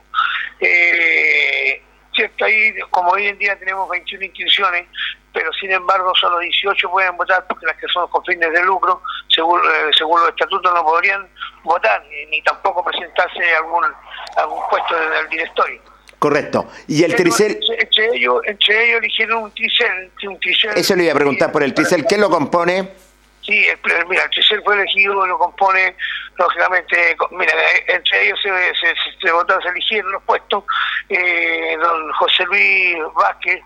Eh, 0.59 1.83
cierto, 2.13 2.45
ahí, 2.45 2.73
como 2.89 3.11
hoy 3.11 3.27
en 3.27 3.37
día 3.37 3.57
tenemos 3.57 3.89
21 3.89 4.25
inscripciones, 4.25 4.87
pero 5.33 5.51
sin 5.53 5.71
embargo 5.71 6.13
solo 6.15 6.39
18 6.39 6.89
pueden 6.89 7.15
votar 7.17 7.45
porque 7.47 7.65
las 7.65 7.77
que 7.77 7.87
son 7.87 8.07
con 8.09 8.23
fines 8.25 8.51
de 8.51 8.63
lucro, 8.63 9.01
según, 9.29 9.59
eh, 9.59 9.91
según 9.97 10.19
los 10.19 10.29
estatutos, 10.29 10.73
no 10.73 10.83
podrían 10.83 11.27
votar 11.63 12.03
ni, 12.09 12.25
ni 12.27 12.41
tampoco 12.43 12.83
presentarse 12.83 13.53
a 13.53 13.57
algún, 13.59 13.85
algún 14.37 14.59
puesto 14.69 14.95
del 14.95 15.29
directorio. 15.29 15.81
Correcto. 16.21 16.67
Y 16.87 17.03
el 17.03 17.15
Tricel, 17.15 17.59
Entre, 17.79 18.15
ellos, 18.15 18.41
entre 18.45 18.89
ellos 18.89 18.99
eligieron 18.99 19.41
un 19.41 19.51
tricel. 19.51 20.11
Un 20.27 20.39
tricel 20.39 20.71
eso 20.75 20.95
le 20.95 21.05
iba 21.05 21.13
a 21.13 21.15
preguntar 21.15 21.51
por 21.51 21.63
el 21.63 21.73
Tricel, 21.73 22.05
¿qué 22.05 22.15
lo 22.15 22.29
compone? 22.29 22.91
Sí, 23.51 23.67
mira, 24.07 24.23
el 24.23 24.29
tricel 24.29 24.61
fue 24.63 24.75
elegido, 24.75 25.25
lo 25.25 25.37
compone, 25.37 25.93
lógicamente, 26.37 27.17
mira, 27.31 27.51
eh, 27.53 27.83
entre 27.89 28.25
ellos 28.27 28.39
se, 28.41 28.49
se, 29.21 29.31
votaron, 29.31 29.61
se 29.61 29.69
eligieron 29.69 30.09
los 30.13 30.23
puestos, 30.23 30.63
eh, 31.09 31.75
don 31.81 32.11
José 32.13 32.45
Luis 32.45 32.95
Vázquez, 33.13 33.59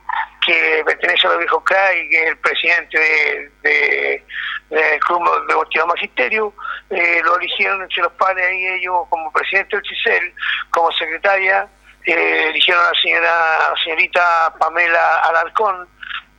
que 0.43 0.81
pertenece 0.85 1.27
a 1.27 1.29
los 1.31 1.39
viejos 1.39 1.63
CRAI, 1.65 2.09
que 2.09 2.21
es 2.23 2.27
el 2.29 2.37
presidente 2.39 2.97
de, 2.99 3.51
de- 3.69 4.25
del 4.69 4.99
Club 5.01 5.21
Deportivo 5.47 5.85
Magisterio, 5.85 6.53
eh, 6.89 7.21
lo 7.23 7.37
eligieron 7.37 7.83
entre 7.83 8.01
los 8.01 8.11
padres 8.13 8.43
ahí 8.47 8.65
ellos 8.79 9.03
como 9.11 9.31
presidente 9.31 9.75
del 9.77 9.85
CICEL, 9.85 10.33
como 10.71 10.91
secretaria, 10.93 11.67
eligieron 12.05 12.83
a 12.83 12.87
la 12.91 12.99
señora, 12.99 13.69
la 13.69 13.75
señorita 13.83 14.53
Pamela 14.59 15.19
Alarcón, 15.29 15.87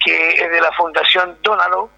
que 0.05 0.31
es 0.31 0.51
de 0.51 0.61
la 0.61 0.73
Fundación 0.73 1.39
Dónalo, 1.43 1.91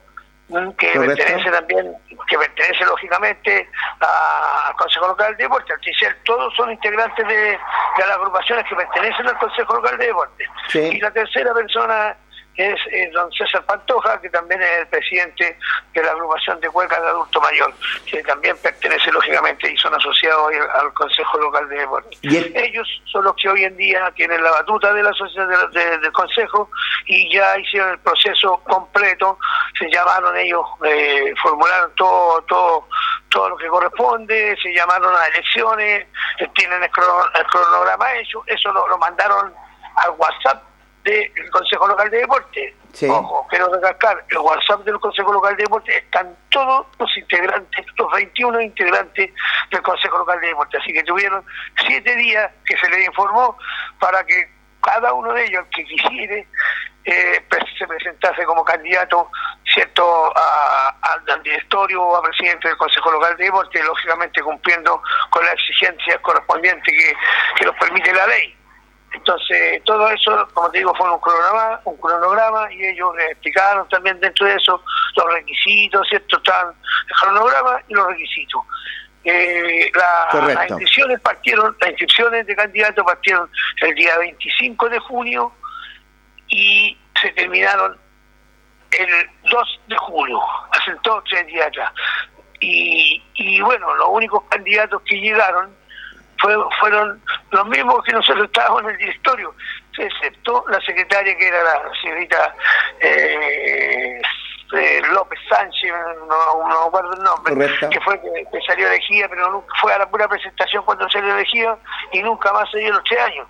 que 0.49 0.93
Correcto. 0.93 1.17
pertenece 1.17 1.51
también, 1.51 1.95
que 2.27 2.39
pertenece 2.39 2.85
lógicamente 2.87 3.69
a- 4.01 4.69
al 4.69 4.75
Consejo 4.77 5.09
Local 5.09 5.37
de 5.37 5.43
Deporte, 5.45 5.73
al 5.75 5.81
TICEL, 5.81 6.17
todos 6.25 6.55
son 6.57 6.71
integrantes 6.73 7.27
de, 7.29 7.35
de 7.35 7.59
las 7.99 8.11
agrupaciones 8.17 8.65
que 8.69 8.75
pertenecen 8.77 9.27
al 9.29 9.39
Consejo 9.39 9.75
Local 9.75 9.99
de 9.99 10.07
Deporte. 10.07 10.45
Sí. 10.69 10.79
Y 10.79 11.01
la 11.01 11.11
tercera 11.11 11.53
persona 11.53 12.17
es 12.59 12.79
eh, 12.91 13.09
don 13.13 13.31
César 13.33 13.65
Pantoja, 13.65 14.21
que 14.21 14.29
también 14.31 14.61
es 14.61 14.71
el 14.81 14.87
presidente 14.89 15.57
de 15.95 16.03
la 16.03 16.11
agrupación 16.11 16.59
de 16.61 16.69
cuecas 16.69 17.01
de 17.01 17.09
adulto 17.09 17.41
mayor, 17.41 17.73
que 18.05 18.21
también 18.25 18.57
pertenece 18.59 19.13
lógicamente 19.13 19.71
y 19.73 19.77
son 19.77 19.95
asociados 19.95 20.53
al, 20.75 20.93
Consejo 20.93 21.39
Local 21.39 21.69
de 21.69 21.77
Deportes. 21.79 22.19
Ellos 22.23 22.89
son 23.13 23.23
los 23.25 23.35
que 23.37 23.49
hoy 23.49 23.63
en 23.65 23.77
día 23.77 24.11
tienen 24.17 24.43
la 24.43 24.51
batuta 24.51 24.93
de 24.93 25.03
la 25.05 25.11
de- 25.13 25.79
de- 25.81 25.99
del 25.99 26.13
Consejo 26.13 26.69
y 27.07 27.33
ya 27.33 27.57
hicieron 27.59 27.91
el 27.91 27.99
proceso 28.01 28.59
completo, 28.65 29.39
se 29.79 29.89
llamaron 29.91 30.37
ellos, 30.37 30.67
eh, 30.85 31.33
formularon 31.41 31.93
todo, 31.95 32.43
todo, 32.43 32.89
todo 33.29 33.51
lo 33.51 33.57
que 33.57 33.69
corresponde, 33.69 34.57
se 34.61 34.73
llamaron 34.75 35.15
a 35.15 35.27
elecciones, 35.29 36.07
eh, 36.41 36.49
tienen 36.55 36.83
el, 36.83 36.91
el 37.35 37.47
cronograma 37.47 38.13
hecho, 38.15 38.43
eso 38.47 38.73
lo, 38.73 38.89
lo 38.89 38.99
mandaron 38.99 39.55
al 39.97 40.11
WhatsApp 40.19 40.63
del 41.11 41.51
Consejo 41.51 41.87
Local 41.87 42.11
de 42.11 42.19
Deporte. 42.19 42.75
Ojo, 43.11 43.47
quiero 43.49 43.73
recalcar, 43.73 44.25
el 44.29 44.39
WhatsApp 44.39 44.81
del 44.85 44.99
Consejo 44.99 45.33
Local 45.33 45.57
de 45.57 45.63
Deporte 45.65 45.97
están 45.97 46.37
todos 46.51 46.87
los 46.99 47.17
integrantes, 47.17 47.87
los 47.97 48.11
21 48.13 48.61
integrantes 48.61 49.31
del 49.71 49.83
Consejo 49.83 50.19
Local 50.19 50.41
de 50.41 50.49
Deporte. 50.49 50.79
Así 50.79 50.93
que 50.93 51.03
tuvieron 51.05 51.45
siete 51.87 52.15
días 52.17 52.51
que 52.65 52.77
se 52.77 52.89
les 52.91 53.07
informó 53.07 53.57
para 54.01 54.25
que 54.25 54.51
cada 54.83 55.13
uno 55.13 55.33
de 55.35 55.45
ellos, 55.45 55.65
el 55.65 55.71
que 55.71 55.85
quisiere, 55.85 56.47
eh, 57.05 57.45
pues, 57.51 57.63
se 57.79 57.87
presentase 57.87 58.45
como 58.45 58.65
candidato 58.65 59.31
cierto 59.73 60.33
a- 60.37 60.89
a- 61.03 61.13
al 61.33 61.43
directorio 61.43 62.03
o 62.03 62.17
a 62.17 62.23
presidente 62.23 62.69
del 62.69 62.77
Consejo 62.77 63.11
Local 63.13 63.37
de 63.37 63.45
Deporte, 63.45 63.83
lógicamente 63.83 64.43
cumpliendo 64.43 65.03
con 65.31 65.45
las 65.45 65.55
exigencias 65.55 66.19
correspondientes 66.21 66.85
que, 66.95 67.15
que 67.57 67.65
nos 67.67 67.77
permite 67.77 68.13
la 68.13 68.27
ley. 68.27 68.57
Entonces, 69.13 69.83
todo 69.85 70.09
eso, 70.11 70.49
como 70.55 70.71
te 70.71 70.79
digo, 70.79 70.95
fue 70.95 71.11
un 71.11 71.19
cronograma, 71.21 71.81
un 71.85 71.97
cronograma 71.97 72.73
y 72.73 72.85
ellos 72.87 73.11
eh, 73.19 73.27
explicaron 73.31 73.89
también 73.89 74.21
dentro 74.21 74.47
de 74.47 74.55
eso 74.55 74.83
los 75.17 75.33
requisitos, 75.35 76.07
¿cierto? 76.09 76.37
Están 76.37 76.69
el 77.09 77.15
cronograma 77.21 77.81
y 77.89 77.95
los 77.95 78.07
requisitos. 78.07 78.61
Eh, 79.25 79.91
la- 79.95 80.29
las 80.55 80.71
inscripciones 80.71 81.21
partieron, 81.21 81.77
las 81.81 81.91
inscripciones 81.91 82.47
de 82.47 82.55
candidatos 82.57 83.05
partieron 83.05 83.51
el 83.83 83.95
día 83.95 84.17
25 84.19 84.89
de 84.89 84.99
junio 85.01 85.53
y 86.49 86.97
se 87.21 87.31
terminaron 87.33 87.99
el 88.93 89.31
2 89.51 89.81
de 89.89 89.97
julio, 89.97 90.41
hace 90.73 90.95
todos 91.03 91.25
tres 91.25 91.47
días 91.47 91.67
atrás. 91.67 91.93
Y, 92.61 93.23
y 93.35 93.61
bueno, 93.61 93.95
los 93.97 94.09
únicos 94.11 94.43
candidatos 94.51 95.03
que 95.03 95.17
llegaron 95.17 95.77
fue- 96.41 96.57
fueron 96.81 97.21
los 97.51 97.67
mismos 97.69 98.03
que 98.05 98.13
nosotros 98.13 98.45
estábamos 98.47 98.83
en 98.83 98.91
el 98.91 98.97
directorio, 98.99 99.55
excepto 99.99 100.65
la 100.69 100.81
secretaria 100.81 101.37
que 101.37 101.49
era 101.49 101.63
la 101.63 101.83
señorita 102.01 102.55
eh, 103.01 104.21
eh, 104.75 105.01
López 105.13 105.39
Sánchez, 105.49 105.91
no, 106.29 106.69
no 106.69 106.85
recuerdo 106.85 107.13
el 107.15 107.23
nombre, 107.23 107.55
que 107.91 108.01
fue 108.03 108.21
que, 108.21 108.29
que 108.53 108.61
salió 108.67 108.87
elegida, 108.87 109.27
pero 109.29 109.51
nunca, 109.51 109.75
fue 109.81 109.93
a 109.95 109.99
la 109.99 110.09
pura 110.11 110.29
presentación 110.29 110.85
cuando 110.85 111.09
salió 111.09 111.35
elegida 111.35 111.79
y 112.13 112.23
nunca 112.23 112.53
más 112.53 112.71
se 112.71 112.79
dio 112.79 112.93
los 112.93 113.03
tres 113.05 113.19
años. 113.21 113.47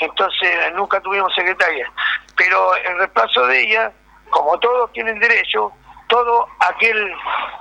Entonces 0.00 0.72
nunca 0.74 0.98
tuvimos 1.00 1.32
secretaria. 1.34 1.90
Pero 2.36 2.74
en 2.76 2.98
reemplazo 2.98 3.46
de 3.48 3.60
ella, 3.60 3.92
como 4.30 4.58
todos 4.60 4.90
tienen 4.92 5.18
derecho, 5.18 5.70
todo 6.08 6.48
aquel 6.60 7.14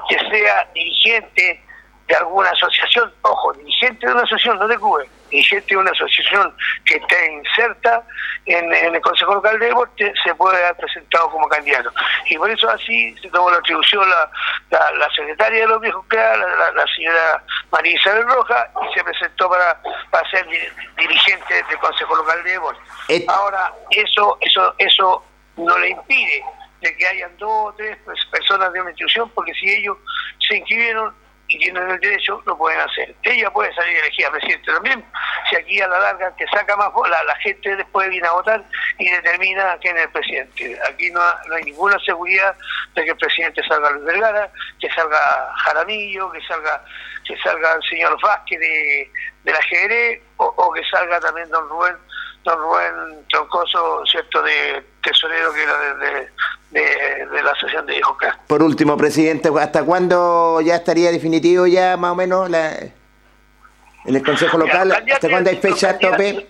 que 0.08 0.18
sea 0.30 0.66
dirigente 0.74 1.64
de 2.08 2.16
alguna 2.16 2.50
asociación, 2.50 3.14
ojo, 3.22 3.54
dirigente 3.54 4.06
de 4.06 4.12
una 4.14 4.24
asociación, 4.24 4.60
no 4.60 4.68
de 4.68 4.78
CUBE, 4.78 5.10
dirigente 5.30 5.68
de 5.70 5.78
una 5.78 5.92
asociación 5.92 6.54
que 6.86 6.96
esté 6.98 7.32
inserta 7.32 8.04
en, 8.46 8.74
en 8.74 8.96
el 8.96 9.02
Consejo 9.02 9.36
Local 9.36 9.58
de 9.60 9.68
Deporte, 9.68 10.14
se 10.24 10.36
puede 10.36 10.58
haber 10.62 10.76
presentado 10.76 11.30
como 11.30 11.48
candidato. 11.48 11.90
Y 12.26 12.38
por 12.38 12.50
eso 12.50 12.70
así 12.70 13.16
se 13.20 13.30
tomó 13.30 13.50
la 13.50 13.58
atribución 13.58 14.10
la, 14.10 14.30
la, 14.72 14.92
la 14.98 15.10
secretaria 15.12 15.62
de 15.62 15.68
los 15.68 15.80
viejos 15.80 16.04
la, 16.12 16.36
la- 16.38 16.72
la 16.72 16.86
señora 16.96 17.44
María 17.72 17.96
Isabel 17.96 18.28
Roja, 18.28 18.68
y 18.90 18.94
se 18.94 19.04
presentó 19.06 19.50
para, 19.50 19.82
para 20.10 20.30
ser 20.32 20.46
di- 20.48 20.58
dirigente 20.98 21.64
del 21.70 21.78
Consejo 21.80 22.16
Local 22.16 22.44
de 22.44 22.52
Deporte. 22.52 22.82
Ahora, 23.30 23.72
eso, 23.92 24.38
eso, 24.42 24.76
eso 24.80 25.24
no 25.56 25.78
le 25.78 25.90
impide 25.90 26.44
de 26.82 26.98
que 26.98 27.08
hayan 27.08 27.38
dos 27.38 27.50
o 27.72 27.74
tres 27.78 27.96
personas 28.32 28.74
de 28.74 28.82
una 28.82 28.90
institución, 28.90 29.30
porque 29.36 29.54
si 29.54 29.70
ellos 29.72 29.98
se 30.46 30.58
inscribieron 30.58 31.14
y 31.52 31.58
tienen 31.60 31.90
el 31.90 32.00
derecho, 32.00 32.42
lo 32.46 32.58
pueden 32.58 32.80
hacer. 32.80 33.14
Ella 33.24 33.52
puede 33.52 33.74
salir 33.74 33.98
elegida 33.98 34.32
presidente 34.32 34.72
también, 34.72 35.06
si 35.50 35.56
aquí 35.58 35.82
a 35.82 35.88
la 35.88 36.00
larga 36.00 36.34
que 36.38 36.46
saca 36.48 36.76
más 36.78 36.90
la, 37.10 37.24
la 37.26 37.36
gente 37.38 37.76
después 37.76 38.10
viene 38.10 38.28
a 38.28 38.32
votar 38.32 38.64
y 38.98 39.10
determina 39.10 39.78
quién 39.82 39.98
es 39.98 40.04
el 40.04 40.12
presidente. 40.12 40.80
Aquí 40.90 41.12
no, 41.12 41.22
no 41.48 41.56
hay 41.56 41.64
ninguna 41.64 42.00
seguridad 42.00 42.56
de 42.96 43.04
que 43.04 43.12
el 43.12 43.18
presidente 43.18 43.62
salga 43.68 43.92
Luis 43.92 44.06
Vergara, 44.06 44.50
que 44.80 44.90
salga 44.92 45.54
Jaramillo, 45.66 46.32
que 46.32 46.42
salga 46.42 46.84
que 47.26 47.38
salga 47.38 47.74
el 47.74 47.84
señor 47.84 48.20
Vázquez 48.22 48.60
de, 48.60 49.12
de 49.44 49.52
la 49.52 49.60
GR 49.60 50.22
o, 50.38 50.46
o 50.46 50.74
que 50.74 50.84
salga 50.86 51.20
también 51.20 51.50
don 51.50 51.68
Rubén 51.70 51.96
don 52.44 52.58
Rubén 52.58 53.26
Troncoso, 53.30 54.04
cierto, 54.06 54.42
de 54.42 54.84
tesorero 55.04 55.54
que 55.54 55.64
era 55.64 55.78
de, 55.78 55.96
de, 55.96 56.30
de- 56.72 57.28
de 57.32 57.44
la 57.44 57.52
asociación 57.52 57.86
de 57.86 57.98
hijos 57.98 58.18
K. 58.18 58.40
Por 58.48 58.64
último, 58.64 58.98
presidente, 58.98 59.50
¿hasta 59.60 59.84
cuándo 59.84 60.60
ya 60.62 60.76
estaría 60.76 61.12
definitivo 61.12 61.68
ya 61.68 61.98
más 61.98 62.12
o 62.12 62.16
menos 62.16 62.50
la, 62.50 62.72
en 62.72 64.16
el 64.16 64.24
Consejo 64.24 64.58
Local? 64.58 64.90
los 64.90 64.98
¿Hasta 65.14 65.30
cuándo 65.30 65.50
hay 65.50 65.58
fecha 65.58 65.98
tope? 66.00 66.48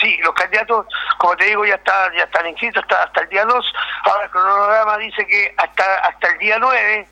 Sí, 0.00 0.16
los 0.22 0.34
candidatos, 0.34 0.86
como 1.18 1.36
te 1.36 1.44
digo, 1.46 1.64
ya 1.64 1.76
está, 1.76 2.10
ya 2.16 2.24
están 2.24 2.46
inscritos 2.48 2.82
hasta, 2.82 3.04
hasta 3.04 3.20
el 3.22 3.28
día 3.28 3.44
2. 3.44 3.72
Ahora 4.04 4.24
el 4.24 4.30
cronograma 4.30 4.98
dice 4.98 5.26
que 5.26 5.54
hasta 5.56 5.94
hasta 6.06 6.28
el 6.32 6.38
día 6.38 6.58
9, 6.58 7.06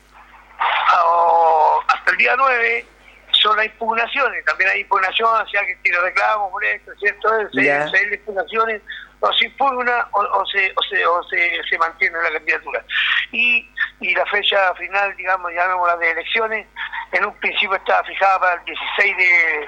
o 1.05 1.81
hasta 1.87 2.11
el 2.11 2.17
día 2.17 2.35
9 2.37 2.85
son 3.31 3.57
las 3.57 3.65
impugnaciones. 3.65 4.45
También 4.45 4.69
hay 4.69 4.81
impugnaciones, 4.81 5.49
sea 5.51 5.65
que 5.65 5.75
tiene 5.77 5.97
reclamos 5.99 6.51
por 6.51 6.63
esto, 6.63 6.91
¿cierto? 6.99 7.29
Ya. 7.53 7.89
se 7.89 7.97
hay 7.97 8.13
impugnaciones, 8.13 8.81
o 9.23 9.33
se 9.33 9.45
impugna 9.45 10.07
o, 10.11 10.19
o 10.19 10.45
se, 10.47 10.71
o, 10.75 10.83
se, 10.83 11.05
o 11.05 11.23
se, 11.23 11.61
se 11.69 11.77
mantiene 11.77 12.17
la 12.21 12.31
candidatura. 12.31 12.83
Y, 13.31 13.69
y 14.01 14.13
la 14.13 14.25
fecha 14.25 14.73
final, 14.75 15.15
digamos, 15.15 15.51
llamémosla 15.53 15.95
de 15.97 16.11
elecciones, 16.11 16.67
en 17.13 17.25
un 17.25 17.33
principio 17.35 17.75
estaba 17.75 18.03
fijada 18.03 18.39
para 18.39 18.53
el 18.55 18.65
16 18.65 19.17
de, 19.17 19.67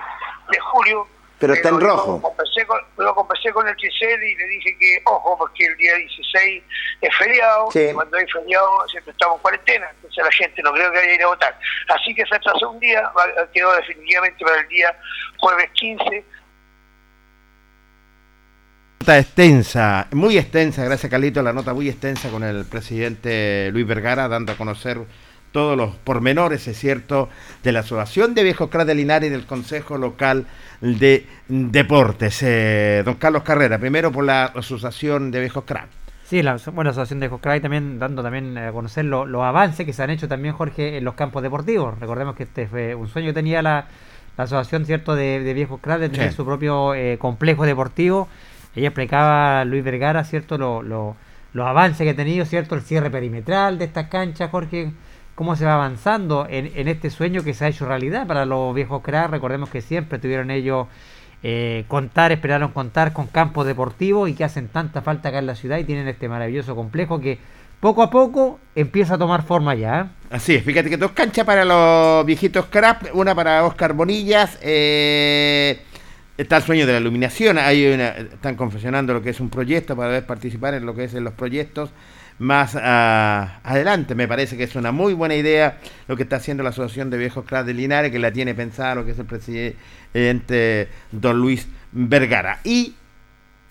de 0.52 0.60
julio, 0.60 1.08
Pero 1.40 1.54
está 1.54 1.70
en 1.70 1.80
yo 1.80 1.88
rojo. 1.88 2.22
Conversé 2.22 2.66
con, 2.66 2.82
lo 2.98 3.16
conversé 3.16 3.54
con 3.54 3.66
el 3.66 3.76
Giselle 3.78 4.30
y 4.30 4.36
le 4.36 4.46
dije 4.46 4.78
que, 4.78 5.02
ojo, 5.06 5.38
porque 5.38 5.66
el 5.68 5.78
día 5.78 5.96
16 5.96 6.64
es 7.02 7.16
feriado, 7.16 7.72
Sí. 7.72 7.80
y 7.90 7.94
cuando 7.94 8.18
hay 8.18 8.28
feriado 8.28 8.86
siempre 8.90 9.12
estamos 9.14 9.38
en 9.38 9.42
cuarentena, 9.42 9.88
entonces 9.90 10.22
la 10.26 10.32
gente 10.32 10.62
no 10.64 10.74
creo 10.74 10.92
que 10.92 10.98
vaya 10.98 11.12
a 11.12 11.16
ir 11.16 11.24
a 11.24 11.28
votar. 11.28 11.60
Así 11.90 12.14
que 12.14 12.26
se 12.26 12.36
atrasó 12.36 12.72
un 12.72 12.80
día, 12.82 13.10
quedó 13.54 13.74
definitivamente 13.78 14.44
para 14.44 14.60
el 14.60 14.68
día 14.68 14.94
jueves 15.38 15.70
15. 15.76 16.26
Nota 19.06 19.20
extensa, 19.20 20.08
muy 20.14 20.36
extensa, 20.36 20.84
gracias 20.84 21.12
Carlito, 21.12 21.44
la 21.44 21.54
nota 21.54 21.76
muy 21.76 21.88
extensa 21.88 22.30
con 22.30 22.42
el 22.44 22.66
presidente 22.66 23.70
Luis 23.72 23.86
Vergara, 23.86 24.28
dando 24.28 24.54
a 24.54 24.56
conocer 24.58 25.00
todos 25.52 25.78
los 25.78 25.96
pormenores, 25.98 26.68
es 26.68 26.76
cierto, 26.76 27.30
de 27.62 27.72
la 27.72 27.82
Asociación 27.82 28.34
de 28.34 28.42
Viejos 28.42 28.68
Cras 28.72 28.88
de 28.88 28.96
Linares 28.96 29.28
y 29.30 29.32
del 29.32 29.46
Consejo 29.46 30.00
Local 30.00 30.48
de 30.82 31.28
Deportes. 31.48 32.42
Eh, 32.42 33.04
don 33.06 33.14
Carlos 33.14 33.44
Carrera, 33.44 33.78
primero 33.78 34.12
por 34.12 34.24
la 34.26 34.46
Asociación 34.46 35.30
de 35.30 35.40
Viejos 35.42 35.66
Cras. 35.68 35.86
Sí, 36.26 36.42
la 36.42 36.58
bueno, 36.74 36.90
Asociación 36.90 37.20
de 37.20 37.28
Joscray 37.28 37.62
también 37.62 38.00
dando 38.00 38.24
también 38.24 38.58
a 38.58 38.72
conocer 38.72 39.06
lo- 39.06 39.28
los 39.28 39.44
avances 39.44 39.86
que 39.86 39.94
se 39.94 40.02
han 40.02 40.10
hecho 40.10 40.28
también, 40.28 40.56
Jorge, 40.56 40.98
en 40.98 41.04
los 41.04 41.14
campos 41.14 41.44
deportivos. 41.44 42.00
Recordemos 42.00 42.36
que 42.36 42.42
este 42.42 42.66
fue 42.66 42.96
un 42.96 43.08
sueño 43.08 43.28
que 43.28 43.34
tenía 43.34 43.62
la, 43.62 43.86
la 44.36 44.44
Asociación 44.46 44.84
cierto 44.88 45.14
de, 45.16 45.42
de 45.42 45.54
Viejos 45.54 45.80
Cras 45.80 46.00
de 46.00 46.10
tener 46.10 46.32
Sí. 46.32 46.36
su 46.38 46.44
propio 46.44 46.96
eh, 46.96 47.20
complejo 47.20 47.68
deportivo. 47.68 48.28
Ella 48.76 48.88
explicaba 48.90 49.62
a 49.62 49.66
Luis 49.66 49.84
Vergara, 49.84 50.24
cierto, 50.24 50.58
lo- 50.58 50.82
lo- 50.84 51.16
los 51.54 51.66
avances 51.68 52.04
que 52.04 52.10
ha 52.12 52.16
tenido, 52.16 52.46
cierto, 52.46 52.76
el 52.76 52.82
cierre 52.82 53.10
perimetral 53.10 53.78
de 53.78 53.86
estas 53.86 54.08
canchas, 54.08 54.50
Jorge, 54.52 54.92
cómo 55.36 55.56
se 55.56 55.66
va 55.66 55.76
avanzando 55.76 56.48
en, 56.50 56.72
en 56.76 56.88
este 56.88 57.10
sueño 57.10 57.44
que 57.44 57.54
se 57.54 57.66
ha 57.66 57.68
hecho 57.70 57.86
realidad 57.86 58.28
para 58.28 58.46
los 58.46 58.76
viejos 58.76 59.02
Cras. 59.02 59.30
Recordemos 59.30 59.70
que 59.70 59.82
siempre 59.82 60.20
tuvieron 60.20 60.52
ellos 60.52 60.88
eh, 61.44 61.86
contar, 61.88 62.32
esperaron 62.32 62.72
contar 62.72 63.14
con 63.14 63.28
campos 63.28 63.66
deportivos 63.66 64.30
y 64.30 64.34
que 64.34 64.44
hacen 64.44 64.68
tanta 64.68 65.02
falta 65.02 65.30
acá 65.30 65.40
en 65.40 65.46
la 65.46 65.56
ciudad 65.56 65.78
y 65.78 65.84
tienen 65.84 66.08
este 66.08 66.28
maravilloso 66.28 66.76
complejo 66.76 67.20
que 67.22 67.38
poco 67.80 68.02
a 68.02 68.10
poco 68.10 68.60
empieza 68.76 69.16
a 69.16 69.18
tomar 69.18 69.44
forma 69.44 69.76
ya. 69.76 70.00
¿eh? 70.02 70.06
Así 70.32 70.56
es, 70.56 70.64
fíjate 70.64 70.90
que 70.90 70.98
dos 70.98 71.12
canchas 71.12 71.46
para 71.46 71.64
los 71.64 72.26
viejitos 72.26 72.66
Crap, 72.66 73.04
una 73.14 73.36
para 73.36 73.64
Oscar 73.66 73.94
Bonillas, 73.94 74.58
eh, 74.62 75.80
está 76.38 76.58
el 76.58 76.64
sueño 76.64 76.86
de 76.86 76.94
la 76.94 77.00
iluminación, 77.00 77.58
hay 77.58 77.88
una, 77.88 78.10
están 78.10 78.56
confeccionando 78.56 79.14
lo 79.14 79.22
que 79.22 79.30
es 79.30 79.40
un 79.40 79.50
proyecto 79.50 79.96
para 79.96 80.10
poder 80.10 80.26
participar 80.26 80.74
en 80.74 80.86
lo 80.86 80.96
que 80.96 81.06
es 81.06 81.14
en 81.14 81.24
los 81.24 81.34
proyectos 81.34 81.92
más 82.40 82.76
ah, 82.76 83.60
adelante. 83.64 84.16
Me 84.16 84.28
parece 84.28 84.58
que 84.58 84.64
es 84.64 84.76
una 84.76 84.92
muy 84.92 85.14
buena 85.14 85.36
idea 85.36 85.80
lo 86.08 86.18
que 86.18 86.24
está 86.24 86.38
haciendo 86.38 86.64
la 86.64 86.70
Asociación 86.70 87.10
de 87.10 87.18
Viejos 87.18 87.46
Cras 87.46 87.66
de 87.66 87.74
Linares, 87.74 88.12
que 88.12 88.20
la 88.20 88.32
tiene 88.32 88.54
pensada 88.54 88.96
lo 88.96 89.06
que 89.06 89.12
es 89.12 89.20
el 89.20 89.26
presidente 89.26 90.90
don 91.12 91.40
Luis 91.40 91.68
Vergara. 91.92 92.60
Y 92.64 92.96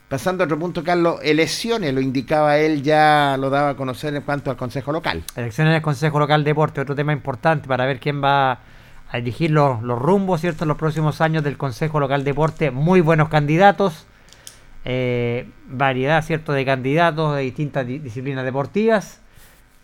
Pasando 0.07 0.45
a 0.45 0.47
otro 0.47 0.59
punto, 0.59 0.85
Carlos, 0.85 1.19
elecciones, 1.23 1.93
lo 1.95 2.01
indicaba 2.01 2.59
él, 2.59 2.83
ya 2.83 3.37
lo 3.37 3.49
daba 3.49 3.71
a 3.71 3.75
conocer 3.75 4.15
en 4.15 4.23
cuanto 4.23 4.51
al 4.51 4.57
Consejo 4.57 4.93
Local. 4.93 5.25
Elecciones 5.35 5.73
del 5.73 5.83
Consejo 5.83 6.19
Local 6.19 6.45
de 6.45 6.51
Deporte, 6.51 6.83
otro 6.83 6.95
tema 6.95 7.13
importante 7.13 7.67
para 7.67 7.87
ver 7.87 7.99
quién 7.99 8.23
va 8.23 8.61
a 9.15 9.19
dirigir 9.19 9.51
los, 9.53 9.81
los 9.83 9.99
rumbos, 9.99 10.41
¿cierto?, 10.41 10.65
en 10.65 10.69
los 10.69 10.77
próximos 10.77 11.21
años 11.21 11.45
del 11.45 11.57
Consejo 11.57 12.01
Local 12.01 12.25
de 12.25 12.31
Deporte. 12.33 12.71
Muy 12.73 13.01
buenos 13.01 13.29
candidatos, 13.29 14.07
eh, 14.85 15.47
variedad, 15.69 16.23
¿cierto?, 16.25 16.53
de 16.53 16.65
candidatos 16.65 17.37
de 17.37 17.43
distintas 17.43 17.87
di- 17.87 17.99
disciplinas 18.01 18.45
deportivas. 18.45 19.21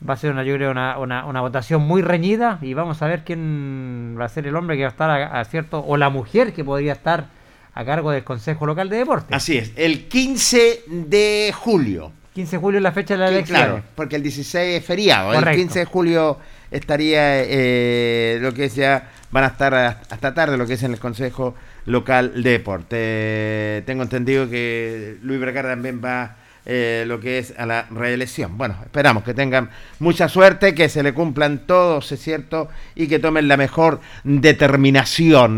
Va 0.09 0.15
a 0.15 0.17
ser 0.17 0.33
una, 0.33 0.43
yo 0.43 0.55
creo, 0.55 0.71
una, 0.71 0.99
una, 0.99 1.27
una 1.27 1.41
votación 1.43 1.83
muy 1.83 2.03
reñida 2.03 2.59
y 2.63 2.75
vamos 2.75 3.03
a 3.03 3.07
ver 3.07 3.23
quién 3.23 4.17
va 4.19 4.25
a 4.25 4.29
ser 4.29 4.47
el 4.47 4.57
hombre 4.57 4.77
que 4.77 4.83
va 4.83 4.89
a 4.89 4.91
estar, 4.91 5.11
a, 5.11 5.41
a 5.41 5.45
cierto, 5.45 5.85
o 5.87 5.97
la 5.97 6.09
mujer 6.11 6.53
que 6.55 6.65
podría 6.65 6.93
estar 6.95 7.27
a 7.75 7.85
cargo 7.85 8.11
del 8.11 8.25
Consejo 8.25 8.67
Local 8.67 8.89
de 8.89 8.97
Deporte. 8.97 9.35
Así 9.35 9.59
es, 9.59 9.73
el 9.77 10.09
15 10.09 10.85
de 10.89 11.55
julio. 11.57 12.13
15 12.35 12.57
de 12.57 12.61
julio 12.61 12.79
es 12.79 12.83
la 12.83 12.93
fecha 12.93 13.15
de 13.15 13.21
la 13.21 13.29
elección. 13.29 13.57
Claro, 13.59 13.83
porque 13.95 14.17
el 14.17 14.23
16 14.23 14.81
es 14.81 14.85
feriado. 14.85 15.33
El 15.33 15.39
Correcto. 15.41 15.59
15 15.61 15.79
de 15.81 15.85
julio 15.85 16.39
estaría 16.71 17.43
eh, 17.43 18.39
lo 18.41 18.53
que 18.55 18.67
es 18.67 18.75
ya, 18.75 19.11
van 19.31 19.45
a 19.45 19.49
estar 19.49 19.75
hasta 19.75 20.35
tarde 20.35 20.57
lo 20.57 20.67
que 20.67 20.75
es 20.75 20.83
en 20.83 20.93
el 20.93 20.99
Consejo 20.99 21.55
Local 21.87 22.43
de 22.43 22.51
Deporte. 22.51 22.97
Eh, 22.99 23.83
tengo 23.87 24.03
entendido 24.03 24.49
que 24.49 25.17
Luis 25.23 25.41
Bragar 25.41 25.67
también 25.67 26.01
va 26.05 26.37
eh, 26.67 27.05
lo 27.07 27.21
que 27.21 27.39
es 27.39 27.55
a 27.57 27.67
la 27.67 27.87
reelección. 27.91 28.57
Bueno, 28.59 28.77
esperamos 28.85 29.25
que 29.25 29.35
tengan 29.35 29.71
mucha 29.99 30.29
suerte, 30.29 30.75
que 30.75 30.89
se 30.89 31.03
le 31.03 31.15
cumplan 31.15 31.67
todos, 31.67 32.13
es 32.13 32.21
cierto, 32.21 32.69
y 32.95 33.09
que 33.09 33.19
tomen 33.19 33.49
la 33.49 33.57
mejor 33.57 34.01
determinación 34.25 35.57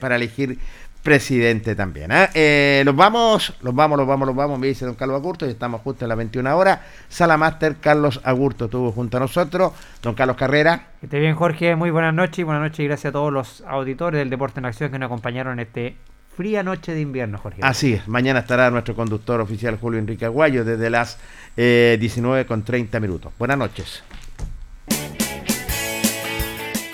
para 0.00 0.16
elegir 0.16 0.58
presidente 1.02 1.74
también. 1.74 2.12
¿ah? 2.12 2.30
Eh, 2.34 2.82
los 2.84 2.94
vamos, 2.94 3.54
los 3.62 3.74
vamos, 3.74 3.98
los 3.98 4.06
vamos, 4.06 4.26
los 4.26 4.36
vamos, 4.36 4.58
me 4.58 4.68
dice 4.68 4.86
don 4.86 4.94
Carlos 4.94 5.16
Agurto, 5.16 5.46
y 5.46 5.50
estamos 5.50 5.80
justo 5.82 6.04
en 6.04 6.10
las 6.10 6.18
21 6.18 6.56
horas. 6.56 6.80
Sala 7.08 7.36
Master, 7.36 7.76
Carlos 7.80 8.20
Agurto 8.22 8.66
estuvo 8.66 8.92
junto 8.92 9.16
a 9.16 9.20
nosotros, 9.20 9.72
don 10.02 10.14
Carlos 10.14 10.36
Carrera. 10.36 10.86
Que 11.00 11.06
esté 11.06 11.18
bien, 11.18 11.34
Jorge. 11.34 11.76
Muy 11.76 11.90
buenas 11.90 12.14
noches 12.14 12.38
y 12.38 12.42
buenas 12.44 12.62
noches 12.62 12.80
y 12.80 12.84
gracias 12.84 13.10
a 13.10 13.12
todos 13.12 13.32
los 13.32 13.62
auditores 13.66 14.18
del 14.18 14.30
Deporte 14.30 14.60
en 14.60 14.66
Acción 14.66 14.90
que 14.90 14.98
nos 14.98 15.06
acompañaron 15.06 15.54
en 15.54 15.66
este 15.66 15.96
fría 16.36 16.62
noche 16.62 16.94
de 16.94 17.00
invierno, 17.00 17.38
Jorge. 17.38 17.60
Así 17.62 17.94
es, 17.94 18.08
mañana 18.08 18.40
estará 18.40 18.70
nuestro 18.70 18.94
conductor 18.94 19.40
oficial 19.40 19.78
Julio 19.78 19.98
Enrique 19.98 20.24
Aguayo 20.24 20.64
desde 20.64 20.88
las 20.88 21.18
eh, 21.56 21.96
19 22.00 22.46
con 22.46 22.62
30 22.62 23.00
minutos. 23.00 23.32
Buenas 23.38 23.58
noches. 23.58 24.02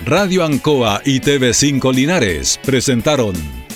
Radio 0.05 0.43
Ancoa 0.43 1.01
y 1.05 1.19
TV5 1.19 1.93
Linares 1.93 2.59
presentaron 2.65 3.58